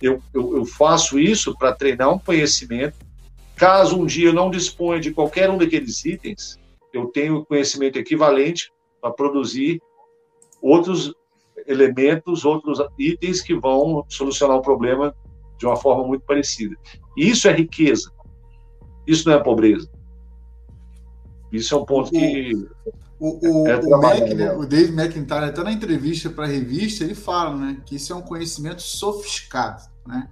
Eu, 0.03 0.23
eu, 0.35 0.57
eu 0.57 0.65
faço 0.65 1.19
isso 1.19 1.57
para 1.57 1.73
treinar 1.73 2.13
um 2.13 2.19
conhecimento. 2.19 2.97
Caso 3.57 4.01
um 4.01 4.07
dia 4.07 4.29
eu 4.29 4.33
não 4.33 4.51
disponha 4.51 5.01
de 5.01 5.11
qualquer 5.11 5.51
um 5.51 5.59
daqueles 5.59 6.05
itens, 6.05 6.59
eu 6.93 7.07
tenho 7.07 7.45
conhecimento 7.45 7.99
equivalente 7.99 8.73
para 9.01 9.11
produzir 9.11 9.81
outros 10.63 11.13
elementos, 11.69 12.45
outros 12.45 12.79
itens 12.99 13.43
que 13.43 13.55
vão 13.55 14.05
solucionar 14.09 14.57
o 14.57 14.63
problema 14.63 15.15
de 15.59 15.67
uma 15.67 15.77
forma 15.77 16.05
muito 16.05 16.25
parecida. 16.25 16.75
E 17.17 17.29
isso 17.29 17.47
é 17.47 17.53
riqueza. 17.53 18.11
Isso 19.07 19.29
não 19.29 19.37
é 19.37 19.43
pobreza. 19.43 19.89
Isso 21.53 21.75
é 21.75 21.79
um 21.79 21.85
ponto 21.85 22.11
que. 22.11 22.53
O, 23.21 23.65
o, 23.65 23.67
é 23.67 23.77
o, 23.81 24.01
Mac, 24.01 24.21
né, 24.21 24.53
o 24.53 24.65
Dave 24.65 24.93
McIntyre, 24.93 25.47
até 25.47 25.63
na 25.63 25.73
entrevista 25.73 26.31
para 26.31 26.45
a 26.45 26.49
revista, 26.49 27.03
ele 27.03 27.17
fala 27.17 27.57
né, 27.57 27.83
que 27.85 27.97
isso 27.97 28.13
é 28.13 28.17
um 28.17 28.23
conhecimento 28.23 28.81
sofisticado. 28.81 29.83
Né? 30.07 30.29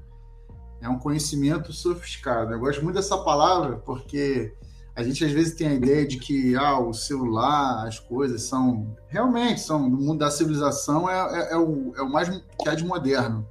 É 0.81 0.89
um 0.89 0.99
conhecimento 0.99 1.73
sofisticado. 1.73 2.53
Eu 2.53 2.61
gosto 2.61 2.83
muito 2.85 2.95
dessa 2.95 3.19
palavra 3.19 3.77
porque 3.79 4.55
a 4.97 5.03
gente 5.03 5.23
às 5.23 5.31
vezes 5.31 5.55
tem 5.55 5.69
a 5.69 5.75
ideia 5.75 6.07
de 6.07 6.17
que 6.17 6.57
ah, 6.57 6.81
o 6.81 6.95
celular, 6.95 7.87
as 7.87 7.99
coisas 7.99 8.43
são 8.43 8.97
realmente 9.07 9.61
são 9.61 9.91
no 9.91 9.99
mundo 9.99 10.21
da 10.21 10.31
civilização 10.31 11.09
é, 11.09 11.15
é, 11.15 11.53
é, 11.53 11.57
o, 11.57 11.93
é 11.95 12.01
o 12.01 12.11
mais 12.11 12.31
que 12.31 12.69
há 12.69 12.75
de 12.75 12.85
moderno. 12.85 13.47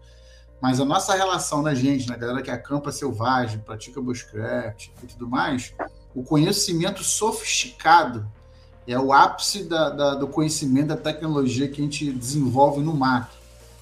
Mas 0.59 0.79
a 0.79 0.85
nossa 0.85 1.13
relação 1.13 1.61
da 1.61 1.75
gente, 1.75 2.09
na 2.09 2.17
galera 2.17 2.41
que 2.41 2.49
acampa 2.49 2.91
selvagem, 2.91 3.59
pratica 3.59 4.01
bushcraft 4.01 4.87
e 5.03 5.05
tudo 5.05 5.29
mais, 5.29 5.73
o 6.15 6.23
conhecimento 6.23 7.03
sofisticado 7.03 8.25
é 8.87 8.97
o 8.97 9.13
ápice 9.13 9.65
da, 9.65 9.89
da, 9.91 10.15
do 10.15 10.27
conhecimento 10.27 10.87
da 10.87 10.97
tecnologia 10.97 11.67
que 11.67 11.79
a 11.79 11.83
gente 11.83 12.11
desenvolve 12.11 12.81
no 12.81 12.93
mato. 12.95 13.35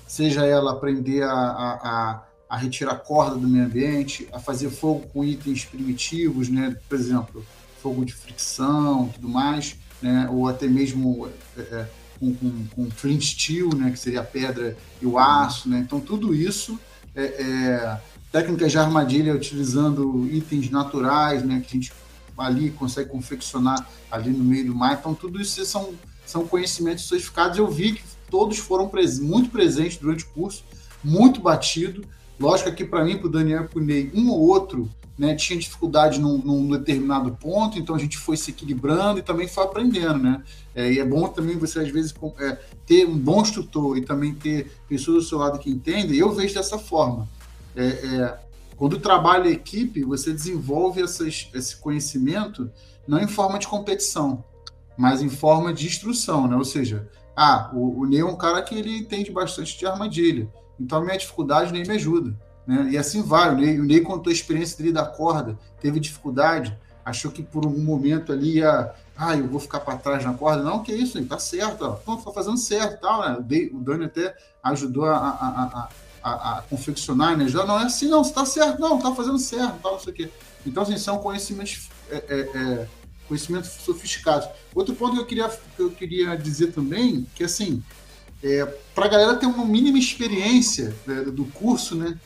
seja 0.05 0.45
ela 0.45 0.71
aprender 0.73 1.23
a, 1.23 1.31
a, 1.31 1.71
a, 1.73 2.23
retirar 2.57 2.95
corda 2.95 3.35
do 3.35 3.47
meio 3.47 3.65
ambiente, 3.65 4.27
a 4.31 4.39
fazer 4.39 4.69
fogo 4.69 5.07
com 5.13 5.23
itens 5.23 5.65
primitivos, 5.65 6.49
né? 6.49 6.75
por 6.87 6.97
exemplo, 6.97 7.45
fogo 7.81 8.05
de 8.05 8.13
fricção 8.13 9.09
tudo 9.09 9.27
mais, 9.27 9.75
né? 10.01 10.27
ou 10.31 10.47
até 10.47 10.67
mesmo 10.67 11.27
é, 11.57 11.61
é, 11.61 11.87
com, 12.19 12.33
com, 12.33 12.65
com 12.67 12.91
flint 12.91 13.23
steel, 13.23 13.69
né? 13.75 13.91
que 13.91 13.99
seria 13.99 14.21
a 14.21 14.23
pedra 14.23 14.77
e 15.01 15.05
o 15.05 15.17
aço. 15.17 15.67
Né? 15.69 15.79
Então, 15.79 15.99
tudo 15.99 16.33
isso 16.33 16.79
é, 17.15 17.23
é 17.23 18.01
técnicas 18.31 18.71
de 18.71 18.77
armadilha 18.77 19.35
utilizando 19.35 20.27
itens 20.31 20.69
naturais, 20.69 21.43
né? 21.43 21.59
que 21.59 21.67
a 21.67 21.79
gente 21.79 21.93
ali 22.37 22.71
consegue 22.71 23.09
confeccionar 23.09 23.87
ali 24.11 24.31
no 24.31 24.43
meio 24.43 24.67
do 24.67 24.75
mar. 24.75 24.97
Então, 24.99 25.13
tudo 25.13 25.39
isso 25.41 25.63
são, 25.65 25.93
são 26.25 26.47
conhecimentos 26.47 27.07
certificados. 27.07 27.57
Eu 27.57 27.69
vi 27.69 27.93
que 27.93 28.03
todos 28.29 28.57
foram 28.57 28.89
pres 28.89 29.19
muito 29.19 29.49
presentes 29.49 29.97
durante 29.97 30.23
o 30.23 30.29
curso, 30.29 30.63
muito 31.03 31.39
batido. 31.39 32.03
Lógico 32.43 32.73
que 32.73 32.83
para 32.83 33.05
mim, 33.05 33.17
para 33.17 33.27
o 33.27 33.31
Daniel 33.31 33.63
e 33.63 33.67
para 33.69 33.79
o 33.79 33.81
Ney, 33.81 34.11
um 34.13 34.29
ou 34.29 34.37
outro 34.37 34.89
né, 35.17 35.33
tinha 35.33 35.57
dificuldade 35.57 36.19
num, 36.19 36.37
num, 36.39 36.69
determinado 36.71 37.31
ponto, 37.39 37.79
então 37.79 37.95
a 37.95 37.99
gente 37.99 38.17
foi 38.17 38.35
se 38.35 38.51
equilibrando 38.51 39.19
e 39.19 39.21
também 39.21 39.47
foi 39.47 39.63
aprendendo, 39.63 40.17
né? 40.17 40.43
É, 40.75 40.91
e 40.91 40.99
é 40.99 41.05
bom 41.05 41.25
também 41.29 41.57
você, 41.57 41.79
às 41.79 41.89
vezes, 41.89 42.13
é, 42.39 42.59
ter 42.85 43.07
um 43.07 43.17
bom 43.17 43.41
instrutor 43.41 43.97
e 43.97 44.01
também 44.01 44.33
ter 44.33 44.69
pessoas 44.89 45.23
do 45.23 45.29
seu 45.29 45.37
lado 45.37 45.57
que 45.57 45.69
entendem. 45.69 46.17
Eu 46.17 46.33
vejo 46.33 46.53
dessa 46.53 46.77
forma. 46.77 47.29
É, 47.77 47.85
é, 47.85 48.39
quando 48.75 48.99
trabalha 48.99 49.47
equipe, 49.47 50.03
você 50.03 50.33
desenvolve 50.33 51.01
essas, 51.01 51.49
esse 51.53 51.77
conhecimento 51.77 52.69
não 53.07 53.19
em 53.19 53.27
forma 53.27 53.57
de 53.57 53.69
competição, 53.69 54.43
mas 54.97 55.21
em 55.21 55.29
forma 55.29 55.73
de 55.73 55.87
instrução, 55.87 56.45
né? 56.45 56.57
Ou 56.57 56.65
seja, 56.65 57.09
ah, 57.33 57.71
o, 57.73 58.01
o 58.01 58.05
Ney 58.05 58.19
é 58.19 58.25
um 58.25 58.35
cara 58.35 58.61
que 58.61 58.75
ele 58.75 58.97
entende 58.97 59.31
bastante 59.31 59.79
de 59.79 59.85
armadilha. 59.85 60.49
Então 60.79 60.99
a 60.99 61.01
minha 61.01 61.17
dificuldade 61.17 61.71
nem 61.71 61.83
me 61.83 61.95
ajuda. 61.95 62.35
Né? 62.65 62.89
E 62.91 62.97
assim 62.97 63.21
vai. 63.21 63.53
O 63.53 63.57
Ney, 63.57 63.79
o 63.79 63.83
Ney 63.83 64.01
contou 64.01 64.31
a 64.31 64.33
experiência 64.33 64.77
dele 64.77 64.91
da 64.91 65.05
corda, 65.05 65.57
teve 65.79 65.99
dificuldade, 65.99 66.77
achou 67.03 67.31
que 67.31 67.43
por 67.43 67.65
algum 67.65 67.81
momento 67.81 68.31
ali 68.31 68.57
ia. 68.57 68.93
Ah, 69.15 69.37
eu 69.37 69.47
vou 69.47 69.59
ficar 69.59 69.79
para 69.81 69.97
trás 69.97 70.25
na 70.25 70.33
corda. 70.33 70.63
Não, 70.63 70.81
que 70.81 70.91
isso, 70.91 71.23
tá 71.25 71.37
certo. 71.37 71.85
Ó. 71.85 72.15
Tá 72.15 72.31
fazendo 72.31 72.57
certo. 72.57 72.99
Tal, 72.99 73.21
né? 73.21 73.69
O 73.71 73.79
Dani 73.79 74.05
até 74.05 74.35
ajudou 74.63 75.05
a, 75.05 75.17
a, 75.17 75.89
a, 76.23 76.57
a, 76.57 76.61
confeccionar, 76.63 77.37
né? 77.37 77.47
Já 77.47 77.65
não 77.65 77.79
é 77.79 77.83
assim, 77.83 78.07
não, 78.07 78.23
você 78.23 78.33
tá 78.33 78.45
certo, 78.45 78.79
não, 78.79 78.99
tá 78.99 79.13
fazendo 79.13 79.37
certo, 79.37 79.79
tal, 79.83 79.93
não 79.93 79.99
sei 79.99 80.13
o 80.13 80.15
quê. 80.15 80.29
Então, 80.65 80.83
assim, 80.83 80.97
são 80.97 81.19
conhecimentos. 81.19 81.89
É, 82.09 82.15
é, 82.15 82.57
é, 82.57 82.87
conhecimentos 83.27 83.69
sofisticados. 83.69 84.47
Outro 84.75 84.93
ponto 84.95 85.13
que 85.15 85.21
eu 85.21 85.25
queria, 85.25 85.49
que 85.49 85.81
eu 85.81 85.91
queria 85.91 86.35
dizer 86.35 86.71
também, 86.71 87.27
que 87.33 87.43
assim, 87.43 87.83
é, 88.43 88.65
para 88.93 89.05
a 89.05 89.09
galera 89.09 89.35
ter 89.35 89.45
uma 89.45 89.65
mínima 89.65 89.97
experiência 89.97 90.93
né, 91.07 91.21
do 91.21 91.45
curso, 91.45 91.95
né? 91.95 92.19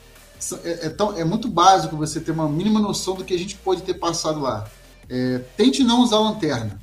É, 0.64 0.86
é, 0.86 0.88
tão, 0.90 1.16
é, 1.16 1.24
muito 1.24 1.48
básico 1.48 1.96
você 1.96 2.20
ter 2.20 2.32
uma 2.32 2.48
mínima 2.48 2.80
noção 2.80 3.14
do 3.14 3.24
que 3.24 3.34
a 3.34 3.38
gente 3.38 3.56
pode 3.56 3.82
ter 3.82 3.94
passado 3.94 4.40
lá. 4.40 4.68
É, 5.08 5.38
tente 5.56 5.84
não 5.84 6.00
usar 6.00 6.18
lanterna. 6.18 6.80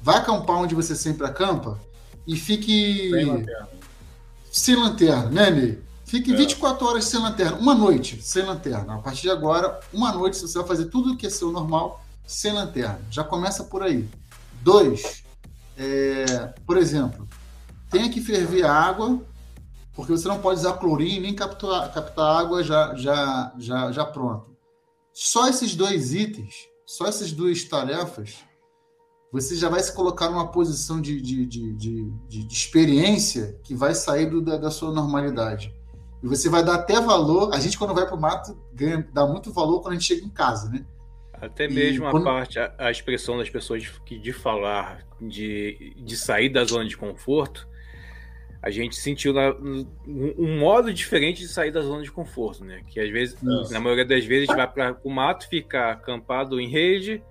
Vai 0.00 0.16
acampar 0.16 0.56
onde 0.56 0.74
você 0.74 0.96
sempre 0.96 1.26
acampa 1.26 1.78
e 2.26 2.36
fique. 2.36 3.10
Sem 3.10 3.24
lanterna. 3.24 3.68
Sem 4.50 4.76
lanterna, 4.76 5.30
né, 5.30 5.50
Ney? 5.50 5.82
Fique 6.04 6.32
é. 6.32 6.36
24 6.36 6.86
horas 6.86 7.04
sem 7.06 7.20
lanterna. 7.20 7.56
Uma 7.58 7.74
noite 7.74 8.20
sem 8.22 8.44
lanterna. 8.44 8.94
A 8.94 8.98
partir 8.98 9.22
de 9.22 9.30
agora, 9.30 9.80
uma 9.92 10.12
noite 10.12 10.38
você 10.38 10.58
vai 10.58 10.66
fazer 10.66 10.86
tudo 10.86 11.12
o 11.12 11.16
que 11.16 11.26
é 11.26 11.30
seu 11.30 11.50
normal 11.50 12.04
sem 12.26 12.52
lanterna. 12.52 13.00
Já 13.10 13.24
começa 13.24 13.64
por 13.64 13.82
aí. 13.82 14.08
Dois, 14.62 15.24
é, 15.76 16.52
por 16.66 16.76
exemplo, 16.76 17.26
tenha 17.94 18.10
que 18.10 18.20
ferver 18.20 18.64
a 18.64 18.72
água, 18.72 19.22
porque 19.94 20.10
você 20.10 20.26
não 20.26 20.40
pode 20.40 20.58
usar 20.58 20.72
clorinho 20.74 21.22
nem 21.22 21.32
captar, 21.32 21.92
captar 21.92 22.40
água 22.40 22.60
já, 22.64 22.92
já, 22.96 23.54
já, 23.56 23.92
já 23.92 24.04
pronto. 24.04 24.50
Só 25.12 25.46
esses 25.46 25.76
dois 25.76 26.12
itens, 26.12 26.68
só 26.84 27.06
essas 27.06 27.30
duas 27.30 27.62
tarefas, 27.62 28.38
você 29.30 29.54
já 29.54 29.68
vai 29.68 29.80
se 29.80 29.94
colocar 29.94 30.28
numa 30.28 30.50
posição 30.50 31.00
de, 31.00 31.20
de, 31.20 31.46
de, 31.46 31.72
de, 31.74 32.10
de 32.28 32.52
experiência 32.52 33.60
que 33.62 33.76
vai 33.76 33.94
sair 33.94 34.26
do, 34.26 34.42
da, 34.42 34.56
da 34.56 34.72
sua 34.72 34.92
normalidade. 34.92 35.72
E 36.20 36.26
você 36.26 36.48
vai 36.48 36.64
dar 36.64 36.74
até 36.74 37.00
valor. 37.00 37.54
A 37.54 37.60
gente, 37.60 37.78
quando 37.78 37.94
vai 37.94 38.06
para 38.06 38.16
o 38.16 38.20
mato, 38.20 38.58
ganha, 38.72 39.06
dá 39.12 39.24
muito 39.24 39.52
valor 39.52 39.82
quando 39.82 39.92
a 39.92 39.94
gente 39.98 40.06
chega 40.06 40.26
em 40.26 40.30
casa, 40.30 40.68
né? 40.68 40.84
Até 41.32 41.68
mesmo 41.68 42.08
e, 42.08 42.10
quando... 42.10 42.28
a 42.28 42.32
parte, 42.32 42.58
a, 42.58 42.74
a, 42.78 42.90
expressão 42.90 43.38
das 43.38 43.50
pessoas 43.50 43.82
de, 43.82 44.18
de 44.18 44.32
falar, 44.32 45.06
de, 45.20 45.94
de 45.96 46.16
sair 46.16 46.48
da 46.48 46.64
zona 46.64 46.88
de 46.88 46.96
conforto, 46.96 47.68
a 48.64 48.70
gente 48.70 48.96
sentiu 48.96 49.34
na, 49.34 49.54
um 50.08 50.58
modo 50.58 50.90
diferente 50.90 51.42
de 51.42 51.48
sair 51.48 51.70
da 51.70 51.82
zona 51.82 52.02
de 52.02 52.10
conforto, 52.10 52.64
né? 52.64 52.80
Que 52.88 52.98
às 52.98 53.10
vezes, 53.10 53.42
Nossa. 53.42 53.74
na 53.74 53.78
maioria 53.78 54.06
das 54.06 54.24
vezes, 54.24 54.48
a 54.48 54.52
gente 54.52 54.56
vai 54.56 54.66
para 54.66 54.96
o 55.04 55.10
mato 55.10 55.46
ficar 55.50 55.92
acampado 55.92 56.58
em 56.58 56.66
rede, 56.66 57.22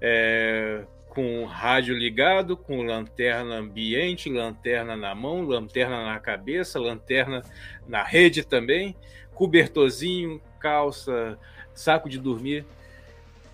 é, 0.00 0.80
com 1.10 1.44
rádio 1.44 1.94
ligado, 1.94 2.56
com 2.56 2.80
lanterna 2.84 3.56
ambiente, 3.56 4.30
lanterna 4.30 4.96
na 4.96 5.14
mão, 5.14 5.42
lanterna 5.42 6.06
na 6.06 6.18
cabeça, 6.18 6.80
lanterna 6.80 7.42
na 7.86 8.02
rede 8.02 8.42
também, 8.42 8.96
cobertorzinho, 9.34 10.40
calça, 10.58 11.38
saco 11.74 12.08
de 12.08 12.18
dormir. 12.18 12.64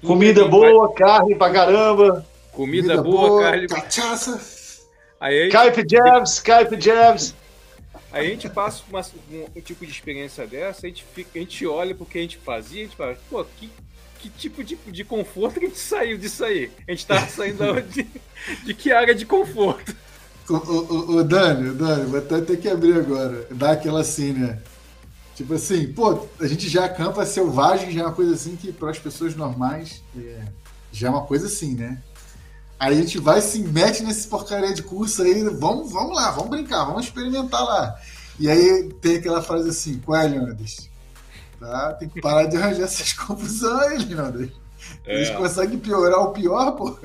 Comida 0.06 0.46
boa, 0.46 0.86
vai... 0.86 0.94
carne 0.94 1.34
pra 1.34 1.50
caramba. 1.50 2.24
Comida, 2.52 2.94
Comida 2.94 3.02
boa, 3.02 3.28
boa, 3.28 3.42
carne. 3.42 3.66
Cachaça. 3.66 4.57
Aí 5.20 5.48
Skype 5.48 5.86
Jabs, 5.88 6.32
Skype 6.34 6.80
Jabs. 6.80 7.34
Aí 8.12 8.26
a 8.26 8.30
gente 8.30 8.48
passa 8.48 8.82
uma, 8.88 9.00
um, 9.30 9.46
um, 9.56 9.60
tipo 9.60 9.84
de 9.84 9.92
experiência 9.92 10.46
dessa, 10.46 10.86
a 10.86 10.88
gente, 10.88 11.04
fica, 11.14 11.30
a 11.34 11.38
gente 11.38 11.66
olha 11.66 11.94
pro 11.94 12.06
que 12.06 12.18
a 12.18 12.22
gente 12.22 12.38
fazia, 12.38 12.82
a 12.82 12.84
gente 12.84 12.96
fala, 12.96 13.18
pô, 13.28 13.44
que, 13.44 13.70
que 14.18 14.30
tipo 14.30 14.64
de, 14.64 14.76
de 14.86 15.04
conforto 15.04 15.60
que 15.60 15.66
a 15.66 15.68
gente 15.68 15.78
saiu 15.78 16.16
disso 16.16 16.44
aí? 16.44 16.70
A 16.86 16.92
gente 16.92 17.06
tá 17.06 17.26
saindo 17.26 17.80
de, 17.82 18.06
de 18.64 18.74
que 18.74 18.92
área 18.92 19.14
de 19.14 19.26
conforto? 19.26 19.94
O, 20.48 20.54
o, 20.54 21.16
o 21.16 21.24
Dani, 21.24 21.70
o 21.70 21.74
Dani, 21.74 22.06
vou 22.06 22.18
até 22.18 22.40
ter 22.40 22.58
que 22.58 22.68
abrir 22.68 22.94
agora, 22.94 23.46
dar 23.50 23.72
aquela 23.72 24.00
assim, 24.00 24.32
né? 24.32 24.58
Tipo 25.34 25.54
assim, 25.54 25.92
pô, 25.92 26.26
a 26.40 26.46
gente 26.46 26.68
já 26.68 26.86
acampa 26.86 27.26
selvagem, 27.26 27.92
já 27.92 28.00
é 28.00 28.04
uma 28.04 28.14
coisa 28.14 28.34
assim 28.34 28.56
que 28.56 28.72
para 28.72 28.90
as 28.90 28.98
pessoas 28.98 29.36
normais 29.36 30.02
é, 30.16 30.44
já 30.90 31.08
é 31.08 31.10
uma 31.10 31.24
coisa 31.26 31.46
assim, 31.46 31.74
né? 31.74 32.02
Aí 32.78 32.94
a 32.94 33.00
gente 33.00 33.18
vai 33.18 33.40
se 33.40 33.60
mete 33.60 34.02
nesse 34.02 34.28
porcaria 34.28 34.72
de 34.72 34.82
curso 34.82 35.22
aí, 35.22 35.42
vamos, 35.42 35.90
vamos 35.90 36.14
lá, 36.14 36.30
vamos 36.30 36.50
brincar, 36.50 36.84
vamos 36.84 37.06
experimentar 37.06 37.64
lá. 37.64 38.00
E 38.38 38.48
aí 38.48 38.88
tem 39.00 39.16
aquela 39.16 39.42
frase 39.42 39.68
assim, 39.68 39.98
qual 39.98 40.20
é? 40.20 40.28
Tá? 41.58 41.94
Tem 41.94 42.08
que 42.08 42.20
parar 42.20 42.46
de 42.46 42.56
arranjar 42.56 42.84
essas 42.84 43.12
confusões 43.14 44.02
aí, 44.02 44.14
Leandros. 44.14 44.50
É. 45.04 45.16
Eles 45.16 45.30
conseguem 45.30 45.78
piorar 45.78 46.20
o 46.20 46.32
pior, 46.32 46.72
pô. 46.72 46.96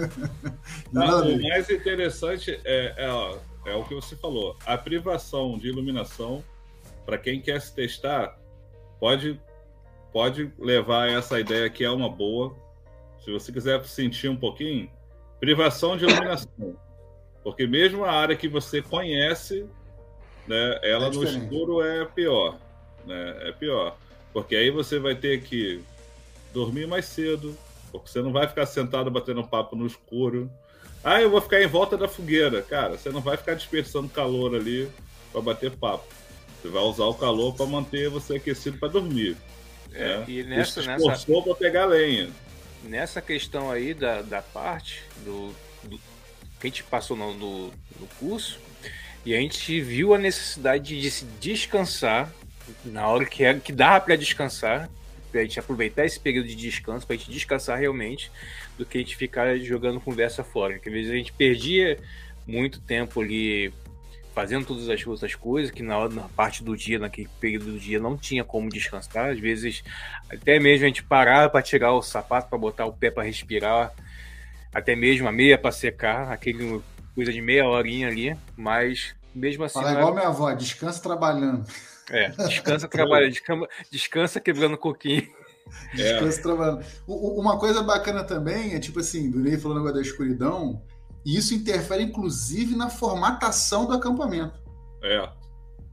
Não, 0.91 1.28
o 1.28 1.41
mais 1.41 1.70
interessante 1.70 2.60
é, 2.64 2.94
é, 2.95 3.10
ó, 3.10 3.38
é 3.66 3.74
o 3.74 3.84
que 3.84 3.95
você 3.95 4.16
falou. 4.16 4.56
A 4.66 4.78
privação 4.78 5.58
de 5.58 5.70
iluminação 5.70 6.44
para 7.06 7.18
quem 7.18 7.41
quer 7.41 7.60
se 7.62 7.74
testar, 7.74 8.38
pode, 9.00 9.40
pode 10.12 10.52
levar 10.58 11.10
essa 11.10 11.40
ideia 11.40 11.70
que 11.70 11.84
é 11.84 11.90
uma 11.90 12.10
boa. 12.10 12.56
Se 13.24 13.32
você 13.32 13.52
quiser 13.52 13.84
sentir 13.86 14.30
um 14.30 14.38
pouquinho, 14.38 14.90
privação 15.44 15.98
de 15.98 16.06
iluminação. 16.06 16.74
Porque 17.44 17.68
mesmo 17.68 18.06
a 18.06 18.11
área 18.11 18.34
que 18.34 18.48
você 18.48 18.82
conhece, 18.82 19.65
né, 20.48 20.80
ela 20.82 21.07
é 21.07 21.10
no 21.10 21.24
escuro 21.26 21.82
é 21.82 22.06
pior. 22.06 22.57
Né, 23.06 23.49
é 23.49 23.52
pior. 23.52 23.98
Porque 24.32 24.56
aí 24.56 24.72
você 24.72 24.99
vai 24.99 25.15
ter 25.15 25.41
que 25.41 25.84
dormir 26.53 26.88
mais 26.88 27.03
cedo, 27.06 27.57
porque 27.91 28.10
você 28.10 28.22
não 28.22 28.32
vai 28.32 28.48
ficar 28.48 28.65
sentado 28.65 29.11
batendo 29.11 29.44
papo 29.44 29.76
no 29.76 29.86
escuro. 29.86 30.49
Ah, 31.03 31.22
eu 31.22 31.30
vou 31.30 31.41
ficar 31.41 31.61
em 31.61 31.68
volta 31.68 31.98
da 31.98 32.07
fogueira. 32.07 32.61
Cara, 32.61 32.98
você 32.98 33.10
não 33.10 33.20
vai 33.20 33.36
ficar 33.36 33.56
dispersando 33.56 34.07
calor 34.07 34.56
ali 34.56 34.90
para 35.34 35.41
bater 35.41 35.72
papo. 35.72 36.06
Você 36.61 36.70
vai 36.70 36.84
usar 36.84 37.03
o 37.03 37.15
calor 37.15 37.53
para 37.53 37.65
manter 37.65 38.10
você 38.10 38.38
aquecido 38.38 38.78
para 38.78 38.88
dormir. 38.88 39.36
É, 39.94 40.20
né? 40.20 40.26
E 40.26 40.44
nessa, 40.44 40.82
Você 40.82 40.88
nessa... 40.88 41.26
para 41.44 41.56
pegar 41.56 41.86
lenha. 41.86 42.30
Nessa 42.84 43.22
questão 43.22 43.72
aí 43.72 43.94
da, 43.94 44.22
da 44.22 44.42
parte 44.42 45.04
do, 45.24 45.54
do 45.84 45.98
que 46.60 46.68
a 46.68 46.68
gente 46.68 46.84
passou 46.84 47.16
no, 47.16 47.34
no, 47.34 47.68
no 47.68 48.08
curso, 48.20 48.60
e 49.26 49.34
a 49.34 49.40
gente 49.40 49.80
viu 49.82 50.14
a 50.14 50.18
necessidade 50.18 51.00
de 51.00 51.12
se 51.12 51.26
descansar 51.40 52.32
na 52.86 53.08
hora 53.08 53.26
que, 53.26 53.44
era, 53.44 53.60
que 53.60 53.72
dava 53.72 54.04
para 54.04 54.16
descansar, 54.16 54.90
para 55.32 55.42
a 55.42 55.44
gente 55.44 55.60
aproveitar 55.60 56.06
esse 56.06 56.20
período 56.20 56.48
de 56.48 56.56
descanso, 56.56 57.08
para 57.08 57.16
a 57.16 57.20
gente 57.20 57.32
descansar 57.32 57.80
realmente, 57.80 58.32
do 58.78 58.86
que 58.86 58.98
a 58.98 59.02
gente 59.02 59.16
ficar 59.16 59.58
jogando 59.58 60.00
conversa 60.00 60.44
fora. 60.44 60.74
Porque 60.74 60.90
às 60.90 60.96
vezes 60.96 61.12
a 61.12 61.16
gente 61.16 61.34
perdia 61.34 61.98
muito 62.46 62.80
tempo 62.82 63.22
ali 63.22 63.74
fazendo 64.34 64.66
todas 64.66 64.90
as 64.90 65.06
outras 65.06 65.36
coisas, 65.36 65.72
que 65.72 65.84
na, 65.84 66.10
na 66.10 66.24
parte 66.24 66.64
do 66.64 66.76
dia, 66.76 66.98
naquele 66.98 67.30
período 67.40 67.74
do 67.74 67.80
dia, 67.80 68.00
não 68.00 68.18
tinha 68.18 68.44
como 68.44 68.70
descansar. 68.70 69.30
Às 69.30 69.40
vezes, 69.40 69.84
até 70.30 70.60
mesmo 70.60 70.86
a 70.86 70.88
gente 70.88 71.04
parava 71.04 71.50
para 71.50 71.62
tirar 71.62 71.94
o 71.94 72.02
sapato, 72.02 72.50
para 72.50 72.58
botar 72.58 72.86
o 72.86 72.94
pé 72.94 73.12
para 73.12 73.24
respirar, 73.24 73.94
até 74.74 74.96
mesmo 74.96 75.28
a 75.28 75.32
meia 75.32 75.58
para 75.58 75.72
secar, 75.72 76.32
aquele 76.32 76.82
coisa 77.14 77.32
de 77.32 77.42
meia 77.42 77.68
horinha 77.68 78.08
ali, 78.08 78.36
mas 78.58 79.16
mesmo 79.34 79.64
assim. 79.64 79.80
Fala 79.80 79.94
igual 79.94 80.10
é... 80.10 80.16
minha 80.16 80.28
avó, 80.28 80.52
descansa 80.54 81.02
trabalhando. 81.02 81.66
É, 82.10 82.30
descansa 82.30 82.88
trabalhando, 82.88 83.32
descansa, 83.32 83.68
descansa 83.92 84.40
quebrando 84.40 84.78
coquinho. 84.78 85.28
É. 85.94 85.96
Descansa 85.96 86.42
trabalhando. 86.42 86.86
Uma 87.08 87.58
coisa 87.60 87.84
bacana 87.84 88.24
também 88.24 88.74
é, 88.74 88.80
tipo 88.80 89.00
assim, 89.00 89.30
do 89.30 89.40
Ney 89.40 89.58
falando 89.58 89.80
agora 89.80 89.94
da 89.94 90.02
escuridão, 90.02 90.82
e 91.26 91.38
isso 91.38 91.54
interfere, 91.54 92.04
inclusive, 92.04 92.76
na 92.76 92.90
formatação 92.90 93.86
do 93.86 93.94
acampamento. 93.94 94.60
É. 95.02 95.30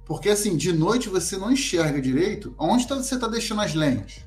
Porque, 0.04 0.28
assim, 0.28 0.56
de 0.56 0.72
noite 0.72 1.08
você 1.08 1.36
não 1.36 1.52
enxerga 1.52 2.00
direito 2.00 2.54
onde 2.58 2.86
tá, 2.86 2.96
você 2.96 3.14
está 3.14 3.28
deixando 3.28 3.60
as 3.60 3.74
lenhas. 3.74 4.26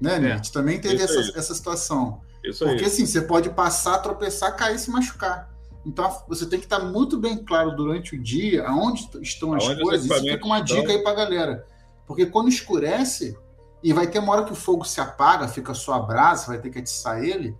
Né, 0.00 0.32
é. 0.32 0.40
Também 0.52 0.80
teve 0.80 1.02
essa, 1.02 1.18
essa 1.36 1.54
situação. 1.54 2.20
Isso 2.44 2.64
Porque, 2.64 2.84
aí. 2.84 2.90
assim, 2.90 3.06
você 3.06 3.22
pode 3.22 3.50
passar, 3.50 3.98
tropeçar, 3.98 4.54
cair 4.56 4.76
e 4.76 4.78
se 4.78 4.90
machucar. 4.90 5.50
Então, 5.84 6.22
você 6.28 6.44
tem 6.46 6.58
que 6.58 6.66
estar 6.66 6.80
muito 6.80 7.18
bem 7.18 7.42
claro 7.42 7.74
durante 7.74 8.14
o 8.14 8.22
dia 8.22 8.66
aonde 8.66 9.08
estão 9.22 9.54
as 9.54 9.64
aonde 9.64 9.82
coisas. 9.82 10.06
Isso 10.06 10.20
fica 10.20 10.44
uma 10.44 10.60
dica 10.60 10.92
aí 10.92 11.02
para 11.02 11.14
galera. 11.14 11.66
Porque 12.06 12.26
quando 12.26 12.48
escurece, 12.48 13.36
e 13.82 13.92
vai 13.92 14.06
ter 14.06 14.18
uma 14.18 14.32
hora 14.32 14.44
que 14.44 14.52
o 14.52 14.56
fogo 14.56 14.84
se 14.84 15.00
apaga, 15.00 15.48
fica 15.48 15.72
só 15.74 15.94
a 15.94 16.00
brasa, 16.00 16.48
vai 16.48 16.58
ter 16.58 16.70
que 16.70 16.78
atiçar 16.78 17.22
ele. 17.22 17.56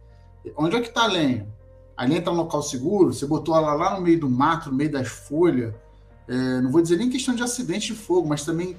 Onde 0.56 0.76
é 0.76 0.80
que 0.80 0.88
está 0.88 1.04
a 1.04 1.06
lenha? 1.06 1.48
A 1.98 2.04
lenha 2.04 2.20
está 2.20 2.30
no 2.30 2.36
local 2.36 2.62
seguro, 2.62 3.12
você 3.12 3.26
botou 3.26 3.56
ela 3.56 3.74
lá 3.74 3.96
no 3.96 4.02
meio 4.02 4.20
do 4.20 4.30
mato, 4.30 4.70
no 4.70 4.76
meio 4.76 4.92
das 4.92 5.08
folhas. 5.08 5.74
É, 6.28 6.60
não 6.60 6.70
vou 6.70 6.80
dizer 6.80 6.96
nem 6.96 7.10
questão 7.10 7.34
de 7.34 7.42
acidente 7.42 7.92
de 7.92 7.98
fogo, 7.98 8.28
mas 8.28 8.44
também, 8.44 8.76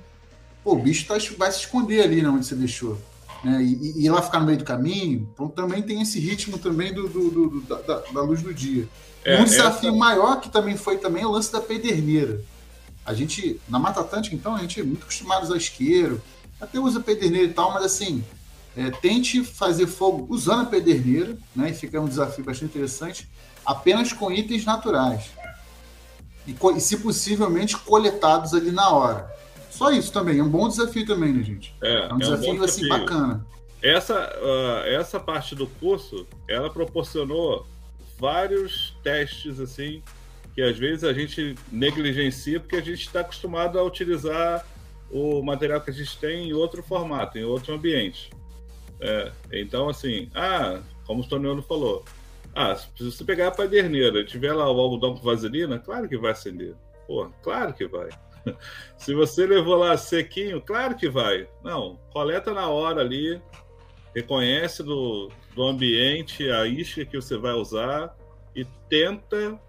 pô, 0.63 0.71
o 0.71 0.81
bicho 0.81 1.05
tá, 1.05 1.15
vai 1.37 1.51
se 1.51 1.59
esconder 1.59 2.01
ali 2.01 2.21
né, 2.21 2.29
onde 2.29 2.45
você 2.45 2.55
deixou. 2.55 2.97
Né? 3.43 3.61
E, 3.61 4.03
e, 4.03 4.07
ela 4.07 4.21
ficar 4.21 4.39
no 4.39 4.45
meio 4.45 4.59
do 4.59 4.63
caminho, 4.63 5.29
então 5.33 5.49
também 5.49 5.81
tem 5.81 6.01
esse 6.01 6.17
ritmo 6.17 6.57
também 6.57 6.93
do, 6.93 7.09
do, 7.09 7.29
do 7.29 7.61
da, 7.61 7.99
da, 7.99 8.21
luz 8.21 8.41
do 8.41 8.53
dia. 8.53 8.87
É, 9.25 9.41
um 9.41 9.43
desafio 9.43 9.89
essa... 9.89 9.97
maior 9.97 10.39
que 10.39 10.47
também 10.49 10.77
foi 10.77 10.97
também 10.97 11.25
o 11.25 11.31
lance 11.31 11.51
da 11.51 11.59
pederneira. 11.59 12.41
A 13.05 13.13
gente, 13.13 13.59
na 13.67 13.77
Mata 13.77 13.99
Atlântica, 13.99 14.33
então, 14.33 14.55
a 14.55 14.59
gente 14.59 14.79
é 14.79 14.83
muito 14.83 15.03
acostumado 15.03 15.41
a 15.41 15.43
usar 15.43 15.57
isqueiro, 15.57 16.21
até 16.61 16.79
usa 16.79 17.01
pederneira 17.01 17.47
e 17.47 17.53
tal, 17.53 17.73
mas 17.73 17.83
assim, 17.83 18.23
é, 18.79 18.89
tente 18.89 19.43
fazer 19.43 19.87
fogo 19.87 20.25
usando 20.29 20.61
a 20.61 20.65
pederneira, 20.65 21.37
né? 21.53 21.71
E 21.71 21.73
fica 21.73 21.99
um 21.99 22.07
desafio 22.07 22.45
bastante 22.45 22.71
interessante, 22.71 23.27
apenas 23.65 24.13
com 24.13 24.31
itens 24.31 24.63
naturais. 24.63 25.31
E, 26.47 26.55
e 26.75 26.79
se 26.79 26.97
possivelmente 26.97 27.75
coletados 27.77 28.53
ali 28.53 28.71
na 28.71 28.89
hora. 28.89 29.29
Só 29.69 29.91
isso 29.91 30.13
também, 30.13 30.39
é 30.39 30.43
um 30.43 30.49
bom 30.49 30.69
desafio 30.69 31.05
também, 31.05 31.33
né, 31.33 31.43
gente? 31.43 31.75
É, 31.83 32.07
é 32.07 32.13
um 32.13 32.17
desafio, 32.17 32.55
é 32.55 32.61
um 32.61 32.63
assim, 32.63 32.87
bacana. 32.87 33.45
Essa, 33.83 34.15
uh, 34.15 34.87
essa 34.87 35.19
parte 35.19 35.55
do 35.55 35.67
curso, 35.67 36.25
ela 36.47 36.69
proporcionou 36.69 37.67
vários 38.17 38.95
testes, 39.03 39.59
assim, 39.59 40.01
que 40.55 40.61
às 40.61 40.77
vezes 40.77 41.03
a 41.03 41.11
gente 41.11 41.55
negligencia 41.69 42.61
porque 42.61 42.77
a 42.77 42.81
gente 42.81 43.01
está 43.01 43.19
acostumado 43.19 43.77
a 43.77 43.83
utilizar 43.83 44.65
o 45.11 45.41
material 45.41 45.81
que 45.81 45.89
a 45.89 45.93
gente 45.93 46.17
tem 46.17 46.49
em 46.49 46.53
outro 46.53 46.81
formato, 46.81 47.37
em 47.37 47.43
outro 47.43 47.73
ambiente. 47.73 48.29
É, 48.99 49.31
então, 49.51 49.89
assim, 49.89 50.29
ah, 50.35 50.81
como 51.05 51.21
o 51.21 51.27
Toniano 51.27 51.61
falou, 51.61 52.03
ah, 52.53 52.75
se 52.75 53.03
você 53.03 53.23
pegar 53.23 53.47
a 53.47 53.51
paderneira 53.51 54.19
e 54.19 54.25
tiver 54.25 54.53
lá 54.53 54.69
o 54.69 54.79
algodão 54.79 55.15
com 55.15 55.23
vaselina, 55.23 55.79
claro 55.79 56.07
que 56.09 56.17
vai 56.17 56.31
acender. 56.31 56.75
Pô, 57.07 57.29
claro 57.41 57.73
que 57.73 57.87
vai. 57.87 58.09
Se 58.97 59.13
você 59.13 59.45
levou 59.45 59.75
lá 59.75 59.97
sequinho, 59.97 60.61
claro 60.61 60.95
que 60.95 61.09
vai. 61.09 61.47
Não, 61.63 61.99
coleta 62.11 62.53
na 62.53 62.67
hora 62.67 63.01
ali, 63.01 63.41
reconhece 64.13 64.83
do, 64.83 65.31
do 65.55 65.63
ambiente 65.63 66.49
a 66.49 66.65
isca 66.67 67.05
que 67.05 67.15
você 67.15 67.37
vai 67.37 67.53
usar 67.53 68.15
e 68.55 68.65
tenta 68.87 69.59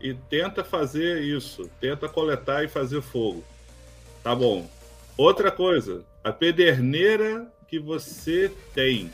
e 0.00 0.14
tenta 0.14 0.62
fazer 0.62 1.22
isso, 1.22 1.70
tenta 1.80 2.08
coletar 2.08 2.64
e 2.64 2.68
fazer 2.68 3.00
fogo. 3.00 3.42
Tá 4.22 4.34
bom. 4.34 4.68
Outra 5.16 5.50
coisa, 5.50 6.04
a 6.22 6.30
pederneira 6.30 7.50
que 7.68 7.78
você 7.78 8.50
tem. 8.74 9.10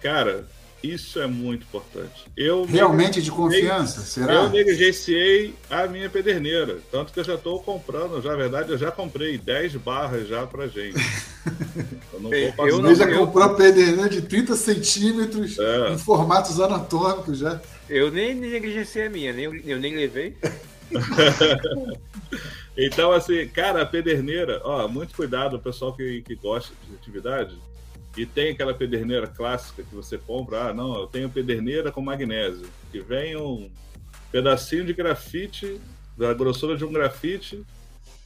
Cara, 0.00 0.46
isso 0.82 1.18
é 1.20 1.26
muito 1.26 1.62
importante. 1.64 2.26
Eu 2.36 2.64
Realmente 2.64 3.20
de 3.20 3.30
confiança, 3.30 4.02
será? 4.02 4.34
Eu 4.34 4.50
negligenciei 4.50 5.54
a 5.68 5.86
minha 5.86 6.08
pederneira. 6.08 6.78
Tanto 6.92 7.12
que 7.12 7.20
eu 7.20 7.24
já 7.24 7.34
estou 7.34 7.60
comprando, 7.60 8.22
já, 8.22 8.30
na 8.30 8.36
verdade, 8.36 8.70
eu 8.70 8.78
já 8.78 8.90
comprei 8.90 9.38
10 9.38 9.76
barras 9.76 10.28
já 10.28 10.46
pra 10.46 10.68
gente. 10.68 10.96
eu 12.12 12.20
não 12.20 12.30
vou 12.30 12.52
passar. 12.52 12.68
Eu 12.68 12.82
não, 12.82 12.94
já 12.94 13.12
comprou 13.12 13.44
a 13.44 13.54
pederneira 13.54 14.08
de 14.08 14.22
30 14.22 14.54
centímetros 14.54 15.58
é. 15.58 15.92
em 15.92 15.98
formatos 15.98 16.60
anatômicos 16.60 17.38
já. 17.38 17.60
Eu 17.88 18.10
nem 18.10 18.34
negligenciei 18.34 19.06
a 19.06 19.10
minha, 19.10 19.32
nem, 19.32 19.44
eu 19.44 19.80
nem 19.80 19.96
levei. 19.96 20.36
então, 22.76 23.12
assim, 23.12 23.48
cara, 23.48 23.82
a 23.82 23.86
pederneira, 23.86 24.60
ó, 24.64 24.86
muito 24.86 25.14
cuidado, 25.14 25.56
o 25.56 25.60
pessoal 25.60 25.92
que, 25.94 26.22
que 26.22 26.34
gosta 26.34 26.74
de 26.88 26.94
atividade 26.94 27.56
e 28.16 28.24
tem 28.24 28.50
aquela 28.50 28.72
pederneira 28.72 29.26
clássica 29.26 29.82
que 29.82 29.94
você 29.94 30.16
compra, 30.16 30.68
ah, 30.68 30.74
não, 30.74 31.00
eu 31.00 31.06
tenho 31.06 31.28
pederneira 31.28 31.92
com 31.92 32.00
magnésio, 32.00 32.66
que 32.90 33.00
vem 33.00 33.36
um 33.36 33.70
pedacinho 34.32 34.84
de 34.84 34.94
grafite, 34.94 35.78
da 36.16 36.32
grossura 36.32 36.76
de 36.76 36.84
um 36.84 36.92
grafite, 36.92 37.62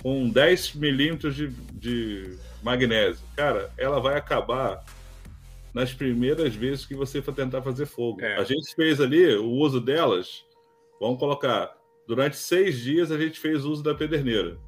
com 0.01 0.28
10 0.28 0.74
milímetros 0.74 1.35
de, 1.35 1.48
de 1.48 2.39
magnésio. 2.62 3.22
Cara, 3.36 3.70
ela 3.77 4.01
vai 4.01 4.16
acabar 4.16 4.85
nas 5.74 5.93
primeiras 5.93 6.55
vezes 6.55 6.86
que 6.86 6.94
você 6.94 7.20
for 7.20 7.35
tentar 7.35 7.62
fazer 7.62 7.86
fogo. 7.86 8.20
É. 8.22 8.36
A 8.36 8.44
gente 8.44 8.74
fez 8.74 9.01
ali 9.01 9.35
o 9.36 9.51
uso 9.51 9.81
delas, 9.81 10.44
vamos 11.01 11.18
colocar, 11.18 11.77
durante 12.10 12.36
seis 12.36 12.76
dias 12.80 13.12
a 13.12 13.16
gente 13.16 13.38
fez 13.38 13.64
uso 13.64 13.84
da 13.84 13.94
pederneira. 13.94 14.58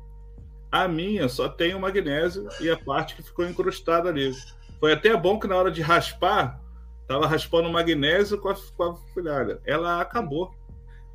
A 0.71 0.87
minha 0.87 1.29
só 1.29 1.49
tem 1.49 1.75
o 1.75 1.81
magnésio 1.81 2.49
e 2.61 2.71
a 2.71 2.77
parte 2.77 3.17
que 3.17 3.23
ficou 3.23 3.45
encrustada 3.45 4.09
ali. 4.09 4.33
Foi 4.79 4.93
até 4.93 5.17
bom 5.17 5.41
que 5.41 5.49
na 5.49 5.57
hora 5.57 5.69
de 5.69 5.83
raspar, 5.83 6.63
tava 7.05 7.27
raspando 7.27 7.69
magnésio 7.69 8.39
com 8.39 8.49
a, 8.49 8.55
com 8.55 8.83
a 8.85 8.95
folhada. 9.13 9.61
Ela 9.67 10.01
acabou. 10.01 10.55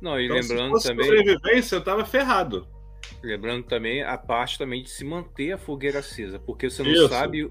Não, 0.02 0.20
e 0.20 0.26
então, 0.26 0.36
lembrando 0.36 0.78
se 0.78 0.88
também. 0.88 1.06
sobrevivência, 1.06 1.76
eu 1.76 1.82
tava 1.82 2.04
ferrado. 2.04 2.68
Lembrando 3.22 3.64
também 3.64 4.02
a 4.02 4.18
parte 4.18 4.58
também 4.58 4.82
de 4.82 4.90
se 4.90 5.06
manter 5.06 5.52
a 5.52 5.58
fogueira 5.58 6.00
acesa, 6.00 6.38
porque 6.38 6.68
você 6.68 6.82
não 6.82 6.92
Isso. 6.92 7.08
sabe 7.08 7.50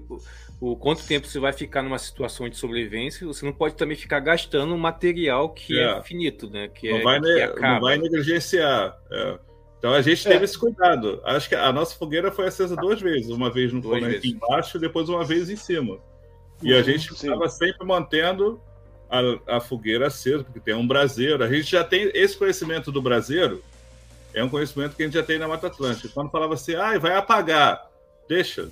o, 0.60 0.76
quanto 0.76 1.06
tempo 1.06 1.26
você 1.26 1.38
vai 1.38 1.52
ficar 1.52 1.82
numa 1.82 1.98
situação 1.98 2.48
de 2.48 2.56
sobrevivência, 2.56 3.26
você 3.26 3.44
não 3.44 3.52
pode 3.52 3.74
também 3.76 3.96
ficar 3.96 4.20
gastando 4.20 4.74
um 4.74 4.78
material 4.78 5.50
que 5.50 5.78
é, 5.78 5.98
é 5.98 6.02
finito, 6.02 6.50
né? 6.50 6.68
Que 6.68 6.90
não, 6.90 6.98
é, 6.98 7.02
vai 7.02 7.20
que 7.20 7.60
não 7.60 7.80
vai 7.80 7.98
negligenciar. 7.98 8.98
É. 9.10 9.38
Então 9.78 9.92
a 9.92 10.02
gente 10.02 10.24
teve 10.24 10.40
é. 10.40 10.44
esse 10.44 10.58
cuidado. 10.58 11.20
Acho 11.24 11.48
que 11.48 11.54
a 11.54 11.72
nossa 11.72 11.94
fogueira 11.94 12.32
foi 12.32 12.48
acesa 12.48 12.74
duas 12.74 13.00
vezes, 13.00 13.30
uma 13.30 13.50
vez 13.50 13.72
no 13.72 13.80
comento 13.80 14.26
embaixo 14.26 14.76
e 14.76 14.80
depois 14.80 15.08
uma 15.08 15.24
vez 15.24 15.48
em 15.48 15.56
cima. 15.56 15.98
E 16.60 16.74
a 16.74 16.82
gente 16.82 17.12
estava 17.12 17.48
sempre 17.48 17.86
mantendo 17.86 18.60
a, 19.08 19.56
a, 19.56 19.60
fogueira 19.60 20.08
acesa, 20.08 20.42
porque 20.42 20.58
tem 20.58 20.74
um 20.74 20.86
braseiro. 20.86 21.44
A 21.44 21.48
gente 21.48 21.70
já 21.70 21.84
tem 21.84 22.10
esse 22.12 22.36
conhecimento 22.36 22.90
do 22.90 23.00
braseiro, 23.00 23.62
é 24.34 24.42
um 24.42 24.48
conhecimento 24.48 24.96
que 24.96 25.02
a 25.02 25.06
gente 25.06 25.14
já 25.14 25.22
tem 25.22 25.38
na 25.38 25.46
Mata 25.46 25.68
Atlântica. 25.68 26.08
Quando 26.12 26.30
falava 26.30 26.54
assim, 26.54 26.74
ah, 26.74 26.98
vai 26.98 27.14
apagar, 27.14 27.88
deixa. 28.28 28.68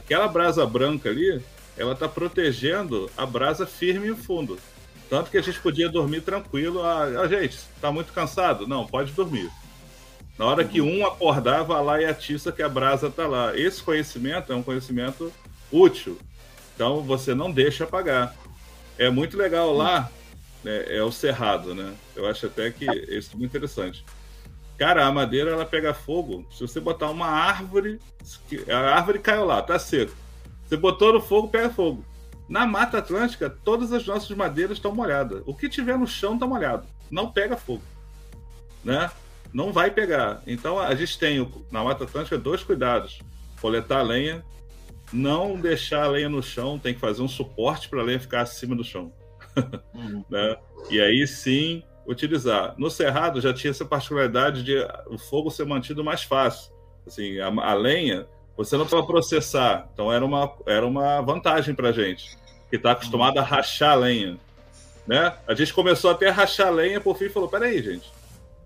Aquela 0.00 0.26
brasa 0.26 0.64
branca 0.64 1.10
ali, 1.10 1.42
ela 1.76 1.92
está 1.92 2.08
protegendo 2.08 3.10
a 3.16 3.26
brasa 3.26 3.66
firme 3.66 4.08
no 4.08 4.16
fundo. 4.16 4.58
Tanto 5.10 5.30
que 5.30 5.36
a 5.36 5.42
gente 5.42 5.60
podia 5.60 5.90
dormir 5.90 6.22
tranquilo. 6.22 6.82
Ah, 6.82 7.04
ah 7.22 7.28
gente, 7.28 7.56
está 7.56 7.92
muito 7.92 8.10
cansado? 8.12 8.66
Não, 8.66 8.86
pode 8.86 9.12
dormir. 9.12 9.50
Na 10.38 10.46
hora 10.46 10.64
que 10.64 10.80
um 10.80 11.06
acordar, 11.06 11.64
vai 11.64 11.84
lá 11.84 12.00
e 12.00 12.06
atiça 12.06 12.50
que 12.50 12.62
a 12.62 12.68
brasa 12.68 13.08
está 13.08 13.26
lá. 13.26 13.54
Esse 13.54 13.82
conhecimento 13.82 14.50
é 14.50 14.56
um 14.56 14.62
conhecimento 14.62 15.30
útil. 15.70 16.18
Então 16.74 17.02
você 17.02 17.34
não 17.34 17.52
deixa 17.52 17.84
apagar. 17.84 18.34
É 18.96 19.10
muito 19.10 19.36
legal 19.36 19.72
lá, 19.76 20.10
né, 20.64 20.84
é 20.88 21.02
o 21.02 21.12
cerrado, 21.12 21.74
né? 21.74 21.94
Eu 22.16 22.26
acho 22.26 22.46
até 22.46 22.70
que 22.70 22.86
isso 22.86 23.32
é 23.34 23.36
muito 23.36 23.50
interessante. 23.50 24.02
Cara, 24.80 25.06
a 25.06 25.12
madeira 25.12 25.50
ela 25.50 25.66
pega 25.66 25.92
fogo. 25.92 26.46
Se 26.50 26.62
você 26.62 26.80
botar 26.80 27.10
uma 27.10 27.26
árvore, 27.26 28.00
a 28.66 28.96
árvore 28.96 29.18
caiu 29.18 29.44
lá, 29.44 29.60
tá 29.60 29.78
seco. 29.78 30.16
Você 30.66 30.74
botou 30.74 31.12
no 31.12 31.20
fogo, 31.20 31.48
pega 31.48 31.68
fogo. 31.68 32.02
Na 32.48 32.66
Mata 32.66 32.96
Atlântica, 32.98 33.50
todas 33.50 33.92
as 33.92 34.06
nossas 34.06 34.34
madeiras 34.34 34.78
estão 34.78 34.94
molhadas. 34.94 35.42
O 35.44 35.54
que 35.54 35.68
tiver 35.68 35.98
no 35.98 36.06
chão 36.06 36.32
está 36.32 36.46
molhado. 36.46 36.86
Não 37.10 37.30
pega 37.30 37.58
fogo. 37.58 37.82
Né? 38.82 39.10
não 39.52 39.72
vai 39.72 39.90
pegar. 39.90 40.42
Então 40.46 40.78
a 40.78 40.94
gente 40.94 41.18
tem 41.18 41.46
na 41.70 41.84
Mata 41.84 42.04
Atlântica 42.04 42.38
dois 42.38 42.62
cuidados: 42.62 43.20
coletar 43.60 44.02
lenha, 44.02 44.42
não 45.12 45.60
deixar 45.60 46.04
a 46.04 46.08
lenha 46.08 46.28
no 46.28 46.42
chão, 46.42 46.78
tem 46.78 46.94
que 46.94 47.00
fazer 47.00 47.22
um 47.22 47.28
suporte 47.28 47.88
para 47.88 48.00
a 48.00 48.04
lenha 48.04 48.20
ficar 48.20 48.42
acima 48.42 48.74
do 48.74 48.84
chão. 48.84 49.12
Uhum. 49.92 50.24
né? 50.30 50.56
E 50.88 51.00
aí 51.00 51.26
sim 51.26 51.82
utilizar. 52.10 52.74
No 52.76 52.90
Cerrado 52.90 53.40
já 53.40 53.54
tinha 53.54 53.70
essa 53.70 53.84
particularidade 53.84 54.62
de 54.62 54.76
o 55.06 55.16
fogo 55.16 55.50
ser 55.50 55.64
mantido 55.64 56.02
mais 56.02 56.22
fácil. 56.22 56.72
Assim, 57.06 57.38
a, 57.38 57.46
a 57.46 57.74
lenha 57.74 58.26
você 58.56 58.76
não 58.76 58.84
precisa 58.84 59.06
processar, 59.06 59.88
então 59.94 60.12
era 60.12 60.22
uma, 60.22 60.52
era 60.66 60.86
uma 60.86 61.22
vantagem 61.22 61.74
para 61.74 61.92
gente 61.92 62.36
que 62.68 62.76
está 62.76 62.92
acostumado 62.92 63.38
a 63.38 63.42
rachar 63.42 63.92
a 63.92 63.94
lenha. 63.94 64.38
Né? 65.06 65.32
A 65.46 65.54
gente 65.54 65.72
começou 65.72 66.10
até 66.10 66.28
a 66.28 66.32
rachar 66.32 66.66
a 66.66 66.70
lenha, 66.70 67.00
por 67.00 67.16
fim 67.16 67.28
falou: 67.28 67.48
peraí, 67.48 67.82
gente 67.82 68.12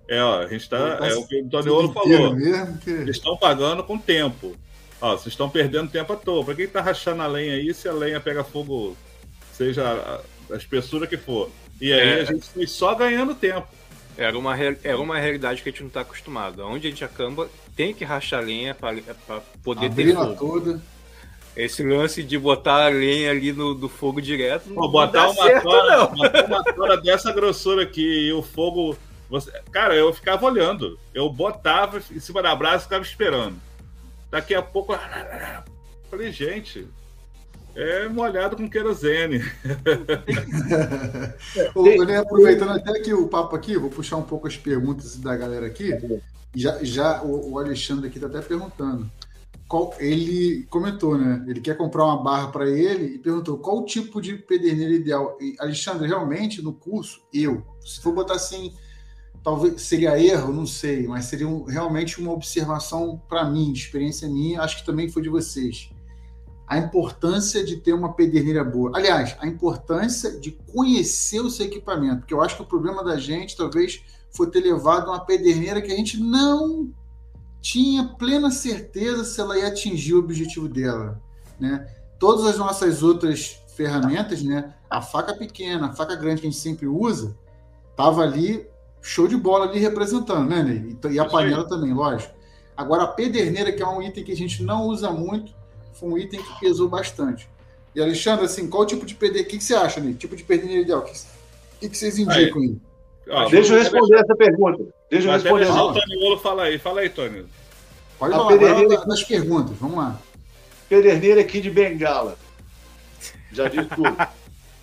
É, 0.09 0.21
ó, 0.21 0.41
a 0.41 0.47
gente 0.49 0.69
tá. 0.69 0.99
É 1.01 1.15
o 1.15 1.27
que 1.27 1.41
o 1.43 1.49
Toniolo 1.49 1.93
falou. 1.93 2.35
Mesmo 2.35 2.79
que... 2.79 2.91
Eles 2.91 3.16
estão 3.16 3.37
pagando 3.37 3.85
com 3.85 3.97
tempo. 3.97 4.57
Ó, 5.01 5.12
vocês 5.12 5.29
estão 5.29 5.49
perdendo 5.49 5.91
tempo 5.91 6.12
à 6.12 6.16
toa. 6.16 6.45
Pra 6.45 6.55
quem 6.55 6.66
tá 6.66 6.81
rachando 6.81 7.23
a 7.23 7.27
lenha 7.27 7.55
aí, 7.55 7.73
se 7.73 7.89
a 7.89 7.93
lenha 7.93 8.21
pega 8.21 8.43
fogo, 8.43 8.97
seja 9.53 9.85
a, 10.51 10.55
a 10.55 10.57
espessura 10.57 11.07
que 11.07 11.16
for. 11.16 11.51
E 11.81 11.93
aí 11.93 12.09
É. 12.19 12.21
a 12.21 12.25
gente 12.25 12.49
foi 12.49 12.67
só 12.67 12.95
ganhando 12.95 13.35
tempo. 13.35 13.67
Era 14.17 14.39
uma, 14.39 14.57
era 14.57 14.99
uma 15.01 15.19
realidade 15.19 15.63
que 15.63 15.69
a 15.69 15.73
gente 15.73 15.83
não 15.83 15.91
tá 15.91 16.01
acostumado. 16.03 16.65
Onde 16.65 16.87
a 16.87 16.91
gente 16.91 17.05
acamba, 17.05 17.49
tem 17.75 17.93
que 17.93 18.05
rachar 18.05 18.43
lenha 18.45 18.75
para 18.75 19.41
poder 19.63 19.91
ter 19.91 20.03
Abrindo 20.13 20.21
a 20.21 20.27
fogo. 20.37 20.61
toda. 20.61 20.83
Esse 21.57 21.83
lance 21.85 22.23
de 22.23 22.37
botar 22.39 22.85
a 22.87 22.89
lenha 22.89 23.31
ali 23.31 23.53
no 23.53 23.75
do 23.75 23.89
fogo 23.89 24.21
direto 24.21 24.69
não, 24.69 24.75
Pô, 24.75 24.89
botar 24.89 25.31
uma 25.31 25.45
certo, 25.45 25.63
tora, 25.63 25.97
não. 25.99 26.15
botar 26.15 26.45
uma 26.47 26.65
tora 26.65 26.97
dessa 26.97 27.33
grossura 27.33 27.83
aqui 27.85 28.27
e 28.29 28.33
o 28.33 28.43
fogo. 28.43 28.97
Você... 29.31 29.51
Cara, 29.73 29.95
eu 29.95 30.13
ficava 30.13 30.47
olhando. 30.47 30.99
Eu 31.13 31.29
botava 31.31 32.01
em 32.11 32.21
cima 32.21 32.43
da 32.43 32.55
brasa 32.55 32.83
e 32.83 32.85
ficava 32.85 33.05
esperando. 33.05 33.57
Daqui 34.31 34.55
a 34.55 34.63
pouco. 34.63 34.97
Falei, 36.11 36.31
gente. 36.33 36.87
É 37.75 38.09
molhado 38.09 38.57
com 38.57 38.69
querosene. 38.69 39.43
Né, 42.07 42.17
aproveitando 42.19 42.71
até 42.71 43.01
que 43.01 43.13
o 43.13 43.29
papo 43.29 43.57
aqui, 43.57 43.77
vou 43.77 43.91
puxar 43.91 44.17
um 44.17 44.23
pouco 44.23 44.47
as 44.47 44.57
perguntas 44.57 45.17
da 45.17 45.37
galera 45.37 45.67
aqui. 45.67 45.91
Já, 46.55 46.83
já 46.83 47.23
o, 47.23 47.53
o 47.53 47.59
Alexandre 47.59 48.07
aqui 48.07 48.19
está 48.19 48.29
até 48.29 48.41
perguntando. 48.41 49.11
Qual, 49.67 49.95
ele 49.99 50.65
comentou, 50.71 51.17
né? 51.19 51.45
Ele 51.49 51.61
quer 51.61 51.77
comprar 51.77 52.05
uma 52.05 52.23
barra 52.23 52.49
para 52.49 52.69
ele 52.69 53.17
e 53.17 53.19
perguntou 53.19 53.59
qual 53.59 53.79
o 53.79 53.85
tipo 53.85 54.21
de 54.21 54.35
pederneira 54.35 54.95
ideal. 54.95 55.37
E, 55.41 55.57
Alexandre, 55.59 56.07
realmente 56.07 56.63
no 56.63 56.73
curso, 56.73 57.23
eu, 57.33 57.63
se 57.81 58.01
for 58.01 58.13
botar 58.13 58.35
assim, 58.35 58.73
talvez 59.43 59.81
seria 59.83 60.19
erro, 60.19 60.53
não 60.53 60.67
sei, 60.67 61.07
mas 61.07 61.25
seria 61.25 61.49
um- 61.49 61.65
realmente 61.65 62.21
uma 62.21 62.33
observação 62.33 63.21
para 63.29 63.45
mim, 63.45 63.73
de 63.73 63.81
experiência 63.81 64.29
minha, 64.29 64.61
acho 64.61 64.79
que 64.79 64.87
também 64.87 65.09
foi 65.09 65.23
de 65.23 65.29
vocês 65.29 65.91
a 66.66 66.78
importância 66.78 67.65
de 67.65 67.77
ter 67.77 67.93
uma 67.93 68.15
pederneira 68.15 68.65
boa. 68.65 68.93
Aliás, 68.95 69.36
a 69.39 69.47
importância 69.47 70.39
de 70.39 70.53
conhecer 70.73 71.41
o 71.41 71.51
seu 71.51 71.66
equipamento, 71.66 72.20
porque 72.20 72.35
eu 72.35 72.41
acho 72.41 72.57
que 72.57 72.62
o 72.62 72.66
problema 72.66 73.05
da 73.05 73.16
gente 73.19 73.57
talvez 73.57 74.03
foi 74.31 74.51
ter 74.51 74.61
levado 74.61 75.09
uma 75.09 75.20
pederneira 75.24 75.81
que 75.81 75.93
a 75.93 75.97
gente 75.97 76.19
não 76.19 76.91
tinha 77.61 78.05
plena 78.19 78.51
certeza 78.51 79.24
se 79.24 79.41
ela 79.41 79.59
ia 79.59 79.69
atingir 79.69 80.15
o 80.15 80.19
objetivo 80.19 80.69
dela, 80.69 81.20
né? 81.59 81.86
Todas 82.19 82.47
as 82.47 82.59
nossas 82.59 83.03
outras 83.03 83.59
ferramentas, 83.77 84.43
né? 84.43 84.74
A 84.89 85.01
faca 85.03 85.35
pequena, 85.35 85.89
a 85.89 85.93
faca 85.93 86.15
grande 86.16 86.41
que 86.41 86.47
a 86.47 86.51
gente 86.51 86.61
sempre 86.61 86.86
usa, 86.86 87.36
tava 87.97 88.23
ali 88.23 88.66
show 89.01 89.28
de 89.28 89.36
bola 89.36 89.66
ali 89.66 89.78
representando, 89.78 90.49
né, 90.49 90.62
Ney? 90.62 90.97
E- 91.12 91.19
a 91.19 91.27
panela 91.27 91.69
também, 91.69 91.93
lógico. 91.93 92.35
Agora 92.77 93.05
a 93.05 93.09
pederneira, 93.09 93.70
que 93.70 93.82
é 93.82 93.86
um 93.86 94.03
item 94.03 94.24
que 94.24 94.32
a 94.32 94.36
gente 94.36 94.62
não 94.62 94.86
usa 94.86 95.11
muito, 95.11 95.55
foi 95.95 96.09
um 96.09 96.19
item 96.19 96.43
que 96.43 96.61
pesou 96.61 96.89
bastante. 96.89 97.49
E 97.95 98.01
Alexandre, 98.03 98.45
assim, 98.45 98.69
qual 98.69 98.85
tipo 98.85 99.07
de 99.07 99.15
pederneira? 99.15 99.47
O 99.47 99.51
que, 99.51 99.59
que 99.59 99.65
você 99.65 99.75
acha, 99.75 100.01
Ney? 100.01 100.15
Tipo 100.15 100.35
de 100.37 100.43
pederneira 100.43 100.83
ideal? 100.83 101.01
O 101.01 101.05
que, 101.05 101.12
que 101.81 101.89
que 101.91 101.97
vocês 101.97 102.19
indicam 102.19 102.61
aí? 102.62 102.77
Ó, 103.31 103.49
Deixa 103.49 103.73
eu 103.75 103.79
responder 103.79 104.16
essa 104.16 104.35
pergunta. 104.37 104.85
Deixa 105.11 105.29
eu 105.29 105.33
até 105.33 105.43
responder 105.45 105.62
essa 105.65 105.83
o 105.83 105.93
Toniolo 105.95 106.39
falar 106.41 106.65
aí. 106.65 106.79
Fala 106.79 107.01
aí, 107.01 107.09
Tony. 107.09 107.47
Pode 108.19 108.35
a 108.35 108.37
falar, 108.37 108.49
pederneira- 108.51 108.95
agora 108.95 109.09
das 109.09 109.23
perguntas, 109.25 109.77
vamos 109.79 109.97
lá. 109.97 110.19
pederneira 110.89 111.41
aqui 111.41 111.61
de 111.61 111.71
Bengala. 111.71 112.37
Já 113.53 113.69
digo 113.69 113.87
tudo. 113.95 114.16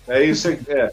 É 0.08 0.24
isso 0.24 0.48
aí. 0.48 0.58
É. 0.68 0.92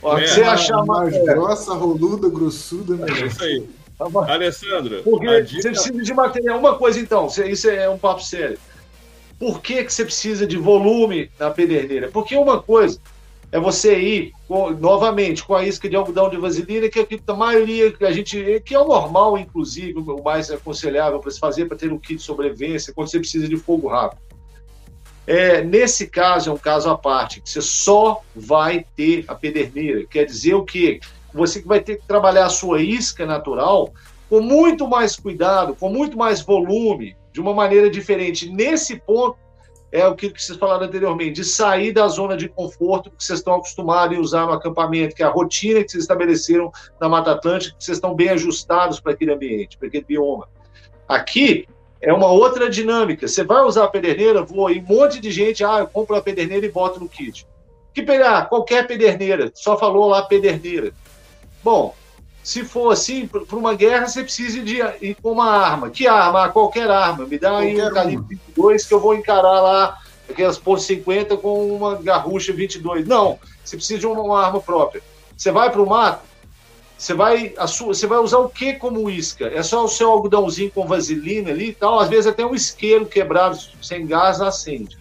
Ó, 0.00 0.16
É, 0.16 0.22
que 0.22 0.28
você 0.28 0.42
achar 0.42 0.84
mais 0.86 1.12
mais. 1.12 1.24
grossa, 1.24 1.74
roluda, 1.74 2.28
grossuda, 2.30 2.94
É 2.94 2.98
melhor. 2.98 3.26
isso 3.26 3.42
aí. 3.42 3.68
É, 4.00 4.32
Alessandro, 4.32 5.02
porque 5.02 5.26
a 5.26 5.32
você 5.40 5.42
dica... 5.42 5.70
precisa 5.70 6.02
de 6.02 6.14
material. 6.14 6.58
Uma 6.58 6.76
coisa 6.78 7.00
então, 7.00 7.26
isso 7.26 7.68
é 7.68 7.88
um 7.90 7.98
papo 7.98 8.22
sério. 8.22 8.56
Por 9.38 9.60
que, 9.60 9.84
que 9.84 9.92
você 9.92 10.04
precisa 10.04 10.46
de 10.46 10.56
volume 10.56 11.30
na 11.38 11.50
pederneira? 11.50 12.08
Porque 12.08 12.36
uma 12.36 12.60
coisa 12.60 12.98
é 13.50 13.58
você 13.58 13.98
ir 13.98 14.32
com- 14.46 14.70
novamente 14.70 15.44
com 15.44 15.54
a 15.54 15.64
isca 15.64 15.88
de 15.88 15.96
algodão 15.96 16.28
de 16.28 16.36
vaselina, 16.36 16.88
que 16.88 16.98
é 16.98 17.04
que 17.04 17.20
a 17.26 17.34
maioria 17.34 17.90
que 17.90 18.04
a 18.04 18.12
gente. 18.12 18.60
que 18.64 18.74
é 18.74 18.78
o 18.78 18.86
normal, 18.86 19.38
inclusive, 19.38 19.98
o 19.98 20.22
mais 20.22 20.50
aconselhável 20.50 21.18
para 21.20 21.30
se 21.30 21.38
fazer 21.38 21.66
para 21.66 21.76
ter 21.76 21.92
um 21.92 21.98
kit 21.98 22.16
de 22.16 22.22
sobrevivência 22.22 22.92
quando 22.92 23.08
você 23.08 23.18
precisa 23.18 23.48
de 23.48 23.56
fogo 23.56 23.88
rápido. 23.88 24.20
É, 25.26 25.62
nesse 25.62 26.06
caso, 26.06 26.50
é 26.50 26.52
um 26.52 26.58
caso 26.58 26.88
à 26.88 26.96
parte, 26.96 27.40
que 27.40 27.50
você 27.50 27.60
só 27.60 28.22
vai 28.34 28.84
ter 28.96 29.24
a 29.28 29.34
pederneira. 29.34 30.04
Quer 30.06 30.24
dizer 30.24 30.54
o 30.54 30.64
quê? 30.64 31.00
Você 31.34 31.60
vai 31.60 31.80
ter 31.80 31.96
que 31.96 32.06
trabalhar 32.06 32.46
a 32.46 32.50
sua 32.50 32.80
isca 32.82 33.26
natural 33.26 33.92
com 34.28 34.40
muito 34.40 34.88
mais 34.88 35.16
cuidado, 35.16 35.74
com 35.74 35.90
muito 35.90 36.16
mais 36.16 36.40
volume, 36.40 37.14
de 37.38 37.40
uma 37.40 37.54
maneira 37.54 37.88
diferente. 37.88 38.50
Nesse 38.50 38.98
ponto, 38.98 39.38
é 39.92 40.04
o 40.08 40.16
que 40.16 40.28
vocês 40.28 40.58
falaram 40.58 40.86
anteriormente, 40.86 41.34
de 41.34 41.44
sair 41.44 41.92
da 41.92 42.08
zona 42.08 42.36
de 42.36 42.48
conforto 42.48 43.12
que 43.12 43.22
vocês 43.22 43.38
estão 43.38 43.54
acostumados 43.54 44.18
a 44.18 44.20
usar 44.20 44.46
no 44.46 44.52
acampamento, 44.52 45.14
que 45.14 45.22
é 45.22 45.26
a 45.26 45.30
rotina 45.30 45.84
que 45.84 45.92
vocês 45.92 46.02
estabeleceram 46.02 46.72
na 47.00 47.08
Mata 47.08 47.30
Atlântica, 47.30 47.76
que 47.78 47.84
vocês 47.84 47.96
estão 47.96 48.12
bem 48.12 48.30
ajustados 48.30 48.98
para 48.98 49.12
aquele 49.12 49.32
ambiente, 49.32 49.78
para 49.78 49.86
aquele 49.86 50.04
bioma. 50.04 50.48
Aqui 51.06 51.68
é 52.02 52.12
uma 52.12 52.26
outra 52.26 52.68
dinâmica. 52.68 53.28
Você 53.28 53.44
vai 53.44 53.62
usar 53.62 53.84
a 53.84 53.88
pederneira, 53.88 54.42
vou 54.42 54.68
e 54.68 54.80
um 54.80 54.82
monte 54.82 55.20
de 55.20 55.30
gente, 55.30 55.62
ah, 55.62 55.78
eu 55.78 55.86
compro 55.86 56.16
a 56.16 56.20
pederneira 56.20 56.66
e 56.66 56.72
boto 56.72 56.98
no 56.98 57.08
kit. 57.08 57.46
Que 57.94 58.02
pegar 58.02 58.48
qualquer 58.48 58.84
pederneira, 58.84 59.52
só 59.54 59.78
falou 59.78 60.08
lá 60.08 60.22
pederneira. 60.22 60.92
Bom, 61.62 61.94
se 62.48 62.64
for 62.64 62.90
assim, 62.90 63.26
para 63.26 63.58
uma 63.58 63.74
guerra, 63.74 64.08
você 64.08 64.22
precisa 64.22 64.62
de 64.62 64.78
ir 65.02 65.14
com 65.20 65.32
uma 65.32 65.50
arma. 65.50 65.90
Que 65.90 66.06
arma? 66.06 66.46
Ah, 66.46 66.48
Qualquer 66.48 66.90
arma. 66.90 67.26
Me 67.26 67.38
dá 67.38 67.58
aí 67.58 67.78
um 67.78 67.92
calibre 67.92 68.24
22 68.26 68.86
que 68.86 68.94
eu 68.94 68.98
vou 68.98 69.14
encarar 69.14 69.60
lá 69.60 69.98
aquelas 70.26 70.56
pontos 70.56 70.86
50 70.86 71.36
com 71.36 71.76
uma 71.76 71.96
garrucha 71.96 72.50
22. 72.54 73.06
Não, 73.06 73.38
você 73.62 73.76
precisa 73.76 74.00
de 74.00 74.06
uma, 74.06 74.22
uma 74.22 74.42
arma 74.42 74.62
própria. 74.62 75.02
Você 75.36 75.52
vai 75.52 75.70
para 75.70 75.82
o 75.82 75.86
mato, 75.86 76.22
você 76.96 77.12
vai, 77.12 77.52
sua, 77.66 77.88
você 77.88 78.06
vai 78.06 78.18
usar 78.18 78.38
o 78.38 78.48
que 78.48 78.72
como 78.72 79.10
isca? 79.10 79.48
É 79.48 79.62
só 79.62 79.84
o 79.84 79.88
seu 79.88 80.10
algodãozinho 80.10 80.70
com 80.70 80.86
vaselina 80.86 81.50
ali 81.50 81.68
e 81.68 81.74
tal, 81.74 82.00
às 82.00 82.08
vezes 82.08 82.28
até 82.28 82.46
um 82.46 82.54
isqueiro 82.54 83.04
quebrado 83.04 83.58
sem 83.82 84.06
gás 84.06 84.40
acende. 84.40 84.96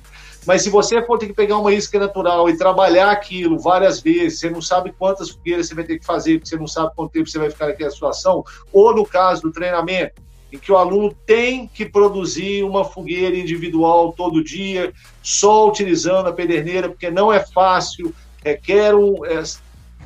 Mas 0.48 0.62
se 0.62 0.70
você 0.70 1.04
for 1.06 1.20
ter 1.20 1.28
que 1.28 1.34
pegar 1.34 1.58
uma 1.58 1.74
isca 1.74 2.00
natural 2.00 2.50
e 2.50 2.58
trabalhar 2.58 3.12
aquilo 3.12 3.60
várias 3.60 4.00
vezes, 4.00 4.40
você 4.40 4.50
não 4.50 4.62
sabe 4.62 4.94
quantas 4.98 5.30
fogueiras 5.30 5.68
você 5.68 5.76
vai 5.76 5.84
ter 5.84 6.00
que 6.00 6.06
fazer, 6.06 6.38
porque 6.38 6.48
você 6.48 6.56
não 6.56 6.66
sabe 6.66 6.96
quanto 6.96 7.12
tempo 7.12 7.30
você 7.30 7.38
vai 7.38 7.50
ficar 7.50 7.68
naquela 7.68 7.92
situação, 7.92 8.46
ou 8.72 8.96
no 8.96 9.06
caso 9.06 9.42
do 9.42 9.52
treinamento, 9.52 10.22
em 10.52 10.58
que 10.58 10.72
o 10.72 10.78
aluno 10.78 11.14
tem 11.26 11.68
que 11.68 11.86
produzir 11.86 12.64
uma 12.64 12.86
fogueira 12.86 13.36
individual 13.36 14.14
todo 14.14 14.42
dia, 14.42 14.94
só 15.22 15.68
utilizando 15.68 16.30
a 16.30 16.34
pederneira, 16.34 16.88
porque 16.88 17.12
não 17.12 17.32
é 17.32 17.46
fácil, 17.46 18.16
requer 18.42 18.96
um, 18.96 19.26
é, 19.26 19.44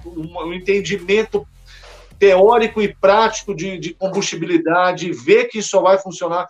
um, 0.03 0.51
entendimento 0.51 1.45
teórico 2.17 2.81
e 2.81 2.91
prático 2.95 3.53
de, 3.53 3.77
de 3.77 3.93
combustibilidade, 3.93 5.11
ver 5.11 5.45
que 5.45 5.59
isso 5.59 5.69
só 5.69 5.81
vai 5.81 5.99
funcionar. 5.99 6.47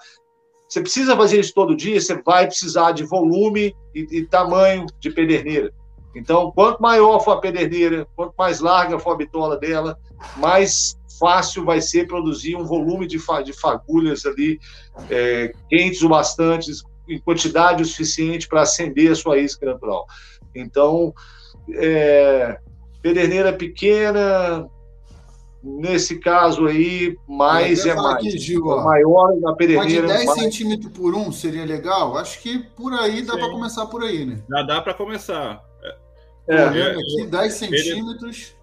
Você 0.72 0.80
precisa 0.80 1.18
fazer 1.18 1.38
isso 1.38 1.53
todo 1.53 1.76
dia, 1.76 1.99
você 1.99 2.15
vai 2.22 2.48
precisar 2.48 2.93
de 2.93 3.03
volume 3.03 3.76
e, 3.93 4.07
e 4.10 4.26
tamanho 4.26 4.85
de 5.02 5.11
pederneira. 5.11 5.73
Então, 6.15 6.49
quanto 6.49 6.81
maior 6.81 7.19
for 7.19 7.31
a 7.31 7.41
pederneira, 7.41 8.07
quanto 8.15 8.34
mais 8.38 8.61
larga 8.61 8.98
for 8.98 9.11
a 9.11 9.18
bitola 9.18 9.57
dela, 9.57 9.99
mais 10.38 10.98
fácil 11.19 11.65
vai 11.65 11.81
ser 11.81 12.07
produzir 12.07 12.56
um 12.56 12.64
volume 12.64 13.06
de, 13.06 13.19
fa 13.19 13.41
de 13.41 13.52
fagulhas 13.52 14.26
ali, 14.26 14.61
é, 15.10 15.52
quentes 15.69 16.02
o 16.03 16.07
bastante, 16.07 16.72
em 17.10 17.19
quantidade 17.19 17.84
o 17.84 17.85
suficiente 17.85 18.48
para 18.48 18.61
acender 18.61 19.11
a 19.11 19.15
sua 19.15 19.38
isca 19.39 19.65
natural. 19.65 20.06
Então, 20.56 21.14
é, 21.76 22.57
pederneira 23.02 23.52
pequena, 23.52 24.65
nesse 25.63 26.19
caso 26.19 26.65
aí, 26.65 27.15
mais 27.27 27.85
é 27.85 27.93
falar 27.95 28.13
mais. 28.13 28.25
aqui, 28.27 28.38
Gil, 28.38 28.65
ó. 28.67 28.83
maior 28.83 29.27
na 29.39 29.49
Uma 29.49 29.51
de 29.51 29.57
pederneira. 29.57 30.07
10 30.07 30.25
mais- 30.25 30.39
centímetros 30.39 30.91
por 30.91 31.13
um 31.15 31.31
seria 31.31 31.65
legal? 31.65 32.17
Acho 32.17 32.39
que 32.41 32.59
por 32.59 32.93
aí 32.93 33.21
dá 33.21 33.33
para 33.38 33.49
começar 33.49 33.85
por 33.88 34.03
aí, 34.03 34.25
né? 34.25 34.39
Já 34.49 34.63
dá 34.63 34.81
para 34.81 34.93
começar. 34.93 35.61
É, 36.47 36.65
Olhando 36.67 36.99
aqui, 36.99 37.25
10 37.27 37.53
centímetros. 37.53 38.55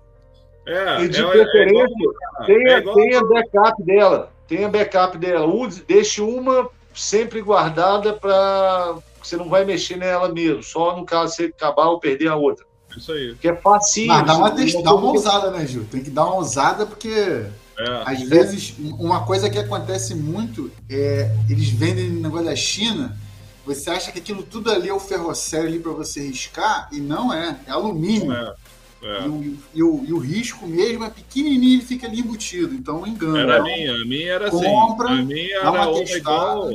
É, 0.67 1.01
E 1.03 1.09
de 1.09 1.23
é, 1.23 1.25
é 1.25 1.31
preferência, 1.31 1.95
igual- 1.99 2.47
tenha, 2.47 2.71
é 2.73 2.81
tenha 2.83 3.25
backup 3.25 3.83
dela. 3.85 4.33
Tenha 4.47 4.69
backup 4.69 5.17
dela. 5.17 5.47
Use, 5.47 5.83
deixe 5.87 6.21
uma 6.21 6.69
sempre 6.93 7.41
guardada 7.41 8.13
para 8.13 8.97
você 9.23 9.37
não 9.37 9.49
vai 9.49 9.65
mexer 9.65 9.97
nela 9.97 10.29
mesmo. 10.29 10.63
Só 10.63 10.97
no 10.97 11.05
caso 11.07 11.35
você 11.37 11.45
acabar 11.45 11.87
ou 11.89 11.99
perder 12.01 12.29
a 12.29 12.37
outra. 12.37 12.67
Isso 12.99 13.13
aí. 13.13 13.35
Que 13.41 13.49
é 13.49 13.57
facinho. 13.57 14.09
Mas 14.09 14.27
dá 14.27 14.37
uma, 14.37 14.51
test- 14.51 14.83
dá 14.83 14.95
uma 14.95 15.09
ousada, 15.11 15.51
né, 15.51 15.67
Gil? 15.67 15.85
Tem 15.91 16.03
que 16.03 16.11
dar 16.11 16.25
uma 16.25 16.35
ousada, 16.35 16.85
porque 16.85 17.09
É. 17.11 18.03
às 18.05 18.21
vezes 18.23 18.75
uma 18.99 19.25
coisa 19.25 19.49
que 19.49 19.59
acontece 19.59 20.15
muito 20.15 20.71
é 20.91 21.31
eles 21.49 21.69
vendem 21.69 22.11
no 22.11 22.21
negócio 22.21 22.47
da 22.47 22.57
China. 22.57 23.17
Você 23.65 23.91
acha 23.91 24.11
que 24.11 24.19
aquilo 24.19 24.43
tudo 24.43 24.71
ali 24.71 24.89
é 24.89 24.95
o 24.95 25.01
ferrocério 25.01 25.69
ali 25.69 25.79
para 25.79 25.93
você 25.93 26.27
riscar 26.27 26.89
e 26.93 27.01
não 27.01 27.33
é, 27.33 27.59
é 27.67 27.71
alumínio. 27.71 28.33
É. 28.33 28.55
É. 29.01 29.25
E, 29.25 29.29
o, 29.29 29.59
e, 29.75 29.83
o, 29.83 30.05
e, 30.09 30.13
o, 30.13 30.19
risco 30.19 30.67
mesmo 30.67 31.05
é 31.05 31.11
pequenininho, 31.11 31.75
ele 31.79 31.87
fica 31.87 32.07
ali 32.07 32.19
embutido. 32.19 32.75
Então, 32.75 33.07
engana. 33.07 33.41
Era 33.41 33.59
a 33.59 33.63
minha, 33.63 33.95
a 33.95 34.05
minha 34.05 34.33
era 34.33 34.49
assim. 34.49 34.65
Compra, 34.65 35.11
a 35.11 35.23
minha 35.23 35.57
era 35.57 35.71
uma, 35.71 35.89
uma 35.89 36.03
igual. 36.03 36.71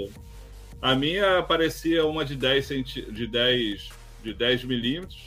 A 0.81 0.95
minha 0.95 1.43
parecia 1.43 2.05
uma 2.05 2.25
de 2.25 2.35
10, 2.35 2.65
centi... 2.65 3.01
de 3.03 3.27
10, 3.27 3.89
de 4.23 4.33
10 4.33 4.63
milímetros, 4.65 5.17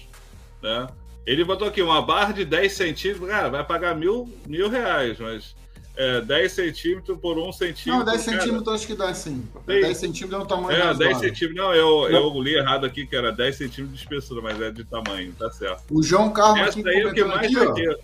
né? 0.62 0.86
Ele 1.26 1.44
botou 1.44 1.66
aqui 1.66 1.82
uma 1.82 2.00
barra 2.00 2.32
de 2.32 2.44
10 2.44 2.72
centímetros, 2.72 3.28
cara, 3.28 3.48
vai 3.48 3.64
pagar 3.64 3.96
mil, 3.96 4.32
mil 4.46 4.68
reais, 4.68 5.18
mas 5.18 5.56
é, 5.96 6.20
10 6.20 6.52
centímetros 6.52 7.18
por 7.18 7.38
1 7.38 7.52
centímetro. 7.52 8.04
Não, 8.04 8.04
10 8.04 8.20
centímetros 8.20 8.74
acho 8.74 8.86
que 8.86 8.94
dá 8.94 9.12
sim. 9.14 9.42
10 9.66 9.96
centímetros 9.96 10.40
é 10.40 10.44
o 10.44 10.46
tamanho 10.46 10.78
É, 10.78 10.94
10 10.94 11.18
centímetros. 11.18 11.56
Não, 11.56 11.74
eu, 11.74 12.08
eu 12.10 12.42
li 12.42 12.54
errado 12.54 12.84
aqui 12.84 13.06
que 13.06 13.16
era 13.16 13.32
10 13.32 13.56
centímetros 13.56 13.98
de 13.98 14.04
espessura, 14.04 14.42
mas 14.42 14.60
é 14.60 14.70
de 14.70 14.84
tamanho, 14.84 15.32
tá 15.38 15.50
certo. 15.50 15.82
O 15.90 16.02
João 16.02 16.30
Carlos 16.30 16.60
Essa 16.60 16.70
aqui 16.70 16.82
daí 16.82 17.00
é 17.00 17.06
o 17.06 17.14
que 17.14 17.24
mais 17.24 17.56
aqui, 17.56 17.74
ter. 17.74 17.98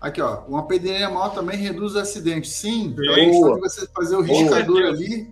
Aqui, 0.00 0.20
ó. 0.20 0.40
Uma 0.48 0.66
PDE 0.66 1.06
maior 1.08 1.34
também 1.34 1.58
reduz 1.58 1.94
o 1.94 1.98
acidente. 1.98 2.48
Sim, 2.48 2.94
então 2.98 3.60
você 3.60 3.86
fazer 3.94 4.16
o 4.16 4.22
riscador 4.22 4.82
ali. 4.82 5.28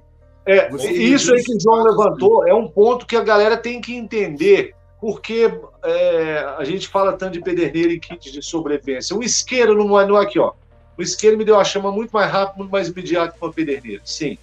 É, 0.47 0.71
isso 0.75 1.33
aí 1.33 1.43
que 1.43 1.57
o 1.57 1.61
João 1.61 1.83
levantou 1.83 2.47
é 2.47 2.53
um 2.53 2.69
ponto 2.69 3.07
que 3.07 3.17
a 3.17 3.23
galera 3.23 3.57
tem 3.57 3.81
que 3.81 3.95
entender 3.95 4.75
porque 5.05 5.53
é, 5.85 6.39
a 6.57 6.65
gente 6.65 6.89
fala 6.89 7.13
tanto 7.13 7.35
de 7.35 7.43
pederneira 7.43 7.93
e 7.93 8.01
kit 8.01 8.33
de 8.33 8.41
sobrevivência. 8.41 9.15
O 9.15 9.23
isqueiro 9.23 9.77
não 9.77 10.01
é, 10.01 10.23
aqui, 10.23 10.39
ó. 10.39 10.55
O 10.97 11.03
isqueiro 11.03 11.37
me 11.37 11.45
deu 11.45 11.61
a 11.61 11.63
chama 11.63 11.93
muito 11.93 12.11
mais 12.11 12.33
rápido, 12.33 12.61
muito 12.61 12.71
mais 12.71 12.89
imediato 12.89 13.35
que 13.35 13.45
uma 13.45 13.53
pederneira. 13.53 14.01
Sim. 14.03 14.39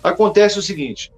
Acontece 0.00 0.56
o 0.56 0.62
seguinte: 0.62 1.12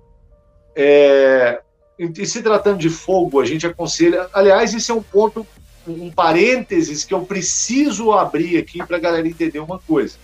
é, 0.75 1.61
e 1.99 2.25
se 2.25 2.43
tratando 2.43 2.79
de 2.79 2.89
fogo, 2.89 3.39
a 3.39 3.45
gente 3.45 3.67
aconselha. 3.67 4.31
Aliás, 4.33 4.73
isso 4.73 4.93
é 4.93 4.95
um 4.95 5.03
ponto, 5.03 5.47
um 5.87 6.11
parênteses 6.11 7.05
que 7.05 7.13
eu 7.13 7.21
preciso 7.21 8.13
abrir 8.13 8.57
aqui 8.57 8.79
para 8.79 8.97
a 8.97 9.01
galera 9.01 9.29
entender 9.29 9.59
uma 9.59 9.79
coisa. 9.79 10.17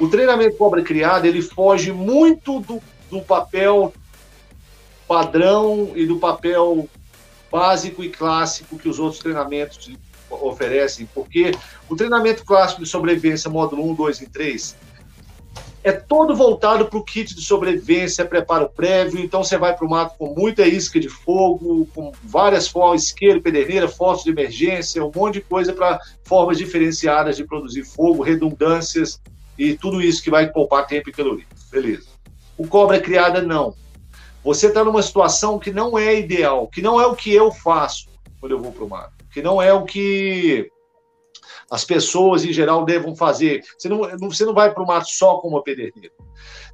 O 0.00 0.08
treinamento 0.08 0.56
cobra 0.56 0.82
criada 0.82 1.28
ele 1.28 1.42
foge 1.42 1.92
muito 1.92 2.58
do, 2.58 2.82
do 3.08 3.22
papel 3.22 3.92
padrão 5.06 5.92
e 5.94 6.04
do 6.04 6.18
papel 6.18 6.88
básico 7.50 8.02
e 8.02 8.10
clássico 8.10 8.78
que 8.78 8.88
os 8.88 8.98
outros 8.98 9.20
treinamentos 9.20 9.90
oferecem, 10.30 11.08
porque 11.14 11.52
o 11.88 11.96
treinamento 11.96 12.44
clássico 12.44 12.82
de 12.82 12.88
sobrevivência, 12.88 13.50
módulo 13.50 13.88
1, 13.90 13.94
2 13.94 14.20
e 14.22 14.26
3, 14.28 14.76
é 15.86 15.92
todo 15.92 16.34
voltado 16.34 16.86
para 16.86 16.98
o 16.98 17.04
kit 17.04 17.32
de 17.32 17.40
sobrevivência, 17.42 18.24
preparo 18.24 18.68
prévio, 18.68 19.20
então 19.20 19.44
você 19.44 19.56
vai 19.56 19.72
para 19.72 19.86
o 19.86 19.88
mato 19.88 20.18
com 20.18 20.34
muita 20.34 20.66
isca 20.66 20.98
de 20.98 21.08
fogo, 21.08 21.88
com 21.94 22.10
várias 22.24 22.66
formas, 22.66 23.04
isqueiro, 23.04 23.40
pederneira, 23.40 23.86
fotos 23.86 24.24
de 24.24 24.30
emergência, 24.30 25.04
um 25.04 25.12
monte 25.14 25.34
de 25.34 25.42
coisa 25.42 25.72
para 25.72 26.00
formas 26.24 26.58
diferenciadas 26.58 27.36
de 27.36 27.44
produzir 27.44 27.84
fogo, 27.84 28.24
redundâncias 28.24 29.20
e 29.56 29.74
tudo 29.74 30.02
isso 30.02 30.24
que 30.24 30.30
vai 30.30 30.50
poupar 30.50 30.88
tempo 30.88 31.08
e 31.08 31.12
caloria. 31.12 31.46
Beleza. 31.70 32.08
O 32.58 32.66
cobra 32.66 33.00
criada, 33.00 33.40
não. 33.40 33.72
Você 34.46 34.68
está 34.68 34.84
numa 34.84 35.02
situação 35.02 35.58
que 35.58 35.72
não 35.72 35.98
é 35.98 36.20
ideal, 36.20 36.68
que 36.68 36.80
não 36.80 37.00
é 37.00 37.06
o 37.06 37.16
que 37.16 37.34
eu 37.34 37.50
faço 37.50 38.06
quando 38.38 38.52
eu 38.52 38.60
vou 38.60 38.70
para 38.70 38.84
o 38.84 38.88
mar, 38.88 39.12
que 39.32 39.42
não 39.42 39.60
é 39.60 39.72
o 39.72 39.84
que 39.84 40.70
as 41.68 41.84
pessoas 41.84 42.44
em 42.44 42.52
geral 42.52 42.84
devam 42.84 43.16
fazer. 43.16 43.64
Você 43.76 43.88
não, 43.88 44.02
você 44.20 44.44
não 44.44 44.54
vai 44.54 44.72
para 44.72 44.84
o 44.84 44.86
mato 44.86 45.08
só 45.08 45.38
com 45.38 45.48
uma 45.48 45.64
pederneira. 45.64 46.14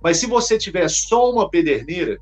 Mas 0.02 0.18
se 0.18 0.26
você 0.26 0.58
tiver 0.58 0.86
só 0.90 1.32
uma 1.32 1.48
pederneira, 1.48 2.18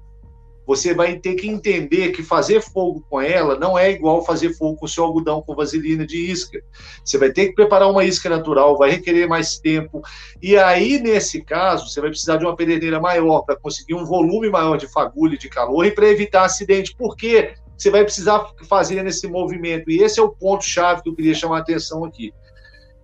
você 0.70 0.94
vai 0.94 1.18
ter 1.18 1.34
que 1.34 1.48
entender 1.48 2.12
que 2.12 2.22
fazer 2.22 2.60
fogo 2.60 3.04
com 3.10 3.20
ela 3.20 3.58
não 3.58 3.76
é 3.76 3.90
igual 3.90 4.24
fazer 4.24 4.54
fogo 4.54 4.76
com 4.76 4.86
o 4.86 4.88
seu 4.88 5.02
algodão 5.02 5.42
com 5.42 5.52
vaselina 5.52 6.06
de 6.06 6.30
isca. 6.30 6.62
Você 7.04 7.18
vai 7.18 7.32
ter 7.32 7.48
que 7.48 7.54
preparar 7.54 7.90
uma 7.90 8.04
isca 8.04 8.30
natural, 8.30 8.78
vai 8.78 8.92
requerer 8.92 9.28
mais 9.28 9.58
tempo. 9.58 10.00
E 10.40 10.56
aí, 10.56 11.00
nesse 11.00 11.42
caso, 11.42 11.88
você 11.88 12.00
vai 12.00 12.10
precisar 12.10 12.36
de 12.36 12.44
uma 12.44 12.54
pederneira 12.54 13.00
maior 13.00 13.40
para 13.40 13.56
conseguir 13.56 13.94
um 13.94 14.04
volume 14.04 14.48
maior 14.48 14.76
de 14.76 14.86
fagulha 14.86 15.34
e 15.34 15.38
de 15.38 15.48
calor 15.48 15.84
e 15.84 15.90
para 15.90 16.06
evitar 16.06 16.44
acidente. 16.44 16.94
Por 16.94 17.16
quê? 17.16 17.54
Você 17.76 17.90
vai 17.90 18.04
precisar 18.04 18.52
fazer 18.68 19.02
nesse 19.02 19.26
movimento. 19.26 19.90
E 19.90 20.04
esse 20.04 20.20
é 20.20 20.22
o 20.22 20.28
ponto-chave 20.28 21.02
que 21.02 21.08
eu 21.08 21.16
queria 21.16 21.34
chamar 21.34 21.56
a 21.56 21.60
atenção 21.62 22.04
aqui. 22.04 22.32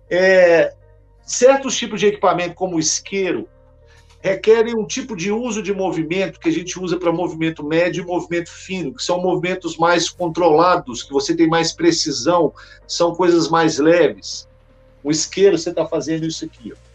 É, 0.09 0.73
certos 1.21 1.75
tipos 1.75 1.99
de 1.99 2.07
equipamento, 2.07 2.55
como 2.55 2.79
isqueiro, 2.79 3.45
requerem 4.21 4.75
um 4.75 4.85
tipo 4.85 5.15
de 5.15 5.31
uso 5.31 5.61
de 5.61 5.73
movimento 5.73 6.39
que 6.39 6.49
a 6.49 6.51
gente 6.51 6.79
usa 6.79 6.97
para 6.97 7.11
movimento 7.11 7.63
médio 7.63 8.03
e 8.03 8.05
movimento 8.05 8.49
fino, 8.49 8.93
que 8.93 9.03
são 9.03 9.21
movimentos 9.21 9.77
mais 9.77 10.09
controlados, 10.09 11.03
que 11.03 11.13
você 11.13 11.35
tem 11.35 11.47
mais 11.47 11.71
precisão, 11.71 12.53
são 12.87 13.15
coisas 13.15 13.49
mais 13.49 13.77
leves. 13.77 14.47
O 15.03 15.11
isqueiro, 15.11 15.57
você 15.57 15.69
está 15.69 15.85
fazendo 15.85 16.25
isso 16.25 16.43
aqui. 16.43 16.73
Ó. 16.73 16.87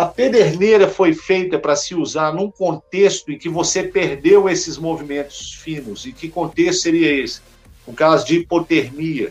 A 0.00 0.06
pederneira 0.06 0.88
foi 0.88 1.12
feita 1.12 1.58
para 1.58 1.76
se 1.76 1.94
usar 1.94 2.32
num 2.32 2.50
contexto 2.50 3.30
em 3.30 3.36
que 3.36 3.50
você 3.50 3.82
perdeu 3.82 4.48
esses 4.48 4.78
movimentos 4.78 5.52
finos. 5.52 6.06
E 6.06 6.12
que 6.12 6.30
contexto 6.30 6.80
seria 6.80 7.22
esse? 7.22 7.42
No 7.86 7.92
caso 7.92 8.24
de 8.24 8.36
hipotermia, 8.36 9.30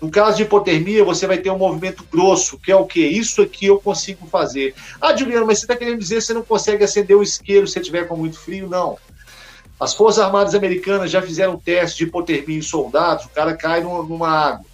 no 0.00 0.10
caso 0.10 0.38
de 0.38 0.44
hipotermia, 0.44 1.04
você 1.04 1.26
vai 1.26 1.38
ter 1.38 1.50
um 1.50 1.58
movimento 1.58 2.04
grosso, 2.10 2.58
que 2.58 2.72
é 2.72 2.76
o 2.76 2.86
quê? 2.86 3.06
Isso 3.06 3.42
aqui 3.42 3.66
eu 3.66 3.78
consigo 3.78 4.26
fazer. 4.26 4.74
Ah, 5.00 5.14
Juliano, 5.14 5.46
mas 5.46 5.58
você 5.58 5.64
está 5.64 5.76
querendo 5.76 5.98
dizer 5.98 6.16
que 6.16 6.20
você 6.22 6.34
não 6.34 6.42
consegue 6.42 6.82
acender 6.82 7.16
o 7.16 7.22
isqueiro 7.22 7.66
se 7.66 7.78
estiver 7.78 8.08
com 8.08 8.16
muito 8.16 8.38
frio? 8.38 8.66
Não. 8.66 8.96
As 9.78 9.94
Forças 9.94 10.22
Armadas 10.22 10.54
Americanas 10.54 11.10
já 11.10 11.20
fizeram 11.20 11.54
um 11.54 11.58
teste 11.58 11.98
de 11.98 12.04
hipotermia 12.04 12.58
em 12.58 12.62
soldados, 12.62 13.26
o 13.26 13.30
cara 13.30 13.54
cai 13.54 13.82
numa 13.82 14.28
água. 14.28 14.66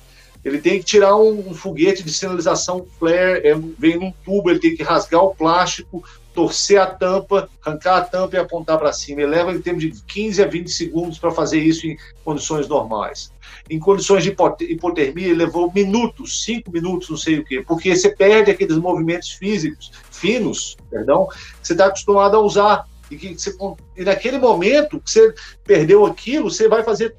Ele 0.44 0.58
tem 0.58 0.78
que 0.78 0.84
tirar 0.84 1.16
um, 1.16 1.50
um 1.50 1.54
foguete 1.54 2.04
de 2.04 2.12
sinalização 2.12 2.86
flare, 2.98 3.40
é, 3.44 3.54
vem 3.76 3.98
num 3.98 4.12
tubo, 4.24 4.48
ele 4.48 4.60
tem 4.60 4.76
que 4.76 4.82
rasgar 4.84 5.22
o 5.24 5.34
plástico, 5.34 6.04
torcer 6.32 6.80
a 6.80 6.86
tampa, 6.86 7.48
arrancar 7.64 7.96
a 7.96 8.00
tampa 8.02 8.36
e 8.36 8.38
apontar 8.38 8.78
para 8.78 8.92
cima. 8.92 9.22
Ele 9.22 9.30
leva 9.30 9.52
em 9.52 9.60
termos 9.60 9.82
de 9.82 9.90
15 10.02 10.42
a 10.42 10.46
20 10.46 10.70
segundos 10.70 11.18
para 11.18 11.32
fazer 11.32 11.58
isso 11.58 11.86
em 11.88 11.96
condições 12.24 12.68
normais. 12.68 13.32
Em 13.68 13.78
condições 13.78 14.22
de 14.22 14.34
hipotermia, 14.60 15.34
levou 15.34 15.72
minutos, 15.72 16.44
cinco 16.44 16.70
minutos, 16.70 17.10
não 17.10 17.16
sei 17.16 17.40
o 17.40 17.44
quê, 17.44 17.64
porque 17.66 17.94
você 17.96 18.14
perde 18.14 18.50
aqueles 18.50 18.76
movimentos 18.76 19.30
físicos, 19.32 19.90
finos, 20.10 20.76
perdão, 20.88 21.26
que 21.26 21.66
você 21.66 21.72
está 21.72 21.86
acostumado 21.86 22.36
a 22.36 22.40
usar. 22.40 22.84
E, 23.10 23.16
que 23.16 23.34
você, 23.34 23.56
e 23.96 24.04
naquele 24.04 24.38
momento 24.38 25.00
que 25.00 25.10
você 25.10 25.34
perdeu 25.64 26.06
aquilo, 26.06 26.50
você 26.50 26.68
vai 26.68 26.82
fazer 26.82 27.14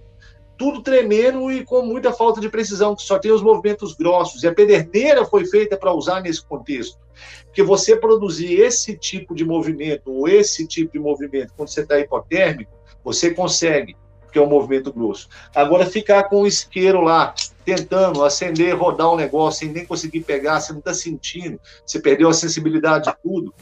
tudo 0.57 0.81
tremendo 0.81 1.51
e 1.51 1.63
com 1.63 1.83
muita 1.83 2.11
falta 2.11 2.41
de 2.41 2.49
precisão, 2.49 2.95
que 2.95 3.03
só 3.03 3.19
tem 3.19 3.31
os 3.31 3.43
movimentos 3.43 3.93
grossos. 3.93 4.43
E 4.43 4.47
a 4.47 4.53
pederneira 4.53 5.23
foi 5.25 5.45
feita 5.45 5.77
para 5.77 5.93
usar 5.93 6.21
nesse 6.21 6.43
contexto. 6.43 6.97
Porque 7.45 7.61
você 7.61 7.95
produzir 7.95 8.59
esse 8.59 8.97
tipo 8.97 9.35
de 9.35 9.45
movimento, 9.45 10.11
ou 10.11 10.27
esse 10.27 10.67
tipo 10.67 10.93
de 10.93 10.99
movimento, 10.99 11.53
quando 11.55 11.69
você 11.69 11.81
está 11.81 11.99
hipotérmico, 11.99 12.71
você 13.03 13.33
consegue, 13.33 13.95
porque 14.37 14.39
é 14.39 14.41
um 14.41 14.49
movimento 14.49 14.93
grosso. 14.93 15.27
Agora, 15.53 15.85
ficar 15.85 16.23
com 16.23 16.41
o 16.41 16.47
isqueiro 16.47 17.01
lá, 17.01 17.33
tentando 17.65 18.23
acender, 18.23 18.77
rodar 18.77 19.11
um 19.11 19.15
negócio, 19.15 19.61
sem 19.61 19.69
nem 19.69 19.85
conseguir 19.85 20.21
pegar, 20.21 20.59
você 20.59 20.71
não 20.71 20.79
está 20.79 20.93
sentindo, 20.93 21.59
você 21.85 21.99
perdeu 21.99 22.29
a 22.29 22.33
sensibilidade 22.33 23.05
de 23.05 23.15
tudo. 23.23 23.53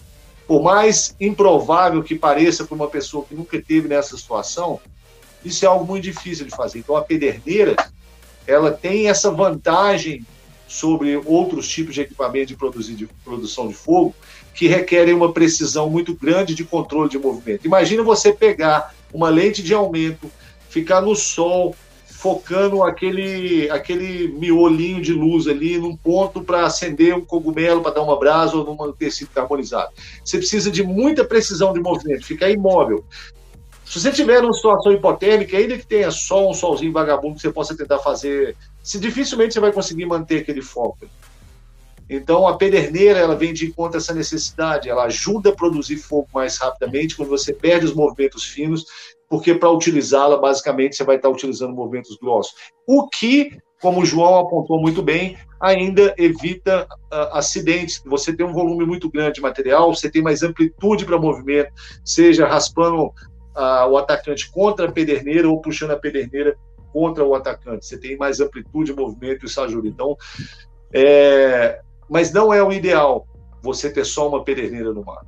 Por 0.47 0.61
mais 0.61 1.15
improvável 1.19 2.03
que 2.03 2.15
pareça 2.15 2.65
para 2.65 2.75
uma 2.75 2.87
pessoa 2.87 3.25
que 3.25 3.33
nunca 3.33 3.59
teve 3.61 3.87
nessa 3.87 4.15
situação, 4.17 4.79
isso 5.43 5.65
é 5.65 5.67
algo 5.67 5.85
muito 5.85 6.03
difícil 6.03 6.45
de 6.45 6.51
fazer. 6.51 6.79
Então, 6.79 6.95
a 6.95 7.01
pederneira, 7.01 7.75
ela 8.45 8.71
tem 8.71 9.09
essa 9.09 9.31
vantagem 9.31 10.25
sobre 10.67 11.15
outros 11.25 11.67
tipos 11.67 11.95
de 11.95 12.01
equipamento 12.01 12.47
de, 12.47 12.55
produzir, 12.55 12.95
de 12.95 13.07
produção 13.23 13.67
de 13.67 13.73
fogo 13.73 14.13
que 14.53 14.67
requerem 14.67 15.13
uma 15.13 15.31
precisão 15.31 15.89
muito 15.89 16.15
grande 16.15 16.55
de 16.55 16.63
controle 16.63 17.09
de 17.09 17.17
movimento. 17.17 17.65
Imagina 17.65 18.03
você 18.03 18.33
pegar 18.33 18.93
uma 19.13 19.29
lente 19.29 19.63
de 19.63 19.73
aumento, 19.73 20.29
ficar 20.75 20.99
no 20.99 21.15
sol, 21.15 21.73
focando 22.05 22.83
aquele, 22.83 23.69
aquele 23.69 24.27
miolinho 24.27 25.01
de 25.01 25.13
luz 25.13 25.47
ali 25.47 25.77
num 25.77 25.95
ponto 25.95 26.41
para 26.43 26.65
acender 26.65 27.15
um 27.15 27.23
cogumelo, 27.23 27.81
para 27.81 27.93
dar 27.93 28.01
uma 28.01 28.19
brasa 28.19 28.57
ou 28.57 28.65
num 28.65 28.91
tecido 28.91 29.29
carbonizado. 29.29 29.93
Você 30.21 30.37
precisa 30.37 30.69
de 30.69 30.83
muita 30.83 31.23
precisão 31.23 31.71
de 31.71 31.79
movimento, 31.79 32.25
ficar 32.25 32.49
imóvel. 32.49 33.05
Se 33.85 34.01
você 34.01 34.11
tiver 34.11 34.41
numa 34.41 34.51
situação 34.51 34.91
hipotérmica, 34.91 35.55
ainda 35.55 35.77
que 35.77 35.87
tenha 35.87 36.11
só 36.11 36.49
um 36.49 36.53
solzinho 36.53 36.91
vagabundo 36.91 37.35
que 37.35 37.41
você 37.41 37.51
possa 37.51 37.77
tentar 37.77 37.99
fazer, 37.99 38.57
se 38.83 38.99
dificilmente 38.99 39.53
você 39.53 39.61
vai 39.61 39.71
conseguir 39.71 40.05
manter 40.05 40.41
aquele 40.41 40.61
foco. 40.61 41.07
Então, 42.09 42.47
a 42.47 42.57
pederneira 42.57 43.17
ela 43.17 43.35
vem 43.35 43.53
de 43.53 43.65
encontro 43.65 43.97
a 43.97 44.01
essa 44.01 44.13
necessidade, 44.13 44.89
ela 44.89 45.05
ajuda 45.05 45.51
a 45.51 45.55
produzir 45.55 45.97
fogo 45.97 46.27
mais 46.33 46.57
rapidamente 46.57 47.15
quando 47.15 47.29
você 47.29 47.53
perde 47.53 47.85
os 47.85 47.93
movimentos 47.93 48.43
finos, 48.43 48.85
porque 49.29 49.53
para 49.55 49.69
utilizá-la, 49.69 50.37
basicamente, 50.37 50.95
você 50.95 51.03
vai 51.03 51.15
estar 51.15 51.29
utilizando 51.29 51.73
movimentos 51.73 52.17
grossos. 52.21 52.53
O 52.87 53.07
que, 53.07 53.57
como 53.81 54.01
o 54.01 54.05
João 54.05 54.39
apontou 54.39 54.79
muito 54.79 55.01
bem, 55.01 55.37
ainda 55.59 56.13
evita 56.17 56.87
uh, 57.11 57.37
acidentes. 57.37 58.01
Você 58.05 58.35
tem 58.35 58.45
um 58.45 58.53
volume 58.53 58.85
muito 58.85 59.09
grande 59.09 59.35
de 59.35 59.41
material, 59.41 59.93
você 59.93 60.09
tem 60.09 60.21
mais 60.21 60.43
amplitude 60.43 61.05
para 61.05 61.17
movimento, 61.17 61.71
seja 62.03 62.47
raspando 62.47 63.11
o 63.89 63.97
atacante 63.97 64.51
contra 64.51 64.89
a 64.89 64.91
pederneira 64.91 65.47
ou 65.47 65.61
puxando 65.61 65.91
a 65.91 65.97
pederneira 65.97 66.57
contra 66.91 67.23
o 67.23 67.33
atacante. 67.33 67.85
Você 67.85 67.97
tem 67.97 68.17
mais 68.17 68.41
amplitude 68.41 68.91
de 68.91 68.99
movimento 68.99 69.45
e 69.45 69.59
ajuda. 69.61 69.87
Então, 69.87 70.17
é... 70.93 71.79
mas 72.09 72.33
não 72.33 72.53
é 72.53 72.61
o 72.61 72.71
ideal 72.71 73.25
você 73.61 73.89
ter 73.89 74.05
só 74.05 74.27
uma 74.27 74.43
pederneira 74.43 74.93
no 74.93 75.05
mar. 75.05 75.25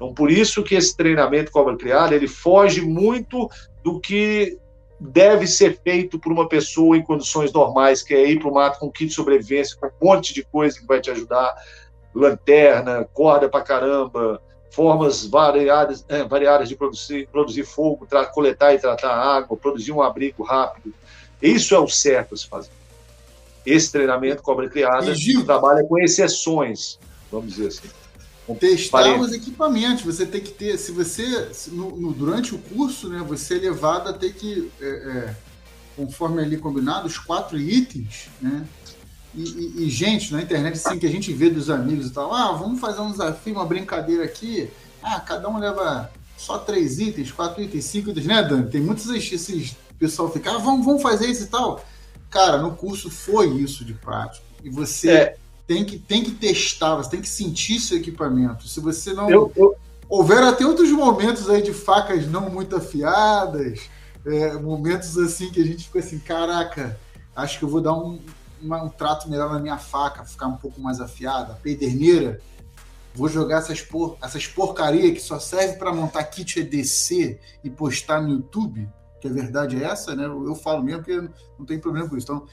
Então, 0.00 0.14
por 0.14 0.30
isso 0.30 0.62
que 0.62 0.74
esse 0.74 0.96
treinamento 0.96 1.52
cobra 1.52 1.76
criada, 1.76 2.14
ele 2.14 2.26
foge 2.26 2.80
muito 2.80 3.50
do 3.84 4.00
que 4.00 4.56
deve 4.98 5.46
ser 5.46 5.78
feito 5.84 6.18
por 6.18 6.32
uma 6.32 6.48
pessoa 6.48 6.96
em 6.96 7.02
condições 7.02 7.52
normais, 7.52 8.02
que 8.02 8.14
é 8.14 8.30
ir 8.30 8.38
para 8.38 8.48
o 8.48 8.54
mato 8.54 8.78
com 8.78 8.90
kit 8.90 9.08
de 9.08 9.14
sobrevivência, 9.14 9.76
com 9.78 9.88
um 9.88 10.08
monte 10.08 10.32
de 10.32 10.42
coisa 10.42 10.80
que 10.80 10.86
vai 10.86 11.02
te 11.02 11.10
ajudar, 11.10 11.54
lanterna, 12.14 13.06
corda 13.12 13.46
para 13.46 13.62
caramba, 13.62 14.40
formas 14.70 15.26
variadas, 15.26 16.02
é, 16.08 16.24
variadas 16.24 16.70
de 16.70 16.76
produzir, 16.76 17.28
produzir 17.30 17.64
fogo, 17.64 18.08
coletar 18.32 18.72
e 18.72 18.78
tratar 18.78 19.12
água, 19.12 19.54
produzir 19.54 19.92
um 19.92 20.00
abrigo 20.00 20.42
rápido. 20.42 20.94
Isso 21.42 21.74
é 21.74 21.78
o 21.78 21.88
certo 21.88 22.34
a 22.34 22.38
se 22.38 22.48
fazer. 22.48 22.70
Esse 23.66 23.92
treinamento 23.92 24.42
Cobra 24.42 24.66
Criada 24.66 25.12
trabalha 25.44 25.84
com 25.84 25.98
exceções, 25.98 26.98
vamos 27.30 27.54
dizer 27.54 27.68
assim. 27.68 27.99
Testar 28.56 29.18
os 29.18 29.32
equipamentos, 29.32 30.04
você 30.04 30.26
tem 30.26 30.40
que 30.40 30.50
ter, 30.50 30.78
se 30.78 30.92
você, 30.92 31.50
no, 31.68 31.96
no, 31.96 32.12
durante 32.12 32.54
o 32.54 32.58
curso, 32.58 33.08
né, 33.08 33.24
você 33.26 33.56
é 33.56 33.60
levado 33.60 34.08
a 34.08 34.12
ter 34.12 34.32
que, 34.34 34.70
é, 34.80 34.86
é, 34.86 35.36
conforme 35.96 36.42
ali 36.42 36.56
combinado, 36.56 37.06
os 37.06 37.18
quatro 37.18 37.58
itens, 37.58 38.28
né, 38.40 38.64
e, 39.34 39.42
e, 39.42 39.84
e, 39.84 39.90
gente, 39.90 40.32
na 40.32 40.42
internet, 40.42 40.74
assim, 40.74 40.98
que 40.98 41.06
a 41.06 41.10
gente 41.10 41.32
vê 41.32 41.48
dos 41.48 41.70
amigos 41.70 42.08
e 42.08 42.10
tal, 42.10 42.34
ah, 42.34 42.52
vamos 42.52 42.80
fazer 42.80 43.00
um 43.00 43.12
desafio, 43.12 43.54
uma 43.54 43.64
brincadeira 43.64 44.24
aqui, 44.24 44.68
ah, 45.02 45.20
cada 45.20 45.48
um 45.48 45.58
leva 45.58 46.10
só 46.36 46.58
três 46.58 46.98
itens, 46.98 47.30
quatro 47.30 47.62
itens, 47.62 47.84
cinco 47.84 48.10
itens, 48.10 48.26
né, 48.26 48.42
Dani? 48.42 48.68
Tem 48.68 48.80
muitos 48.80 49.08
esses, 49.08 49.76
pessoal 50.00 50.32
ficar, 50.32 50.54
ah, 50.54 50.58
vamos, 50.58 50.84
vamos 50.84 51.02
fazer 51.02 51.26
isso 51.26 51.44
e 51.44 51.46
tal. 51.46 51.84
Cara, 52.30 52.58
no 52.58 52.74
curso 52.74 53.10
foi 53.10 53.48
isso 53.58 53.84
de 53.84 53.92
prática. 53.92 54.44
E 54.64 54.70
você 54.70 55.10
é. 55.10 55.36
Tem, 55.70 55.84
que, 55.84 56.00
tem 56.00 56.24
que 56.24 56.32
testar, 56.32 56.96
você 56.96 57.10
tem 57.10 57.20
que 57.20 57.28
sentir 57.28 57.78
seu 57.78 57.96
equipamento. 57.96 58.66
Se 58.66 58.80
você 58.80 59.12
não. 59.12 59.30
Eu, 59.30 59.52
eu... 59.54 59.76
Houveram 60.08 60.48
até 60.48 60.66
outros 60.66 60.90
momentos 60.90 61.48
aí 61.48 61.62
de 61.62 61.72
facas 61.72 62.26
não 62.26 62.50
muito 62.50 62.74
afiadas, 62.74 63.88
é, 64.26 64.54
momentos 64.54 65.16
assim 65.16 65.48
que 65.52 65.62
a 65.62 65.64
gente 65.64 65.84
fica 65.84 66.00
assim, 66.00 66.18
caraca, 66.18 66.98
acho 67.36 67.60
que 67.60 67.64
eu 67.64 67.68
vou 67.68 67.80
dar 67.80 67.94
um, 67.94 68.18
uma, 68.60 68.82
um 68.82 68.88
trato 68.88 69.30
melhor 69.30 69.52
na 69.52 69.60
minha 69.60 69.78
faca, 69.78 70.24
ficar 70.24 70.48
um 70.48 70.56
pouco 70.56 70.80
mais 70.80 71.00
afiada, 71.00 71.56
pederneira, 71.62 72.40
vou 73.14 73.28
jogar 73.28 73.58
essas, 73.58 73.80
por, 73.80 74.18
essas 74.20 74.48
porcaria 74.48 75.14
que 75.14 75.20
só 75.20 75.38
serve 75.38 75.76
para 75.76 75.94
montar 75.94 76.24
kit 76.24 76.58
EDC 76.58 77.38
e 77.62 77.70
postar 77.70 78.20
no 78.20 78.30
YouTube, 78.30 78.88
que 79.20 79.28
a 79.28 79.32
verdade 79.32 79.80
é 79.80 79.86
essa, 79.86 80.16
né? 80.16 80.24
Eu, 80.24 80.48
eu 80.48 80.56
falo 80.56 80.82
mesmo 80.82 81.04
que 81.04 81.16
não 81.56 81.64
tem 81.64 81.78
problema 81.78 82.08
com 82.08 82.16
isso. 82.16 82.24
Então, 82.24 82.48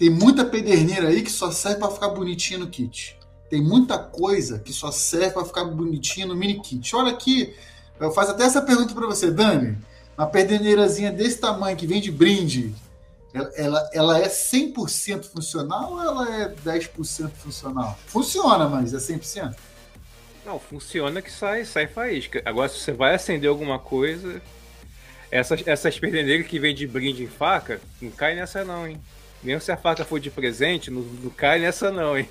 tem 0.00 0.08
muita 0.08 0.46
pederneira 0.46 1.08
aí 1.08 1.20
que 1.20 1.30
só 1.30 1.52
serve 1.52 1.78
para 1.78 1.90
ficar 1.90 2.08
bonitinho 2.08 2.60
no 2.60 2.68
kit. 2.68 3.18
Tem 3.50 3.60
muita 3.60 3.98
coisa 3.98 4.58
que 4.58 4.72
só 4.72 4.90
serve 4.90 5.32
para 5.32 5.44
ficar 5.44 5.66
bonitinho 5.66 6.28
no 6.28 6.34
mini 6.34 6.58
kit. 6.58 6.96
Olha 6.96 7.12
aqui, 7.12 7.54
eu 8.00 8.10
faço 8.10 8.30
até 8.30 8.44
essa 8.44 8.62
pergunta 8.62 8.94
para 8.94 9.06
você, 9.06 9.30
Dani. 9.30 9.76
Uma 10.16 10.26
pederneirazinha 10.26 11.12
desse 11.12 11.36
tamanho 11.36 11.76
que 11.76 11.86
vem 11.86 12.00
de 12.00 12.10
brinde, 12.10 12.74
ela, 13.34 13.50
ela, 13.54 13.90
ela 13.92 14.18
é 14.18 14.26
100% 14.26 15.24
funcional 15.24 15.92
ou 15.92 16.02
ela 16.02 16.34
é 16.34 16.48
10% 16.48 17.30
funcional? 17.32 17.98
Funciona, 18.06 18.70
mas 18.70 18.94
é 18.94 18.96
100%? 18.96 19.54
Não, 20.46 20.58
funciona 20.58 21.20
que 21.20 21.30
sai, 21.30 21.66
sai 21.66 21.86
faísca. 21.86 22.40
Agora, 22.46 22.70
se 22.70 22.78
você 22.78 22.92
vai 22.92 23.14
acender 23.14 23.50
alguma 23.50 23.78
coisa, 23.78 24.40
essas, 25.30 25.62
essas 25.66 25.98
perdendeiras 25.98 26.46
que 26.46 26.58
vem 26.58 26.74
de 26.74 26.86
brinde 26.86 27.22
em 27.22 27.28
faca, 27.28 27.82
não 28.00 28.10
cai 28.10 28.34
nessa 28.34 28.64
não, 28.64 28.88
hein? 28.88 28.98
Mesmo 29.42 29.60
se 29.60 29.72
a 29.72 29.76
faca 29.76 30.04
for 30.04 30.20
de 30.20 30.30
presente, 30.30 30.90
não, 30.90 31.02
não 31.02 31.30
cai 31.30 31.58
nessa 31.58 31.90
não, 31.90 32.16
hein? 32.16 32.28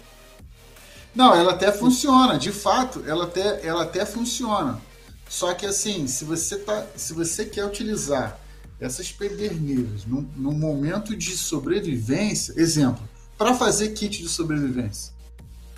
Não, 1.16 1.34
ela 1.34 1.54
até 1.54 1.72
funciona, 1.72 2.38
de 2.38 2.52
fato, 2.52 3.04
ela 3.08 3.26
até, 3.26 3.66
ela 3.66 3.84
até 3.84 4.06
funciona. 4.06 4.80
Só 5.28 5.54
que 5.54 5.66
assim, 5.66 6.08
se 6.08 6.24
você, 6.24 6.58
tá, 6.58 6.86
se 6.96 7.14
você 7.14 7.46
quer 7.46 7.66
utilizar 7.66 8.40
essas 8.80 9.12
pederneiras, 9.12 10.06
num, 10.06 10.28
num 10.36 10.54
momento 10.54 11.16
de 11.16 11.36
sobrevivência, 11.36 12.54
exemplo, 12.58 13.08
para 13.38 13.54
fazer 13.54 13.90
kit 13.90 14.22
de 14.22 14.30
sobrevivência, 14.30 15.14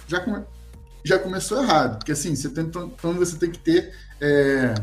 já, 0.08 0.20
come, 0.20 0.44
já 1.04 1.18
começou 1.18 1.62
errado, 1.62 1.98
porque 1.98 2.12
assim, 2.12 2.36
você 2.36 2.50
tem, 2.50 2.66
então 2.66 3.14
você 3.14 3.38
tem 3.38 3.50
que 3.50 3.60
ter 3.60 3.94
é, 4.20 4.74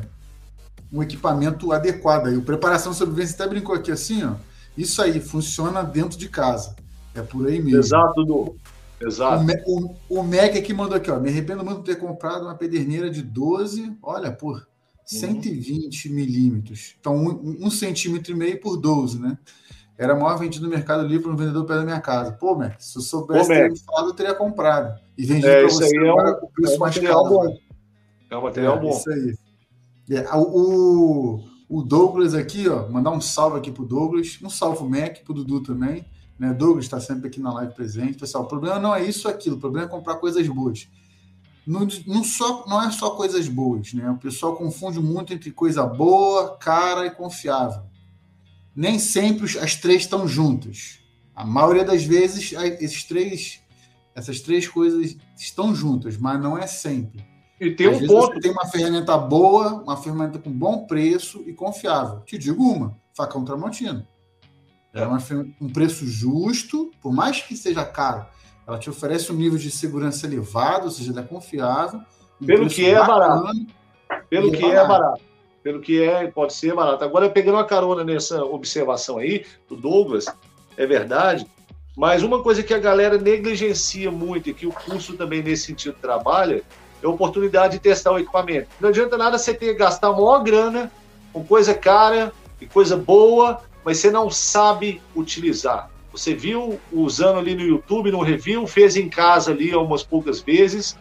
um 0.92 1.02
equipamento 1.02 1.72
adequado. 1.72 2.26
Aí, 2.26 2.36
o 2.36 2.42
preparação 2.42 2.92
de 2.92 2.98
sobrevivência 2.98 3.34
até 3.34 3.46
brincou 3.46 3.74
aqui 3.74 3.92
assim, 3.92 4.24
ó, 4.24 4.34
isso 4.78 5.02
aí 5.02 5.20
funciona 5.20 5.82
dentro 5.82 6.16
de 6.16 6.28
casa. 6.28 6.76
É 7.14 7.20
por 7.20 7.48
aí 7.48 7.60
mesmo. 7.60 7.80
Exato, 7.80 8.24
Du. 8.24 8.56
Exato. 9.00 9.44
O, 9.66 9.96
o, 10.08 10.20
o 10.20 10.22
Meg 10.22 10.56
aqui 10.56 10.72
mandou 10.72 10.96
aqui, 10.96 11.10
ó. 11.10 11.18
Me 11.18 11.28
arrependo 11.28 11.64
muito 11.64 11.80
de 11.80 11.86
ter 11.86 11.96
comprado 11.96 12.44
uma 12.44 12.54
pederneira 12.54 13.10
de 13.10 13.22
12, 13.22 13.96
olha, 14.02 14.30
por 14.30 14.66
120 15.04 16.10
milímetros. 16.10 16.94
Então, 17.00 17.16
um, 17.16 17.56
um, 17.60 17.70
centímetro 17.70 18.32
e 18.32 18.36
meio 18.36 18.60
por 18.60 18.76
12, 18.76 19.20
né? 19.20 19.38
Era 19.96 20.14
maior 20.14 20.38
vendido 20.38 20.64
no 20.64 20.70
Mercado 20.70 21.04
Livre 21.04 21.28
um 21.28 21.36
vendedor 21.36 21.64
perto 21.64 21.80
da 21.80 21.84
minha 21.84 22.00
casa. 22.00 22.32
Pô, 22.32 22.54
Mac, 22.54 22.80
se 22.80 22.98
eu 22.98 23.02
soubesse 23.02 23.48
ter 23.48 23.76
falado, 23.78 24.08
eu 24.10 24.14
teria 24.14 24.34
comprado. 24.34 24.96
E 25.16 25.24
vendido 25.24 25.48
é, 25.48 25.60
para 25.60 25.70
você 25.70 25.96
é 25.96 26.12
um, 26.12 26.30
o 26.42 26.48
preço 26.50 26.74
é 26.74 26.76
um 26.76 26.80
mais 26.80 26.98
caro. 26.98 27.24
bom. 27.24 27.58
É 28.30 28.36
um 28.36 28.42
material 28.42 28.76
é, 28.76 28.80
bom. 28.80 28.90
Isso 28.90 29.10
aí. 29.10 29.34
É, 30.10 30.36
o, 30.36 31.36
o 31.36 31.57
Douglas 31.70 32.34
aqui, 32.34 32.68
ó, 32.68 32.88
mandar 32.88 33.10
um 33.10 33.20
salve 33.20 33.58
aqui 33.58 33.70
pro 33.70 33.84
Douglas, 33.84 34.38
um 34.42 34.48
salve 34.48 34.78
pro 34.78 34.88
Mac, 34.88 35.18
pro 35.24 35.34
Dudu 35.34 35.62
também. 35.62 36.04
Né? 36.38 36.52
Douglas 36.54 36.84
está 36.84 37.00
sempre 37.00 37.28
aqui 37.28 37.40
na 37.40 37.52
live 37.52 37.74
presente. 37.74 38.18
Pessoal, 38.18 38.44
o 38.44 38.46
problema 38.46 38.78
não 38.78 38.94
é 38.94 39.04
isso 39.04 39.28
aquilo, 39.28 39.56
o 39.56 39.60
problema 39.60 39.86
é 39.86 39.90
comprar 39.90 40.16
coisas 40.16 40.46
boas 40.48 40.88
não, 41.68 41.86
não, 42.06 42.24
só, 42.24 42.64
não 42.66 42.82
é 42.82 42.90
só 42.90 43.10
coisas 43.10 43.46
boas, 43.46 43.92
né? 43.92 44.10
O 44.10 44.16
pessoal 44.16 44.56
confunde 44.56 44.98
muito 44.98 45.34
entre 45.34 45.50
coisa 45.50 45.84
boa, 45.84 46.56
cara 46.56 47.04
e 47.04 47.10
confiável. 47.10 47.82
Nem 48.74 48.98
sempre 48.98 49.44
as 49.58 49.76
três 49.76 50.02
estão 50.02 50.26
juntas. 50.26 50.98
A 51.36 51.44
maioria 51.44 51.84
das 51.84 52.02
vezes 52.02 52.54
esses 52.80 53.04
três, 53.04 53.60
essas 54.14 54.40
três 54.40 54.66
coisas 54.66 55.14
estão 55.36 55.74
juntas, 55.74 56.16
mas 56.16 56.40
não 56.40 56.56
é 56.56 56.66
sempre. 56.66 57.22
E 57.60 57.70
tem 57.70 57.88
Às 57.88 58.02
um 58.02 58.06
ponto. 58.06 58.34
Você 58.34 58.40
tem 58.40 58.50
uma 58.50 58.66
ferramenta 58.66 59.16
boa, 59.18 59.82
uma 59.82 59.96
ferramenta 59.96 60.38
com 60.38 60.50
bom 60.50 60.86
preço 60.86 61.42
e 61.46 61.52
confiável. 61.52 62.20
Te 62.20 62.38
digo 62.38 62.62
uma: 62.62 62.96
facão 63.14 63.44
Tramontina. 63.44 64.06
É, 64.94 65.02
é 65.02 65.06
uma, 65.06 65.18
um 65.60 65.68
preço 65.68 66.06
justo, 66.06 66.90
por 67.00 67.12
mais 67.12 67.42
que 67.42 67.56
seja 67.56 67.84
caro 67.84 68.26
ela 68.68 68.78
te 68.78 68.90
oferece 68.90 69.32
um 69.32 69.34
nível 69.34 69.58
de 69.58 69.70
segurança 69.70 70.26
elevado, 70.26 70.84
ou 70.84 70.90
seja, 70.90 71.10
ela 71.10 71.22
é 71.22 71.24
confiável. 71.24 72.00
Um 72.38 72.44
Pelo 72.44 72.68
que 72.68 72.84
é 72.84 72.94
barato. 72.94 73.66
Pelo 74.28 74.52
que 74.52 74.62
é 74.62 74.74
barato. 74.74 74.84
é 74.84 74.86
barato. 74.86 75.22
Pelo 75.62 75.80
que 75.80 76.02
é, 76.02 76.26
pode 76.30 76.52
ser 76.52 76.74
barato. 76.74 77.02
Agora, 77.02 77.30
pegando 77.30 77.54
uma 77.54 77.64
carona 77.64 78.04
nessa 78.04 78.44
observação 78.44 79.16
aí, 79.16 79.46
do 79.66 79.74
Douglas, 79.74 80.26
é 80.76 80.86
verdade, 80.86 81.46
mas 81.96 82.22
uma 82.22 82.42
coisa 82.42 82.62
que 82.62 82.74
a 82.74 82.78
galera 82.78 83.16
negligencia 83.16 84.10
muito 84.10 84.50
e 84.50 84.54
que 84.54 84.66
o 84.66 84.72
curso 84.72 85.16
também 85.16 85.42
nesse 85.42 85.64
sentido 85.64 85.96
trabalha 85.98 86.62
é 87.02 87.06
a 87.06 87.10
oportunidade 87.10 87.74
de 87.74 87.78
testar 87.80 88.12
o 88.12 88.18
equipamento. 88.18 88.68
Não 88.80 88.88
adianta 88.88 89.16
nada 89.16 89.38
você 89.38 89.54
ter 89.54 89.74
gastar 89.74 90.12
maior 90.12 90.42
grana 90.42 90.90
com 91.32 91.44
coisa 91.44 91.74
cara 91.74 92.32
e 92.60 92.66
coisa 92.66 92.96
boa, 92.96 93.60
mas 93.84 93.98
você 93.98 94.10
não 94.10 94.30
sabe 94.30 95.00
utilizar. 95.14 95.90
Você 96.10 96.34
viu 96.34 96.80
usando 96.92 97.38
ali 97.38 97.54
no 97.54 97.62
YouTube, 97.62 98.10
no 98.10 98.22
review, 98.22 98.66
fez 98.66 98.96
em 98.96 99.08
casa 99.08 99.52
ali 99.52 99.72
algumas 99.72 100.02
poucas 100.02 100.40
vezes, 100.40 100.96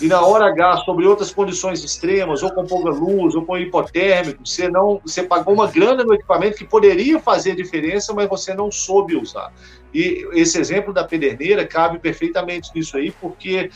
e 0.00 0.06
na 0.06 0.22
hora 0.22 0.46
H, 0.46 0.78
sobre 0.78 1.06
outras 1.06 1.30
condições 1.30 1.84
extremas, 1.84 2.42
ou 2.42 2.50
com 2.50 2.64
pouca 2.64 2.88
luz, 2.88 3.34
ou 3.34 3.44
com 3.44 3.58
hipotérmico, 3.58 4.46
você 4.46 4.68
não, 4.68 5.00
você 5.04 5.22
pagou 5.22 5.52
uma 5.52 5.66
grana 5.66 6.02
no 6.02 6.14
equipamento 6.14 6.56
que 6.56 6.64
poderia 6.64 7.20
fazer 7.20 7.54
diferença, 7.54 8.14
mas 8.14 8.28
você 8.28 8.54
não 8.54 8.70
soube 8.70 9.16
usar. 9.16 9.52
E 9.92 10.26
esse 10.32 10.58
exemplo 10.58 10.94
da 10.94 11.04
pederneira 11.04 11.66
cabe 11.66 11.98
perfeitamente 11.98 12.70
nisso 12.74 12.96
aí, 12.96 13.10
porque 13.10 13.70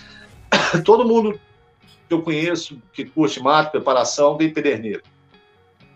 todo 0.85 1.07
mundo 1.07 1.39
que 2.11 2.15
eu 2.15 2.23
conheço 2.23 2.77
que 2.93 3.05
curte 3.05 3.41
mato, 3.41 3.71
preparação, 3.71 4.37
tem 4.37 4.53
pederneira. 4.53 5.01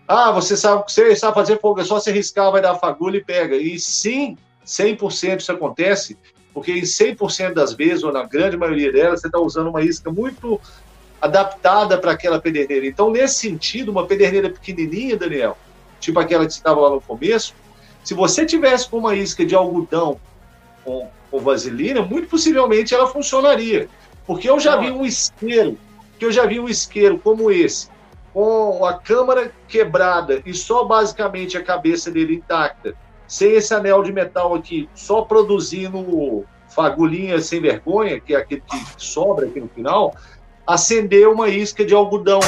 Ah, 0.07 0.31
você 0.31 0.55
sabe, 0.55 0.85
você 0.87 1.13
sabe 1.13 1.33
fazer 1.33 1.59
fogo, 1.59 1.81
é 1.81 1.83
só 1.83 1.99
você 1.99 2.09
riscar, 2.09 2.49
vai 2.53 2.61
dar 2.61 2.75
fagulha 2.75 3.17
e 3.17 3.23
pega. 3.23 3.57
E 3.57 3.77
sim, 3.77 4.37
100% 4.65 5.41
isso 5.41 5.51
acontece, 5.51 6.17
porque 6.53 6.71
em 6.71 6.83
100% 6.83 7.53
das 7.53 7.73
vezes, 7.73 8.01
ou 8.01 8.13
na 8.13 8.23
grande 8.23 8.55
maioria 8.55 8.93
delas, 8.93 9.19
você 9.19 9.27
está 9.27 9.39
usando 9.39 9.67
uma 9.67 9.81
isca 9.81 10.09
muito 10.09 10.61
adaptada 11.21 11.97
para 11.97 12.11
aquela 12.11 12.39
pederneira. 12.39 12.85
Então, 12.85 13.11
nesse 13.11 13.35
sentido, 13.35 13.91
uma 13.91 14.07
pederneira 14.07 14.49
pequenininha, 14.49 15.17
Daniel, 15.17 15.57
tipo 15.99 16.17
aquela 16.17 16.45
que 16.45 16.53
você 16.53 16.59
estava 16.59 16.79
lá 16.79 16.91
no 16.91 17.01
começo, 17.01 17.53
se 18.05 18.13
você 18.13 18.45
tivesse 18.45 18.87
com 18.87 18.99
uma 18.99 19.15
isca 19.15 19.45
de 19.45 19.53
algodão 19.53 20.17
com, 20.85 21.09
com 21.29 21.39
vaselina, 21.39 22.01
muito 22.01 22.29
possivelmente 22.29 22.93
ela 22.93 23.07
funcionaria. 23.07 23.89
Porque 24.25 24.49
eu 24.49 24.59
já 24.61 24.77
vi 24.77 24.91
um 24.91 25.05
isqueiro, 25.05 25.77
que 26.17 26.25
eu 26.25 26.31
já 26.31 26.45
vi 26.45 26.59
um 26.59 26.67
isqueiro 26.67 27.19
como 27.19 27.51
esse, 27.51 27.89
com 28.33 28.85
a 28.85 28.93
câmara 28.93 29.51
quebrada 29.67 30.41
e 30.45 30.53
só 30.53 30.83
basicamente 30.83 31.57
a 31.57 31.63
cabeça 31.63 32.11
dele 32.11 32.35
intacta, 32.35 32.95
sem 33.27 33.53
esse 33.53 33.73
anel 33.73 34.03
de 34.03 34.11
metal 34.11 34.53
aqui, 34.53 34.89
só 34.93 35.21
produzindo 35.21 36.45
fagulhinha 36.69 37.39
sem 37.39 37.61
vergonha, 37.61 38.19
que 38.19 38.35
é 38.35 38.37
aquele 38.37 38.61
que 38.61 38.77
sobra 38.97 39.47
aqui 39.47 39.59
no 39.59 39.69
final, 39.69 40.13
acender 40.67 41.27
uma 41.27 41.47
isca 41.47 41.85
de 41.85 41.93
algodão. 41.93 42.39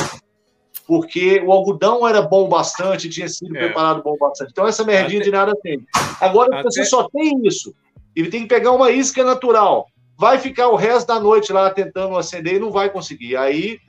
Porque 0.86 1.42
o 1.46 1.52
algodão 1.52 2.08
era 2.08 2.22
bom 2.22 2.48
bastante, 2.48 3.10
tinha 3.10 3.28
sido 3.28 3.56
é. 3.58 3.60
preparado 3.60 4.04
bom 4.04 4.16
bastante. 4.18 4.52
Então, 4.52 4.68
essa 4.68 4.84
merdinha 4.84 5.20
Até... 5.20 5.26
de 5.26 5.32
nada 5.32 5.54
tem. 5.62 5.86
Agora, 6.20 6.60
Até... 6.60 6.64
você 6.64 6.86
só 6.86 7.08
tem 7.10 7.46
isso. 7.46 7.74
Ele 8.16 8.30
tem 8.30 8.42
que 8.42 8.48
pegar 8.48 8.72
uma 8.72 8.92
isca 8.92 9.24
natural. 9.24 9.88
Vai 10.18 10.40
ficar 10.40 10.70
o 10.70 10.76
resto 10.76 11.08
da 11.08 11.20
noite 11.20 11.54
lá 11.54 11.70
tentando 11.70 12.18
acender 12.18 12.56
e 12.56 12.60
não 12.60 12.72
vai 12.72 12.90
conseguir. 12.90 13.36
Aí 13.36 13.80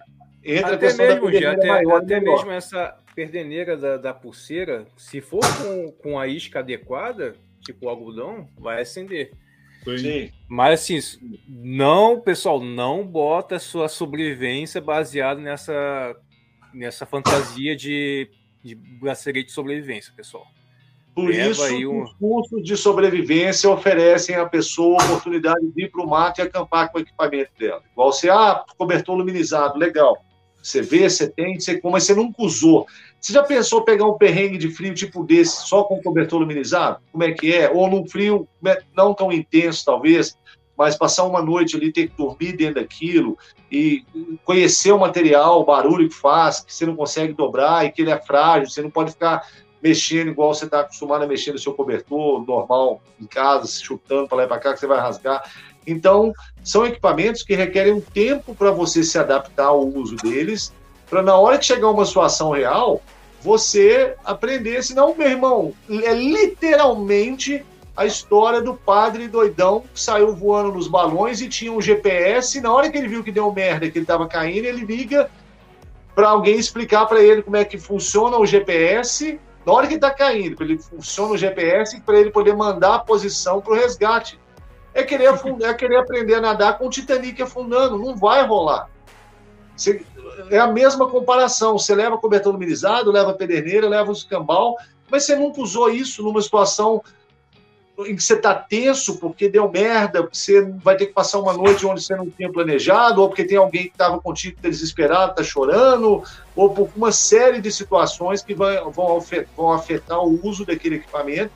entra 0.44 0.74
até 0.74 0.86
a 0.86 0.88
questão 0.88 1.06
mesmo, 1.06 1.40
da 1.40 1.52
até, 1.52 1.68
maior. 1.68 2.02
Até 2.02 2.20
mesmo 2.20 2.50
essa 2.50 2.96
perdeneira 3.14 3.76
da, 3.76 3.96
da 3.96 4.14
pulseira, 4.14 4.86
se 4.96 5.20
for 5.20 5.40
com, 5.40 5.92
com 5.92 6.18
a 6.18 6.26
isca 6.28 6.58
adequada, 6.58 7.34
tipo 7.60 7.86
o 7.86 7.88
algodão, 7.88 8.46
vai 8.58 8.82
acender. 8.82 9.32
Sim. 9.96 10.30
Mas 10.46 10.80
assim, 10.80 10.98
não, 11.48 12.20
pessoal, 12.20 12.60
não 12.60 13.06
bota 13.06 13.56
a 13.56 13.60
sua 13.60 13.88
sobrevivência 13.88 14.80
baseada 14.80 15.40
nessa, 15.40 16.14
nessa 16.74 17.06
fantasia 17.06 17.74
de, 17.74 18.30
de 18.62 18.74
bracelete 18.74 19.46
de 19.46 19.52
sobrevivência, 19.52 20.12
pessoal. 20.14 20.46
Por 21.18 21.30
Leva 21.30 21.50
isso, 21.50 21.90
um... 21.90 22.04
os 22.04 22.12
cursos 22.12 22.62
de 22.62 22.76
sobrevivência 22.76 23.68
oferecem 23.68 24.36
à 24.36 24.46
pessoa 24.46 25.02
a 25.02 25.04
oportunidade 25.04 25.66
de 25.74 25.82
ir 25.82 25.90
para 25.90 26.04
o 26.04 26.08
mato 26.08 26.38
e 26.38 26.42
acampar 26.42 26.92
com 26.92 26.98
o 26.98 27.00
equipamento 27.00 27.50
dela. 27.58 27.82
Igual 27.90 28.12
você, 28.12 28.30
ah, 28.30 28.62
cobertor 28.76 29.16
luminizado, 29.16 29.76
legal. 29.76 30.16
Você 30.62 30.80
vê, 30.80 31.10
você 31.10 31.28
tem, 31.28 31.58
você, 31.58 31.80
mas 31.82 32.04
você 32.04 32.14
nunca 32.14 32.40
usou. 32.40 32.86
Você 33.20 33.32
já 33.32 33.42
pensou 33.42 33.82
pegar 33.82 34.06
um 34.06 34.16
perrengue 34.16 34.58
de 34.58 34.70
frio 34.70 34.94
tipo 34.94 35.24
desse 35.24 35.66
só 35.66 35.82
com 35.82 36.00
cobertor 36.00 36.38
luminizado? 36.38 37.00
Como 37.10 37.24
é 37.24 37.32
que 37.32 37.52
é? 37.52 37.68
Ou 37.68 37.90
num 37.90 38.06
frio 38.06 38.46
né, 38.62 38.76
não 38.96 39.12
tão 39.12 39.32
intenso, 39.32 39.84
talvez, 39.84 40.38
mas 40.76 40.96
passar 40.96 41.24
uma 41.24 41.42
noite 41.42 41.76
ali, 41.76 41.90
ter 41.90 42.10
que 42.10 42.16
dormir 42.16 42.52
dentro 42.52 42.76
daquilo 42.76 43.36
e 43.72 44.04
conhecer 44.44 44.92
o 44.92 45.00
material, 45.00 45.60
o 45.60 45.64
barulho 45.64 46.08
que 46.08 46.14
faz, 46.14 46.60
que 46.60 46.72
você 46.72 46.86
não 46.86 46.94
consegue 46.94 47.32
dobrar 47.32 47.84
e 47.84 47.90
que 47.90 48.02
ele 48.02 48.12
é 48.12 48.20
frágil, 48.20 48.70
você 48.70 48.80
não 48.80 48.90
pode 48.90 49.10
ficar 49.10 49.44
mexendo 49.82 50.28
igual 50.28 50.54
você 50.54 50.64
está 50.64 50.80
acostumado 50.80 51.24
a 51.24 51.26
mexer 51.26 51.52
no 51.52 51.58
seu 51.58 51.72
cobertor 51.72 52.44
normal 52.46 53.00
em 53.20 53.26
casa, 53.26 53.66
chutando 53.66 54.28
para 54.28 54.38
lá 54.38 54.44
e 54.44 54.46
para 54.48 54.58
cá, 54.58 54.74
que 54.74 54.80
você 54.80 54.86
vai 54.86 54.98
rasgar. 54.98 55.42
Então, 55.86 56.32
são 56.62 56.86
equipamentos 56.86 57.42
que 57.42 57.54
requerem 57.54 57.94
um 57.94 58.00
tempo 58.00 58.54
para 58.54 58.70
você 58.70 59.02
se 59.02 59.18
adaptar 59.18 59.66
ao 59.66 59.86
uso 59.86 60.16
deles, 60.16 60.72
para 61.08 61.22
na 61.22 61.36
hora 61.36 61.58
que 61.58 61.64
chegar 61.64 61.88
uma 61.88 62.04
situação 62.04 62.50
real, 62.50 63.00
você 63.40 64.14
aprender. 64.24 64.82
Senão, 64.82 65.14
meu 65.16 65.28
irmão, 65.28 65.72
é 65.88 66.12
literalmente 66.12 67.64
a 67.96 68.04
história 68.06 68.60
do 68.60 68.74
padre 68.74 69.26
doidão 69.26 69.82
que 69.92 70.00
saiu 70.00 70.34
voando 70.34 70.72
nos 70.72 70.86
balões 70.86 71.40
e 71.40 71.48
tinha 71.48 71.72
um 71.72 71.80
GPS. 71.80 72.60
Na 72.60 72.72
hora 72.72 72.90
que 72.90 72.98
ele 72.98 73.08
viu 73.08 73.24
que 73.24 73.32
deu 73.32 73.52
merda, 73.52 73.90
que 73.90 73.98
ele 73.98 74.04
estava 74.04 74.28
caindo, 74.28 74.66
ele 74.66 74.84
liga 74.84 75.30
para 76.14 76.28
alguém 76.28 76.58
explicar 76.58 77.06
para 77.06 77.22
ele 77.22 77.42
como 77.42 77.56
é 77.56 77.64
que 77.64 77.78
funciona 77.78 78.36
o 78.36 78.46
GPS. 78.46 79.40
Na 79.68 79.74
hora 79.74 79.86
que 79.86 79.96
está 79.96 80.10
caindo, 80.10 80.62
ele 80.62 80.78
funciona 80.78 81.34
o 81.34 81.36
GPS 81.36 82.00
para 82.00 82.18
ele 82.18 82.30
poder 82.30 82.56
mandar 82.56 82.94
a 82.94 82.98
posição 83.00 83.60
para 83.60 83.74
o 83.74 83.76
resgate. 83.76 84.40
É 84.94 85.02
querer, 85.02 85.26
afundar, 85.26 85.68
é 85.68 85.74
querer 85.74 85.98
aprender 85.98 86.36
a 86.36 86.40
nadar 86.40 86.78
com 86.78 86.86
o 86.86 86.90
Titanic 86.90 87.42
afundando. 87.42 87.98
Não 87.98 88.16
vai 88.16 88.46
rolar. 88.46 88.88
Você, 89.76 90.02
é 90.50 90.58
a 90.58 90.68
mesma 90.68 91.06
comparação. 91.10 91.78
Você 91.78 91.94
leva 91.94 92.16
cobertor 92.16 92.54
luminizado, 92.54 93.12
leva 93.12 93.34
pederneira, 93.34 93.86
leva 93.86 94.08
o 94.08 94.14
escambau, 94.14 94.74
mas 95.10 95.24
você 95.24 95.36
nunca 95.36 95.60
usou 95.60 95.90
isso 95.90 96.22
numa 96.22 96.40
situação 96.40 97.02
em 98.06 98.14
que 98.14 98.22
você 98.22 98.34
está 98.34 98.54
tenso 98.54 99.18
porque 99.18 99.48
deu 99.48 99.68
merda, 99.68 100.28
você 100.32 100.62
vai 100.82 100.96
ter 100.96 101.06
que 101.06 101.12
passar 101.12 101.40
uma 101.40 101.52
noite 101.52 101.84
onde 101.84 102.02
você 102.02 102.14
não 102.14 102.30
tinha 102.30 102.50
planejado, 102.50 103.20
ou 103.20 103.28
porque 103.28 103.44
tem 103.44 103.56
alguém 103.56 103.84
que 103.84 103.90
estava 103.90 104.20
contigo 104.20 104.56
está 104.56 104.68
desesperado, 104.68 105.32
está 105.32 105.42
chorando, 105.42 106.22
ou 106.54 106.70
por 106.70 106.88
uma 106.94 107.10
série 107.10 107.60
de 107.60 107.72
situações 107.72 108.42
que 108.42 108.54
vão, 108.54 109.74
afetar 109.74 110.20
o 110.20 110.38
uso 110.46 110.64
daquele 110.64 110.96
equipamento. 110.96 111.50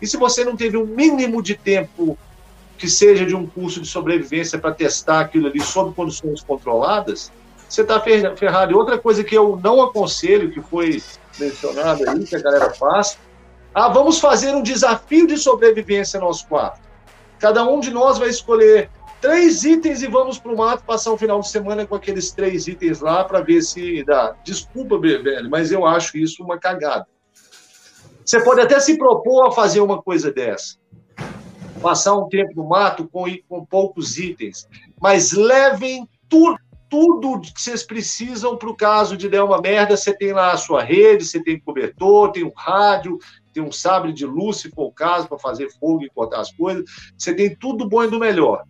E 0.00 0.06
se 0.06 0.16
você 0.16 0.44
não 0.44 0.56
teve 0.56 0.76
um 0.76 0.86
mínimo 0.86 1.42
de 1.42 1.56
tempo 1.56 2.16
que 2.76 2.88
seja 2.88 3.26
de 3.26 3.34
um 3.34 3.44
curso 3.44 3.80
de 3.80 3.88
sobrevivência 3.88 4.56
para 4.56 4.72
testar 4.72 5.20
aquilo 5.20 5.48
ali 5.48 5.60
sob 5.60 5.92
condições 5.94 6.40
controladas, 6.42 7.32
você 7.68 7.82
está 7.82 8.00
ferrado. 8.00 8.70
E 8.70 8.74
outra 8.74 8.96
coisa 8.96 9.24
que 9.24 9.36
eu 9.36 9.58
não 9.62 9.82
aconselho, 9.82 10.52
que 10.52 10.60
foi 10.60 11.02
mencionado 11.40 12.08
aí, 12.08 12.24
que 12.24 12.36
a 12.36 12.40
galera 12.40 12.70
faz, 12.70 13.18
ah, 13.78 13.88
vamos 13.88 14.18
fazer 14.18 14.54
um 14.54 14.62
desafio 14.62 15.26
de 15.26 15.36
sobrevivência 15.36 16.20
nós 16.20 16.42
quatro. 16.42 16.82
Cada 17.38 17.64
um 17.64 17.78
de 17.78 17.90
nós 17.90 18.18
vai 18.18 18.28
escolher 18.28 18.90
três 19.20 19.64
itens 19.64 20.02
e 20.02 20.06
vamos 20.06 20.38
para 20.38 20.52
o 20.52 20.56
mato 20.56 20.84
passar 20.84 21.12
um 21.12 21.18
final 21.18 21.40
de 21.40 21.48
semana 21.48 21.86
com 21.86 21.94
aqueles 21.94 22.30
três 22.32 22.66
itens 22.66 23.00
lá 23.00 23.24
para 23.24 23.40
ver 23.40 23.62
se 23.62 24.02
dá. 24.04 24.34
Desculpa, 24.42 24.98
velho, 24.98 25.48
mas 25.50 25.70
eu 25.70 25.86
acho 25.86 26.18
isso 26.18 26.42
uma 26.42 26.58
cagada. 26.58 27.06
Você 28.24 28.42
pode 28.42 28.60
até 28.60 28.78
se 28.80 28.98
propor 28.98 29.48
a 29.48 29.52
fazer 29.52 29.80
uma 29.80 30.02
coisa 30.02 30.32
dessa 30.32 30.76
passar 31.78 32.16
um 32.16 32.28
tempo 32.28 32.52
no 32.56 32.68
mato 32.68 33.08
com, 33.08 33.24
com 33.48 33.64
poucos 33.64 34.18
itens, 34.18 34.68
mas 35.00 35.32
levem 35.32 36.08
tudo, 36.28 36.58
tudo 36.90 37.40
que 37.40 37.60
vocês 37.60 37.82
precisam 37.82 38.56
para 38.56 38.68
o 38.68 38.76
caso 38.76 39.16
de 39.16 39.28
der 39.28 39.42
uma 39.42 39.60
merda. 39.60 39.96
Você 39.96 40.12
tem 40.12 40.32
lá 40.32 40.52
a 40.52 40.56
sua 40.56 40.82
rede, 40.82 41.24
você 41.24 41.42
tem 41.42 41.60
cobertor, 41.60 42.32
tem 42.32 42.44
um 42.44 42.52
rádio, 42.54 43.18
tem 43.58 43.62
um 43.66 43.72
sabre 43.72 44.12
de 44.12 44.24
luz, 44.24 44.58
se 44.58 44.70
for 44.70 44.84
o 44.84 44.92
caso, 44.92 45.26
para 45.28 45.36
fazer 45.36 45.68
fogo 45.80 46.04
e 46.04 46.10
cortar 46.10 46.40
as 46.40 46.52
coisas. 46.52 46.84
Você 47.16 47.34
tem 47.34 47.56
tudo 47.56 47.88
bom 47.88 48.04
e 48.04 48.10
do 48.10 48.20
melhor. 48.20 48.64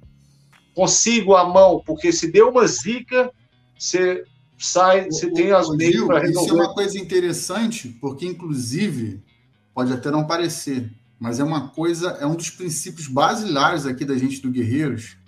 Consigo 0.74 1.34
a 1.34 1.46
mão, 1.46 1.82
porque 1.84 2.10
se 2.10 2.32
deu 2.32 2.48
uma 2.48 2.66
zica, 2.66 3.30
você 3.78 4.24
sai, 4.56 5.10
você 5.10 5.30
tem 5.30 5.52
as 5.52 5.68
meios 5.68 6.06
para 6.06 6.20
resolver. 6.20 6.46
Isso 6.46 6.56
é 6.56 6.62
uma 6.64 6.72
coisa 6.72 6.98
interessante, 6.98 7.88
porque 8.00 8.26
inclusive 8.26 9.22
pode 9.74 9.92
até 9.92 10.10
não 10.10 10.26
parecer, 10.26 10.90
mas 11.20 11.38
é 11.38 11.44
uma 11.44 11.68
coisa, 11.68 12.10
é 12.20 12.26
um 12.26 12.34
dos 12.34 12.48
princípios 12.48 13.06
basilares 13.06 13.84
aqui 13.84 14.06
da 14.06 14.16
gente 14.16 14.40
do 14.40 14.50
Guerreiros. 14.50 15.18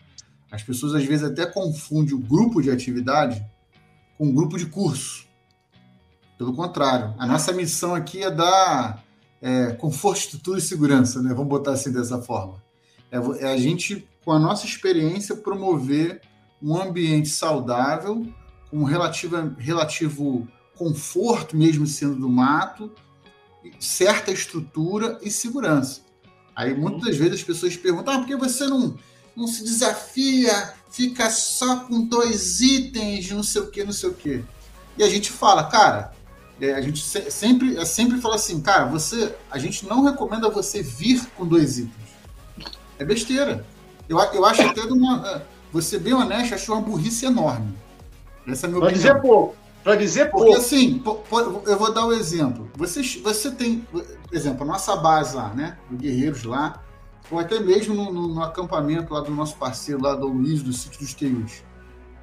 As 0.50 0.62
pessoas 0.62 0.94
às 0.94 1.04
vezes 1.04 1.22
até 1.22 1.44
confundem 1.44 2.14
o 2.14 2.18
grupo 2.18 2.62
de 2.62 2.70
atividade 2.70 3.44
com 4.16 4.28
o 4.28 4.32
grupo 4.32 4.56
de 4.56 4.66
curso. 4.66 5.28
Pelo 6.38 6.54
contrário, 6.54 7.14
a 7.18 7.26
nossa 7.26 7.52
missão 7.52 7.94
aqui 7.94 8.22
é 8.22 8.30
dar 8.30 9.04
é, 9.40 9.72
conforto, 9.72 10.20
estrutura 10.20 10.58
e 10.58 10.62
segurança, 10.62 11.22
né? 11.22 11.30
Vamos 11.30 11.48
botar 11.48 11.72
assim 11.72 11.92
dessa 11.92 12.20
forma. 12.20 12.62
É, 13.10 13.16
é 13.44 13.52
a 13.52 13.56
gente, 13.56 14.06
com 14.24 14.32
a 14.32 14.38
nossa 14.38 14.66
experiência, 14.66 15.34
promover 15.34 16.20
um 16.62 16.76
ambiente 16.76 17.28
saudável, 17.28 18.26
com 18.70 18.84
relativo, 18.84 19.54
relativo 19.58 20.48
conforto, 20.76 21.56
mesmo 21.56 21.86
sendo 21.86 22.16
do 22.16 22.28
mato, 22.28 22.92
certa 23.78 24.30
estrutura 24.30 25.18
e 25.22 25.30
segurança. 25.30 26.02
Aí 26.54 26.74
muitas 26.74 27.02
das 27.02 27.16
vezes 27.16 27.34
as 27.34 27.42
pessoas 27.42 27.76
perguntam: 27.76 28.14
ah, 28.14 28.18
por 28.18 28.26
que 28.26 28.36
você 28.36 28.66
não, 28.66 28.96
não 29.34 29.46
se 29.46 29.64
desafia, 29.64 30.74
fica 30.90 31.30
só 31.30 31.80
com 31.80 32.04
dois 32.04 32.60
itens, 32.60 33.30
não 33.30 33.42
sei 33.42 33.62
o 33.62 33.70
que, 33.70 33.84
não 33.84 33.92
sei 33.92 34.10
o 34.10 34.14
que. 34.14 34.44
E 34.98 35.02
a 35.02 35.08
gente 35.08 35.30
fala, 35.30 35.64
cara, 35.64 36.12
é, 36.60 36.74
a 36.74 36.80
gente 36.80 37.02
sempre, 37.02 37.76
é 37.76 37.84
sempre 37.84 38.20
fala 38.20 38.34
assim, 38.34 38.60
cara, 38.60 38.84
você, 38.84 39.34
a 39.50 39.58
gente 39.58 39.86
não 39.86 40.04
recomenda 40.04 40.48
você 40.50 40.82
vir 40.82 41.24
com 41.36 41.46
dois 41.46 41.78
itens. 41.78 42.10
É 42.98 43.04
besteira. 43.04 43.64
Eu, 44.08 44.18
eu 44.18 44.44
acho 44.44 44.62
até 44.62 44.82
de 44.82 44.92
uma. 44.92 45.26
É, 45.26 45.42
você 45.72 45.98
bem 45.98 46.12
honesto, 46.12 46.54
achou 46.54 46.76
uma 46.76 46.82
burrice 46.82 47.24
enorme. 47.24 47.74
Essa 48.46 48.66
é 48.66 48.68
a 48.68 48.70
minha 48.70 48.80
Pode 48.80 48.94
opinião. 48.94 49.14
dizer 49.14 49.22
pouco. 49.22 49.56
Para 49.82 49.96
dizer 49.96 50.30
Porque 50.30 50.46
pouco. 50.46 50.60
assim, 50.60 51.02
eu 51.66 51.78
vou 51.78 51.92
dar 51.92 52.04
o 52.04 52.08
um 52.08 52.12
exemplo. 52.12 52.70
Você, 52.76 53.02
você 53.22 53.50
tem, 53.50 53.86
exemplo, 54.30 54.64
a 54.64 54.66
nossa 54.66 54.94
base 54.96 55.34
lá, 55.34 55.54
né? 55.54 55.78
Do 55.88 55.96
Guerreiros 55.96 56.44
lá, 56.44 56.82
ou 57.30 57.38
até 57.38 57.58
mesmo 57.60 57.94
no, 57.94 58.12
no, 58.12 58.28
no, 58.28 58.42
acampamento 58.42 59.14
lá 59.14 59.20
do 59.20 59.30
nosso 59.30 59.56
parceiro 59.56 60.02
lá 60.02 60.14
do 60.14 60.26
Luiz, 60.26 60.62
do 60.62 60.72
sítio 60.72 61.00
dos 61.00 61.14
Teus. 61.14 61.62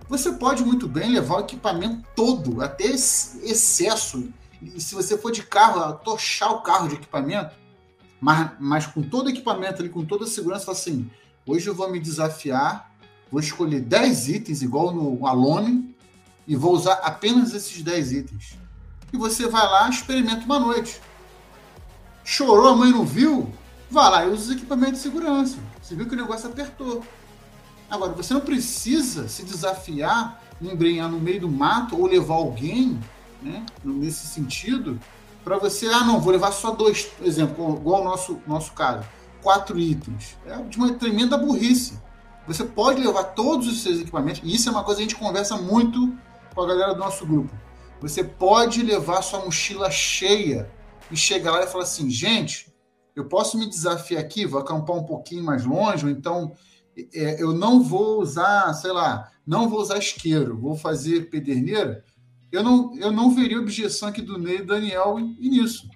Você 0.09 0.31
pode 0.31 0.63
muito 0.63 0.87
bem 0.87 1.11
levar 1.11 1.37
o 1.37 1.39
equipamento 1.41 2.07
todo, 2.15 2.61
até 2.61 2.85
excesso. 2.85 4.29
E 4.61 4.79
se 4.79 4.95
você 4.95 5.17
for 5.17 5.31
de 5.31 5.43
carro, 5.43 5.93
tochar 5.95 6.51
o 6.51 6.61
carro 6.61 6.87
de 6.87 6.95
equipamento, 6.95 7.55
mas, 8.19 8.51
mas 8.59 8.87
com 8.87 9.01
todo 9.03 9.27
o 9.27 9.29
equipamento 9.29 9.81
ali, 9.81 9.89
com 9.89 10.05
toda 10.05 10.23
a 10.23 10.27
segurança, 10.27 10.71
assim: 10.71 11.09
hoje 11.45 11.67
eu 11.67 11.75
vou 11.75 11.91
me 11.91 11.99
desafiar, 11.99 12.91
vou 13.31 13.39
escolher 13.39 13.81
10 13.81 14.29
itens, 14.29 14.61
igual 14.61 14.93
no 14.93 15.27
Alone, 15.27 15.95
e 16.47 16.55
vou 16.55 16.73
usar 16.73 16.93
apenas 17.03 17.53
esses 17.53 17.83
10 17.83 18.11
itens. 18.13 18.57
E 19.11 19.17
você 19.17 19.47
vai 19.47 19.63
lá, 19.63 19.89
experimenta 19.89 20.45
uma 20.45 20.59
noite. 20.59 20.99
Chorou, 22.23 22.67
a 22.67 22.75
mãe 22.75 22.91
não 22.91 23.05
viu? 23.05 23.51
Vá 23.89 24.09
lá 24.09 24.25
e 24.25 24.29
usa 24.29 24.43
os 24.43 24.51
equipamentos 24.51 24.95
de 24.95 24.99
segurança. 24.99 25.57
Você 25.81 25.95
viu 25.95 26.05
que 26.07 26.13
o 26.13 26.17
negócio 26.17 26.49
apertou. 26.49 27.03
Agora, 27.89 28.11
você 28.13 28.33
não 28.33 28.41
precisa 28.41 29.27
se 29.29 29.43
desafiar, 29.43 30.41
embrenhar 30.61 31.09
no 31.09 31.19
meio 31.19 31.41
do 31.41 31.49
mato 31.49 31.97
ou 31.99 32.05
levar 32.05 32.35
alguém, 32.35 32.99
né, 33.41 33.65
nesse 33.83 34.27
sentido, 34.27 34.99
para 35.43 35.57
você, 35.57 35.87
ah, 35.87 36.03
não, 36.03 36.19
vou 36.19 36.33
levar 36.33 36.51
só 36.51 36.71
dois, 36.71 37.05
por 37.05 37.25
exemplo, 37.25 37.77
igual 37.77 38.01
o 38.01 38.03
nosso, 38.03 38.41
nosso 38.45 38.73
caso, 38.73 39.07
quatro 39.41 39.79
itens. 39.79 40.35
É 40.45 40.57
de 40.57 40.77
uma 40.77 40.93
tremenda 40.93 41.37
burrice. 41.37 41.97
Você 42.45 42.65
pode 42.65 43.01
levar 43.01 43.23
todos 43.23 43.67
os 43.67 43.81
seus 43.81 44.01
equipamentos, 44.01 44.41
e 44.43 44.53
isso 44.53 44.67
é 44.67 44.71
uma 44.71 44.83
coisa 44.83 44.99
que 44.99 45.05
a 45.05 45.07
gente 45.07 45.19
conversa 45.19 45.55
muito 45.55 46.13
com 46.53 46.61
a 46.61 46.67
galera 46.67 46.93
do 46.93 46.99
nosso 46.99 47.25
grupo. 47.25 47.53
Você 48.01 48.23
pode 48.23 48.83
levar 48.83 49.21
sua 49.21 49.39
mochila 49.39 49.89
cheia 49.89 50.69
e 51.09 51.15
chegar 51.15 51.51
lá 51.51 51.63
e 51.63 51.67
falar 51.67 51.83
assim, 51.83 52.09
gente, 52.09 52.73
eu 53.15 53.25
posso 53.25 53.57
me 53.57 53.67
desafiar 53.67 54.21
aqui, 54.21 54.45
vou 54.45 54.59
acampar 54.59 54.95
um 54.97 55.03
pouquinho 55.03 55.43
mais 55.43 55.63
longe, 55.65 56.05
ou 56.05 56.11
então 56.11 56.51
é, 57.13 57.41
eu 57.41 57.53
não 57.53 57.81
vou 57.81 58.21
usar, 58.21 58.73
sei 58.73 58.91
lá, 58.91 59.31
não 59.45 59.69
vou 59.69 59.79
usar 59.79 59.97
isqueiro, 59.97 60.57
vou 60.57 60.75
fazer 60.75 61.29
pederneira, 61.29 62.03
eu 62.51 62.63
não, 62.63 62.95
eu 62.97 63.11
não 63.11 63.33
veria 63.33 63.59
objeção 63.59 64.09
aqui 64.09 64.21
do 64.21 64.37
Ney 64.37 64.63
Daniel 64.63 65.19
nisso. 65.19 65.87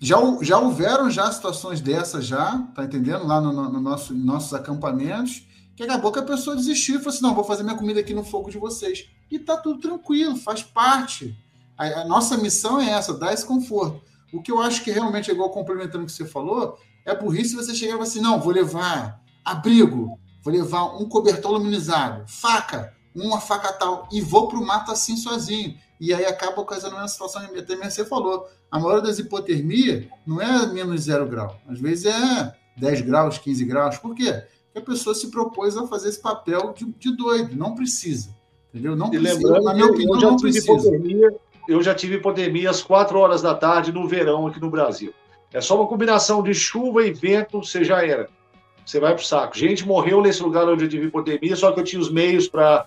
Já, 0.00 0.16
já 0.42 0.58
houveram 0.58 1.10
já 1.10 1.30
situações 1.32 1.80
dessas 1.80 2.26
já, 2.26 2.58
tá 2.74 2.84
entendendo? 2.84 3.26
Lá 3.26 3.40
no, 3.40 3.52
no 3.52 3.80
nosso, 3.80 4.12
nossos 4.12 4.52
acampamentos, 4.52 5.46
que 5.74 5.82
acabou 5.82 6.12
que 6.12 6.18
a 6.18 6.24
pessoa 6.24 6.56
desistiu 6.56 6.96
e 6.96 6.98
falou 6.98 7.14
assim, 7.14 7.22
não, 7.22 7.34
vou 7.34 7.44
fazer 7.44 7.62
minha 7.62 7.76
comida 7.76 8.00
aqui 8.00 8.12
no 8.12 8.22
fogo 8.22 8.50
de 8.50 8.58
vocês. 8.58 9.08
E 9.30 9.38
tá 9.38 9.56
tudo 9.56 9.80
tranquilo, 9.80 10.36
faz 10.36 10.62
parte. 10.62 11.36
A, 11.76 12.02
a 12.02 12.04
nossa 12.04 12.36
missão 12.36 12.80
é 12.80 12.90
essa, 12.90 13.16
dar 13.16 13.32
esse 13.32 13.46
conforto. 13.46 14.02
O 14.32 14.42
que 14.42 14.52
eu 14.52 14.60
acho 14.60 14.84
que 14.84 14.90
realmente 14.90 15.30
é 15.30 15.34
igual 15.34 15.50
complementando 15.50 16.04
o 16.04 16.06
que 16.06 16.12
você 16.12 16.26
falou, 16.26 16.76
é 17.04 17.14
burrice 17.14 17.54
você 17.54 17.74
chegar 17.74 17.92
e 17.92 17.96
falar 17.96 18.04
assim, 18.04 18.20
não, 18.20 18.40
vou 18.40 18.52
levar 18.52 19.20
abrigo, 19.44 20.18
vou 20.42 20.52
levar 20.52 20.96
um 20.96 21.08
cobertor 21.08 21.52
luminizado, 21.52 22.24
faca, 22.26 22.94
uma 23.14 23.40
faca 23.40 23.72
tal, 23.72 24.08
e 24.10 24.20
vou 24.20 24.48
para 24.48 24.58
o 24.58 24.66
mato 24.66 24.90
assim 24.90 25.16
sozinho. 25.16 25.76
E 26.00 26.12
aí 26.12 26.24
acaba 26.26 26.60
ocasionando 26.60 27.02
uma 27.02 27.08
situação 27.08 27.46
que 27.46 27.58
até 27.58 27.76
você 27.76 28.04
falou. 28.04 28.46
A 28.70 28.78
maioria 28.78 29.02
das 29.02 29.18
hipotermias 29.18 30.06
não 30.26 30.40
é 30.40 30.66
menos 30.66 31.02
zero 31.02 31.26
grau. 31.26 31.56
Às 31.68 31.78
vezes 31.80 32.06
é 32.06 32.54
10 32.76 33.02
graus, 33.02 33.38
15 33.38 33.64
graus. 33.64 33.98
Por 33.98 34.14
quê? 34.14 34.32
Porque 34.64 34.78
a 34.78 34.82
pessoa 34.82 35.14
se 35.14 35.30
propôs 35.30 35.76
a 35.76 35.86
fazer 35.86 36.08
esse 36.08 36.20
papel 36.20 36.74
de, 36.76 36.84
de 36.98 37.16
doido. 37.16 37.56
Não 37.56 37.74
precisa. 37.74 38.34
Entendeu? 38.70 38.96
Não 38.96 39.06
e 39.14 39.18
precisa. 39.20 39.60
Na 39.60 39.72
minha 39.72 39.86
opinião, 39.86 40.32
não 40.32 40.36
precisa. 40.36 40.72
Hipotermia, 40.72 41.34
eu 41.68 41.82
já 41.82 41.94
tive 41.94 42.16
hipotermia 42.16 42.70
às 42.70 42.82
4 42.82 43.16
horas 43.16 43.40
da 43.40 43.54
tarde 43.54 43.92
no 43.92 44.08
verão 44.08 44.46
aqui 44.48 44.60
no 44.60 44.70
Brasil. 44.70 45.14
É 45.54 45.60
só 45.60 45.76
uma 45.76 45.86
combinação 45.86 46.42
de 46.42 46.52
chuva 46.52 47.06
e 47.06 47.12
vento, 47.12 47.62
você 47.62 47.84
já 47.84 48.04
era. 48.04 48.28
Você 48.84 48.98
vai 48.98 49.14
pro 49.14 49.24
saco. 49.24 49.56
Gente 49.56 49.86
morreu 49.86 50.20
nesse 50.20 50.42
lugar 50.42 50.68
onde 50.68 50.84
eu 50.84 50.88
tive 50.88 51.06
hipotermia, 51.06 51.54
só 51.54 51.70
que 51.70 51.78
eu 51.78 51.84
tinha 51.84 52.02
os 52.02 52.10
meios 52.10 52.48
para 52.48 52.84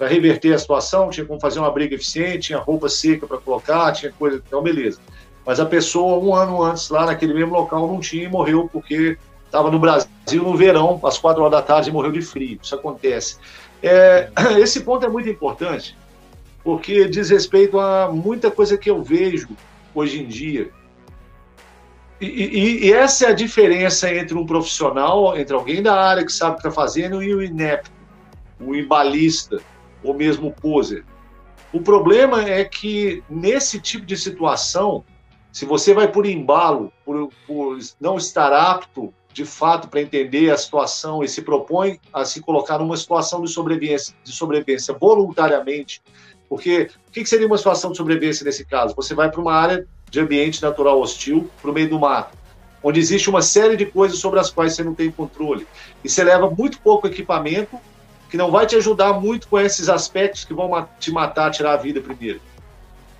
reverter 0.00 0.54
a 0.54 0.58
situação, 0.58 1.10
tinha 1.10 1.26
como 1.26 1.38
fazer 1.38 1.58
uma 1.58 1.70
briga 1.70 1.94
eficiente, 1.94 2.46
tinha 2.46 2.58
roupa 2.58 2.88
seca 2.88 3.26
para 3.26 3.36
colocar, 3.36 3.92
tinha 3.92 4.10
coisa. 4.10 4.42
Então, 4.44 4.62
beleza. 4.62 4.98
Mas 5.44 5.60
a 5.60 5.66
pessoa, 5.66 6.18
um 6.18 6.34
ano 6.34 6.62
antes, 6.62 6.88
lá 6.88 7.04
naquele 7.04 7.34
mesmo 7.34 7.52
local, 7.52 7.86
não 7.86 8.00
tinha 8.00 8.24
e 8.24 8.28
morreu 8.28 8.70
porque 8.72 9.18
estava 9.44 9.70
no 9.70 9.78
Brasil 9.78 10.42
no 10.42 10.56
verão, 10.56 10.98
às 11.04 11.18
quatro 11.18 11.42
horas 11.42 11.52
da 11.52 11.62
tarde, 11.62 11.90
e 11.90 11.92
morreu 11.92 12.10
de 12.10 12.22
frio. 12.22 12.58
Isso 12.62 12.74
acontece. 12.74 13.36
É, 13.82 14.30
esse 14.58 14.80
ponto 14.80 15.04
é 15.04 15.10
muito 15.10 15.28
importante, 15.28 15.94
porque 16.64 17.06
diz 17.06 17.28
respeito 17.28 17.78
a 17.78 18.10
muita 18.10 18.50
coisa 18.50 18.78
que 18.78 18.88
eu 18.88 19.02
vejo 19.02 19.50
hoje 19.94 20.22
em 20.22 20.26
dia 20.26 20.70
e, 22.26 22.88
e, 22.88 22.92
essa 22.92 23.26
é 23.26 23.28
a 23.28 23.34
diferença 23.34 24.12
entre 24.12 24.36
um 24.36 24.44
profissional, 24.44 25.38
entre 25.38 25.54
alguém 25.54 25.82
da 25.82 25.94
área 25.94 26.24
que 26.24 26.32
sabe 26.32 26.52
o 26.52 26.54
que 26.54 26.66
está 26.66 26.70
fazendo 26.70 27.22
e 27.22 27.32
o 27.32 27.42
inepto, 27.42 27.92
o 28.60 28.74
embalista, 28.74 29.60
ou 30.02 30.14
mesmo 30.14 30.48
o 30.48 30.52
poser. 30.52 31.04
O 31.72 31.80
problema 31.80 32.48
é 32.48 32.64
que 32.64 33.22
nesse 33.28 33.80
tipo 33.80 34.04
de 34.04 34.16
situação, 34.16 35.04
se 35.52 35.64
você 35.64 35.94
vai 35.94 36.08
por 36.08 36.26
embalo, 36.26 36.92
por, 37.04 37.30
por 37.46 37.78
não 38.00 38.16
estar 38.16 38.52
apto 38.52 39.12
de 39.32 39.44
fato 39.44 39.86
para 39.86 40.00
entender 40.00 40.50
a 40.50 40.56
situação 40.56 41.22
e 41.22 41.28
se 41.28 41.42
propõe 41.42 42.00
a 42.12 42.24
se 42.24 42.40
colocar 42.40 42.78
numa 42.78 42.96
situação 42.96 43.42
de 43.42 43.48
sobrevivência, 43.48 44.14
de 44.24 44.32
sobrevivência 44.32 44.94
voluntariamente, 44.94 46.02
porque 46.48 46.90
o 47.06 47.12
que 47.12 47.24
seria 47.26 47.46
uma 47.46 47.58
situação 47.58 47.92
de 47.92 47.98
sobrevivência 47.98 48.44
nesse 48.44 48.64
caso? 48.64 48.94
Você 48.96 49.14
vai 49.14 49.30
para 49.30 49.40
uma 49.40 49.52
área 49.52 49.86
de 50.10 50.20
ambiente 50.20 50.62
natural 50.62 51.00
hostil 51.00 51.50
para 51.60 51.70
o 51.70 51.74
meio 51.74 51.88
do 51.88 51.98
mato, 51.98 52.36
onde 52.82 52.98
existe 52.98 53.28
uma 53.28 53.42
série 53.42 53.76
de 53.76 53.86
coisas 53.86 54.18
sobre 54.18 54.40
as 54.40 54.50
quais 54.50 54.74
você 54.74 54.82
não 54.82 54.94
tem 54.94 55.10
controle. 55.10 55.66
E 56.02 56.08
você 56.08 56.24
leva 56.24 56.50
muito 56.50 56.80
pouco 56.80 57.06
equipamento, 57.06 57.76
que 58.30 58.36
não 58.36 58.50
vai 58.50 58.66
te 58.66 58.76
ajudar 58.76 59.14
muito 59.14 59.48
com 59.48 59.58
esses 59.58 59.88
aspectos 59.88 60.44
que 60.44 60.54
vão 60.54 60.86
te 60.98 61.10
matar, 61.10 61.50
tirar 61.50 61.72
a 61.72 61.76
vida 61.76 62.00
primeiro. 62.00 62.40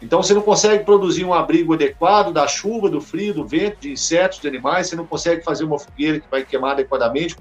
Então 0.00 0.22
você 0.22 0.32
não 0.32 0.42
consegue 0.42 0.84
produzir 0.84 1.24
um 1.24 1.34
abrigo 1.34 1.74
adequado 1.74 2.32
da 2.32 2.46
chuva, 2.46 2.88
do 2.88 3.00
frio, 3.00 3.34
do 3.34 3.44
vento, 3.44 3.80
de 3.80 3.90
insetos, 3.90 4.38
de 4.38 4.46
animais, 4.46 4.86
você 4.86 4.94
não 4.94 5.04
consegue 5.04 5.42
fazer 5.42 5.64
uma 5.64 5.78
fogueira 5.78 6.20
que 6.20 6.30
vai 6.30 6.44
queimar 6.44 6.72
adequadamente, 6.72 7.34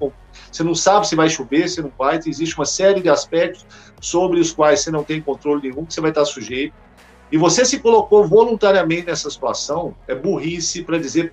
você 0.50 0.64
não 0.64 0.74
sabe 0.74 1.06
se 1.06 1.14
vai 1.14 1.28
chover, 1.28 1.68
se 1.68 1.80
não 1.80 1.92
vai, 1.96 2.18
existe 2.18 2.56
uma 2.56 2.64
série 2.64 3.00
de 3.00 3.08
aspectos 3.08 3.64
sobre 4.00 4.40
os 4.40 4.50
quais 4.50 4.80
você 4.80 4.90
não 4.90 5.04
tem 5.04 5.20
controle 5.20 5.68
nenhum, 5.68 5.84
que 5.84 5.94
você 5.94 6.00
vai 6.00 6.10
estar 6.10 6.24
sujeito 6.24 6.74
e 7.30 7.36
você 7.36 7.64
se 7.64 7.78
colocou 7.78 8.26
voluntariamente 8.26 9.06
nessa 9.06 9.30
situação, 9.30 9.94
é 10.06 10.14
burrice 10.14 10.82
para 10.82 10.98
dizer 10.98 11.32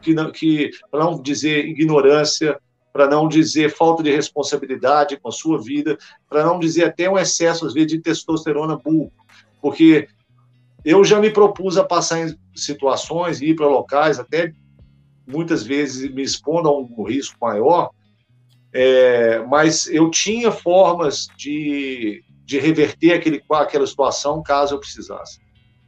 que, 0.00 0.14
não, 0.14 0.30
que 0.30 0.70
para 0.90 1.04
não 1.04 1.20
dizer 1.20 1.66
ignorância, 1.66 2.58
para 2.92 3.08
não 3.08 3.28
dizer 3.28 3.70
falta 3.70 4.02
de 4.02 4.14
responsabilidade 4.14 5.18
com 5.18 5.28
a 5.28 5.32
sua 5.32 5.60
vida, 5.60 5.98
para 6.28 6.44
não 6.44 6.58
dizer 6.58 6.84
até 6.84 7.10
um 7.10 7.18
excesso 7.18 7.66
às 7.66 7.74
vezes 7.74 7.92
de 7.92 8.00
testosterona 8.00 8.76
burro, 8.76 9.12
porque 9.60 10.08
eu 10.84 11.02
já 11.04 11.18
me 11.18 11.30
propus 11.30 11.76
a 11.76 11.84
passar 11.84 12.26
em 12.26 12.38
situações 12.54 13.42
ir 13.42 13.54
para 13.56 13.66
locais 13.66 14.18
até 14.18 14.52
muitas 15.26 15.64
vezes 15.64 16.10
me 16.12 16.22
expondo 16.22 16.68
a 16.68 16.78
um 16.78 17.02
risco 17.04 17.36
maior, 17.40 17.90
é, 18.72 19.38
mas 19.48 19.86
eu 19.86 20.10
tinha 20.10 20.50
formas 20.52 21.28
de 21.36 22.22
de 22.44 22.58
reverter 22.58 23.12
aquele, 23.12 23.42
aquela 23.50 23.86
situação 23.86 24.42
caso 24.42 24.74
eu 24.74 24.78
precisasse. 24.78 25.40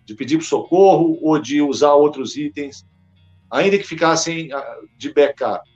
De 0.05 0.15
pedir 0.15 0.41
socorro 0.43 1.19
ou 1.21 1.39
de 1.39 1.61
usar 1.61 1.95
outros 1.95 2.37
itens, 2.37 2.87
ainda 3.51 3.79
que 3.79 3.87
ficassem 3.87 4.53
ah, 4.53 4.77
de 4.97 5.13
backup. 5.13 5.69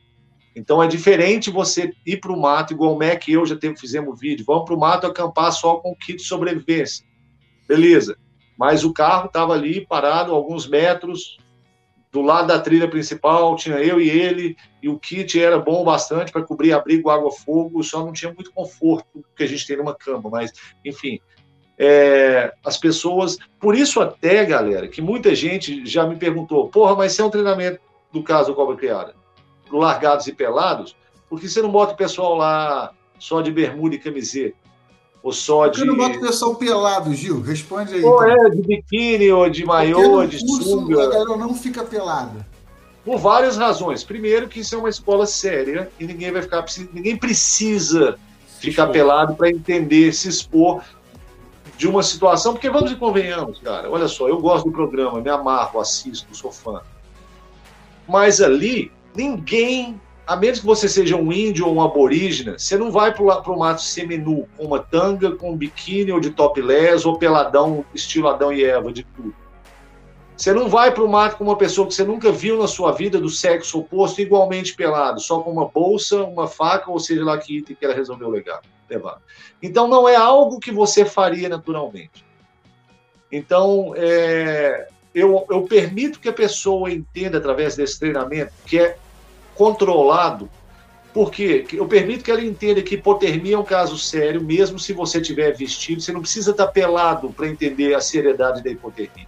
Então 0.55 0.83
é 0.83 0.89
diferente 0.89 1.51
você 1.51 1.93
ir 2.05 2.19
para 2.19 2.33
o 2.33 2.41
mato, 2.41 2.73
igual 2.73 2.95
o 2.95 2.99
Mac 2.99 3.29
e 3.29 3.33
eu 3.33 3.47
já 3.47 3.57
teve, 3.57 3.79
fizemos 3.79 4.19
vídeo, 4.19 4.45
vamos 4.45 4.65
para 4.65 4.75
o 4.75 4.79
mato 4.79 5.07
acampar 5.07 5.53
só 5.53 5.77
com 5.77 5.95
kit 5.95 6.17
de 6.17 6.25
sobrevivência. 6.25 7.07
Beleza. 7.69 8.17
Mas 8.59 8.85
o 8.85 8.93
carro 8.93 9.27
estava 9.27 9.55
ali 9.55 9.87
parado 9.87 10.35
alguns 10.35 10.69
metros, 10.69 11.39
do 12.13 12.23
lado 12.23 12.49
da 12.49 12.59
trilha 12.59 12.89
principal, 12.89 13.55
tinha 13.57 13.77
eu 13.77 14.01
e 14.01 14.09
ele, 14.09 14.57
e 14.83 14.89
o 14.89 14.99
kit 14.99 15.41
era 15.41 15.59
bom 15.59 15.85
bastante 15.85 16.33
para 16.33 16.43
cobrir 16.43 16.73
abrigo, 16.73 17.09
água, 17.09 17.31
fogo, 17.31 17.83
só 17.85 18.05
não 18.05 18.13
tinha 18.13 18.33
muito 18.33 18.53
conforto 18.53 19.25
que 19.37 19.45
a 19.45 19.47
gente 19.47 19.67
tem 19.67 19.77
numa 19.77 19.95
cama, 19.95 20.29
mas, 20.29 20.53
enfim. 20.85 21.21
É, 21.79 22.53
as 22.65 22.77
pessoas. 22.77 23.39
Por 23.59 23.75
isso, 23.75 24.01
até, 24.01 24.45
galera, 24.45 24.87
que 24.87 25.01
muita 25.01 25.35
gente 25.35 25.87
já 25.87 26.07
me 26.07 26.17
perguntou: 26.17 26.69
porra, 26.69 26.95
mas 26.95 27.13
se 27.13 27.23
é 27.23 27.25
um 27.25 27.31
treinamento 27.31 27.81
do 28.13 28.23
caso 28.23 28.55
Cobra 28.55 28.77
Criada, 28.77 29.15
largados 29.73 30.27
e 30.27 30.33
pelados, 30.33 30.95
por 31.29 31.41
que 31.41 31.49
você 31.49 31.63
não 31.63 31.71
bota 31.71 31.95
o 31.95 31.97
pessoal 31.97 32.35
lá 32.35 32.93
só 33.19 33.41
de 33.41 33.51
bermuda 33.51 33.95
e 33.95 33.99
camiseta? 33.99 34.60
Ou 35.23 35.33
só 35.33 35.65
Por 35.65 35.73
que 35.73 35.81
de. 35.81 35.87
não 35.87 35.97
bota 35.97 36.17
o 36.17 36.21
pessoal 36.21 36.55
pelado, 36.55 37.15
Gil? 37.15 37.43
Responde 37.43 37.95
aí. 37.95 38.03
Ou 38.03 38.25
então. 38.25 38.47
é 38.47 38.51
de 38.51 38.63
biquíni, 38.63 39.31
ou 39.31 39.51
de 39.51 39.65
maiô, 39.65 40.25
de 40.27 40.39
sunga. 40.39 41.05
A 41.05 41.09
galera 41.09 41.37
não 41.37 41.55
fica 41.55 41.85
pelada. 41.85 42.47
Por 43.05 43.19
várias 43.19 43.57
razões. 43.57 44.03
Primeiro, 44.03 44.49
que 44.49 44.61
isso 44.61 44.75
é 44.75 44.79
uma 44.79 44.89
escola 44.89 45.27
séria 45.27 45.91
e 45.99 46.07
ninguém 46.07 46.33
vai 46.33 46.43
ficar. 46.43 46.65
Ninguém 46.93 47.17
precisa 47.17 48.19
ficar 48.59 48.89
pelado 48.89 49.35
para 49.35 49.51
entender, 49.51 50.13
se 50.13 50.29
expor 50.29 50.83
de 51.77 51.89
uma 51.89 52.03
situação, 52.03 52.53
porque 52.53 52.69
vamos 52.69 52.93
e 52.93 52.97
convenhamos, 52.97 53.59
cara. 53.59 53.91
Olha 53.91 54.07
só, 54.07 54.29
eu 54.29 54.39
gosto 54.39 54.67
do 54.67 54.73
programa, 54.73 55.19
me 55.21 55.31
amarro, 55.31 55.81
assisto, 55.81 56.35
sou 56.37 56.53
fã. 56.53 56.83
Mas 58.07 58.41
ali, 58.43 58.93
ninguém 59.15 59.99
a 60.31 60.37
menos 60.37 60.61
que 60.61 60.67
você 60.67 60.89
seja 60.89 61.17
um 61.17 61.33
índio 61.33 61.67
ou 61.67 61.75
um 61.75 61.83
aborígena, 61.83 62.57
você 62.57 62.79
não 62.79 62.93
vai 62.93 63.13
para 63.13 63.51
o 63.51 63.59
mato 63.59 63.83
seminu 63.83 64.47
com 64.57 64.65
uma 64.65 64.79
tanga, 64.79 65.35
com 65.35 65.51
um 65.51 65.57
biquíni 65.57 66.13
ou 66.13 66.21
de 66.21 66.31
topless 66.31 67.05
ou 67.05 67.19
peladão, 67.19 67.85
estilo 67.93 68.29
Adão 68.29 68.53
e 68.53 68.63
Eva, 68.63 68.93
de 68.93 69.03
tudo. 69.03 69.35
Você 70.37 70.53
não 70.53 70.69
vai 70.69 70.95
para 70.95 71.03
o 71.03 71.09
mato 71.09 71.37
com 71.37 71.43
uma 71.43 71.57
pessoa 71.57 71.89
que 71.89 71.95
você 71.95 72.05
nunca 72.05 72.31
viu 72.31 72.57
na 72.57 72.69
sua 72.69 72.93
vida 72.93 73.19
do 73.19 73.29
sexo 73.29 73.81
oposto 73.81 74.21
igualmente 74.21 74.77
pelado, 74.77 75.19
só 75.19 75.41
com 75.41 75.51
uma 75.51 75.67
bolsa, 75.67 76.23
uma 76.23 76.47
faca, 76.47 76.93
ou 76.93 77.01
seja 77.01 77.25
lá 77.25 77.37
que 77.37 77.59
item 77.59 77.75
que 77.75 77.85
ela 77.85 77.93
resolveu 77.93 78.31
levar. 78.31 79.21
Então 79.61 79.89
não 79.89 80.09
é 80.09 80.15
algo 80.15 80.61
que 80.61 80.71
você 80.71 81.05
faria 81.05 81.49
naturalmente. 81.49 82.25
Então, 83.33 83.95
é, 83.97 84.87
eu, 85.13 85.45
eu 85.51 85.63
permito 85.63 86.21
que 86.21 86.29
a 86.29 86.33
pessoa 86.33 86.89
entenda 86.89 87.39
através 87.39 87.75
desse 87.75 87.99
treinamento 87.99 88.53
que 88.65 88.79
é 88.79 88.97
controlado, 89.61 90.49
porque 91.13 91.67
eu 91.75 91.87
permito 91.87 92.25
que 92.25 92.31
ela 92.31 92.43
entenda 92.43 92.81
que 92.81 92.95
hipotermia 92.95 93.57
é 93.57 93.59
um 93.59 93.63
caso 93.63 93.99
sério, 93.99 94.43
mesmo 94.43 94.79
se 94.79 94.95
você 94.95 95.21
tiver 95.21 95.55
vestido, 95.55 96.01
você 96.01 96.11
não 96.13 96.23
precisa 96.23 96.53
estar 96.53 96.69
pelado 96.69 97.29
para 97.29 97.47
entender 97.47 97.93
a 97.93 98.01
seriedade 98.01 98.65
da 98.65 98.71
hipotermia. 98.71 99.27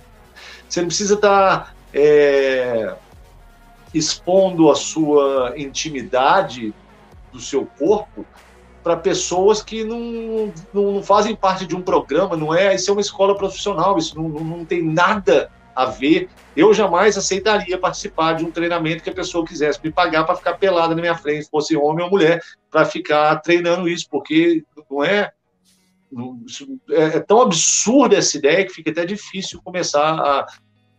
Você 0.67 0.81
não 0.81 0.89
precisa 0.89 1.17
estar 1.17 1.67
tá, 1.67 1.75
é, 1.93 2.95
expondo 3.93 4.71
a 4.71 4.75
sua 4.75 5.53
intimidade 5.59 6.73
do 7.31 7.39
seu 7.39 7.67
corpo 7.79 8.25
para 8.83 8.97
pessoas 8.97 9.63
que 9.63 9.85
não, 9.85 10.51
não, 10.73 11.03
fazem 11.03 11.37
parte 11.37 11.67
de 11.67 11.77
um 11.77 11.83
programa, 11.83 12.39
não 12.39 12.55
é? 12.55 12.75
Isso 12.75 12.89
é 12.89 12.93
uma 12.95 13.03
escola 13.03 13.37
profissional, 13.37 13.99
isso 13.99 14.17
não, 14.17 14.31
não, 14.31 14.43
não 14.43 14.65
tem 14.65 14.83
nada 14.83 15.51
a 15.75 15.87
ver. 15.87 16.29
Eu 16.57 16.73
jamais 16.75 17.17
aceitaria 17.17 17.79
participar 17.79 18.35
de 18.35 18.45
um 18.45 18.51
treinamento 18.51 19.03
que 19.03 19.11
a 19.11 19.15
pessoa 19.15 19.47
quisesse 19.47 19.81
me 19.83 19.91
pagar 19.91 20.25
para 20.25 20.37
ficar 20.37 20.55
pelada 20.55 20.95
na 20.95 21.01
minha 21.01 21.17
frente, 21.17 21.49
fosse 21.49 21.77
homem 21.77 22.05
ou 22.05 22.11
mulher, 22.11 22.43
para 22.71 22.85
ficar 22.85 23.37
treinando 23.37 23.89
isso, 23.89 24.07
porque 24.11 24.63
não 24.91 25.03
é, 25.03 25.31
é. 26.91 27.05
É 27.17 27.21
tão 27.21 27.41
absurda 27.41 28.17
essa 28.17 28.37
ideia 28.37 28.65
que 28.65 28.73
fica 28.73 28.91
até 28.91 29.07
difícil 29.07 29.61
começar 29.63 30.15
a, 30.15 30.47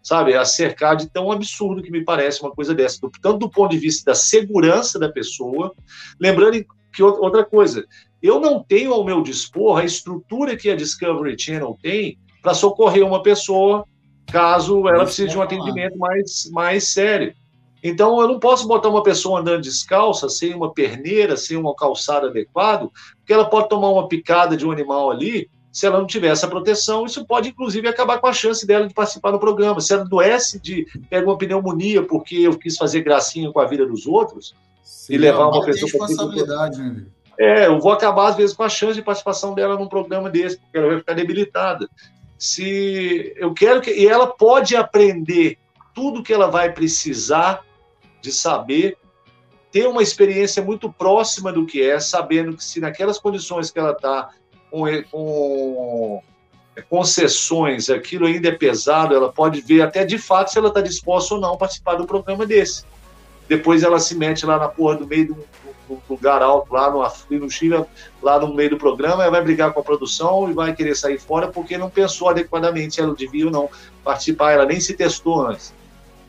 sabe, 0.02 0.36
a 0.36 0.44
cercar 0.44 0.96
de 0.96 1.10
tão 1.10 1.32
absurdo 1.32 1.82
que 1.82 1.92
me 1.92 2.04
parece 2.04 2.42
uma 2.42 2.52
coisa 2.52 2.74
dessa, 2.74 3.00
tanto 3.22 3.38
do 3.38 3.50
ponto 3.50 3.72
de 3.72 3.78
vista 3.78 4.12
da 4.12 4.16
segurança 4.16 5.00
da 5.00 5.10
pessoa, 5.10 5.74
lembrando 6.20 6.66
que 6.92 7.02
outra 7.02 7.44
coisa, 7.44 7.86
eu 8.22 8.40
não 8.40 8.64
tenho 8.64 8.94
ao 8.94 9.04
meu 9.04 9.22
dispor 9.22 9.80
a 9.80 9.86
estrutura 9.86 10.56
que 10.56 10.70
a 10.70 10.76
Discovery 10.76 11.36
Channel 11.40 11.78
tem 11.82 12.18
para 12.42 12.54
socorrer 12.54 13.06
uma 13.06 13.24
pessoa 13.24 13.86
caso 14.32 14.88
ela 14.88 15.06
precise 15.06 15.30
de 15.30 15.38
um 15.38 15.42
atendimento 15.42 15.98
mais, 15.98 16.50
mais 16.52 16.88
sério. 16.88 17.34
Então, 17.84 18.22
eu 18.22 18.28
não 18.28 18.40
posso 18.40 18.66
botar 18.66 18.88
uma 18.88 19.04
pessoa 19.04 19.42
andando 19.42 19.62
descalça, 19.62 20.30
sem 20.30 20.54
uma 20.54 20.74
perneira, 20.74 21.36
sem 21.36 21.58
uma 21.58 21.76
calçada 21.76 22.28
adequada, 22.28 22.88
porque 23.18 23.34
ela 23.34 23.46
pode 23.46 23.68
tomar 23.68 23.90
uma 23.90 24.08
picada 24.08 24.56
de 24.56 24.66
um 24.66 24.72
animal 24.72 25.12
ali, 25.12 25.50
se 25.74 25.88
ela 25.88 25.98
não 25.98 26.06
tiver 26.06 26.28
essa 26.28 26.48
proteção, 26.48 27.04
isso 27.04 27.26
pode, 27.26 27.50
inclusive, 27.50 27.88
acabar 27.88 28.20
com 28.20 28.28
a 28.28 28.32
chance 28.32 28.66
dela 28.66 28.88
de 28.88 28.94
participar 28.94 29.32
do 29.32 29.40
programa. 29.40 29.82
Se 29.82 29.92
ela 29.92 30.04
adoece 30.04 30.60
de 30.60 30.86
pega 31.10 31.26
uma 31.26 31.38
pneumonia 31.38 32.04
porque 32.04 32.36
eu 32.36 32.58
quis 32.58 32.78
fazer 32.78 33.02
gracinha 33.02 33.52
com 33.52 33.60
a 33.60 33.66
vida 33.66 33.84
dos 33.84 34.06
outros 34.06 34.56
Sim, 34.84 35.16
e 35.16 35.18
levar 35.18 35.48
uma 35.48 35.66
pessoa... 35.66 35.90
responsabilidade, 35.92 36.80
né? 36.80 37.06
É, 37.40 37.66
eu 37.66 37.80
vou 37.80 37.92
acabar, 37.92 38.28
às 38.28 38.36
vezes, 38.36 38.56
com 38.56 38.62
a 38.62 38.70
chance 38.70 38.94
de 38.94 39.02
participação 39.02 39.56
dela 39.56 39.76
num 39.76 39.88
programa 39.88 40.30
desse, 40.30 40.60
porque 40.60 40.78
ela 40.78 40.90
vai 40.90 41.00
ficar 41.00 41.14
debilitada 41.14 41.90
se 42.44 43.32
eu 43.38 43.54
quero 43.54 43.80
que 43.80 43.90
e 43.90 44.06
ela 44.06 44.28
pode 44.28 44.76
aprender 44.76 45.58
tudo 45.96 46.22
que 46.22 46.34
ela 46.34 46.48
vai 46.48 46.74
precisar 46.74 47.64
de 48.22 48.34
saber, 48.34 48.98
ter 49.72 49.88
uma 49.88 50.04
experiência 50.04 50.62
muito 50.62 50.92
próxima 50.92 51.54
do 51.54 51.66
que 51.66 51.82
é, 51.82 52.02
sabendo 52.02 52.58
que 52.58 52.62
se 52.62 52.82
naquelas 52.82 53.18
condições 53.18 53.72
que 53.72 53.80
ela 53.80 53.92
está 53.92 54.32
com, 54.70 54.84
com 55.10 56.22
concessões, 56.90 57.90
aquilo 57.90 58.26
ainda 58.26 58.50
é 58.50 58.52
pesado, 58.52 59.16
ela 59.16 59.32
pode 59.32 59.62
ver 59.62 59.82
até 59.82 60.04
de 60.04 60.18
fato 60.18 60.52
se 60.52 60.58
ela 60.58 60.68
está 60.68 60.82
disposta 60.82 61.36
ou 61.36 61.40
não 61.40 61.58
participar 61.58 61.96
do 61.96 62.06
programa 62.06 62.46
desse. 62.46 62.84
Depois 63.48 63.84
ela 63.84 64.02
se 64.02 64.16
mete 64.16 64.46
lá 64.46 64.60
na 64.60 64.68
porra 64.68 64.98
do 64.98 65.08
meio 65.08 65.28
do, 65.30 65.34
do 65.36 65.63
lugar 66.10 66.42
alto, 66.42 66.74
lá 66.74 66.90
no, 66.90 67.04
no 67.40 67.50
Chile, 67.50 67.84
lá 68.22 68.40
no 68.40 68.54
meio 68.54 68.72
do 68.72 68.78
programa, 68.78 69.30
vai 69.30 69.42
brigar 69.42 69.74
com 69.74 69.80
a 69.80 69.84
produção 69.84 70.50
e 70.50 70.54
vai 70.54 70.74
querer 70.74 70.96
sair 70.96 71.20
fora 71.20 71.48
porque 71.48 71.78
não 71.78 71.90
pensou 71.90 72.30
adequadamente 72.30 73.00
ela 73.00 73.16
devia 73.16 73.46
ou 73.46 73.52
não 73.52 73.70
participar, 74.04 74.52
ela 74.52 74.66
nem 74.66 74.80
se 74.80 74.94
testou 74.94 75.46
antes. 75.46 75.74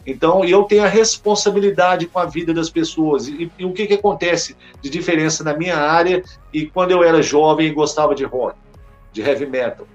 Então, 0.06 0.44
eu 0.44 0.64
tenho 0.64 0.84
a 0.84 0.88
responsabilidade 0.88 2.06
com 2.06 2.18
a 2.18 2.26
vida 2.26 2.52
das 2.52 2.68
pessoas. 2.68 3.26
E, 3.26 3.50
e, 3.58 3.64
o 3.64 3.72
que, 3.72 3.86
que 3.86 3.94
acontece 3.94 4.54
de 4.82 4.90
diferença 4.90 5.42
na 5.42 5.56
minha 5.56 5.78
área 5.78 6.22
e 6.52 6.66
quando 6.66 6.90
eu 6.90 7.02
era 7.02 7.22
jovem 7.22 7.68
e 7.68 7.70
gostava 7.70 8.14
de 8.14 8.24
rock, 8.24 8.56
de 9.12 9.22
heavy 9.22 9.46
metal? 9.46 9.86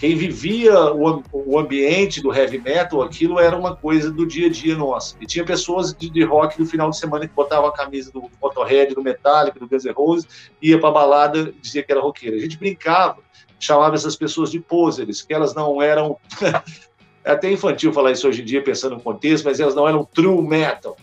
Quem 0.00 0.16
vivia 0.16 0.74
o, 0.94 1.22
o, 1.30 1.58
ambiente 1.58 2.22
do 2.22 2.34
heavy 2.34 2.58
metal, 2.58 3.02
aquilo 3.02 3.38
era 3.38 3.54
uma 3.54 3.76
coisa 3.76 4.10
do 4.10 4.26
dia 4.26 4.46
a 4.46 4.50
dia 4.50 4.74
nosso. 4.74 5.14
E 5.20 5.26
tinha 5.26 5.44
pessoas 5.44 5.92
de, 5.92 6.08
de 6.08 6.24
rock 6.24 6.58
no 6.58 6.64
final 6.64 6.88
de 6.88 6.96
semana 6.96 7.28
que 7.28 7.34
botavam 7.34 7.68
a 7.68 7.72
camisa 7.72 8.10
do 8.10 8.30
Motorhead, 8.40 8.94
do 8.94 9.02
Metallica, 9.02 9.60
do 9.60 9.68
Guns 9.68 9.84
N' 9.84 9.92
Roses, 9.92 10.50
ia 10.62 10.80
para 10.80 10.90
balada 10.90 11.52
dizia 11.60 11.82
que 11.82 11.92
era 11.92 12.00
roqueira. 12.00 12.34
A 12.34 12.40
gente 12.40 12.56
brincava, 12.56 13.18
chamava 13.58 13.94
essas 13.94 14.16
pessoas 14.16 14.50
de 14.50 14.58
posers, 14.58 15.20
que 15.20 15.34
elas 15.34 15.54
não 15.54 15.82
eram. 15.82 16.16
é 17.22 17.32
até 17.32 17.52
infantil 17.52 17.92
falar 17.92 18.12
isso 18.12 18.26
hoje 18.26 18.40
em 18.40 18.44
dia, 18.46 18.62
pensando 18.62 18.94
no 18.94 19.02
contexto, 19.02 19.44
mas 19.44 19.60
elas 19.60 19.74
não 19.74 19.86
eram 19.86 20.02
true 20.02 20.40
metal, 20.40 20.96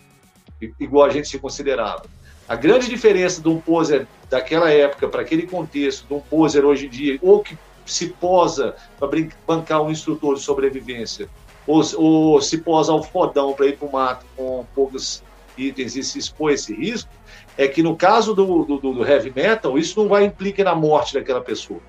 igual 0.80 1.06
a 1.06 1.10
gente 1.10 1.28
se 1.28 1.38
considerava. 1.38 2.02
A 2.48 2.56
grande 2.56 2.88
diferença 2.88 3.40
de 3.40 3.48
um 3.48 3.60
poser 3.60 4.08
daquela 4.28 4.68
época 4.70 5.06
para 5.06 5.22
aquele 5.22 5.46
contexto, 5.46 6.04
de 6.08 6.14
um 6.14 6.20
poser 6.20 6.64
hoje 6.64 6.86
em 6.86 6.88
dia, 6.88 7.18
ou 7.22 7.44
que 7.44 7.56
se 7.92 8.08
posa 8.08 8.76
para 8.98 9.08
bancar 9.46 9.82
um 9.82 9.90
instrutor 9.90 10.34
de 10.34 10.42
sobrevivência, 10.42 11.28
ou, 11.66 11.82
ou 11.96 12.40
se 12.40 12.58
posa 12.58 12.92
ao 12.92 13.02
fodão 13.02 13.52
para 13.52 13.66
ir 13.66 13.76
para 13.76 13.88
o 13.88 13.92
mato 13.92 14.26
com 14.36 14.64
poucos 14.74 15.22
itens 15.56 15.96
e 15.96 16.02
se 16.02 16.18
expor 16.18 16.50
a 16.50 16.54
esse 16.54 16.74
risco, 16.74 17.10
é 17.56 17.66
que 17.66 17.82
no 17.82 17.96
caso 17.96 18.34
do, 18.34 18.64
do, 18.64 18.78
do, 18.78 19.04
heavy 19.04 19.32
metal, 19.34 19.76
isso 19.76 20.00
não 20.00 20.08
vai 20.08 20.24
implicar 20.24 20.64
na 20.64 20.74
morte 20.74 21.14
daquela 21.14 21.40
pessoa. 21.40 21.80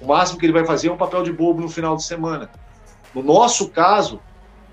O 0.00 0.06
máximo 0.06 0.38
que 0.38 0.46
ele 0.46 0.52
vai 0.52 0.66
fazer 0.66 0.88
é 0.88 0.92
um 0.92 0.96
papel 0.96 1.22
de 1.22 1.32
bobo 1.32 1.60
no 1.60 1.68
final 1.68 1.96
de 1.96 2.04
semana. 2.04 2.50
No 3.14 3.22
nosso 3.22 3.68
caso, 3.68 4.20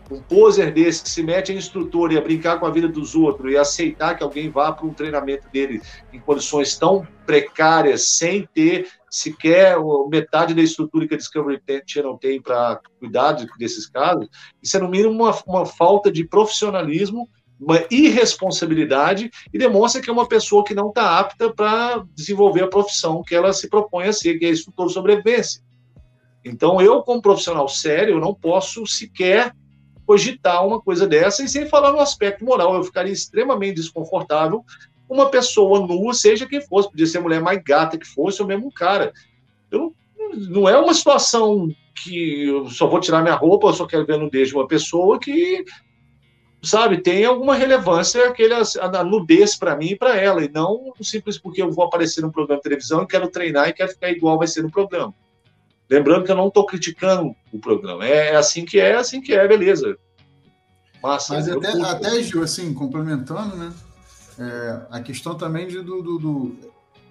um 0.09 0.19
poser 0.19 0.73
desse 0.73 1.03
que 1.03 1.09
se 1.09 1.23
mete 1.23 1.53
em 1.53 1.57
instrutor 1.57 2.11
e 2.11 2.17
a 2.17 2.21
brincar 2.21 2.59
com 2.59 2.65
a 2.65 2.71
vida 2.71 2.87
dos 2.87 3.15
outros 3.15 3.51
e 3.51 3.57
aceitar 3.57 4.17
que 4.17 4.23
alguém 4.23 4.49
vá 4.49 4.71
para 4.71 4.85
um 4.85 4.93
treinamento 4.93 5.47
dele 5.49 5.81
em 6.11 6.19
condições 6.19 6.75
tão 6.75 7.07
precárias, 7.25 8.17
sem 8.17 8.47
ter 8.53 8.89
sequer 9.11 9.75
metade 10.09 10.53
da 10.53 10.61
estrutura 10.61 11.05
que 11.07 11.13
a 11.13 11.17
Discovery 11.17 11.61
Channel 11.85 12.17
tem 12.17 12.41
para 12.41 12.79
cuidar 12.97 13.33
desses 13.59 13.85
casos, 13.85 14.29
isso 14.63 14.77
é 14.77 14.79
no 14.79 14.89
mínimo 14.89 15.11
uma, 15.11 15.37
uma 15.45 15.65
falta 15.65 16.09
de 16.09 16.23
profissionalismo 16.23 17.29
uma 17.61 17.79
irresponsabilidade 17.91 19.29
e 19.53 19.57
demonstra 19.59 20.01
que 20.01 20.09
é 20.09 20.13
uma 20.13 20.27
pessoa 20.27 20.63
que 20.63 20.73
não 20.73 20.89
está 20.89 21.19
apta 21.19 21.53
para 21.53 22.03
desenvolver 22.15 22.63
a 22.63 22.67
profissão 22.67 23.21
que 23.21 23.35
ela 23.35 23.53
se 23.53 23.69
propõe 23.69 24.07
a 24.07 24.13
ser, 24.13 24.39
que 24.39 24.45
é 24.47 24.49
instrutor 24.49 24.87
de 24.87 24.93
sobrevivência. 24.93 25.61
Então, 26.43 26.81
eu, 26.81 27.03
como 27.03 27.21
profissional 27.21 27.67
sério, 27.67 28.19
não 28.19 28.33
posso 28.33 28.87
sequer 28.87 29.53
cogitar 30.07 30.65
uma 30.65 30.81
coisa 30.81 31.07
dessa, 31.07 31.43
e 31.43 31.47
sem 31.47 31.67
falar 31.67 31.91
no 31.91 31.99
aspecto 31.99 32.43
moral, 32.43 32.75
eu 32.75 32.83
ficaria 32.83 33.13
extremamente 33.13 33.75
desconfortável 33.75 34.65
uma 35.11 35.29
pessoa 35.29 35.85
nua, 35.85 36.13
seja 36.13 36.47
quem 36.47 36.61
fosse, 36.61 36.89
podia 36.89 37.05
ser 37.05 37.17
a 37.17 37.21
mulher 37.21 37.41
mais 37.41 37.61
gata 37.63 37.97
que 37.97 38.07
fosse, 38.07 38.41
ou 38.41 38.47
mesmo 38.47 38.67
um 38.67 38.71
cara. 38.71 39.11
Eu, 39.69 39.93
não 40.49 40.67
é 40.67 40.77
uma 40.77 40.93
situação 40.93 41.69
que 42.03 42.47
eu 42.47 42.69
só 42.69 42.87
vou 42.87 42.99
tirar 42.99 43.21
minha 43.21 43.35
roupa, 43.35 43.67
eu 43.67 43.73
só 43.73 43.85
quero 43.85 44.05
ver 44.05 44.13
a 44.13 44.17
nudez 44.17 44.49
de 44.49 44.55
uma 44.55 44.67
pessoa 44.67 45.19
que, 45.19 45.63
sabe, 46.63 47.01
tem 47.01 47.25
alguma 47.25 47.55
relevância 47.55 48.27
aquele, 48.27 48.53
a 48.53 49.03
nudez 49.03 49.55
para 49.55 49.75
mim 49.75 49.87
e 49.87 49.97
para 49.97 50.15
ela, 50.15 50.43
e 50.43 50.49
não 50.49 50.93
simples 51.01 51.37
porque 51.37 51.61
eu 51.61 51.71
vou 51.71 51.85
aparecer 51.85 52.21
num 52.21 52.31
programa 52.31 52.59
de 52.59 52.63
televisão 52.63 53.03
e 53.03 53.07
quero 53.07 53.27
treinar 53.27 53.69
e 53.69 53.73
quero 53.73 53.91
ficar 53.91 54.09
igual 54.09 54.37
vai 54.37 54.47
ser 54.47 54.63
no 54.63 54.71
programa. 54.71 55.13
Lembrando 55.89 56.23
que 56.23 56.31
eu 56.31 56.37
não 56.37 56.47
estou 56.47 56.65
criticando 56.65 57.35
o 57.51 57.59
programa. 57.59 58.07
É, 58.07 58.29
é, 58.29 58.35
assim 58.37 58.63
que 58.63 58.79
é, 58.79 58.91
é 58.91 58.95
assim 58.95 59.19
que 59.19 59.33
é, 59.33 59.45
beleza. 59.45 59.97
Massa, 61.03 61.33
Mas 61.33 61.49
até, 61.49 61.71
até, 61.81 62.23
Gil, 62.23 62.43
assim, 62.43 62.73
complementando, 62.73 63.57
né? 63.57 63.73
É, 64.39 64.81
a 64.89 64.99
questão 65.01 65.35
também 65.35 65.67
de, 65.67 65.81
do, 65.81 66.01
do, 66.01 66.17
do, 66.17 66.55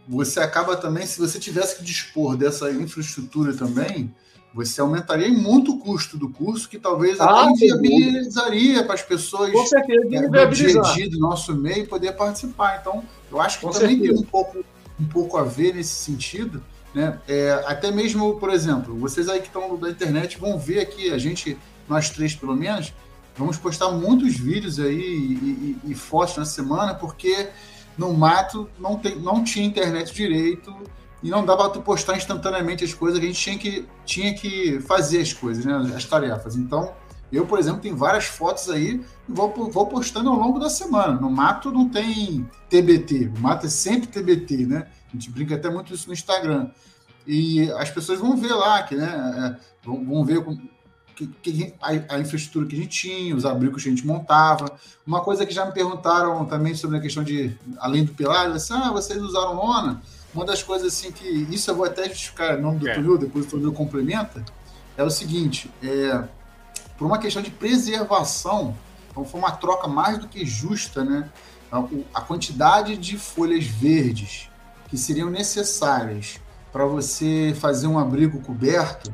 Você 0.09 0.41
acaba 0.41 0.77
também, 0.77 1.07
se 1.07 1.19
você 1.19 1.39
tivesse 1.39 1.77
que 1.77 1.85
dispor 1.85 2.37
dessa 2.37 2.71
infraestrutura 2.71 3.55
também, 3.55 4.15
você 4.53 4.81
aumentaria 4.81 5.29
muito 5.29 5.73
o 5.75 5.79
custo 5.79 6.17
do 6.17 6.29
curso, 6.29 6.69
que 6.69 6.79
talvez 6.79 7.21
ah, 7.21 7.25
até 7.25 7.51
inviabilizaria 7.53 8.85
para 8.85 8.95
as 8.95 9.03
pessoas 9.03 9.53
Com 9.53 9.65
certeza, 9.67 10.17
é, 10.17 10.47
do 10.47 10.55
dia 10.55 10.81
a 10.81 10.93
dia 10.93 11.09
do 11.09 11.19
nosso 11.19 11.55
meio 11.55 11.87
poder 11.87 12.13
participar. 12.13 12.79
Então, 12.81 13.05
eu 13.31 13.41
acho 13.41 13.61
que 13.61 13.67
Com 13.67 13.73
também 13.73 13.99
certeza. 13.99 14.13
tem 14.15 14.23
um 14.23 14.27
pouco, 14.27 14.65
um 14.99 15.07
pouco 15.07 15.37
a 15.37 15.45
ver 15.45 15.75
nesse 15.75 15.95
sentido 15.95 16.63
né? 16.95 17.19
É, 17.29 17.53
até 17.67 17.91
mesmo, 17.91 18.39
por 18.39 18.51
exemplo, 18.51 18.97
vocês 18.97 19.29
aí 19.29 19.41
que 19.41 19.47
estão 19.47 19.77
da 19.77 19.91
internet 19.91 20.39
vão 20.39 20.59
ver 20.59 20.81
aqui, 20.81 21.11
a 21.11 21.19
gente, 21.19 21.57
nós 21.89 22.11
três 22.11 22.35
pelo 22.35 22.57
menos, 22.57 22.93
vamos 23.41 23.57
postar 23.57 23.91
muitos 23.91 24.37
vídeos 24.37 24.79
aí 24.79 25.01
e, 25.01 25.79
e, 25.87 25.93
e 25.93 25.95
fotos 25.95 26.37
na 26.37 26.45
semana, 26.45 26.95
porque 26.95 27.49
no 27.97 28.13
mato 28.13 28.69
não, 28.79 28.97
tem, 28.97 29.19
não 29.19 29.43
tinha 29.43 29.67
internet 29.67 30.13
direito 30.13 30.75
e 31.23 31.31
não 31.31 31.45
dava 31.45 31.71
para 31.71 31.81
postar 31.81 32.17
instantaneamente 32.19 32.85
as 32.85 32.93
coisas, 32.93 33.19
a 33.19 33.23
gente 33.23 33.41
tinha 33.41 33.59
que, 33.59 33.89
tinha 34.05 34.35
que 34.35 34.81
fazer 34.81 35.23
as 35.23 35.33
coisas, 35.33 35.65
né? 35.65 35.75
as 35.97 36.05
tarefas. 36.05 36.55
Então, 36.55 36.93
eu, 37.33 37.47
por 37.47 37.59
exemplo, 37.59 37.81
tenho 37.81 37.97
várias 37.97 38.27
fotos 38.27 38.69
aí 38.69 39.03
e 39.29 39.33
vou, 39.33 39.53
vou 39.71 39.87
postando 39.87 40.29
ao 40.29 40.37
longo 40.37 40.59
da 40.59 40.69
semana. 40.69 41.19
No 41.19 41.31
mato 41.31 41.71
não 41.71 41.89
tem 41.89 42.47
TBT, 42.69 43.33
o 43.37 43.41
mato 43.41 43.67
é 43.67 43.71
sempre 43.71 44.09
TBT, 44.09 44.67
né? 44.67 44.87
A 45.09 45.13
gente 45.17 45.31
brinca 45.31 45.55
até 45.55 45.71
muito 45.71 45.95
isso 45.95 46.09
no 46.09 46.13
Instagram. 46.13 46.71
E 47.27 47.71
as 47.73 47.91
pessoas 47.91 48.19
vão 48.19 48.37
ver 48.37 48.53
lá, 48.53 48.83
que, 48.83 48.95
né, 48.97 49.07
é, 49.07 49.87
vão, 49.87 50.05
vão 50.05 50.25
ver 50.25 50.45
que, 51.27 51.53
que, 51.53 51.75
a, 51.81 52.15
a, 52.15 52.21
infraestrutura 52.21 52.67
que 52.67 52.75
a 52.75 52.79
gente 52.79 52.89
tinha, 52.89 53.35
os 53.35 53.45
abrigos 53.45 53.83
que 53.83 53.89
a 53.89 53.93
gente 53.93 54.07
montava. 54.07 54.73
Uma 55.07 55.21
coisa 55.21 55.45
que 55.45 55.53
já 55.53 55.67
me 55.67 55.73
perguntaram 55.73 56.45
também 56.47 56.75
sobre 56.75 56.97
a 56.97 57.01
questão 57.01 57.23
de, 57.23 57.57
além 57.79 58.05
do 58.05 58.13
pilar, 58.13 58.51
assim, 58.51 58.73
ah, 58.73 58.91
vocês 58.91 59.21
usaram 59.21 59.55
lona? 59.55 60.01
Uma 60.35 60.45
das 60.45 60.63
coisas 60.63 60.95
assim 60.95 61.11
que, 61.13 61.27
isso 61.51 61.71
eu 61.71 61.77
vou 61.77 61.85
até 61.85 62.09
justificar 62.09 62.59
em 62.59 62.63
nome 62.63 62.79
do 62.79 62.89
é. 62.89 62.95
Túlio, 62.95 63.19
depois 63.19 63.47
o 63.47 63.49
Túlio 63.49 63.73
complementa, 63.73 64.45
é 64.97 65.03
o 65.03 65.11
seguinte, 65.11 65.71
é, 65.83 66.25
por 66.97 67.07
uma 67.07 67.19
questão 67.19 67.43
de 67.43 67.51
preservação, 67.51 68.77
então 69.11 69.25
foi 69.25 69.41
uma 69.41 69.53
troca 69.53 69.89
mais 69.89 70.19
do 70.19 70.29
que 70.29 70.47
justa, 70.47 71.05
né? 71.05 71.29
A 72.13 72.21
quantidade 72.21 72.97
de 72.97 73.17
folhas 73.17 73.65
verdes 73.65 74.49
que 74.89 74.99
seriam 74.99 75.31
necessárias 75.31 76.41
para 76.73 76.85
você 76.85 77.55
fazer 77.61 77.87
um 77.87 77.99
abrigo 77.99 78.41
coberto, 78.41 79.13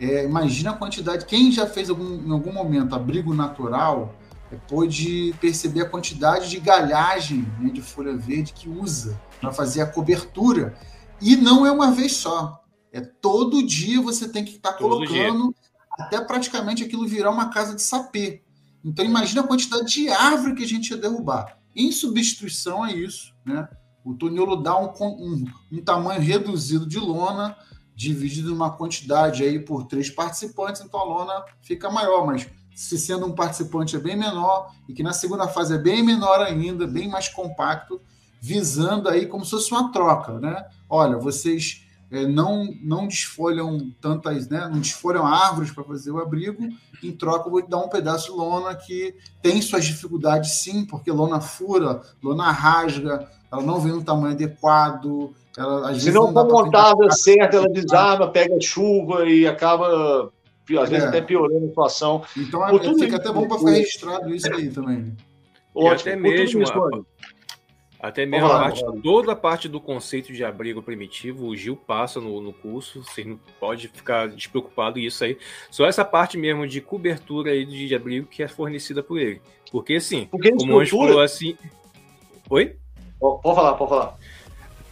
é, 0.00 0.24
imagina 0.24 0.70
a 0.70 0.76
quantidade. 0.76 1.24
Quem 1.24 1.50
já 1.50 1.66
fez 1.66 1.88
algum, 1.90 2.26
em 2.26 2.30
algum 2.30 2.52
momento 2.52 2.94
abrigo 2.94 3.34
natural 3.34 4.14
é, 4.50 4.56
pôde 4.56 5.34
perceber 5.40 5.82
a 5.82 5.88
quantidade 5.88 6.50
de 6.50 6.60
galhagem 6.60 7.46
né, 7.58 7.70
de 7.70 7.80
folha 7.80 8.16
verde 8.16 8.52
que 8.52 8.68
usa 8.68 9.20
para 9.40 9.52
fazer 9.52 9.80
a 9.80 9.86
cobertura. 9.86 10.74
E 11.20 11.36
não 11.36 11.66
é 11.66 11.70
uma 11.70 11.92
vez 11.92 12.12
só. 12.12 12.62
É 12.92 13.00
todo 13.00 13.66
dia 13.66 14.00
você 14.00 14.28
tem 14.28 14.44
que 14.44 14.56
estar 14.56 14.72
tá 14.72 14.78
colocando 14.78 15.54
até 15.98 16.20
praticamente 16.20 16.84
aquilo 16.84 17.06
virar 17.06 17.30
uma 17.30 17.48
casa 17.48 17.74
de 17.74 17.82
sapê. 17.82 18.42
Então 18.84 19.04
imagina 19.04 19.40
a 19.40 19.46
quantidade 19.46 19.86
de 19.86 20.08
árvore 20.08 20.54
que 20.54 20.64
a 20.64 20.68
gente 20.68 20.90
ia 20.90 20.96
derrubar. 20.96 21.58
Em 21.74 21.90
substituição 21.90 22.82
a 22.82 22.92
isso, 22.92 23.34
né? 23.44 23.68
O 24.04 24.14
toniolo 24.14 24.56
dá 24.56 24.78
um, 24.78 24.92
um, 25.00 25.44
um 25.72 25.82
tamanho 25.82 26.20
reduzido 26.20 26.86
de 26.86 26.98
lona, 26.98 27.56
dividido 27.96 28.54
uma 28.54 28.70
quantidade 28.70 29.42
aí 29.42 29.58
por 29.58 29.86
três 29.86 30.10
participantes, 30.10 30.82
então 30.82 31.00
a 31.00 31.04
lona 31.04 31.44
fica 31.62 31.90
maior, 31.90 32.26
mas 32.26 32.46
se 32.74 32.98
sendo 32.98 33.24
um 33.24 33.32
participante 33.32 33.96
é 33.96 33.98
bem 33.98 34.14
menor, 34.14 34.70
e 34.86 34.92
que 34.92 35.02
na 35.02 35.14
segunda 35.14 35.48
fase 35.48 35.74
é 35.74 35.78
bem 35.78 36.02
menor 36.02 36.40
ainda, 36.42 36.86
bem 36.86 37.08
mais 37.08 37.26
compacto, 37.28 37.98
visando 38.38 39.08
aí 39.08 39.24
como 39.24 39.46
se 39.46 39.52
fosse 39.52 39.72
uma 39.72 39.90
troca, 39.90 40.38
né? 40.38 40.66
Olha, 40.90 41.16
vocês 41.16 41.86
é, 42.10 42.26
não, 42.26 42.68
não 42.82 43.08
desfolham 43.08 43.90
tantas, 44.00 44.46
né? 44.48 44.68
Não 44.70 44.78
desfolham 44.78 45.26
árvores 45.26 45.70
para 45.70 45.82
fazer 45.82 46.10
o 46.10 46.20
abrigo. 46.20 46.68
Em 47.02 47.12
troca, 47.12 47.48
eu 47.48 47.50
vou 47.50 47.62
te 47.62 47.70
dar 47.70 47.78
um 47.78 47.88
pedaço 47.88 48.30
de 48.30 48.38
lona 48.38 48.74
que 48.74 49.16
tem 49.42 49.60
suas 49.62 49.86
dificuldades, 49.86 50.62
sim, 50.62 50.84
porque 50.84 51.10
lona 51.10 51.40
fura, 51.40 52.02
lona 52.22 52.50
rasga, 52.50 53.26
ela 53.50 53.62
não 53.62 53.80
vem 53.80 53.92
no 53.92 54.04
tamanho 54.04 54.34
adequado. 54.34 55.34
Ela, 55.56 55.90
às 55.90 56.02
Se 56.02 56.12
não 56.12 56.32
for 56.32 56.46
montada 56.46 57.10
certa, 57.10 57.56
ela 57.56 57.68
desarma, 57.68 58.30
pega 58.30 58.60
chuva 58.60 59.24
e 59.24 59.46
acaba, 59.46 60.30
às 60.80 60.90
vezes, 60.90 61.04
é. 61.04 61.08
até 61.08 61.20
piorando 61.20 61.64
a 61.64 61.68
situação. 61.68 62.22
Então, 62.36 62.66
é, 62.66 62.94
fica 62.94 63.16
até 63.16 63.32
bom 63.32 63.48
para 63.48 63.58
ficar 63.58 63.70
registrado 63.70 64.34
isso 64.34 64.52
aí 64.52 64.68
também. 64.68 65.16
Ótimo. 65.74 65.88
E 65.88 65.94
até 65.94 66.16
mesmo, 66.16 66.64
até 67.98 68.26
mesmo 68.26 68.46
a 68.46 68.60
parte, 68.60 68.84
toda 69.02 69.32
a 69.32 69.36
parte 69.36 69.68
do 69.68 69.80
conceito 69.80 70.32
de 70.32 70.44
abrigo 70.44 70.82
primitivo, 70.82 71.46
o 71.46 71.56
Gil 71.56 71.76
passa 71.76 72.20
no, 72.20 72.40
no 72.40 72.52
curso, 72.52 73.02
você 73.02 73.24
não 73.24 73.38
pode 73.58 73.88
ficar 73.88 74.28
despreocupado 74.28 74.98
isso 74.98 75.24
aí. 75.24 75.38
Só 75.70 75.86
essa 75.86 76.04
parte 76.04 76.36
mesmo 76.36 76.66
de 76.66 76.80
cobertura 76.80 77.50
aí 77.50 77.64
de, 77.64 77.88
de 77.88 77.94
abrigo 77.94 78.26
que 78.26 78.42
é 78.42 78.48
fornecida 78.48 79.02
por 79.02 79.18
ele. 79.18 79.40
Porque 79.72 79.94
assim, 79.94 80.26
Porque 80.30 80.52
como 80.52 80.74
o 80.74 80.80
Anjo 80.80 80.98
falou 80.98 81.20
assim. 81.20 81.56
Oi? 82.50 82.76
Pode 83.18 83.42
falar, 83.42 83.74
pode 83.74 83.90
falar. 83.90 84.16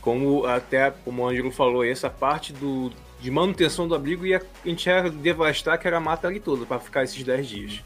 Como 0.04 0.44
até 0.44 0.90
como 0.90 1.22
o 1.22 1.26
Ângelo 1.26 1.50
falou, 1.50 1.82
essa 1.82 2.10
parte 2.10 2.52
do, 2.52 2.92
de 3.18 3.30
manutenção 3.30 3.88
do 3.88 3.94
abrigo 3.94 4.26
ia, 4.26 4.42
a 4.62 4.68
gente 4.68 4.86
ia 4.86 5.10
devastar 5.10 5.78
que 5.78 5.86
era 5.88 5.96
a 5.96 6.00
mata 6.00 6.28
ali 6.28 6.38
toda 6.38 6.66
para 6.66 6.78
ficar 6.78 7.02
esses 7.04 7.24
10 7.24 7.48
dias. 7.48 7.80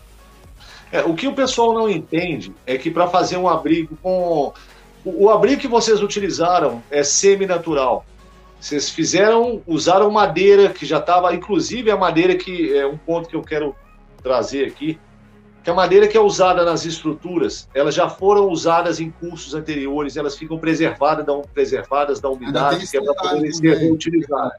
É, 0.90 1.02
o 1.02 1.14
que 1.14 1.28
o 1.28 1.32
pessoal 1.32 1.72
não 1.72 1.88
entende 1.88 2.52
é 2.66 2.76
que 2.76 2.90
para 2.90 3.06
fazer 3.06 3.36
um 3.36 3.48
abrigo 3.48 3.96
com 4.02 4.52
o, 5.04 5.30
abrigo 5.30 5.60
que 5.60 5.68
vocês 5.68 6.02
utilizaram 6.02 6.82
é 6.90 7.04
semi-natural. 7.04 8.04
Vocês 8.60 8.90
fizeram, 8.90 9.62
usaram 9.64 10.10
madeira 10.10 10.70
que 10.70 10.84
já 10.84 10.98
estava, 10.98 11.32
inclusive 11.32 11.88
a 11.88 11.96
madeira 11.96 12.34
que 12.34 12.76
é 12.76 12.84
um 12.84 12.96
ponto 12.96 13.28
que 13.28 13.36
eu 13.36 13.42
quero 13.42 13.76
trazer 14.22 14.66
aqui, 14.66 14.98
que 15.62 15.70
a 15.70 15.74
madeira 15.74 16.08
que 16.08 16.16
é 16.16 16.20
usada 16.20 16.64
nas 16.64 16.84
estruturas, 16.84 17.68
elas 17.74 17.94
já 17.94 18.08
foram 18.08 18.48
usadas 18.48 19.00
em 19.00 19.10
cursos 19.10 19.54
anteriores, 19.54 20.16
elas 20.16 20.36
ficam 20.36 20.58
preservadas 20.58 21.26
da, 21.26 21.36
preservadas 21.52 22.20
da 22.20 22.30
umidade, 22.30 22.86
que 22.86 22.96
é 22.96 23.02
para 23.02 23.14
poderem 23.14 23.52
ser 23.52 23.76
reutilizadas. 23.76 24.58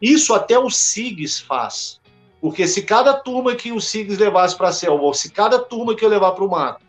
Isso 0.00 0.34
até 0.34 0.58
o 0.58 0.70
SIGS 0.70 1.40
faz. 1.40 2.00
Porque 2.40 2.66
se 2.68 2.82
cada 2.82 3.14
turma 3.14 3.54
que 3.54 3.72
o 3.72 3.80
SIGS 3.80 4.18
levasse 4.18 4.56
para 4.56 4.68
a 4.68 4.72
selva, 4.72 5.02
ou 5.02 5.14
se 5.14 5.30
cada 5.30 5.58
turma 5.58 5.96
que 5.96 6.04
eu 6.04 6.08
levar 6.08 6.32
para 6.32 6.44
o 6.44 6.50
mato, 6.50 6.86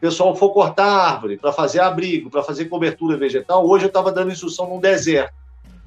pessoal 0.00 0.36
for 0.36 0.50
cortar 0.50 0.86
árvore 0.86 1.38
para 1.38 1.52
fazer 1.52 1.80
abrigo, 1.80 2.28
para 2.28 2.42
fazer 2.42 2.66
cobertura 2.66 3.16
vegetal, 3.16 3.66
hoje 3.66 3.84
eu 3.84 3.88
estava 3.88 4.12
dando 4.12 4.30
instrução 4.30 4.68
num 4.68 4.78
deserto. 4.78 5.32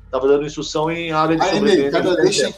Estava 0.06 0.28
dando 0.28 0.46
instrução 0.46 0.90
em 0.90 1.12
área 1.12 1.36
de 1.36 1.46
sobrevivência. 1.46 1.92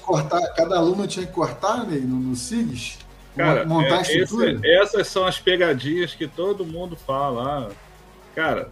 cada, 0.05 0.53
cada 0.53 0.77
aluno 0.77 1.07
tinha 1.07 1.25
que 1.25 1.33
cortar 1.33 1.85
Ney, 1.85 2.01
no, 2.01 2.15
no 2.15 2.35
SIGS? 2.35 2.99
Cara, 3.39 3.65
montar 3.65 3.99
é? 3.99 4.17
Esse, 4.17 4.59
essas 4.65 5.07
são 5.07 5.25
as 5.25 5.39
pegadinhas 5.39 6.13
que 6.13 6.27
todo 6.27 6.65
mundo 6.65 6.97
fala. 6.97 7.69
Ah, 7.69 7.75
cara, 8.35 8.69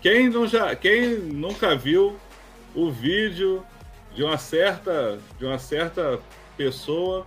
quem, 0.00 0.30
não 0.30 0.46
já, 0.46 0.74
quem 0.74 1.18
nunca 1.18 1.76
viu 1.76 2.18
o 2.74 2.90
vídeo 2.90 3.62
de 4.14 4.24
uma 4.24 4.38
certa, 4.38 5.18
de 5.38 5.44
uma 5.44 5.58
certa 5.58 6.18
pessoa 6.56 7.26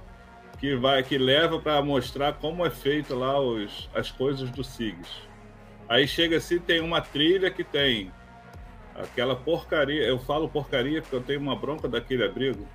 que 0.59 0.75
vai 0.75 1.03
que 1.03 1.15
leva 1.15 1.59
para 1.59 1.79
mostrar 1.83 2.33
como 2.33 2.65
é 2.65 2.71
feito 2.71 3.13
lá 3.13 3.39
os, 3.39 3.87
as 3.93 4.09
coisas 4.09 4.49
do 4.49 4.63
SIGS. 4.63 5.07
Aí 5.87 6.07
chega 6.07 6.37
assim, 6.37 6.57
tem 6.57 6.81
uma 6.81 7.01
trilha 7.01 7.51
que 7.51 7.63
tem 7.63 8.11
aquela 8.95 9.35
porcaria, 9.35 10.01
eu 10.01 10.17
falo 10.17 10.49
porcaria 10.49 11.03
porque 11.03 11.15
eu 11.15 11.21
tenho 11.21 11.39
uma 11.39 11.55
bronca 11.55 11.87
daquele 11.87 12.23
abrigo, 12.23 12.67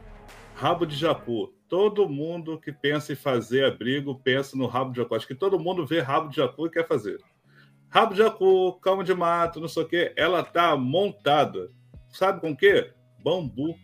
rabo 0.59 0.85
de 0.85 0.97
japu. 0.97 1.55
Todo 1.69 2.09
mundo 2.09 2.59
que 2.59 2.73
pensa 2.73 3.13
em 3.13 3.17
fazer 3.17 3.65
abrigo 3.65 4.19
pensa 4.19 4.57
no 4.57 4.67
rabo 4.67 4.91
de 4.91 4.97
jacu. 4.97 5.15
Acho 5.15 5.27
que 5.27 5.35
todo 5.35 5.59
mundo 5.59 5.87
vê 5.87 6.01
rabo 6.01 6.29
de 6.29 6.37
jacu 6.37 6.67
e 6.67 6.71
quer 6.71 6.87
fazer. 6.87 7.21
Rabo 7.89 8.13
de 8.13 8.19
jacu, 8.19 8.73
calma 8.81 9.05
de 9.05 9.15
mato, 9.15 9.61
não 9.61 9.69
sei 9.69 9.85
o 9.85 9.89
quê. 9.89 10.13
Ela 10.17 10.43
tá 10.43 10.77
montada. 10.77 11.71
Sabe 12.09 12.41
com 12.41 12.51
o 12.51 12.57
quê? 12.57 12.91
Bambu. 13.23 13.79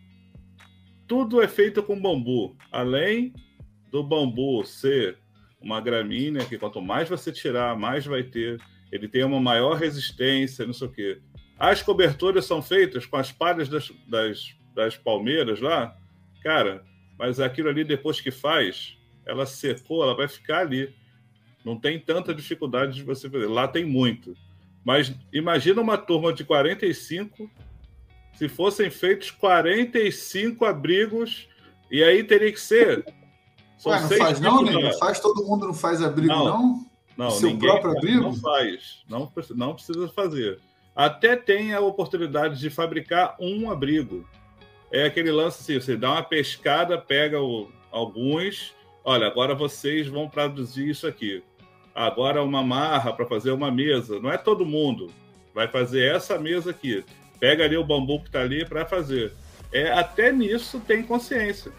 Tudo 1.06 1.40
é 1.40 1.46
feito 1.46 1.80
com 1.80 2.01
bambu. 2.01 2.56
Além 2.72 3.32
do 3.92 4.02
bambu 4.02 4.64
ser 4.64 5.16
uma 5.60 5.80
gramínea 5.80 6.44
que 6.44 6.59
quanto 6.59 6.82
mais 6.82 7.09
você 7.09 7.30
tirar, 7.30 7.78
mais 7.78 8.05
vai 8.05 8.24
ter. 8.24 8.60
Ele 8.90 9.06
tem 9.06 9.22
uma 9.22 9.40
maior 9.40 9.74
resistência, 9.74 10.66
não 10.66 10.72
sei 10.72 10.88
o 10.88 10.90
quê. 10.90 11.22
As 11.56 11.82
coberturas 11.82 12.46
são 12.46 12.60
feitas 12.60 13.06
com 13.06 13.16
as 13.16 13.30
palhas 13.30 13.68
das, 13.68 13.92
das, 14.09 14.56
das 14.74 14.96
palmeiras 14.96 15.60
lá. 15.60 15.96
Cara, 16.44 16.84
mas 17.18 17.40
aquilo 17.40 17.70
ali, 17.70 17.82
depois 17.82 18.20
que 18.20 18.30
faz, 18.30 18.98
ela 19.26 19.46
secou, 19.46 20.02
ela 20.02 20.14
vai 20.14 20.28
ficar 20.28 20.58
ali. 20.58 20.94
Não 21.64 21.80
tem 21.80 21.98
tanta 21.98 22.34
dificuldade 22.34 22.92
de 22.92 23.02
você 23.02 23.28
fazer. 23.28 23.46
Lá 23.46 23.66
tem 23.66 23.84
muito. 23.84 24.36
Mas 24.84 25.12
imagina 25.32 25.80
uma 25.80 25.96
turma 25.96 26.32
de 26.32 26.44
45, 26.44 27.50
se 28.34 28.48
fossem 28.48 28.90
feitos 28.90 29.30
45 29.30 30.66
abrigos, 30.66 31.48
e 31.90 32.04
aí 32.04 32.22
teria 32.22 32.52
que 32.52 32.60
ser 32.60 33.04
Ué, 33.86 34.00
não 34.00 34.08
faz 34.08 34.40
não, 34.40 34.62
Não 34.62 34.98
faz 34.98 35.20
todo 35.20 35.44
mundo 35.44 35.66
não 35.66 35.74
faz 35.74 36.02
abrigo, 36.02 36.32
não? 36.32 36.46
Não, 36.46 36.86
não 37.16 37.30
Seu 37.30 37.50
ninguém 37.50 37.68
próprio 37.70 37.96
abrigo? 37.96 38.22
não 38.22 38.34
faz. 38.34 39.02
Não, 39.08 39.32
não 39.54 39.74
precisa 39.74 40.08
fazer. 40.08 40.60
Até 40.94 41.36
tem 41.36 41.74
a 41.74 41.80
oportunidade 41.80 42.58
de 42.58 42.70
fabricar 42.70 43.36
um 43.40 43.70
abrigo. 43.70 44.26
É 44.90 45.05
aquele 45.05 45.31
lance 45.31 45.61
assim, 45.61 45.81
você 45.81 45.97
dá 45.97 46.12
uma 46.12 46.23
pescada, 46.23 46.97
pega 46.98 47.40
o, 47.40 47.69
alguns, 47.90 48.74
olha, 49.05 49.27
agora 49.27 49.55
vocês 49.55 50.06
vão 50.06 50.28
produzir 50.28 50.89
isso 50.89 51.06
aqui. 51.06 51.43
Agora 51.94 52.43
uma 52.43 52.62
marra 52.62 53.12
para 53.12 53.24
fazer 53.27 53.52
uma 53.52 53.70
mesa. 53.70 54.19
Não 54.19 54.31
é 54.31 54.36
todo 54.36 54.66
mundo. 54.66 55.12
Vai 55.55 55.69
fazer 55.69 56.12
essa 56.12 56.39
mesa 56.39 56.70
aqui. 56.70 57.05
Pega 57.39 57.65
ali 57.65 57.77
o 57.77 57.85
bambu 57.85 58.20
que 58.20 58.27
está 58.27 58.40
ali 58.40 58.65
para 58.65 58.85
fazer. 58.85 59.32
É, 59.73 59.93
até 59.93 60.32
nisso 60.32 60.81
tem 60.81 61.02
consciência. 61.02 61.73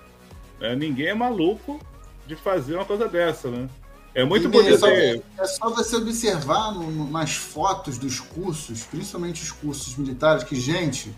É, 0.62 0.76
ninguém 0.76 1.08
é 1.08 1.14
maluco 1.14 1.80
de 2.26 2.36
fazer 2.36 2.76
uma 2.76 2.86
coisa 2.86 3.08
dessa, 3.10 3.50
né? 3.50 3.70
É 4.14 4.24
muito 4.24 4.48
bonito. 4.48 4.76
É 4.76 4.78
só, 4.78 4.88
é 4.88 5.46
só 5.46 5.70
você 5.70 5.98
observar 5.98 6.74
no, 6.74 7.12
nas 7.12 7.36
fotos 7.36 7.98
dos 7.98 8.22
cursos, 8.22 8.84
principalmente 8.84 9.44
os 9.44 9.52
cursos 9.52 9.98
militares, 9.98 10.46
que, 10.46 10.56
gente, 10.56 11.14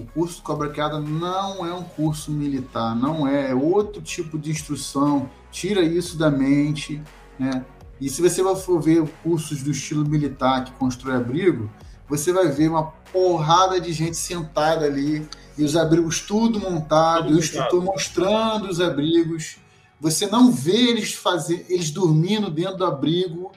o 0.00 0.06
curso 0.06 0.42
Cobra 0.42 0.70
Queda 0.70 0.98
não 0.98 1.64
é 1.66 1.72
um 1.74 1.82
curso 1.82 2.30
militar, 2.30 2.96
não 2.96 3.26
é, 3.26 3.50
é 3.50 3.54
outro 3.54 4.00
tipo 4.00 4.38
de 4.38 4.50
instrução. 4.50 5.30
Tira 5.50 5.82
isso 5.82 6.16
da 6.16 6.30
mente, 6.30 7.02
né? 7.38 7.64
E 8.00 8.08
se 8.08 8.22
você 8.22 8.42
for 8.56 8.80
ver 8.80 9.06
cursos 9.22 9.62
do 9.62 9.70
estilo 9.70 10.08
militar 10.08 10.64
que 10.64 10.72
constrói 10.72 11.16
abrigo, 11.16 11.70
você 12.08 12.32
vai 12.32 12.48
ver 12.48 12.68
uma 12.68 12.84
porrada 13.12 13.80
de 13.80 13.92
gente 13.92 14.16
sentada 14.16 14.86
ali 14.86 15.28
e 15.58 15.62
os 15.62 15.76
abrigos 15.76 16.20
tudo 16.20 16.58
montado, 16.58 17.24
tudo 17.24 17.36
o 17.36 17.38
instrutor 17.38 17.84
mostrando 17.84 18.68
os 18.68 18.80
abrigos. 18.80 19.58
Você 20.00 20.26
não 20.26 20.50
vê 20.50 20.90
eles 20.90 21.12
fazer, 21.12 21.66
eles 21.68 21.90
dormindo 21.90 22.50
dentro 22.50 22.78
do 22.78 22.86
abrigo. 22.86 23.52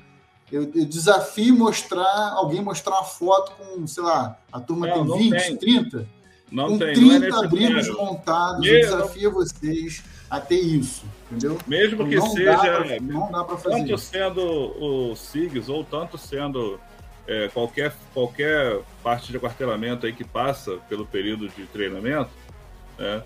Eu, 0.51 0.63
eu 0.75 0.85
desafio 0.85 1.55
mostrar, 1.57 2.33
alguém 2.33 2.61
mostrar 2.61 2.95
uma 2.95 3.05
foto 3.05 3.53
com, 3.53 3.87
sei 3.87 4.03
lá, 4.03 4.37
a 4.51 4.59
turma 4.59 4.87
não, 4.87 5.17
tem 5.17 5.29
20, 5.31 5.57
tem. 5.57 5.57
30, 5.57 6.07
não 6.53 6.69
com 6.69 6.77
tem, 6.77 6.93
30 6.93 7.27
não 7.27 7.43
é 7.43 7.45
abrigos 7.45 7.89
montados. 7.89 8.65
Eu 8.65 8.79
desafio 8.81 9.31
não... 9.31 9.39
vocês 9.39 10.03
a 10.29 10.39
ter 10.39 10.59
isso. 10.59 11.03
Entendeu? 11.31 11.57
Mesmo 11.67 12.07
que 12.07 12.21
seja. 12.21 12.57
Pra, 12.57 12.99
não 13.01 13.31
dá 13.31 13.43
para 13.43 13.57
fazer. 13.57 13.79
Tanto 13.79 13.97
sendo 13.97 14.41
o 14.41 15.15
SIGs 15.15 15.67
ou 15.67 15.83
tanto 15.83 16.17
sendo 16.17 16.79
é, 17.27 17.47
qualquer, 17.47 17.93
qualquer 18.13 18.79
parte 19.01 19.31
de 19.31 19.39
quartelamento 19.39 20.05
aí 20.05 20.13
que 20.13 20.23
passa 20.23 20.77
pelo 20.87 21.05
período 21.05 21.47
de 21.49 21.65
treinamento, 21.65 22.29
né, 22.97 23.23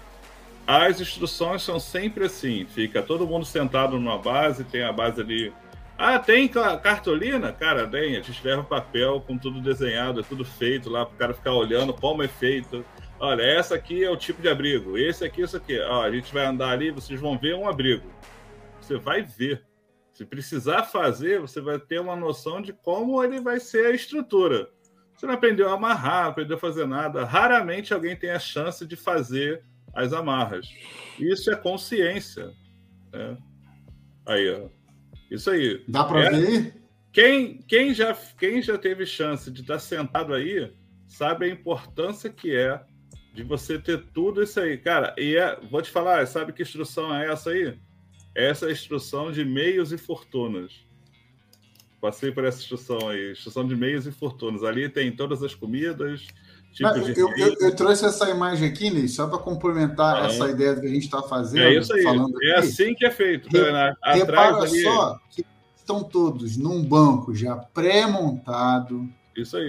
as 0.65 0.99
instruções 0.99 1.63
são 1.63 1.79
sempre 1.79 2.25
assim: 2.25 2.65
fica 2.65 3.01
todo 3.01 3.25
mundo 3.25 3.45
sentado 3.45 3.97
numa 3.97 4.17
base, 4.17 4.63
tem 4.63 4.83
a 4.83 4.91
base 4.91 5.21
ali. 5.21 5.53
Ah, 5.97 6.19
tem 6.19 6.47
cartolina? 6.47 7.51
Cara, 7.51 7.87
tem. 7.87 8.17
A 8.17 8.21
gente 8.21 8.45
leva 8.45 8.63
papel 8.63 9.21
com 9.25 9.37
tudo 9.37 9.59
desenhado, 9.59 10.19
é 10.19 10.23
tudo 10.23 10.45
feito 10.45 10.89
lá 10.89 11.05
para 11.05 11.15
o 11.15 11.17
cara 11.17 11.33
ficar 11.33 11.53
olhando 11.53 11.93
como 11.93 12.21
é 12.21 12.27
feito. 12.27 12.85
Olha, 13.19 13.41
essa 13.41 13.73
aqui 13.75 14.03
é 14.03 14.09
o 14.09 14.17
tipo 14.17 14.41
de 14.41 14.47
abrigo, 14.47 14.97
esse 14.97 15.25
aqui, 15.25 15.41
isso 15.41 15.57
aqui. 15.57 15.79
Ó, 15.79 16.03
a 16.03 16.11
gente 16.11 16.31
vai 16.31 16.45
andar 16.45 16.69
ali, 16.69 16.91
vocês 16.91 17.19
vão 17.19 17.37
ver 17.37 17.55
um 17.55 17.67
abrigo. 17.67 18.07
Você 18.79 18.97
vai 18.97 19.23
ver. 19.23 19.65
Se 20.13 20.25
precisar 20.25 20.83
fazer, 20.83 21.39
você 21.39 21.59
vai 21.59 21.79
ter 21.79 21.99
uma 21.99 22.15
noção 22.15 22.61
de 22.61 22.73
como 22.73 23.23
ele 23.23 23.39
vai 23.39 23.59
ser 23.59 23.87
a 23.87 23.91
estrutura. 23.91 24.69
Você 25.15 25.25
não 25.25 25.33
aprendeu 25.33 25.69
a 25.69 25.73
amarrar, 25.73 26.23
não 26.23 26.31
aprendeu 26.31 26.57
a 26.57 26.59
fazer 26.59 26.85
nada. 26.85 27.25
Raramente 27.25 27.93
alguém 27.93 28.15
tem 28.15 28.29
a 28.29 28.39
chance 28.39 28.85
de 28.85 28.95
fazer 28.95 29.63
as 29.93 30.13
amarras. 30.13 30.67
Isso 31.19 31.51
é 31.51 31.55
consciência. 31.55 32.53
Né? 33.11 33.37
Aí, 34.27 34.49
ó. 34.51 34.69
Isso 35.29 35.49
aí. 35.49 35.83
Dá 35.87 36.03
para 36.03 36.25
é... 36.25 36.29
ver? 36.29 36.73
Quem, 37.11 37.57
quem, 37.63 37.95
já, 37.95 38.15
quem 38.37 38.61
já 38.61 38.77
teve 38.77 39.07
chance 39.07 39.49
de 39.49 39.61
estar 39.61 39.79
sentado 39.79 40.35
aí 40.35 40.71
sabe 41.07 41.45
a 41.45 41.49
importância 41.49 42.29
que 42.29 42.55
é 42.55 42.79
de 43.37 43.43
você 43.43 43.77
ter 43.77 44.03
tudo 44.11 44.41
isso 44.41 44.59
aí. 44.59 44.79
Cara, 44.79 45.13
e 45.15 45.35
é, 45.35 45.59
vou 45.69 45.79
te 45.79 45.91
falar, 45.91 46.25
sabe 46.25 46.51
que 46.51 46.63
instrução 46.63 47.15
é 47.15 47.31
essa 47.31 47.51
aí? 47.51 47.77
essa 48.33 48.65
é 48.65 48.69
a 48.69 48.71
instrução 48.71 49.31
de 49.31 49.45
meios 49.45 49.91
e 49.91 49.97
fortunas. 49.97 50.85
Passei 52.01 52.31
por 52.31 52.45
essa 52.45 52.59
instrução 52.59 53.09
aí, 53.09 53.31
instrução 53.31 53.67
de 53.67 53.75
meios 53.75 54.07
e 54.07 54.11
fortunas. 54.11 54.63
Ali 54.63 54.89
tem 54.89 55.11
todas 55.11 55.43
as 55.43 55.53
comidas, 55.53 56.25
tipos 56.73 57.05
de. 57.05 57.19
Eu, 57.19 57.29
eu, 57.37 57.55
eu, 57.59 57.75
trouxe 57.75 58.05
essa 58.05 58.27
imagem 58.29 58.69
aqui, 58.69 58.89
Ney, 58.89 59.07
só 59.07 59.27
para 59.27 59.37
complementar 59.37 60.23
ah, 60.23 60.25
essa 60.27 60.49
ideia 60.49 60.75
que 60.75 60.85
a 60.85 60.89
gente 60.89 61.05
está 61.05 61.21
fazendo. 61.21 61.63
É 61.63 61.75
isso 61.75 61.93
aí. 61.93 62.05
é 62.43 62.57
assim 62.57 62.95
que 62.95 63.05
é 63.05 63.11
feito. 63.11 63.49
Re, 63.49 63.71
né? 63.71 63.93
Repara 64.03 64.57
ali... 64.57 64.81
só 64.81 65.19
que 65.29 65.45
estão 65.75 66.03
todos 66.03 66.57
num 66.57 66.83
banco 66.83 67.35
já 67.35 67.55
pré-montado, 67.55 69.07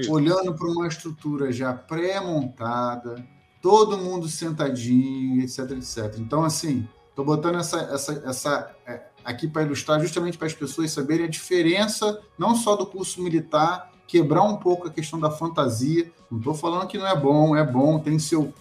olhando 0.08 0.54
para 0.54 0.68
uma 0.68 0.88
estrutura 0.88 1.52
já 1.52 1.72
pré-montada, 1.72 3.24
todo 3.60 3.98
mundo 3.98 4.28
sentadinho, 4.28 5.42
etc, 5.42 5.70
etc. 5.72 6.16
Então, 6.18 6.44
assim, 6.44 6.86
Estou 7.18 7.26
botando 7.26 7.58
essa, 7.58 7.80
essa, 7.92 8.22
essa 8.24 8.70
é, 8.86 9.00
aqui 9.24 9.48
para 9.48 9.62
ilustrar 9.62 10.00
justamente 10.00 10.38
para 10.38 10.46
as 10.46 10.54
pessoas 10.54 10.92
saberem 10.92 11.26
a 11.26 11.28
diferença, 11.28 12.20
não 12.38 12.54
só 12.54 12.76
do 12.76 12.86
curso 12.86 13.20
militar, 13.20 13.90
quebrar 14.06 14.44
um 14.44 14.56
pouco 14.56 14.86
a 14.86 14.90
questão 14.92 15.18
da 15.18 15.28
fantasia. 15.28 16.12
Não 16.30 16.38
estou 16.38 16.54
falando 16.54 16.86
que 16.86 16.96
não 16.96 17.08
é 17.08 17.16
bom, 17.16 17.56
é 17.56 17.64
bom, 17.64 17.98
tem 17.98 18.20
seu. 18.20 18.54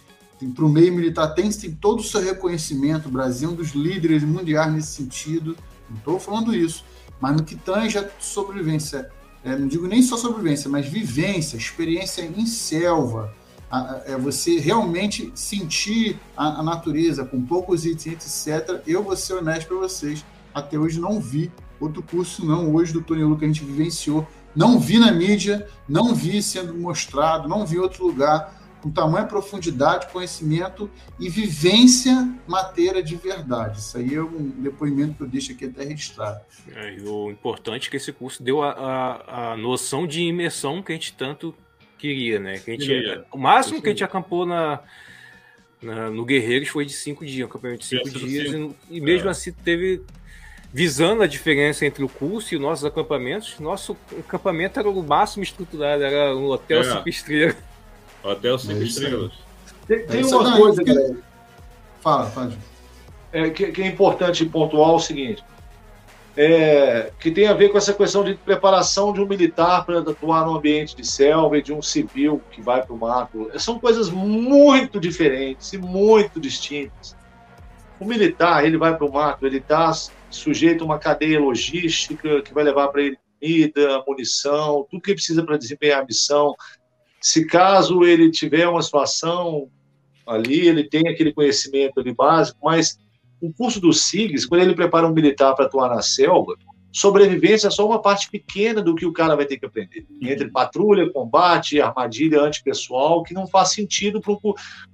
Para 0.56 0.66
o 0.66 0.70
meio 0.70 0.92
militar 0.92 1.36
tem, 1.36 1.52
tem 1.52 1.72
todo 1.72 2.00
o 2.00 2.04
seu 2.04 2.20
reconhecimento. 2.20 3.10
O 3.10 3.12
Brasil 3.12 3.48
é 3.48 3.52
um 3.52 3.56
dos 3.56 3.76
líderes 3.76 4.24
mundiais 4.24 4.74
nesse 4.74 5.04
sentido. 5.04 5.56
Não 5.88 5.98
estou 5.98 6.20
falando 6.20 6.52
isso. 6.52 6.84
Mas 7.22 7.36
no 7.36 7.44
que 7.44 7.56
tange 7.56 8.00
a 8.00 8.10
sobrevivência, 8.20 9.12
é, 9.44 9.56
não 9.56 9.68
digo 9.68 9.86
nem 9.86 10.02
só 10.02 10.18
sobrevivência, 10.18 10.68
mas 10.68 10.88
vivência, 10.88 11.58
experiência 11.58 12.24
em 12.24 12.48
selva, 12.48 13.32
é 14.06 14.18
você 14.18 14.60
realmente 14.60 15.32
sentir 15.36 16.18
a, 16.36 16.60
a, 16.60 16.64
natureza 16.64 17.26
com 17.26 17.42
poucos 17.42 17.86
itens, 17.86 18.48
etc. 18.48 18.82
Eu 18.88 19.04
vou 19.04 19.16
ser 19.16 19.34
honesto 19.34 19.68
para 19.68 19.78
vocês, 19.78 20.26
até 20.54 20.78
hoje 20.78 21.00
não 21.00 21.20
vi 21.20 21.52
outro 21.80 22.02
curso 22.02 22.46
não 22.46 22.74
hoje 22.74 22.94
do 22.94 23.02
Tony 23.02 23.24
Lu 23.24 23.38
que 23.38 23.46
a 23.46 23.48
gente 23.48 23.64
vivenciou, 23.64 24.28
não 24.56 24.80
vi 24.80 24.98
na 24.98 25.12
mídia, 25.12 25.68
não 25.88 26.16
vi 26.16 26.42
sendo 26.42 26.74
mostrado, 26.74 27.48
não 27.48 27.66
vi 27.66 27.78
outro 27.78 28.08
lugar 28.08 28.58
com 28.82 28.90
tamanha 28.92 29.26
profundidade, 29.26 30.08
conhecimento 30.12 30.90
e 31.20 31.30
vivência 31.30 32.34
mateira 32.48 33.02
de 33.02 33.16
verdade. 33.16 33.80
Isso 33.80 33.98
aí 33.98 34.16
é 34.16 34.22
um 34.22 34.50
depoimento 34.50 35.16
que 35.16 35.24
eu 35.24 35.28
deixo 35.28 35.52
aqui 35.52 35.66
até 35.66 35.84
registrado. 35.84 36.40
É, 36.74 36.98
o 37.04 37.30
importante 37.30 37.88
é 37.88 37.92
que 37.92 37.98
esse 37.98 38.12
curso 38.12 38.42
deu 38.42 38.64
a, 38.64 38.72
a, 38.72 39.52
a 39.52 39.58
noção 39.58 40.08
de 40.08 40.22
imersão 40.22 40.82
que 40.82 40.92
a 40.92 40.96
gente 40.96 41.14
tanto 41.14 41.54
queria, 41.98 42.40
né? 42.40 42.60
Que 42.60 42.72
a 42.72 42.74
gente, 42.74 42.86
queria. 42.86 43.26
O 43.32 43.38
máximo 43.38 43.82
que 43.82 43.88
a 43.88 43.92
gente 43.92 44.04
acampou 44.04 44.46
na, 44.46 44.80
na, 45.82 46.10
no 46.10 46.26
Guerreiros 46.26 46.70
foi 46.70 46.86
de 46.86 46.94
cinco 46.94 47.26
dias, 47.26 47.46
um 47.46 47.50
acampamento 47.50 47.82
de 47.82 47.86
cinco 47.86 48.10
dias, 48.10 48.52
e, 48.54 48.98
e, 48.98 49.02
mesmo 49.02 49.28
é. 49.28 49.32
assim 49.32 49.52
teve. 49.52 50.02
Visando 50.74 51.24
a 51.24 51.28
diferença 51.28 51.86
entre 51.86 52.04
o 52.04 52.10
curso 52.10 52.54
e 52.54 52.58
os 52.58 52.62
nossos 52.62 52.84
acampamentos, 52.84 53.58
nosso 53.58 53.96
acampamento 54.20 54.78
era 54.78 54.90
o 54.90 55.02
máximo 55.02 55.42
estruturado, 55.42 56.04
era 56.04 56.36
um 56.36 56.48
hotel 56.48 56.82
é. 56.82 56.84
cinco 56.84 57.10
estrelas. 57.10 57.56
Hotel 58.22 58.60
cinco 58.60 58.82
é 58.82 58.84
estrelas. 58.84 59.34
Tem, 59.88 60.06
tem 60.06 60.26
uma 60.26 60.58
coisa, 60.58 60.84
que... 60.84 61.18
Fala, 62.02 62.30
fala. 62.30 62.54
É, 63.32 63.50
que, 63.50 63.72
que 63.72 63.82
é 63.82 63.88
importante 63.88 64.46
pontuar 64.46 64.92
o 64.92 65.00
seguinte: 65.00 65.44
é, 66.38 67.12
que 67.20 67.32
tem 67.32 67.48
a 67.48 67.54
ver 67.54 67.70
com 67.70 67.80
essa 67.80 67.92
questão 67.92 68.24
de 68.24 68.36
preparação 68.36 69.12
de 69.12 69.20
um 69.20 69.28
militar 69.28 69.84
para 69.84 70.00
atuar 70.00 70.46
no 70.46 70.56
ambiente 70.56 70.96
de 70.96 71.06
selva 71.06 71.58
e 71.58 71.64
de 71.64 71.74
um 71.74 71.82
civil 71.82 72.40
que 72.52 72.62
vai 72.62 72.86
para 72.86 72.94
o 72.94 72.98
mato. 72.98 73.50
São 73.58 73.80
coisas 73.80 74.12
muito 74.12 75.00
diferentes 75.00 75.74
e 75.74 75.80
muito 75.80 76.40
distintas. 76.40 77.18
O 78.00 78.06
militar, 78.06 78.64
ele 78.64 78.78
vai 78.78 78.96
para 78.96 79.08
o 79.08 79.12
mato, 79.12 79.48
ele 79.48 79.58
está 79.58 79.92
sujeito 80.30 80.84
a 80.84 80.86
uma 80.86 81.00
cadeia 81.00 81.40
logística 81.40 82.44
que 82.44 82.54
vai 82.54 82.64
levar 82.64 82.90
para 82.90 83.02
ele 83.02 83.18
comida, 83.40 84.04
munição, 84.08 84.86
tudo 84.92 85.02
que 85.02 85.16
precisa 85.16 85.44
para 85.44 85.58
desempenhar 85.58 86.04
a 86.04 86.06
missão. 86.06 86.54
Se 87.20 87.48
caso 87.48 88.04
ele 88.04 88.30
tiver 88.30 88.68
uma 88.68 88.84
situação 88.84 89.72
ali, 90.26 90.68
ele 90.68 90.84
tem 90.84 91.08
aquele 91.08 91.34
conhecimento 91.34 92.00
ali 92.00 92.14
básico, 92.14 92.60
mas 92.62 93.00
o 93.42 93.54
curso 93.54 93.80
do 93.80 93.94
SIGS, 93.94 94.46
quando 94.46 94.62
ele 94.62 94.76
prepara 94.76 95.08
um 95.08 95.14
militar 95.14 95.54
para 95.56 95.66
atuar 95.66 95.90
na 95.90 96.02
selva, 96.02 96.56
sobrevivência 96.92 97.68
é 97.68 97.72
só 97.72 97.86
uma 97.86 98.02
parte 98.02 98.30
pequena 98.30 98.82
do 98.82 98.96
que 98.96 99.06
o 99.06 99.14
cara 99.14 99.36
vai 99.36 99.46
ter 99.46 99.58
que 99.58 99.66
aprender. 99.66 100.06
Entre 100.22 100.50
patrulha, 100.50 101.12
combate, 101.12 101.80
armadilha 101.80 102.42
antipessoal, 102.42 103.24
que 103.24 103.34
não 103.34 103.46
faz 103.46 103.70
sentido 103.70 104.20
para 104.20 104.34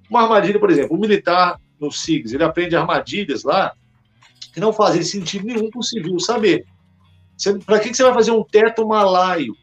uma 0.09 0.23
armadilha, 0.23 0.59
por 0.59 0.69
exemplo, 0.69 0.93
o 0.93 0.97
um 0.97 1.01
militar 1.01 1.59
no 1.79 1.91
SIGS, 1.91 2.33
ele 2.33 2.43
aprende 2.43 2.75
armadilhas 2.75 3.43
lá 3.43 3.73
que 4.53 4.59
não 4.59 4.71
fazem 4.71 5.01
sentido 5.01 5.45
nenhum 5.45 5.69
para 5.69 5.79
o 5.79 5.83
civil 5.83 6.19
saber. 6.19 6.65
Para 7.65 7.79
que, 7.79 7.89
que 7.89 7.97
você 7.97 8.03
vai 8.03 8.13
fazer 8.13 8.31
um 8.31 8.43
teto 8.43 8.87
malaio? 8.87 9.55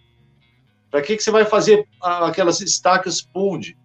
Para 0.91 1.01
que, 1.01 1.17
que 1.17 1.23
você 1.23 1.31
vai 1.31 1.45
fazer 1.45 1.87
aquelas 2.01 2.61
estacas 2.61 3.23
punde? 3.23 3.77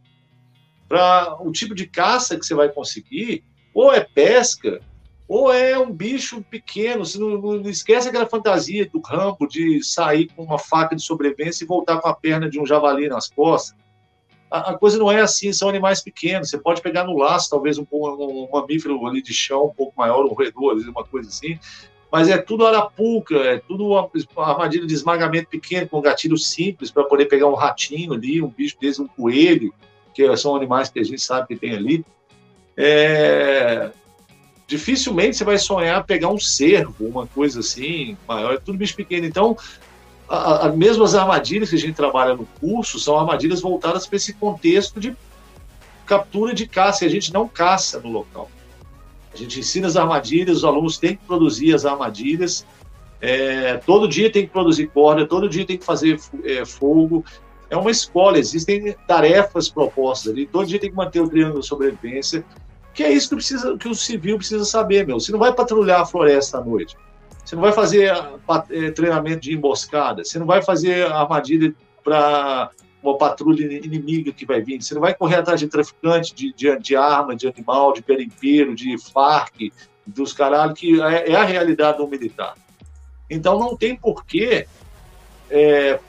Para 0.88 1.38
o 1.42 1.52
tipo 1.52 1.76
de 1.76 1.86
caça 1.86 2.38
que 2.38 2.46
você 2.46 2.56
vai 2.56 2.70
conseguir, 2.70 3.44
ou 3.76 3.94
é 3.94 4.00
pesca, 4.00 4.80
ou 5.28 5.52
é 5.52 5.78
um 5.78 5.92
bicho 5.92 6.42
pequeno. 6.50 7.06
Você 7.06 7.20
não, 7.20 7.38
não, 7.38 7.70
esquece 7.70 8.08
aquela 8.08 8.26
fantasia 8.26 8.90
do 8.90 9.02
Rambo 9.02 9.46
de 9.48 9.84
sair 9.84 10.28
com 10.34 10.44
uma 10.44 10.58
faca 10.58 10.96
de 10.96 11.04
sobrevivência 11.04 11.66
e 11.66 11.68
voltar 11.68 12.00
com 12.00 12.08
a 12.08 12.16
perna 12.16 12.50
de 12.50 12.58
um 12.58 12.66
javali 12.66 13.10
nas 13.10 13.28
costas. 13.28 13.76
A, 14.50 14.72
a 14.72 14.78
coisa 14.78 14.98
não 14.98 15.12
é 15.12 15.20
assim, 15.20 15.52
são 15.52 15.68
animais 15.68 16.02
pequenos. 16.02 16.50
Você 16.50 16.58
pode 16.58 16.82
pegar 16.82 17.04
no 17.04 17.18
laço, 17.18 17.50
talvez 17.50 17.78
um, 17.78 17.86
um, 17.92 18.46
um 18.46 18.50
mamífero 18.50 19.06
ali 19.06 19.22
de 19.22 19.34
chão 19.34 19.66
um 19.66 19.74
pouco 19.74 19.94
maior, 19.98 20.24
um 20.24 20.34
roedor, 20.34 20.78
uma 20.88 21.04
coisa 21.04 21.28
assim. 21.28 21.60
Mas 22.10 22.30
é 22.30 22.38
tudo 22.38 22.66
arapuca, 22.66 23.36
é 23.36 23.58
tudo 23.58 23.88
uma, 23.88 24.10
armadilha 24.38 24.88
de 24.88 24.94
esmagamento 24.94 25.50
pequeno, 25.50 25.90
com 25.90 26.00
gatilho 26.00 26.38
simples, 26.38 26.92
para 26.92 27.04
poder 27.04 27.26
pegar 27.26 27.48
um 27.48 27.56
ratinho 27.56 28.14
ali, 28.14 28.42
um 28.42 28.48
bicho 28.48 28.78
desse, 28.80 29.02
um 29.02 29.08
coelho, 29.08 29.74
que 30.14 30.38
são 30.38 30.56
animais 30.56 30.88
que 30.88 31.00
a 31.00 31.04
gente 31.04 31.20
sabe 31.20 31.48
que 31.48 31.56
tem 31.58 31.76
ali 31.76 32.06
é, 32.78 33.92
dificilmente 34.68 35.38
você 35.38 35.44
vai 35.44 35.58
sonhar 35.58 36.04
pegar 36.04 36.30
um 36.30 36.40
cervo, 36.40 37.08
uma 37.08 37.28
coisa 37.28 37.60
assim, 37.60 38.18
maior, 38.28 38.54
é 38.54 38.58
tudo 38.58 38.78
bicho 38.78 38.96
pequeno. 38.96 39.26
Então, 39.26 39.58
a, 40.28 40.68
a, 40.68 40.72
mesmo 40.72 41.04
as 41.04 41.16
armadilhas 41.16 41.70
que 41.70 41.76
a 41.76 41.80
gente 41.80 41.94
trabalha 41.94 42.36
no 42.36 42.46
curso 42.60 43.00
são 43.00 43.18
armadilhas 43.18 43.62
voltadas 43.62 44.08
para 44.08 44.18
esse 44.18 44.34
contexto 44.34 45.00
de 45.00 45.16
captura 46.06 46.54
de 46.54 46.68
caça, 46.68 47.04
e 47.04 47.08
a 47.08 47.12
gente 47.12 47.34
não 47.34 47.48
caça 47.48 48.00
no 48.00 48.10
local. 48.10 48.50
A 49.34 49.38
gente 49.38 49.60
ensina 49.60 49.88
as 49.88 49.98
armadilhas, 49.98 50.58
os 50.58 50.66
alunos 50.66 50.98
têm 50.98 51.16
que 51.16 51.26
produzir 51.26 51.74
as 51.74 51.86
armadilhas, 51.86 52.66
é, 53.20 53.78
todo 53.78 54.08
dia 54.08 54.32
tem 54.32 54.46
que 54.46 54.52
produzir 54.52 54.88
corda, 54.88 55.26
todo 55.26 55.50
dia 55.50 55.66
tem 55.66 55.78
que 55.78 55.86
fazer 55.86 56.20
é, 56.44 56.64
fogo, 56.64 57.26
é 57.76 57.78
uma 57.78 57.92
escola, 57.92 58.40
existem 58.40 58.96
tarefas 59.08 59.70
propostas 59.70 60.32
ali, 60.32 60.46
todo 60.46 60.66
dia 60.66 60.80
tem 60.80 60.90
que 60.90 60.96
manter 60.96 61.20
o 61.20 61.30
triângulo 61.30 61.60
de 61.60 61.68
sobrevivência, 61.68 62.44
que 62.94 63.04
é 63.04 63.12
isso 63.12 63.30
que, 63.30 63.36
precisa, 63.36 63.78
que 63.78 63.90
o 63.90 63.94
civil 63.94 64.38
precisa 64.38 64.64
saber, 64.64 65.06
meu. 65.06 65.20
Você 65.20 65.32
não 65.32 65.40
vai 65.40 65.54
patrulhar 65.54 66.02
a 66.02 66.06
floresta 66.06 66.58
à 66.58 66.64
noite, 66.64 66.96
você 67.44 67.56
não 67.56 67.62
vai 67.62 67.74
fazer 67.74 68.14
é, 68.72 68.92
treinamento 68.92 69.42
de 69.42 69.54
emboscada, 69.54 70.24
você 70.24 70.40
não 70.40 70.46
vai 70.46 70.62
fazer 70.62 71.06
armadilha 71.06 71.76
para 72.04 72.72
uma 73.04 73.18
patrulha 73.18 73.66
inimiga 73.86 74.32
que 74.32 74.46
vai 74.46 74.62
vir, 74.62 74.82
você 74.82 74.94
não 74.94 75.02
vai 75.02 75.14
correr 75.14 75.36
atrás 75.36 75.60
de 75.60 75.68
traficante 75.68 76.34
de, 76.34 76.54
de, 76.54 76.80
de 76.80 76.96
arma, 76.96 77.36
de 77.36 77.48
animal, 77.48 77.94
de 77.94 78.02
perimpeiro, 78.02 78.74
de 78.74 78.98
farc, 78.98 79.72
dos 80.08 80.34
caralho, 80.34 80.74
que 80.74 81.02
é, 81.02 81.32
é, 81.32 81.36
a 81.36 81.44
realidade 81.44 81.98
do 81.98 82.08
militar. 82.08 82.56
Então 83.30 83.60
não 83.60 83.76
tem 83.76 83.96
porquê 83.96 84.68
é, 85.50 86.00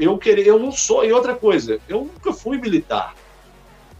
eu 0.00 0.16
querer, 0.16 0.46
eu 0.46 0.58
não 0.58 0.72
sou, 0.72 1.04
e 1.04 1.12
outra 1.12 1.34
coisa, 1.34 1.78
eu 1.86 1.98
nunca 1.98 2.32
fui 2.32 2.58
militar. 2.58 3.14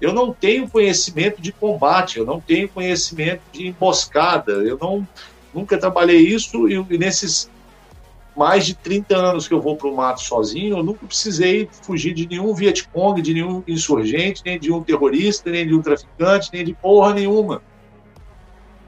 Eu 0.00 0.14
não 0.14 0.32
tenho 0.32 0.68
conhecimento 0.68 1.42
de 1.42 1.52
combate, 1.52 2.18
eu 2.18 2.24
não 2.24 2.40
tenho 2.40 2.68
conhecimento 2.68 3.42
de 3.52 3.68
emboscada, 3.68 4.52
eu 4.52 4.78
não 4.80 5.06
nunca 5.52 5.76
trabalhei 5.76 6.20
isso 6.20 6.68
e, 6.68 6.74
e 6.74 6.98
nesses 6.98 7.50
mais 8.34 8.64
de 8.64 8.74
30 8.74 9.14
anos 9.14 9.46
que 9.46 9.52
eu 9.52 9.60
vou 9.60 9.76
para 9.76 9.88
o 9.88 9.94
mato 9.94 10.22
sozinho, 10.22 10.78
eu 10.78 10.82
nunca 10.82 11.04
precisei 11.04 11.68
fugir 11.82 12.14
de 12.14 12.26
nenhum 12.26 12.54
Vietcong, 12.54 13.20
de 13.20 13.34
nenhum 13.34 13.62
insurgente, 13.68 14.40
nem 14.44 14.58
de 14.58 14.72
um 14.72 14.82
terrorista, 14.82 15.50
nem 15.50 15.66
de 15.66 15.74
um 15.74 15.82
traficante, 15.82 16.48
nem 16.52 16.64
de 16.64 16.72
porra 16.72 17.12
nenhuma. 17.12 17.60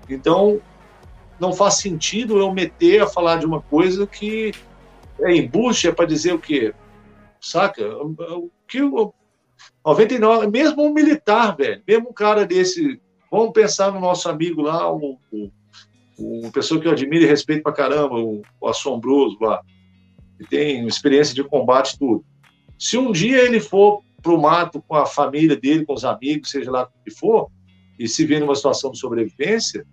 Então, 0.09 0.61
não 1.39 1.53
faz 1.53 1.75
sentido 1.75 2.39
eu 2.39 2.53
meter 2.55 3.03
a 3.03 3.07
falar 3.07 3.37
de 3.37 3.45
uma 3.45 3.61
coisa 3.61 4.07
que 4.07 4.53
é 5.21 5.37
embuste, 5.37 5.89
é 5.89 5.93
para 5.93 6.07
dizer 6.07 6.33
o 6.33 6.39
quê? 6.39 6.73
Saca? 7.43 7.85
O 7.99 8.51
que 8.69 8.79
99, 9.85 10.47
mesmo 10.47 10.83
um 10.85 10.95
militar, 10.95 11.57
velho, 11.57 11.83
mesmo 11.87 12.11
um 12.11 12.13
cara 12.13 12.47
desse, 12.47 13.01
vamos 13.31 13.53
pensar 13.53 13.93
no 13.93 14.01
nosso 14.01 14.29
amigo 14.29 14.63
lá, 14.63 14.93
um, 14.95 15.19
um, 15.33 15.51
uma 16.19 16.53
pessoa 16.53 16.81
que 16.81 16.87
eu 16.87 16.93
admiro 16.93 17.25
e 17.25 17.29
respeito 17.29 17.65
pra 17.65 17.73
caramba, 17.73 18.15
o, 18.15 18.43
o 18.61 18.69
assombroso 18.69 19.37
lá, 19.41 19.61
que 20.39 20.49
tem 20.49 20.87
experiência 20.87 21.35
de 21.35 21.43
combate 21.43 21.99
tudo. 21.99 22.25
Se 22.79 22.97
um 22.97 23.11
dia 23.11 23.43
ele 23.43 23.61
for 23.61 24.03
pro 24.23 24.41
mato 24.41 24.81
com 24.81 24.95
a 24.95 25.05
família 25.05 25.57
dele, 25.57 25.85
com 25.85 25.95
os 25.95 26.05
amigos, 26.05 26.51
seja 26.51 26.71
lá 26.71 26.85
o 26.85 27.05
que 27.05 27.11
for, 27.11 27.51
e 27.99 28.07
se 28.07 28.25
vê 28.25 28.39
numa 28.39 28.55
situação 28.55 28.93
de 28.93 28.99
sobrevivência, 28.99 29.85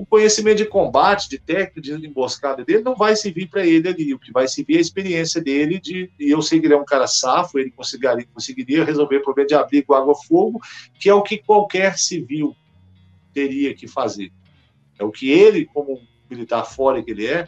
o 0.00 0.06
conhecimento 0.06 0.56
de 0.56 0.64
combate, 0.64 1.28
de 1.28 1.38
técnica, 1.38 1.78
de 1.78 1.92
emboscada 2.06 2.64
dele 2.64 2.82
não 2.82 2.96
vai 2.96 3.14
servir 3.14 3.48
para 3.48 3.66
ele 3.66 3.86
ali. 3.86 4.14
O 4.14 4.18
que 4.18 4.32
vai 4.32 4.48
servir 4.48 4.76
é 4.76 4.78
a 4.78 4.80
experiência 4.80 5.42
dele. 5.42 5.78
De, 5.78 6.10
e 6.18 6.30
eu 6.30 6.40
sei 6.40 6.58
que 6.58 6.66
ele 6.66 6.72
é 6.72 6.78
um 6.78 6.86
cara 6.86 7.06
safo, 7.06 7.58
ele 7.58 7.70
conseguiria, 7.70 8.26
conseguiria 8.32 8.82
resolver 8.82 9.18
o 9.18 9.22
problema 9.22 9.46
de 9.46 9.54
abrigo, 9.54 9.92
água, 9.92 10.14
fogo, 10.14 10.58
que 10.98 11.10
é 11.10 11.14
o 11.14 11.22
que 11.22 11.36
qualquer 11.36 11.98
civil 11.98 12.56
teria 13.34 13.74
que 13.74 13.86
fazer. 13.86 14.32
É 14.98 15.04
o 15.04 15.10
que 15.10 15.30
ele, 15.30 15.66
como 15.66 16.00
militar 16.30 16.64
fora 16.64 17.02
que 17.02 17.10
ele 17.10 17.26
é, 17.26 17.46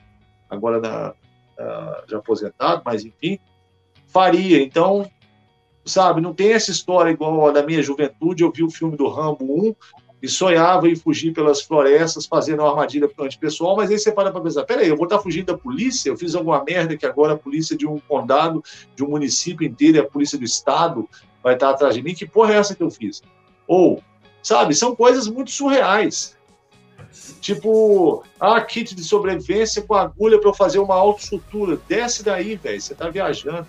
agora 0.50 0.78
na, 0.78 1.14
já 2.06 2.18
aposentado, 2.18 2.82
mas 2.84 3.02
enfim, 3.02 3.38
faria. 4.08 4.62
Então, 4.62 5.10
sabe, 5.86 6.20
não 6.20 6.34
tem 6.34 6.52
essa 6.52 6.70
história 6.70 7.10
igual 7.10 7.48
a 7.48 7.52
da 7.52 7.62
minha 7.62 7.82
juventude. 7.82 8.42
Eu 8.42 8.52
vi 8.52 8.62
o 8.62 8.70
filme 8.70 8.94
do 8.94 9.08
Rambo 9.08 9.68
1 9.68 9.74
e 10.22 10.28
sonhava 10.28 10.88
em 10.88 10.94
fugir 10.94 11.32
pelas 11.32 11.60
florestas, 11.60 12.26
fazendo 12.26 12.60
uma 12.60 12.70
armadilha 12.70 13.10
antipessoal, 13.18 13.74
mas 13.74 13.90
aí 13.90 13.98
você 13.98 14.12
para 14.12 14.30
para 14.30 14.40
pensar, 14.40 14.62
peraí, 14.62 14.88
eu 14.88 14.96
vou 14.96 15.06
estar 15.06 15.18
fugindo 15.18 15.46
da 15.46 15.58
polícia? 15.58 16.10
Eu 16.10 16.16
fiz 16.16 16.36
alguma 16.36 16.62
merda 16.62 16.96
que 16.96 17.04
agora 17.04 17.32
a 17.32 17.36
polícia 17.36 17.76
de 17.76 17.84
um 17.88 17.98
condado, 17.98 18.62
de 18.94 19.02
um 19.02 19.08
município 19.08 19.66
inteiro, 19.66 20.00
a 20.00 20.04
polícia 20.04 20.38
do 20.38 20.44
estado 20.44 21.08
vai 21.42 21.54
estar 21.54 21.70
atrás 21.70 21.96
de 21.96 22.02
mim? 22.02 22.14
Que 22.14 22.24
porra 22.24 22.54
é 22.54 22.58
essa 22.58 22.72
que 22.72 22.82
eu 22.84 22.90
fiz? 22.90 23.20
Ou, 23.66 24.00
sabe, 24.40 24.76
são 24.76 24.94
coisas 24.94 25.26
muito 25.26 25.50
surreais. 25.50 26.36
Tipo, 27.40 28.22
ah, 28.38 28.60
kit 28.60 28.94
de 28.94 29.02
sobrevivência 29.02 29.82
com 29.82 29.94
agulha 29.94 30.38
para 30.38 30.50
eu 30.50 30.54
fazer 30.54 30.78
uma 30.78 30.94
autossutura. 30.94 31.80
Desce 31.88 32.22
daí, 32.22 32.54
velho, 32.54 32.80
você 32.80 32.94
tá 32.94 33.10
viajando. 33.10 33.66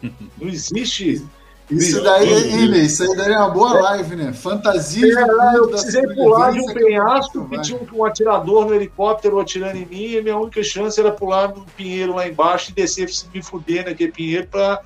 Não 0.00 0.48
existe 0.48 1.26
isso 1.70 2.02
daí, 2.02 2.32
hein, 2.32 2.84
isso 2.84 3.02
aí 3.02 3.16
daí 3.16 3.32
é 3.32 3.38
uma 3.38 3.50
boa 3.50 3.80
live, 3.80 4.14
né? 4.14 4.32
Fantasia. 4.32 5.18
É, 5.18 5.56
eu 5.56 5.68
precisei 5.68 6.02
pular 6.14 6.52
de 6.52 6.60
um 6.60 6.66
penhasco 6.66 7.48
que 7.48 7.60
tinha 7.60 7.78
um, 7.78 7.98
um 7.98 8.04
atirador 8.04 8.66
no 8.66 8.74
helicóptero 8.74 9.40
atirando 9.40 9.76
em 9.76 9.86
mim 9.86 10.12
e 10.12 10.22
minha 10.22 10.36
única 10.38 10.62
chance 10.62 10.98
era 10.98 11.10
pular 11.10 11.48
no 11.48 11.64
pinheiro 11.76 12.14
lá 12.14 12.28
embaixo 12.28 12.70
e 12.70 12.74
descer, 12.74 13.08
me 13.34 13.42
fuder 13.42 13.84
naquele 13.84 14.12
pinheiro 14.12 14.46
para 14.46 14.80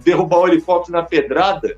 derrubar 0.00 0.40
o 0.40 0.48
helicóptero 0.48 0.96
na 0.96 1.02
pedrada. 1.02 1.76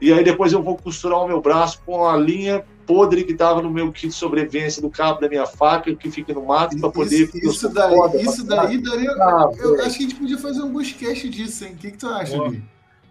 E 0.00 0.12
aí 0.12 0.24
depois 0.24 0.52
eu 0.52 0.60
vou 0.60 0.76
costurar 0.76 1.20
o 1.20 1.28
meu 1.28 1.40
braço 1.40 1.80
com 1.86 2.04
a 2.04 2.16
linha 2.16 2.64
podre 2.84 3.22
que 3.22 3.32
estava 3.32 3.62
no 3.62 3.70
meu 3.70 3.92
kit 3.92 4.08
de 4.08 4.14
sobrevivência 4.14 4.82
do 4.82 4.90
cabo 4.90 5.20
da 5.20 5.28
minha 5.28 5.46
faca 5.46 5.94
que 5.94 6.10
fica 6.10 6.34
no 6.34 6.44
mato 6.44 6.76
para 6.80 6.90
poder. 6.90 7.30
Isso, 7.32 7.38
isso 7.38 7.68
daí, 7.68 7.94
foda, 7.94 8.20
isso 8.20 8.44
daí 8.44 8.82
daria. 8.82 9.12
Ah, 9.12 9.48
eu, 9.58 9.76
eu 9.76 9.84
acho 9.84 9.96
que 9.96 10.04
a 10.04 10.08
gente 10.08 10.14
podia 10.16 10.38
fazer 10.38 10.60
um 10.62 10.72
buscast 10.72 11.28
disso, 11.28 11.64
hein? 11.64 11.74
O 11.74 11.76
que, 11.76 11.92
que 11.92 11.98
tu 11.98 12.08
acha, 12.08 12.36
Gui? 12.48 12.62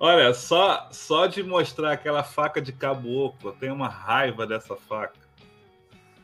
Olha, 0.03 0.33
só, 0.33 0.87
só 0.91 1.27
de 1.27 1.43
mostrar 1.43 1.91
aquela 1.91 2.23
faca 2.23 2.59
de 2.59 2.71
caboclo, 2.71 3.51
eu 3.51 3.51
tenho 3.51 3.75
uma 3.75 3.87
raiva 3.87 4.47
dessa 4.47 4.75
faca. 4.75 5.13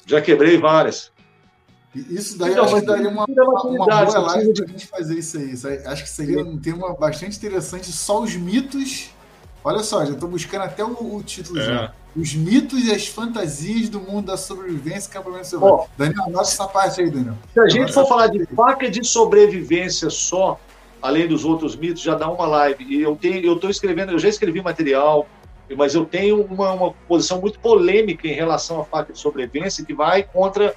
Já 0.04 0.20
quebrei 0.20 0.58
várias. 0.58 1.12
Isso 1.94 2.40
daí 2.40 2.54
então, 2.54 2.66
acho 2.66 2.80
que 2.80 2.86
daria 2.88 3.08
uma, 3.08 3.26
uma, 3.26 3.86
boa 3.86 4.20
live 4.20 4.54
pra 4.54 4.66
gente 4.66 4.88
fazer 4.88 5.20
isso 5.20 5.38
aí. 5.38 5.52
Isso 5.52 5.68
aí. 5.68 5.78
Acho 5.86 6.02
que 6.02 6.10
seria 6.10 6.44
um 6.44 6.58
tema 6.58 6.92
bastante 6.96 7.38
interessante. 7.38 7.92
Só 7.92 8.24
os 8.24 8.36
mitos. 8.36 9.12
Olha 9.64 9.84
só, 9.84 10.04
já 10.04 10.14
estou 10.14 10.28
buscando 10.28 10.64
até 10.64 10.84
o, 10.84 11.16
o 11.16 11.22
título 11.22 11.60
é. 11.60 11.64
já. 11.64 11.94
Os 12.16 12.34
mitos 12.34 12.84
e 12.84 12.92
as 12.92 13.08
fantasias 13.08 13.90
do 13.90 14.00
mundo 14.00 14.26
da 14.26 14.38
sobrevivência 14.38 15.08
e 15.08 15.12
acampamento 15.12 15.46
selvagem. 15.46 15.78
Oh, 15.78 15.88
Daniel, 15.96 16.24
anota 16.24 16.50
essa 16.50 16.68
parte 16.68 17.02
aí, 17.02 17.12
Daniel. 17.12 17.36
Se 17.54 17.60
a 17.60 17.68
gente 17.70 17.94
for 17.94 18.08
falar 18.08 18.26
de 18.26 18.44
faca 18.56 18.90
de 18.90 19.06
sobrevivência 19.06 20.10
só, 20.10 20.60
além 21.02 21.28
dos 21.28 21.46
outros 21.46 21.76
mitos, 21.76 22.02
já 22.02 22.16
dá 22.16 22.30
uma 22.30 22.46
live. 22.46 22.84
E 22.84 23.02
eu 23.02 23.16
tenho, 23.16 23.46
eu 23.46 23.56
estou 23.56 23.70
escrevendo, 23.70 24.12
eu 24.12 24.20
já 24.20 24.30
escrevi 24.30 24.62
material, 24.62 25.28
mas 25.76 25.96
eu 25.96 26.06
tenho 26.06 26.42
uma, 26.44 26.72
uma 26.74 26.94
posição 27.08 27.42
muito 27.42 27.60
polêmica 27.60 28.28
em 28.28 28.34
relação 28.34 28.82
à 28.82 28.86
faca 28.86 29.14
de 29.14 29.20
sobrevivência 29.20 29.86
que 29.86 29.94
vai 29.94 30.24
contra 30.24 30.74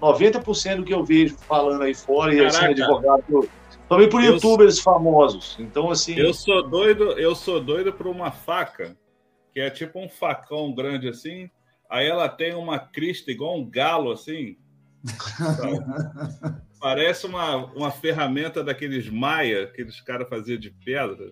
90% 0.00 0.76
do 0.76 0.84
que 0.84 0.94
eu 0.94 1.04
vejo 1.04 1.36
falando 1.36 1.82
aí 1.82 1.94
fora 1.94 2.34
e 2.34 2.44
assim, 2.44 2.64
advogado. 2.64 3.48
Também 3.88 4.08
por 4.08 4.22
eu 4.22 4.34
youtubers 4.34 4.76
sou... 4.76 4.94
famosos. 4.94 5.56
Então, 5.58 5.90
assim. 5.90 6.14
Eu 6.14 6.32
sou 6.32 6.62
doido, 6.68 7.12
eu 7.18 7.34
sou 7.34 7.60
doido 7.60 7.92
por 7.92 8.06
uma 8.06 8.30
faca, 8.30 8.96
que 9.52 9.60
é 9.60 9.68
tipo 9.68 9.98
um 9.98 10.08
facão 10.08 10.72
grande 10.72 11.08
assim. 11.08 11.50
Aí 11.88 12.06
ela 12.06 12.28
tem 12.28 12.54
uma 12.54 12.78
crista 12.78 13.30
igual 13.30 13.58
um 13.58 13.68
galo, 13.68 14.12
assim. 14.12 14.56
Parece 16.80 17.26
uma, 17.26 17.56
uma 17.74 17.90
ferramenta 17.90 18.64
daqueles 18.64 19.08
maia 19.10 19.66
que 19.66 19.82
os 19.82 20.00
caras 20.00 20.28
faziam 20.28 20.58
de 20.58 20.70
pedra. 20.70 21.30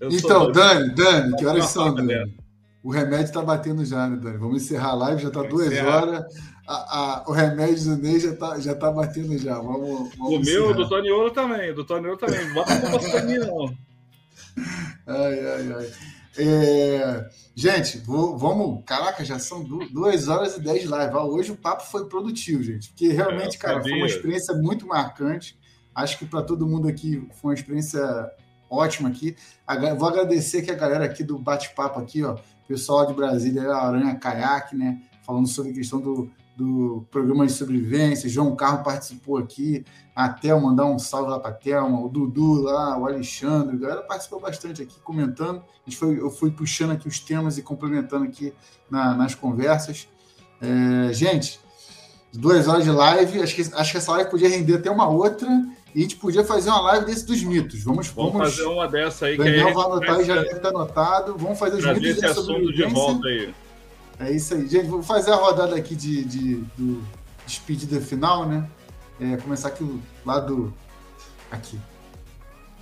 Eu 0.00 0.10
então, 0.10 0.52
Dani, 0.52 0.94
Dani, 0.94 1.36
que 1.36 1.44
horas 1.44 1.66
são, 1.66 1.94
Dani? 1.94 2.34
O 2.82 2.90
remédio 2.90 3.24
está 3.26 3.42
batendo 3.42 3.84
já, 3.84 4.08
né, 4.08 4.16
Dani? 4.16 4.38
Vamos 4.38 4.62
encerrar 4.62 4.90
a 4.90 4.94
live, 4.94 5.22
já 5.22 5.28
está 5.28 5.42
duas 5.42 5.66
encerrar. 5.66 6.02
horas. 6.02 6.24
A, 6.66 6.74
a, 6.74 7.24
o 7.28 7.32
remédio 7.32 7.84
do 7.84 7.96
Ney 8.02 8.20
já 8.20 8.30
está 8.30 8.58
já 8.60 8.74
tá 8.74 8.90
batendo 8.90 9.36
já. 9.36 9.54
Vamos, 9.56 10.14
vamos 10.16 10.32
o 10.32 10.40
encerrar. 10.40 10.60
meu, 10.60 10.74
do 10.74 10.88
Toniolo 10.88 11.30
também. 11.30 11.74
Do 11.74 11.84
Toniolo 11.84 12.16
também. 12.16 12.52
Bota 12.52 13.22
não. 13.46 13.74
Ai, 15.06 15.40
ai, 15.40 15.72
ai. 15.76 15.90
É, 16.36 17.28
gente, 17.54 17.98
vou, 17.98 18.36
vamos. 18.38 18.82
Caraca, 18.86 19.24
já 19.24 19.38
são 19.38 19.62
duas 19.62 20.28
horas 20.28 20.56
e 20.56 20.60
dez 20.60 20.88
live. 20.88 21.14
Hoje 21.16 21.52
o 21.52 21.56
papo 21.56 21.84
foi 21.84 22.06
produtivo, 22.06 22.62
gente. 22.62 22.88
Porque 22.88 23.08
realmente, 23.08 23.56
é, 23.56 23.58
cara, 23.58 23.82
foi 23.82 23.92
uma 23.92 24.06
experiência 24.06 24.54
muito 24.54 24.86
marcante. 24.86 25.58
Acho 25.94 26.18
que 26.18 26.24
para 26.24 26.42
todo 26.42 26.66
mundo 26.66 26.88
aqui 26.88 27.26
foi 27.40 27.50
uma 27.50 27.54
experiência 27.54 28.02
ótima 28.70 29.10
aqui. 29.10 29.36
Vou 29.98 30.08
agradecer 30.08 30.58
aqui 30.58 30.70
a 30.70 30.74
galera 30.74 31.04
aqui 31.04 31.22
do 31.22 31.38
bate-papo 31.38 32.00
aqui, 32.00 32.22
ó. 32.24 32.38
Pessoal 32.66 33.06
de 33.06 33.12
Brasília, 33.12 33.70
Aranha 33.70 34.14
Caiaque, 34.14 34.74
né? 34.74 35.02
Falando 35.26 35.46
sobre 35.46 35.72
a 35.72 35.74
questão 35.74 36.00
do, 36.00 36.30
do 36.56 37.06
programa 37.10 37.46
de 37.46 37.52
sobrevivência. 37.52 38.28
João 38.28 38.56
Carlos 38.56 38.82
participou 38.82 39.36
aqui. 39.36 39.84
A 40.14 40.28
Thelma, 40.28 40.68
mandar 40.68 40.84
um 40.84 40.98
salve 40.98 41.30
lá 41.30 41.40
para 41.40 41.52
Thelma. 41.52 42.00
O 42.00 42.08
Dudu 42.08 42.62
lá, 42.62 42.98
o 42.98 43.06
Alexandre. 43.06 43.76
A 43.76 43.78
galera 43.78 44.02
participou 44.02 44.40
bastante 44.40 44.82
aqui, 44.82 45.00
comentando. 45.00 45.58
A 45.58 45.90
gente 45.90 45.98
foi, 45.98 46.20
eu 46.20 46.30
fui 46.30 46.50
puxando 46.50 46.90
aqui 46.90 47.08
os 47.08 47.18
temas 47.18 47.56
e 47.56 47.62
complementando 47.62 48.24
aqui 48.24 48.52
na, 48.90 49.14
nas 49.14 49.34
conversas. 49.34 50.06
É, 50.60 51.12
gente, 51.12 51.58
duas 52.32 52.68
horas 52.68 52.84
de 52.84 52.90
live. 52.90 53.42
Acho 53.42 53.54
que, 53.54 53.62
acho 53.62 53.90
que 53.90 53.96
essa 53.96 54.12
live 54.12 54.30
podia 54.30 54.48
render 54.48 54.76
até 54.76 54.90
uma 54.90 55.08
outra. 55.08 55.48
E 55.94 55.98
a 55.98 56.02
gente 56.02 56.16
podia 56.16 56.44
fazer 56.44 56.70
uma 56.70 56.80
live 56.80 57.06
desse 57.06 57.26
dos 57.26 57.42
mitos. 57.42 57.82
Vamos, 57.82 58.08
vamos, 58.08 58.32
vamos 58.32 58.54
fazer 58.54 58.68
uma 58.68 58.88
dessa 58.88 59.26
aí. 59.26 59.36
Daniel 59.36 59.68
que 59.68 59.74
vai 59.74 59.84
anotar, 59.84 60.24
já 60.24 60.34
deve 60.36 60.56
estar 60.56 60.68
anotado. 60.68 61.36
Vamos 61.38 61.58
fazer 61.58 61.76
os 61.76 61.84
mitos 61.98 62.22
esse 62.22 62.26
assunto 62.26 62.72
de 62.72 62.84
volta 62.84 63.28
aí. 63.28 63.54
É 64.20 64.30
isso 64.30 64.54
aí. 64.54 64.68
Gente, 64.68 64.86
vou 64.86 65.02
fazer 65.02 65.32
a 65.32 65.36
rodada 65.36 65.74
aqui 65.74 65.94
de, 65.94 66.24
de, 66.24 66.54
do 66.76 67.02
despedida 67.46 68.00
final, 68.00 68.46
né? 68.46 68.68
É, 69.22 69.36
começar 69.36 69.68
aqui 69.68 70.00
lá 70.26 70.40
do. 70.40 70.74
Aqui. 71.48 71.78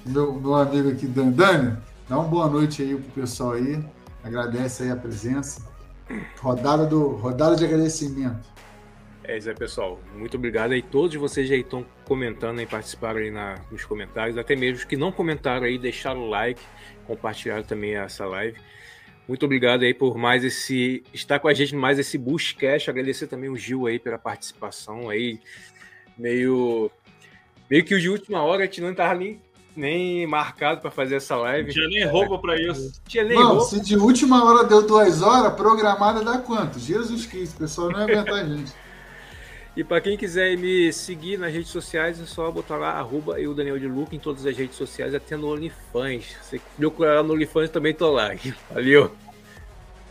Meu, 0.07 0.33
meu 0.33 0.55
amigo 0.55 0.91
aqui, 0.91 1.07
Dan. 1.07 1.29
Dani, 1.33 1.77
dá 2.09 2.19
uma 2.19 2.27
boa 2.27 2.49
noite 2.49 2.83
aí 2.83 2.97
pro 2.97 3.23
pessoal 3.23 3.53
aí. 3.53 3.85
Agradece 4.25 4.85
aí 4.85 4.91
a 4.91 4.97
presença. 4.97 5.63
Rodada, 6.41 6.87
do, 6.87 7.09
rodada 7.09 7.57
de 7.57 7.67
agradecimento. 7.67 8.49
É 9.23 9.37
isso 9.37 9.51
aí, 9.51 9.55
pessoal. 9.55 10.01
Muito 10.17 10.39
obrigado 10.39 10.73
aí. 10.73 10.81
Todos 10.81 11.15
vocês 11.17 11.51
aí 11.51 11.61
estão 11.61 11.85
comentando 12.07 12.59
e 12.63 12.67
participaram 12.67 13.19
aí 13.19 13.31
na, 13.31 13.57
nos 13.71 13.85
comentários. 13.85 14.39
Até 14.39 14.57
mesmo 14.57 14.79
os 14.79 14.85
que 14.85 14.97
não 14.97 15.13
comentaram 15.13 15.67
aí, 15.67 15.79
deixaram 15.79 16.23
o 16.23 16.31
like, 16.31 16.63
compartilharam 17.07 17.65
também 17.65 17.97
essa 17.97 18.25
live. 18.25 18.59
Muito 19.29 19.45
obrigado 19.45 19.83
aí 19.83 19.93
por 19.93 20.17
mais 20.17 20.43
esse 20.43 21.05
estar 21.13 21.39
com 21.39 21.49
a 21.49 21.55
gente 21.55 21.77
mais 21.77 21.99
esse 21.99 22.17
Bushcast. 22.17 22.89
Agradecer 22.89 23.27
também 23.27 23.51
o 23.51 23.57
Gil 23.57 23.87
aí 23.87 23.99
pela 23.99 24.19
participação 24.19 25.11
aí 25.11 25.39
meio 26.21 26.91
meio 27.69 27.85
que 27.85 27.95
o 27.95 28.01
de 28.01 28.09
última 28.09 28.43
hora 28.43 28.63
a 28.63 28.67
gente 28.67 28.81
não 28.81 28.91
estava 28.91 29.15
nem, 29.15 29.41
nem 29.77 30.27
marcado 30.27 30.81
para 30.81 30.91
fazer 30.91 31.17
essa 31.17 31.37
live. 31.37 31.69
Não 31.69 31.75
tinha 31.75 31.89
nem 31.89 32.07
roupa 32.07 32.39
para 32.39 32.61
isso. 32.61 33.01
Tinha 33.07 33.25
nem 33.25 33.39
não, 33.39 33.57
roupa. 33.57 33.65
se 33.65 33.81
de 33.81 33.97
última 33.97 34.45
hora 34.45 34.67
deu 34.67 34.87
duas 34.87 35.23
horas, 35.23 35.55
programada 35.55 36.23
dá 36.23 36.39
quanto? 36.39 36.79
Jesus 36.81 37.27
Cristo, 37.27 37.55
o 37.57 37.59
pessoal 37.61 37.91
não 37.91 38.01
ia 38.01 38.05
aguentar 38.05 38.35
a 38.35 38.45
gente. 38.45 38.73
E 39.77 39.85
para 39.85 40.01
quem 40.01 40.17
quiser 40.17 40.59
me 40.59 40.93
seguir 40.93 41.39
nas 41.39 41.53
redes 41.53 41.71
sociais, 41.71 42.21
é 42.21 42.27
só 42.27 42.51
botar 42.51 42.77
lá, 42.77 42.91
arroba 42.91 43.41
eu, 43.41 43.55
Daniel 43.55 43.79
de 43.79 43.87
Luca, 43.87 44.17
em 44.17 44.19
todas 44.19 44.45
as 44.45 44.57
redes 44.57 44.75
sociais, 44.75 45.15
até 45.15 45.37
no 45.37 45.49
OnlyFans. 45.49 46.37
Se 46.43 46.61
procurar 46.77 47.23
no 47.23 47.33
OnlyFans, 47.35 47.71
também 47.71 47.95
tô 47.95 48.11
lá. 48.11 48.31
Valeu! 48.69 49.13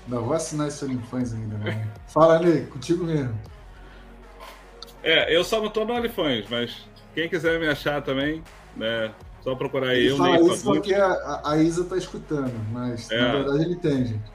Não 0.07 0.23
vou 0.23 0.33
assinar 0.33 0.69
esse 0.69 0.85
OnlyFans 0.85 1.33
ainda, 1.33 1.57
né? 1.57 1.87
Fala, 2.07 2.39
Ney, 2.39 2.67
contigo 2.67 3.03
mesmo. 3.03 3.37
É, 5.03 5.35
eu 5.35 5.43
só 5.43 5.61
não 5.61 5.69
tô 5.69 5.85
no 5.85 5.93
OnlyFans, 5.93 6.45
mas 6.49 6.87
quem 7.13 7.29
quiser 7.29 7.59
me 7.59 7.67
achar 7.67 8.01
também, 8.01 8.43
né? 8.75 9.13
Só 9.41 9.55
procurar 9.55 9.89
aí. 9.89 9.99
Ele 9.99 10.09
eu 10.09 10.17
fala 10.17 10.39
isso 10.41 10.63
porque 10.63 10.93
a, 10.93 11.41
a, 11.45 11.57
Isa 11.57 11.85
tá 11.85 11.97
escutando, 11.97 12.53
mas 12.71 13.09
é. 13.09 13.21
na 13.21 13.31
verdade 13.31 13.63
ele 13.63 13.75
tem, 13.77 14.05
gente. 14.05 14.31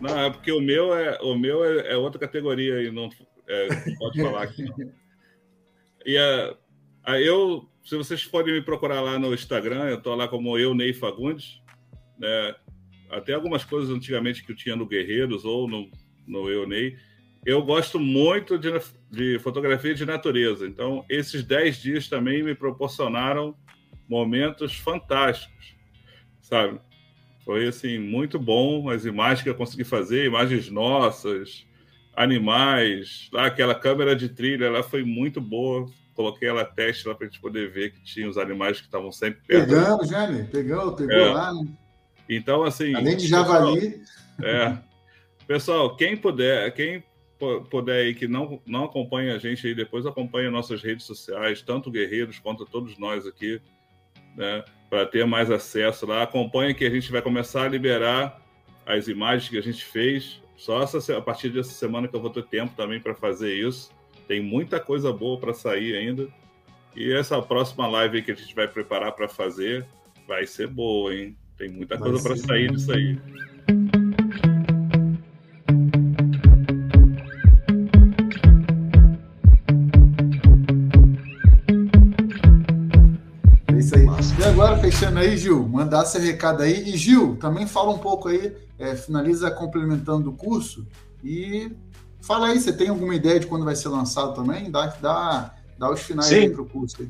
Não, 0.00 0.18
é 0.18 0.30
porque 0.30 0.52
o 0.52 0.60
meu 0.60 0.94
é, 0.94 1.18
o 1.20 1.36
meu 1.36 1.64
é, 1.64 1.92
é 1.92 1.96
outra 1.96 2.20
categoria 2.20 2.82
e 2.82 2.90
não, 2.90 3.10
é, 3.48 3.68
pode 3.98 4.22
falar 4.22 4.42
aqui. 4.42 4.64
Não. 4.64 4.92
E 6.04 6.16
a, 6.16 6.54
a, 7.04 7.20
eu, 7.20 7.68
se 7.84 7.96
vocês 7.96 8.22
forem 8.22 8.54
me 8.54 8.62
procurar 8.62 9.00
lá 9.00 9.18
no 9.18 9.34
Instagram, 9.34 9.84
eu 9.86 10.00
tô 10.00 10.14
lá 10.14 10.28
como 10.28 10.56
eu, 10.56 10.74
Ney 10.74 10.92
Fagundes, 10.92 11.60
né? 12.18 12.54
Até 13.10 13.34
algumas 13.34 13.64
coisas 13.64 13.94
antigamente 13.94 14.44
que 14.44 14.52
eu 14.52 14.56
tinha 14.56 14.76
no 14.76 14.86
Guerreiros 14.86 15.44
ou 15.44 15.68
no, 15.68 15.90
no 16.26 16.48
Eu 16.48 16.66
Ney. 16.66 16.96
Eu 17.46 17.62
gosto 17.62 18.00
muito 18.00 18.58
de, 18.58 18.72
de 19.08 19.38
fotografia 19.38 19.94
de 19.94 20.04
natureza. 20.04 20.66
Então, 20.66 21.04
esses 21.08 21.44
10 21.44 21.76
dias 21.76 22.08
também 22.08 22.42
me 22.42 22.56
proporcionaram 22.56 23.54
momentos 24.08 24.74
fantásticos, 24.74 25.76
sabe? 26.42 26.80
Foi, 27.44 27.68
assim, 27.68 28.00
muito 28.00 28.36
bom 28.36 28.90
as 28.90 29.04
imagens 29.04 29.42
que 29.42 29.48
eu 29.48 29.54
consegui 29.54 29.84
fazer, 29.84 30.26
imagens 30.26 30.68
nossas, 30.68 31.64
animais, 32.16 33.28
lá 33.32 33.46
aquela 33.46 33.76
câmera 33.76 34.16
de 34.16 34.28
trilha, 34.28 34.64
ela 34.64 34.82
foi 34.82 35.04
muito 35.04 35.40
boa. 35.40 35.86
Coloquei 36.14 36.48
ela 36.48 36.64
teste 36.64 37.06
lá 37.06 37.14
para 37.14 37.28
a 37.28 37.30
gente 37.30 37.40
poder 37.40 37.70
ver 37.70 37.92
que 37.92 38.02
tinha 38.02 38.28
os 38.28 38.38
animais 38.38 38.80
que 38.80 38.86
estavam 38.86 39.12
sempre 39.12 39.40
perto. 39.46 39.68
Pegamos, 39.68 40.08
Jane, 40.08 40.44
pegou, 40.44 40.96
pegou 40.96 41.14
é. 41.14 41.32
lá. 41.32 41.52
Né? 41.52 41.68
Então, 42.28 42.64
assim. 42.64 42.92
Além 42.92 43.16
de 43.16 43.28
javali. 43.28 44.00
Pessoal, 44.36 44.50
é. 44.50 44.78
Pessoal, 45.46 45.96
quem 45.96 46.16
puder, 46.16 46.72
quem 46.74 47.04
puder 47.70 48.06
aí 48.06 48.14
que 48.14 48.26
não, 48.26 48.60
não 48.66 48.84
acompanha 48.84 49.34
a 49.34 49.38
gente 49.38 49.66
aí, 49.66 49.74
depois 49.74 50.06
acompanha 50.06 50.50
nossas 50.50 50.82
redes 50.82 51.04
sociais, 51.04 51.62
tanto 51.62 51.90
Guerreiros 51.90 52.38
quanto 52.38 52.64
todos 52.64 52.98
nós 52.98 53.26
aqui, 53.26 53.60
né? 54.36 54.64
Para 54.88 55.04
ter 55.06 55.26
mais 55.26 55.50
acesso 55.50 56.06
lá. 56.06 56.22
Acompanha 56.22 56.74
que 56.74 56.84
a 56.84 56.90
gente 56.90 57.10
vai 57.10 57.20
começar 57.20 57.64
a 57.64 57.68
liberar 57.68 58.40
as 58.84 59.08
imagens 59.08 59.48
que 59.48 59.58
a 59.58 59.62
gente 59.62 59.84
fez. 59.84 60.40
Só 60.56 60.82
essa, 60.82 61.18
a 61.18 61.20
partir 61.20 61.50
dessa 61.50 61.72
semana 61.72 62.08
que 62.08 62.14
eu 62.14 62.20
vou 62.20 62.30
ter 62.30 62.44
tempo 62.44 62.74
também 62.76 63.00
para 63.00 63.14
fazer 63.14 63.54
isso. 63.54 63.90
Tem 64.28 64.40
muita 64.40 64.80
coisa 64.80 65.12
boa 65.12 65.38
para 65.38 65.52
sair 65.52 65.96
ainda. 65.96 66.28
E 66.94 67.12
essa 67.12 67.40
próxima 67.42 67.86
live 67.86 68.22
que 68.22 68.30
a 68.30 68.34
gente 68.34 68.54
vai 68.54 68.66
preparar 68.66 69.12
para 69.12 69.28
fazer 69.28 69.86
vai 70.26 70.46
ser 70.46 70.68
boa, 70.68 71.14
hein? 71.14 71.36
Tem 71.58 71.68
muita 71.68 71.98
coisa 71.98 72.22
para 72.22 72.36
sair 72.36 72.70
disso 72.70 72.92
aí. 72.92 73.18
Fechando 84.96 85.18
aí, 85.18 85.36
Gil, 85.36 85.68
mandar 85.68 86.06
seu 86.06 86.22
recado 86.22 86.62
aí. 86.62 86.88
E 86.88 86.96
Gil, 86.96 87.36
também 87.36 87.66
fala 87.66 87.90
um 87.90 87.98
pouco 87.98 88.28
aí 88.28 88.56
é, 88.78 88.96
finaliza 88.96 89.50
complementando 89.50 90.30
o 90.30 90.32
curso 90.32 90.86
e 91.22 91.70
fala 92.22 92.46
aí, 92.46 92.58
você 92.58 92.72
tem 92.72 92.88
alguma 92.88 93.14
ideia 93.14 93.38
de 93.38 93.46
quando 93.46 93.66
vai 93.66 93.76
ser 93.76 93.90
lançado 93.90 94.32
também? 94.32 94.70
Dá, 94.70 94.86
dá, 94.98 95.54
dá 95.78 95.90
os 95.90 96.00
finais 96.00 96.28
Sim. 96.28 96.36
aí 96.36 96.50
para 96.50 96.62
o 96.62 96.66
curso 96.66 96.96
aí. 97.00 97.08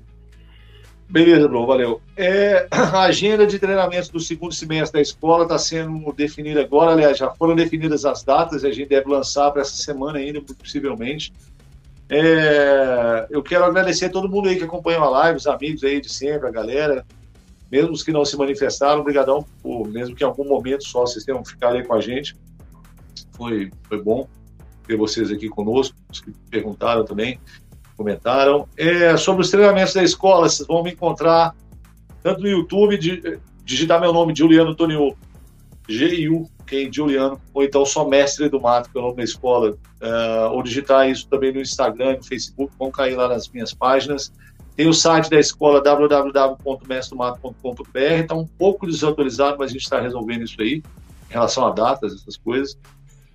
Beleza, 1.08 1.46
Bruno, 1.46 1.64
valeu. 1.64 2.00
É, 2.16 2.66
a 2.72 3.02
agenda 3.02 3.46
de 3.46 3.56
treinamento 3.56 4.10
do 4.10 4.18
segundo 4.18 4.52
semestre 4.52 4.98
da 4.98 5.00
escola 5.00 5.44
está 5.44 5.56
sendo 5.56 6.12
definida 6.12 6.62
agora, 6.62 6.90
aliás, 6.90 7.16
já 7.16 7.30
foram 7.30 7.54
definidas 7.54 8.04
as 8.04 8.24
datas, 8.24 8.64
a 8.64 8.72
gente 8.72 8.88
deve 8.88 9.08
lançar 9.08 9.52
para 9.52 9.62
essa 9.62 9.76
semana 9.76 10.18
ainda, 10.18 10.40
possivelmente. 10.40 11.32
É, 12.08 13.28
eu 13.30 13.44
quero 13.44 13.64
agradecer 13.64 14.06
a 14.06 14.10
todo 14.10 14.28
mundo 14.28 14.48
aí 14.48 14.56
que 14.56 14.64
acompanhou 14.64 15.04
a 15.04 15.10
live, 15.10 15.36
os 15.36 15.46
amigos 15.46 15.84
aí 15.84 16.00
de 16.00 16.12
sempre, 16.12 16.48
a 16.48 16.50
galera 16.50 17.04
mesmo 17.70 17.92
os 17.92 18.02
que 18.02 18.12
não 18.12 18.24
se 18.24 18.36
manifestaram, 18.36 19.00
obrigadão 19.00 19.44
por, 19.62 19.88
mesmo 19.88 20.14
que 20.14 20.22
em 20.22 20.26
algum 20.26 20.44
momento 20.44 20.84
só 20.84 21.00
vocês 21.00 21.24
tenham 21.24 21.44
ficado 21.44 21.76
aí 21.76 21.84
com 21.84 21.94
a 21.94 22.00
gente. 22.00 22.36
Foi, 23.32 23.70
foi 23.88 24.02
bom 24.02 24.28
ter 24.86 24.96
vocês 24.96 25.30
aqui 25.30 25.48
conosco, 25.48 25.96
os 26.10 26.20
que 26.20 26.32
perguntaram 26.48 27.04
também, 27.04 27.40
comentaram. 27.96 28.68
É, 28.76 29.16
sobre 29.16 29.42
os 29.42 29.50
treinamentos 29.50 29.94
da 29.94 30.02
escola, 30.02 30.48
vocês 30.48 30.66
vão 30.66 30.82
me 30.82 30.92
encontrar 30.92 31.54
tanto 32.22 32.40
no 32.40 32.48
YouTube, 32.48 32.96
de, 32.98 33.38
digitar 33.64 34.00
meu 34.00 34.12
nome, 34.12 34.34
Juliano 34.34 34.74
Tonio, 34.74 35.16
G-I-U, 35.88 36.48
que 36.66 36.86
é 36.86 36.92
Juliano, 36.92 37.40
ou 37.54 37.62
então 37.62 37.84
só 37.84 38.08
Mestre 38.08 38.48
do 38.48 38.60
Mato, 38.60 38.90
que 38.90 38.98
é 38.98 39.00
o 39.00 39.04
nome 39.04 39.16
da 39.16 39.24
escola, 39.24 39.70
uh, 39.70 40.52
ou 40.52 40.62
digitar 40.62 41.08
isso 41.08 41.28
também 41.28 41.52
no 41.52 41.60
Instagram, 41.60 42.16
no 42.16 42.24
Facebook, 42.24 42.72
vão 42.78 42.90
cair 42.90 43.14
lá 43.14 43.28
nas 43.28 43.48
minhas 43.48 43.72
páginas. 43.72 44.32
Tem 44.76 44.86
o 44.86 44.92
site 44.92 45.30
da 45.30 45.40
escola 45.40 45.82
www.mestromato.com.br, 45.82 47.98
está 47.98 48.34
um 48.34 48.46
pouco 48.46 48.86
desatualizado, 48.86 49.56
mas 49.58 49.70
a 49.70 49.72
gente 49.72 49.82
está 49.82 49.98
resolvendo 50.00 50.42
isso 50.42 50.60
aí, 50.60 50.82
em 51.30 51.32
relação 51.32 51.66
a 51.66 51.70
datas, 51.70 52.12
essas 52.12 52.36
coisas. 52.36 52.78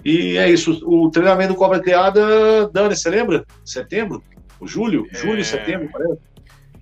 E 0.05 0.37
é 0.37 0.47
isso, 0.49 0.79
o 0.85 1.09
treinamento 1.09 1.53
do 1.53 1.57
Cobra 1.57 1.79
Criada, 1.79 2.69
Dani, 2.69 2.95
você 2.95 3.09
lembra? 3.09 3.43
Setembro? 3.65 4.23
O 4.59 4.67
julho? 4.67 5.07
É... 5.11 5.15
Julho, 5.15 5.43
setembro, 5.43 5.89
parece? 5.91 6.19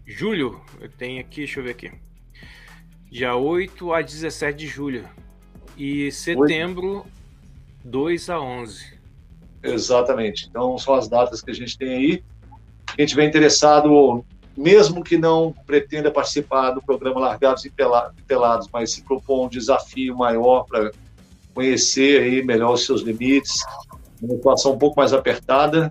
Julho, 0.05 0.61
eu 0.81 0.89
tenho 0.89 1.21
aqui, 1.21 1.37
deixa 1.37 1.59
eu 1.59 1.63
ver 1.63 1.71
aqui. 1.71 1.91
Dia 3.09 3.35
8 3.35 3.93
a 3.93 4.01
17 4.01 4.57
de 4.57 4.67
julho. 4.67 5.05
E 5.77 6.11
setembro, 6.11 6.97
8. 6.97 7.07
2 7.85 8.29
a 8.29 8.39
11. 8.39 8.99
Exatamente. 9.63 10.47
Então 10.49 10.77
são 10.77 10.93
as 10.93 11.07
datas 11.07 11.41
que 11.41 11.51
a 11.51 11.53
gente 11.53 11.77
tem 11.77 11.89
aí. 11.89 12.23
Quem 12.95 13.05
tiver 13.05 13.25
interessado 13.25 14.25
mesmo 14.59 15.01
que 15.01 15.17
não 15.17 15.55
pretenda 15.65 16.11
participar 16.11 16.71
do 16.71 16.81
programa 16.81 17.17
Largados 17.17 17.63
e 17.63 17.71
Pelados, 18.27 18.67
mas 18.73 18.91
se 18.91 19.01
propõe 19.01 19.45
um 19.45 19.49
desafio 19.49 20.17
maior 20.17 20.65
para 20.65 20.91
conhecer 21.53 22.21
aí 22.21 22.43
melhor 22.43 22.73
os 22.73 22.85
seus 22.85 23.01
limites, 23.01 23.63
uma 24.21 24.35
situação 24.35 24.73
um 24.73 24.77
pouco 24.77 24.99
mais 24.99 25.13
apertada, 25.13 25.89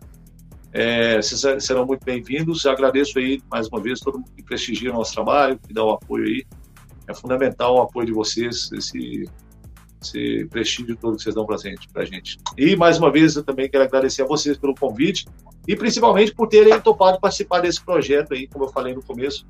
é, 0.71 1.19
serão 1.23 1.87
muito 1.87 2.05
bem-vindos. 2.05 2.67
Agradeço 2.67 3.19
aí 3.19 3.43
mais 3.51 3.69
uma 3.69 3.81
vez 3.81 4.01
todo 4.01 4.19
mundo 4.19 4.31
que 4.37 4.43
prestigia 4.43 4.91
o 4.91 4.95
nosso 4.95 5.15
trabalho, 5.15 5.59
que 5.67 5.73
dá 5.73 5.83
o 5.83 5.93
apoio 5.93 6.27
aí. 6.27 6.47
É 7.07 7.15
fundamental 7.15 7.77
o 7.77 7.81
apoio 7.81 8.07
de 8.07 8.13
vocês, 8.13 8.71
esse, 8.73 9.27
esse 10.03 10.47
prestígio 10.47 10.97
todo 10.97 11.17
que 11.17 11.23
vocês 11.23 11.35
dão 11.35 11.45
para 11.45 11.57
gente, 11.57 11.89
a 11.95 12.05
gente. 12.05 12.39
E 12.57 12.77
mais 12.77 12.99
uma 12.99 13.11
vez 13.11 13.37
eu 13.37 13.43
também 13.43 13.69
quero 13.69 13.85
agradecer 13.85 14.23
a 14.23 14.27
vocês 14.27 14.57
pelo 14.57 14.75
convite 14.75 15.27
e 15.67 15.77
principalmente 15.77 16.35
por 16.35 16.49
terem 16.49 16.81
topado 16.81 17.21
participar 17.21 17.61
desse 17.61 17.85
projeto 17.85 18.35
aí, 18.35 18.47
como 18.47 18.65
eu 18.65 18.69
falei 18.69 18.95
no 18.95 19.03
começo, 19.03 19.47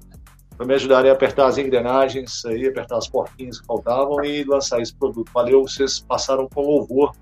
para 0.57 0.67
me 0.67 0.75
ajudarem 0.75 1.11
a 1.11 1.15
apertar 1.15 1.47
as 1.47 1.57
engrenagens, 1.57 2.45
aí, 2.45 2.67
apertar 2.67 2.97
as 2.97 3.09
porquinhas 3.09 3.61
que 3.61 3.67
faltavam 3.67 4.25
e 4.25 4.43
lançar 4.43 4.81
esse 4.81 4.95
produto. 4.95 5.31
Valeu, 5.33 5.63
vocês 5.63 6.01
passaram 6.01 6.49
com 6.49 6.63
louvor 6.63 7.13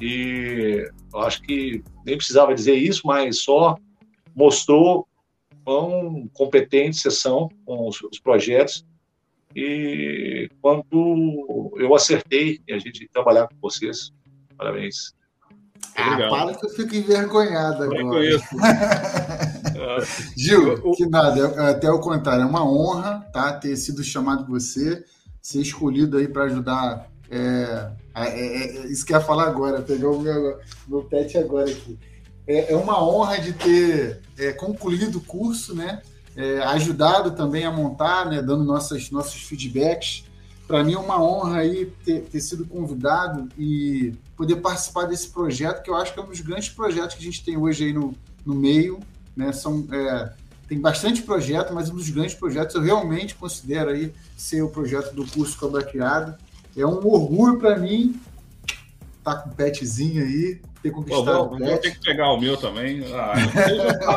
e 0.00 0.90
eu 1.12 1.20
acho 1.20 1.42
que 1.42 1.84
nem 2.06 2.16
precisava 2.16 2.54
dizer 2.54 2.74
isso, 2.74 3.02
mas 3.04 3.42
só 3.42 3.76
mostrou 4.34 5.06
quão 5.62 6.26
competentes 6.32 7.02
vocês 7.02 7.18
são 7.18 7.50
com 7.66 7.86
os, 7.86 8.00
os 8.02 8.18
projetos 8.18 8.86
e 9.54 10.48
quando 10.60 11.72
eu 11.76 11.94
acertei 11.94 12.60
e 12.66 12.72
a 12.72 12.78
gente 12.78 13.08
trabalhar 13.12 13.48
com 13.48 13.56
vocês, 13.60 14.12
parabéns. 14.56 15.12
Ah, 15.96 16.28
para 16.28 16.54
que 16.54 16.66
eu 16.66 16.70
fico 16.70 16.94
envergonhado 16.94 17.82
agora. 17.84 18.20
Gil, 20.36 20.92
que 20.92 21.06
nada, 21.06 21.70
até 21.70 21.90
o 21.90 22.00
contrário, 22.00 22.42
é 22.42 22.46
uma 22.46 22.64
honra 22.64 23.26
tá, 23.32 23.52
ter 23.52 23.76
sido 23.76 24.04
chamado 24.04 24.44
por 24.44 24.60
você, 24.60 25.04
ser 25.42 25.60
escolhido 25.60 26.16
aí 26.16 26.28
para 26.28 26.44
ajudar. 26.44 27.10
É, 27.30 27.90
é, 28.14 28.26
é, 28.26 28.86
isso 28.86 29.04
que 29.04 29.12
eu 29.12 29.18
ia 29.18 29.24
falar 29.24 29.48
agora, 29.48 29.82
pegou 29.82 30.16
o 30.16 30.20
meu, 30.20 30.58
meu 30.88 31.02
pet 31.04 31.36
agora 31.38 31.70
aqui. 31.70 31.98
É, 32.46 32.72
é 32.72 32.76
uma 32.76 33.02
honra 33.02 33.38
de 33.38 33.52
ter 33.52 34.20
é, 34.38 34.52
concluído 34.52 35.18
o 35.18 35.24
curso, 35.24 35.74
né? 35.74 36.02
Ajudado 36.64 37.32
também 37.32 37.64
a 37.64 37.70
montar, 37.70 38.26
né? 38.26 38.40
Dando 38.42 38.64
nossas, 38.64 39.10
nossos 39.10 39.42
feedbacks. 39.42 40.24
para 40.66 40.84
mim 40.84 40.94
é 40.94 40.98
uma 40.98 41.22
honra 41.22 41.58
aí 41.58 41.86
ter, 42.04 42.20
ter, 42.22 42.40
sido 42.40 42.64
convidado 42.66 43.48
e 43.58 44.14
poder 44.36 44.56
participar 44.56 45.06
desse 45.06 45.28
projeto, 45.28 45.82
que 45.82 45.90
eu 45.90 45.96
acho 45.96 46.14
que 46.14 46.20
é 46.20 46.22
um 46.22 46.28
dos 46.28 46.40
grandes 46.40 46.68
projetos 46.68 47.16
que 47.16 47.22
a 47.22 47.24
gente 47.24 47.44
tem 47.44 47.56
hoje 47.56 47.84
aí 47.84 47.92
no, 47.92 48.14
no 48.44 48.54
meio. 48.54 49.00
Né? 49.36 49.52
São, 49.52 49.86
é, 49.90 50.32
tem 50.68 50.80
bastante 50.80 51.22
projeto, 51.22 51.74
mas 51.74 51.90
um 51.90 51.96
dos 51.96 52.08
grandes 52.10 52.34
projetos 52.34 52.76
eu 52.76 52.82
realmente 52.82 53.34
considero 53.34 53.90
aí 53.90 54.12
ser 54.36 54.62
o 54.62 54.68
projeto 54.68 55.12
do 55.12 55.26
curso 55.26 55.58
Cobra 55.58 55.82
Criado. 55.82 56.36
É 56.76 56.86
um 56.86 57.04
orgulho 57.06 57.58
para 57.58 57.76
mim 57.76 58.20
estar 59.18 59.34
tá 59.34 59.42
com 59.42 59.50
o 59.50 59.52
petzinho 59.52 60.22
aí, 60.22 60.60
ter 60.82 60.90
conquistado 60.90 61.24
Pô, 61.24 61.48
vou. 61.50 61.58
Vou 61.58 61.78
ter 61.78 61.92
que 61.92 62.00
pegar 62.00 62.32
o 62.32 62.40
meu 62.40 62.56
também. 62.56 63.02
Ah, 63.12 63.34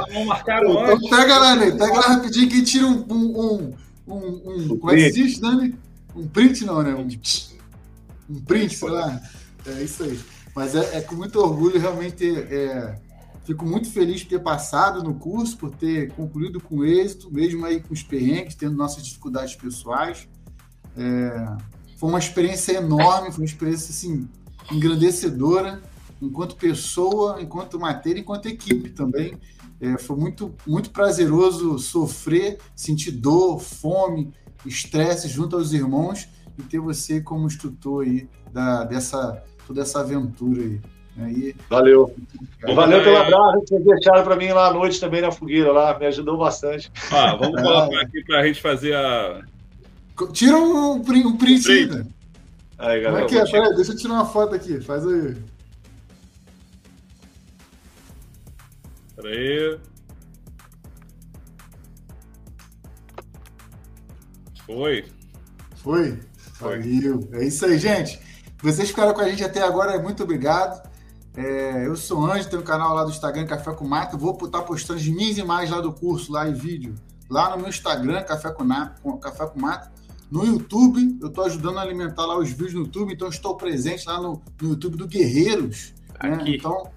não 0.12 0.26
marcaram 0.26 0.72
então, 0.72 1.10
Pega 1.10 1.38
lá, 1.38 1.56
né? 1.56 1.72
Pega 1.72 1.94
lá 1.94 2.02
rapidinho 2.02 2.50
que 2.50 2.64
tira 2.64 2.88
um, 2.88 3.06
um, 3.10 3.74
um, 4.08 4.16
um, 4.16 4.78
como 4.78 4.92
é 4.92 4.96
que 4.96 5.02
existe, 5.04 5.42
Dani? 5.42 5.76
Um 6.16 6.28
print 6.28 6.66
não, 6.66 6.82
né? 6.82 6.94
Um, 6.94 7.08
um 8.30 8.40
print, 8.42 8.76
sei 8.76 8.90
lá. 8.90 9.20
É 9.66 9.84
isso 9.84 10.04
aí. 10.04 10.20
Mas 10.56 10.76
é, 10.76 10.98
é 10.98 11.02
com 11.02 11.16
muito 11.16 11.40
orgulho 11.40 11.80
realmente 11.80 12.30
é, 12.30 12.96
fico 13.44 13.66
muito 13.66 13.90
feliz 13.90 14.22
de 14.22 14.28
ter 14.28 14.40
passado 14.40 15.04
no 15.04 15.16
curso, 15.16 15.58
por 15.58 15.72
ter 15.72 16.12
concluído 16.14 16.60
com 16.60 16.84
êxito, 16.84 17.32
mesmo 17.32 17.66
aí 17.66 17.82
com 17.82 17.94
os 17.94 18.04
perrengues, 18.04 18.56
tendo 18.56 18.76
nossas 18.76 19.04
dificuldades 19.04 19.56
pessoais. 19.56 20.28
É, 20.96 21.46
foi 21.98 22.10
uma 22.10 22.20
experiência 22.20 22.74
enorme, 22.74 23.32
foi 23.32 23.42
uma 23.42 23.46
experiência 23.46 23.90
assim, 23.90 24.28
engrandecedora, 24.72 25.82
enquanto 26.26 26.56
pessoa, 26.56 27.42
enquanto 27.42 27.80
matéria, 27.80 28.20
enquanto 28.20 28.48
equipe 28.48 28.90
também. 28.90 29.38
É, 29.82 29.98
foi 29.98 30.16
muito, 30.16 30.54
muito 30.66 30.92
prazeroso 30.92 31.78
sofrer, 31.78 32.58
sentir 32.76 33.12
dor, 33.12 33.60
fome, 33.60 34.32
estresse 34.66 35.28
junto 35.28 35.56
aos 35.56 35.74
irmãos 35.74 36.28
e 36.58 36.64
ter 36.64 36.80
você 36.80 37.20
como 37.20 37.48
instrutor 37.48 38.06
aí 38.06 38.30
da, 38.52 38.84
dessa 38.84 39.44
toda 39.68 39.82
essa 39.82 40.02
aventura 40.02 40.62
aí. 40.62 40.82
aí 41.18 41.56
Valeu. 41.70 42.14
Valeu 42.76 43.04
pelo 43.04 43.18
abraço 43.18 43.62
que 43.62 43.68
vocês 43.68 43.86
deixaram 43.86 44.24
para 44.24 44.36
mim 44.36 44.50
lá 44.50 44.68
à 44.68 44.74
noite 44.74 45.00
também 45.00 45.22
na 45.22 45.32
fogueira 45.32 45.72
lá, 45.72 45.98
me 45.98 46.06
ajudou 46.06 46.38
bastante. 46.38 46.92
Ah, 47.12 47.36
vamos 47.36 47.62
colocar 47.62 48.02
aqui 48.02 48.24
para 48.24 48.40
a 48.40 48.48
gente 48.48 48.62
fazer 48.62 48.96
a. 48.96 49.42
Tira 50.32 50.58
um, 50.58 50.94
um 50.94 51.02
print, 51.02 51.26
um 51.26 51.38
print 51.38 51.72
aí, 51.72 51.86
né? 51.88 52.06
Aí, 52.78 53.02
galera. 53.02 53.26
Como 53.26 53.40
é 53.40 53.44
que 53.44 53.50
é? 53.50 53.52
Peraí, 53.52 53.76
deixa 53.76 53.92
eu 53.94 53.98
tirar 53.98 54.14
uma 54.14 54.26
foto 54.26 54.54
aqui, 54.54 54.80
faz 54.80 55.06
aí. 55.08 55.36
Peraí. 59.24 59.80
Foi. 64.66 65.06
Foi? 65.78 66.20
Valeu. 66.60 67.30
É 67.32 67.46
isso 67.46 67.66
aí, 67.66 67.78
gente. 67.78 68.20
Vocês 68.62 68.90
ficaram 68.90 69.14
com 69.14 69.22
a 69.22 69.30
gente 69.30 69.44
até 69.44 69.62
agora, 69.62 70.02
muito 70.02 70.24
obrigado. 70.24 70.90
É, 71.36 71.88
eu 71.88 71.96
sou 71.96 72.26
Anjo, 72.30 72.50
tenho 72.50 72.62
um 72.62 72.66
canal 72.66 72.94
lá 72.94 73.06
do 73.06 73.12
Instagram, 73.12 73.46
Café 73.46 73.72
com 73.74 73.88
Mato. 73.88 74.18
Vou 74.18 74.38
estar 74.44 74.62
postando 74.64 75.00
as 75.00 75.08
minhas 75.08 75.38
imagens 75.38 75.72
lá 75.72 75.80
do 75.80 75.94
curso, 75.94 76.32
lá 76.32 76.48
em 76.48 76.54
vídeo, 76.54 76.94
lá 77.30 77.50
no 77.50 77.58
meu 77.58 77.70
Instagram, 77.70 78.22
Café 78.24 78.52
com, 78.52 78.66
Mato, 78.66 79.18
Café 79.20 79.48
com 79.48 79.60
Mato. 79.60 79.90
No 80.30 80.46
YouTube, 80.46 81.18
eu 81.22 81.30
estou 81.30 81.46
ajudando 81.46 81.78
a 81.78 81.82
alimentar 81.82 82.26
lá 82.26 82.38
os 82.38 82.50
vídeos 82.50 82.74
no 82.74 82.82
YouTube, 82.82 83.14
então 83.14 83.30
estou 83.30 83.56
presente 83.56 84.06
lá 84.06 84.22
no, 84.22 84.42
no 84.62 84.70
YouTube 84.70 84.98
do 84.98 85.08
Guerreiros. 85.08 85.94
Né? 86.22 86.44
Então, 86.48 86.90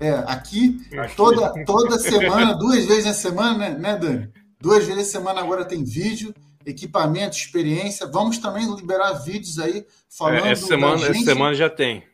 é, 0.00 0.10
aqui, 0.26 0.80
toda, 1.16 1.52
toda 1.64 1.98
semana, 1.98 2.54
duas 2.54 2.84
vezes 2.86 3.04
na 3.04 3.14
semana, 3.14 3.56
né, 3.56 3.78
né, 3.78 3.96
Dani? 3.96 4.32
Duas 4.60 4.84
vezes 4.84 4.96
na 4.96 5.04
semana 5.04 5.40
agora 5.40 5.64
tem 5.64 5.84
vídeo 5.84 6.34
equipamento, 6.64 7.36
experiência. 7.36 8.06
Vamos 8.06 8.38
também 8.38 8.72
liberar 8.74 9.12
vídeos 9.14 9.58
aí 9.58 9.84
falando. 10.08 10.46
É, 10.46 10.52
essa, 10.52 10.66
semana, 10.66 11.06
essa 11.06 11.24
semana 11.24 11.54
já 11.54 11.70
tem. 11.70 12.04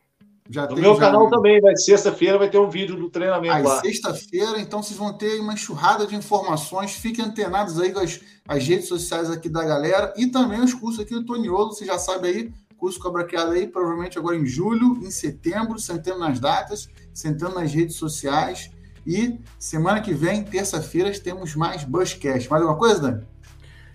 Já 0.49 0.63
no 0.63 0.75
tem, 0.75 0.81
meu 0.81 0.95
já 0.95 1.01
canal 1.01 1.25
né? 1.25 1.31
também, 1.31 1.61
vai 1.61 1.77
sexta-feira 1.77 2.39
vai 2.39 2.49
ter 2.49 2.59
um 2.59 2.71
vídeo 2.71 2.97
do 2.97 3.11
treinamento 3.11 3.53
aí, 3.53 3.63
lá. 3.65 3.81
Sexta-feira, 3.81 4.61
então 4.61 4.81
vocês 4.81 4.97
vão 4.97 5.13
ter 5.13 5.41
uma 5.41 5.55
enxurrada 5.55 6.07
de 6.07 6.15
informações. 6.15 6.93
Fiquem 6.93 7.25
antenados 7.25 7.81
aí 7.81 7.93
com 7.93 7.99
as, 7.99 8.21
as 8.47 8.67
redes 8.67 8.87
sociais 8.87 9.29
aqui 9.29 9.49
da 9.49 9.65
galera 9.65 10.15
e 10.17 10.29
também 10.29 10.61
os 10.61 10.73
cursos 10.73 11.01
aqui 11.01 11.15
do 11.15 11.25
Toniolo. 11.25 11.73
Você 11.73 11.85
já 11.85 11.99
sabe 11.99 12.29
aí, 12.29 12.53
curso 12.77 13.01
Criada 13.01 13.53
aí, 13.53 13.67
provavelmente 13.67 14.19
agora 14.19 14.37
em 14.37 14.47
julho, 14.47 14.99
em 15.03 15.11
setembro, 15.11 15.81
sentando 15.81 16.21
nas 16.21 16.39
datas, 16.39 16.89
sentando 17.17 17.55
nas 17.55 17.73
redes 17.73 17.97
sociais. 17.97 18.71
E 19.07 19.39
semana 19.59 20.01
que 20.03 20.13
vem, 20.13 20.45
terça-feira, 20.45 21.11
temos 21.19 21.55
mais 21.57 21.83
Buzzcast. 21.83 22.51
Mais 22.51 22.63
alguma 22.63 22.79
coisa, 22.79 23.01
Dani? 23.01 23.27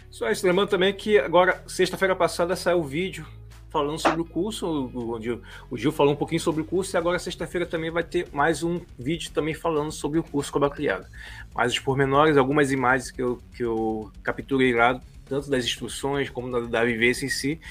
Só 0.10 0.30
isso, 0.30 0.46
lembrando 0.46 0.70
também 0.70 0.94
que 0.94 1.20
agora, 1.20 1.64
sexta-feira 1.68 2.16
passada, 2.16 2.56
saiu 2.56 2.80
o 2.80 2.84
vídeo 2.84 3.26
falando 3.70 4.00
sobre 4.00 4.22
o 4.22 4.26
curso, 4.26 4.92
onde 4.94 5.40
o 5.70 5.78
Gil 5.78 5.92
falou 5.92 6.14
um 6.14 6.16
pouquinho 6.16 6.42
sobre 6.42 6.62
o 6.62 6.66
curso, 6.66 6.94
e 6.94 6.98
agora 6.98 7.18
sexta-feira 7.20 7.66
também 7.66 7.90
vai 7.90 8.04
ter 8.04 8.28
mais 8.34 8.64
um 8.64 8.82
vídeo 9.00 9.32
também 9.32 9.54
falando 9.54 9.92
sobre 9.92 10.20
o 10.20 10.24
curso 10.24 10.52
Cobra 10.52 10.70
Criada. 10.70 11.08
Mais 11.56 11.72
os 11.72 11.80
pormenores, 11.80 12.36
algumas 12.36 12.72
imagens 12.72 13.12
que 13.12 13.22
eu, 13.22 13.40
que 13.56 13.64
eu 13.64 14.12
capturei 14.24 14.74
lá, 14.74 15.00
tanto 15.26 15.50
das 15.50 15.64
instruções 15.64 16.30
como 16.30 16.52
da, 16.52 16.60
da 16.60 16.84
vivência 16.84 17.26
em 17.26 17.30
si. 17.30 17.62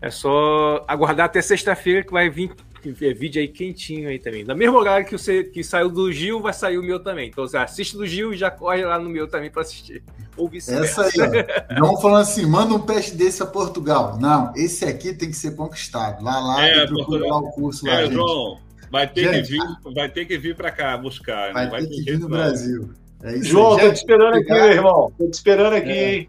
É 0.00 0.10
só 0.10 0.82
aguardar 0.88 1.26
até 1.26 1.42
sexta-feira 1.42 2.02
que 2.02 2.12
vai 2.12 2.30
vir 2.30 2.54
é 2.88 3.14
vídeo 3.14 3.40
aí 3.40 3.48
quentinho 3.48 4.08
aí 4.08 4.18
também. 4.18 4.44
No 4.44 4.54
mesmo 4.56 4.76
horário 4.76 5.06
que, 5.06 5.12
você, 5.12 5.44
que 5.44 5.62
saiu 5.62 5.88
do 5.88 6.10
Gil, 6.10 6.40
vai 6.40 6.52
sair 6.52 6.78
o 6.78 6.82
meu 6.82 6.98
também. 7.00 7.28
Então 7.28 7.46
você 7.46 7.56
assiste 7.56 7.96
do 7.96 8.06
Gil 8.06 8.32
e 8.32 8.36
já 8.36 8.50
corre 8.50 8.84
lá 8.84 8.98
no 8.98 9.08
meu 9.08 9.28
também 9.28 9.50
para 9.50 9.62
assistir. 9.62 10.02
Ou 10.36 10.50
Essa 10.54 11.02
aí, 11.02 11.12
ó. 11.20 11.80
Vamos 11.80 12.00
falando 12.00 12.22
assim, 12.22 12.46
manda 12.46 12.74
um 12.74 12.80
peste 12.80 13.14
desse 13.14 13.42
a 13.42 13.46
Portugal. 13.46 14.18
Não, 14.18 14.52
esse 14.56 14.84
aqui 14.84 15.12
tem 15.12 15.30
que 15.30 15.36
ser 15.36 15.54
conquistado. 15.54 16.24
Lá, 16.24 16.40
lá, 16.40 16.64
é, 16.64 16.86
procura 16.86 17.26
lá 17.26 17.38
o 17.38 17.50
curso 17.52 17.86
é, 17.88 18.02
lá, 18.02 18.10
João, 18.10 18.58
vai 18.90 19.06
ter 19.06 19.32
gente, 19.32 19.46
que 19.46 19.52
vir, 19.52 19.94
vai 19.94 20.08
ter 20.08 20.24
que 20.24 20.38
vir 20.38 20.56
para 20.56 20.70
cá 20.70 20.96
buscar. 20.96 21.52
Vai, 21.52 21.68
vai 21.68 21.82
ter 21.82 21.88
que 21.88 22.02
vir 22.02 22.18
no 22.18 22.28
Brasil. 22.28 22.90
É 23.22 23.36
isso 23.36 23.50
João, 23.50 23.78
tô 23.78 23.92
te 23.92 23.96
esperando 23.96 24.34
aqui, 24.34 24.52
meu 24.52 24.72
irmão. 24.72 25.12
Tô 25.16 25.28
te 25.28 25.34
esperando 25.34 25.74
aqui, 25.74 25.90
é. 25.90 26.14
hein? 26.14 26.28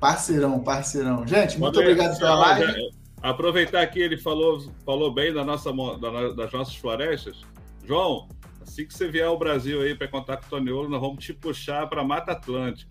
Parceirão, 0.00 0.58
parceirão. 0.60 1.26
Gente, 1.26 1.58
muito 1.60 1.78
obrigado 1.78 2.18
pela 2.18 2.34
live. 2.34 3.01
Aproveitar 3.22 3.86
que 3.86 4.00
ele 4.00 4.18
falou, 4.18 4.60
falou 4.84 5.12
bem 5.14 5.32
da 5.32 5.44
nossa, 5.44 5.72
da, 5.72 6.32
das 6.32 6.52
nossas 6.52 6.74
florestas. 6.74 7.42
João, 7.86 8.28
assim 8.60 8.84
que 8.84 8.92
você 8.92 9.08
vier 9.08 9.26
ao 9.26 9.38
Brasil 9.38 9.80
aí 9.80 9.94
para 9.94 10.08
contar 10.08 10.38
com 10.38 10.46
o 10.46 10.48
Toniolo, 10.50 10.88
nós 10.88 11.00
vamos 11.00 11.24
te 11.24 11.32
puxar 11.32 11.88
para 11.88 12.02
Mata 12.02 12.32
Atlântica. 12.32 12.90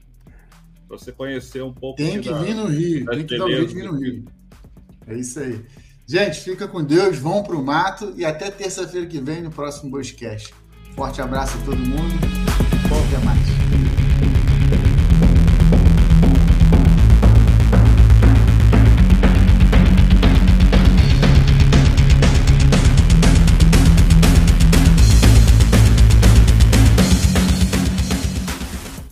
Para 0.88 0.98
você 0.98 1.11
conhecer 1.11 1.61
um 1.61 1.74
pouco. 1.74 1.98
Tem 1.98 2.22
que 2.22 2.30
da, 2.30 2.38
vir 2.40 2.56
no 2.56 2.68
Rio, 2.68 3.06
tem 3.06 3.26
que 3.26 3.38
dar 3.38 3.45
um 3.45 3.66
vir 3.66 3.84
no 3.84 3.98
Rio. 3.98 4.26
É 5.08 5.16
isso 5.16 5.40
aí. 5.40 5.66
Gente, 6.08 6.40
fica 6.42 6.68
com 6.68 6.84
Deus, 6.84 7.18
vão 7.18 7.43
para 7.43 7.56
o 7.56 7.64
mato 7.64 8.14
e 8.18 8.26
até 8.26 8.50
terça-feira 8.51 9.08
que 9.08 9.19
vem 9.19 9.42
no 9.42 9.50
próximo 9.50 9.92
podcast. 9.92 10.53
Forte 10.95 11.22
abraço 11.22 11.58
a 11.58 11.61
todo 11.66 11.77
mundo. 11.77 12.14
Até 12.85 13.26
mais. 13.26 13.70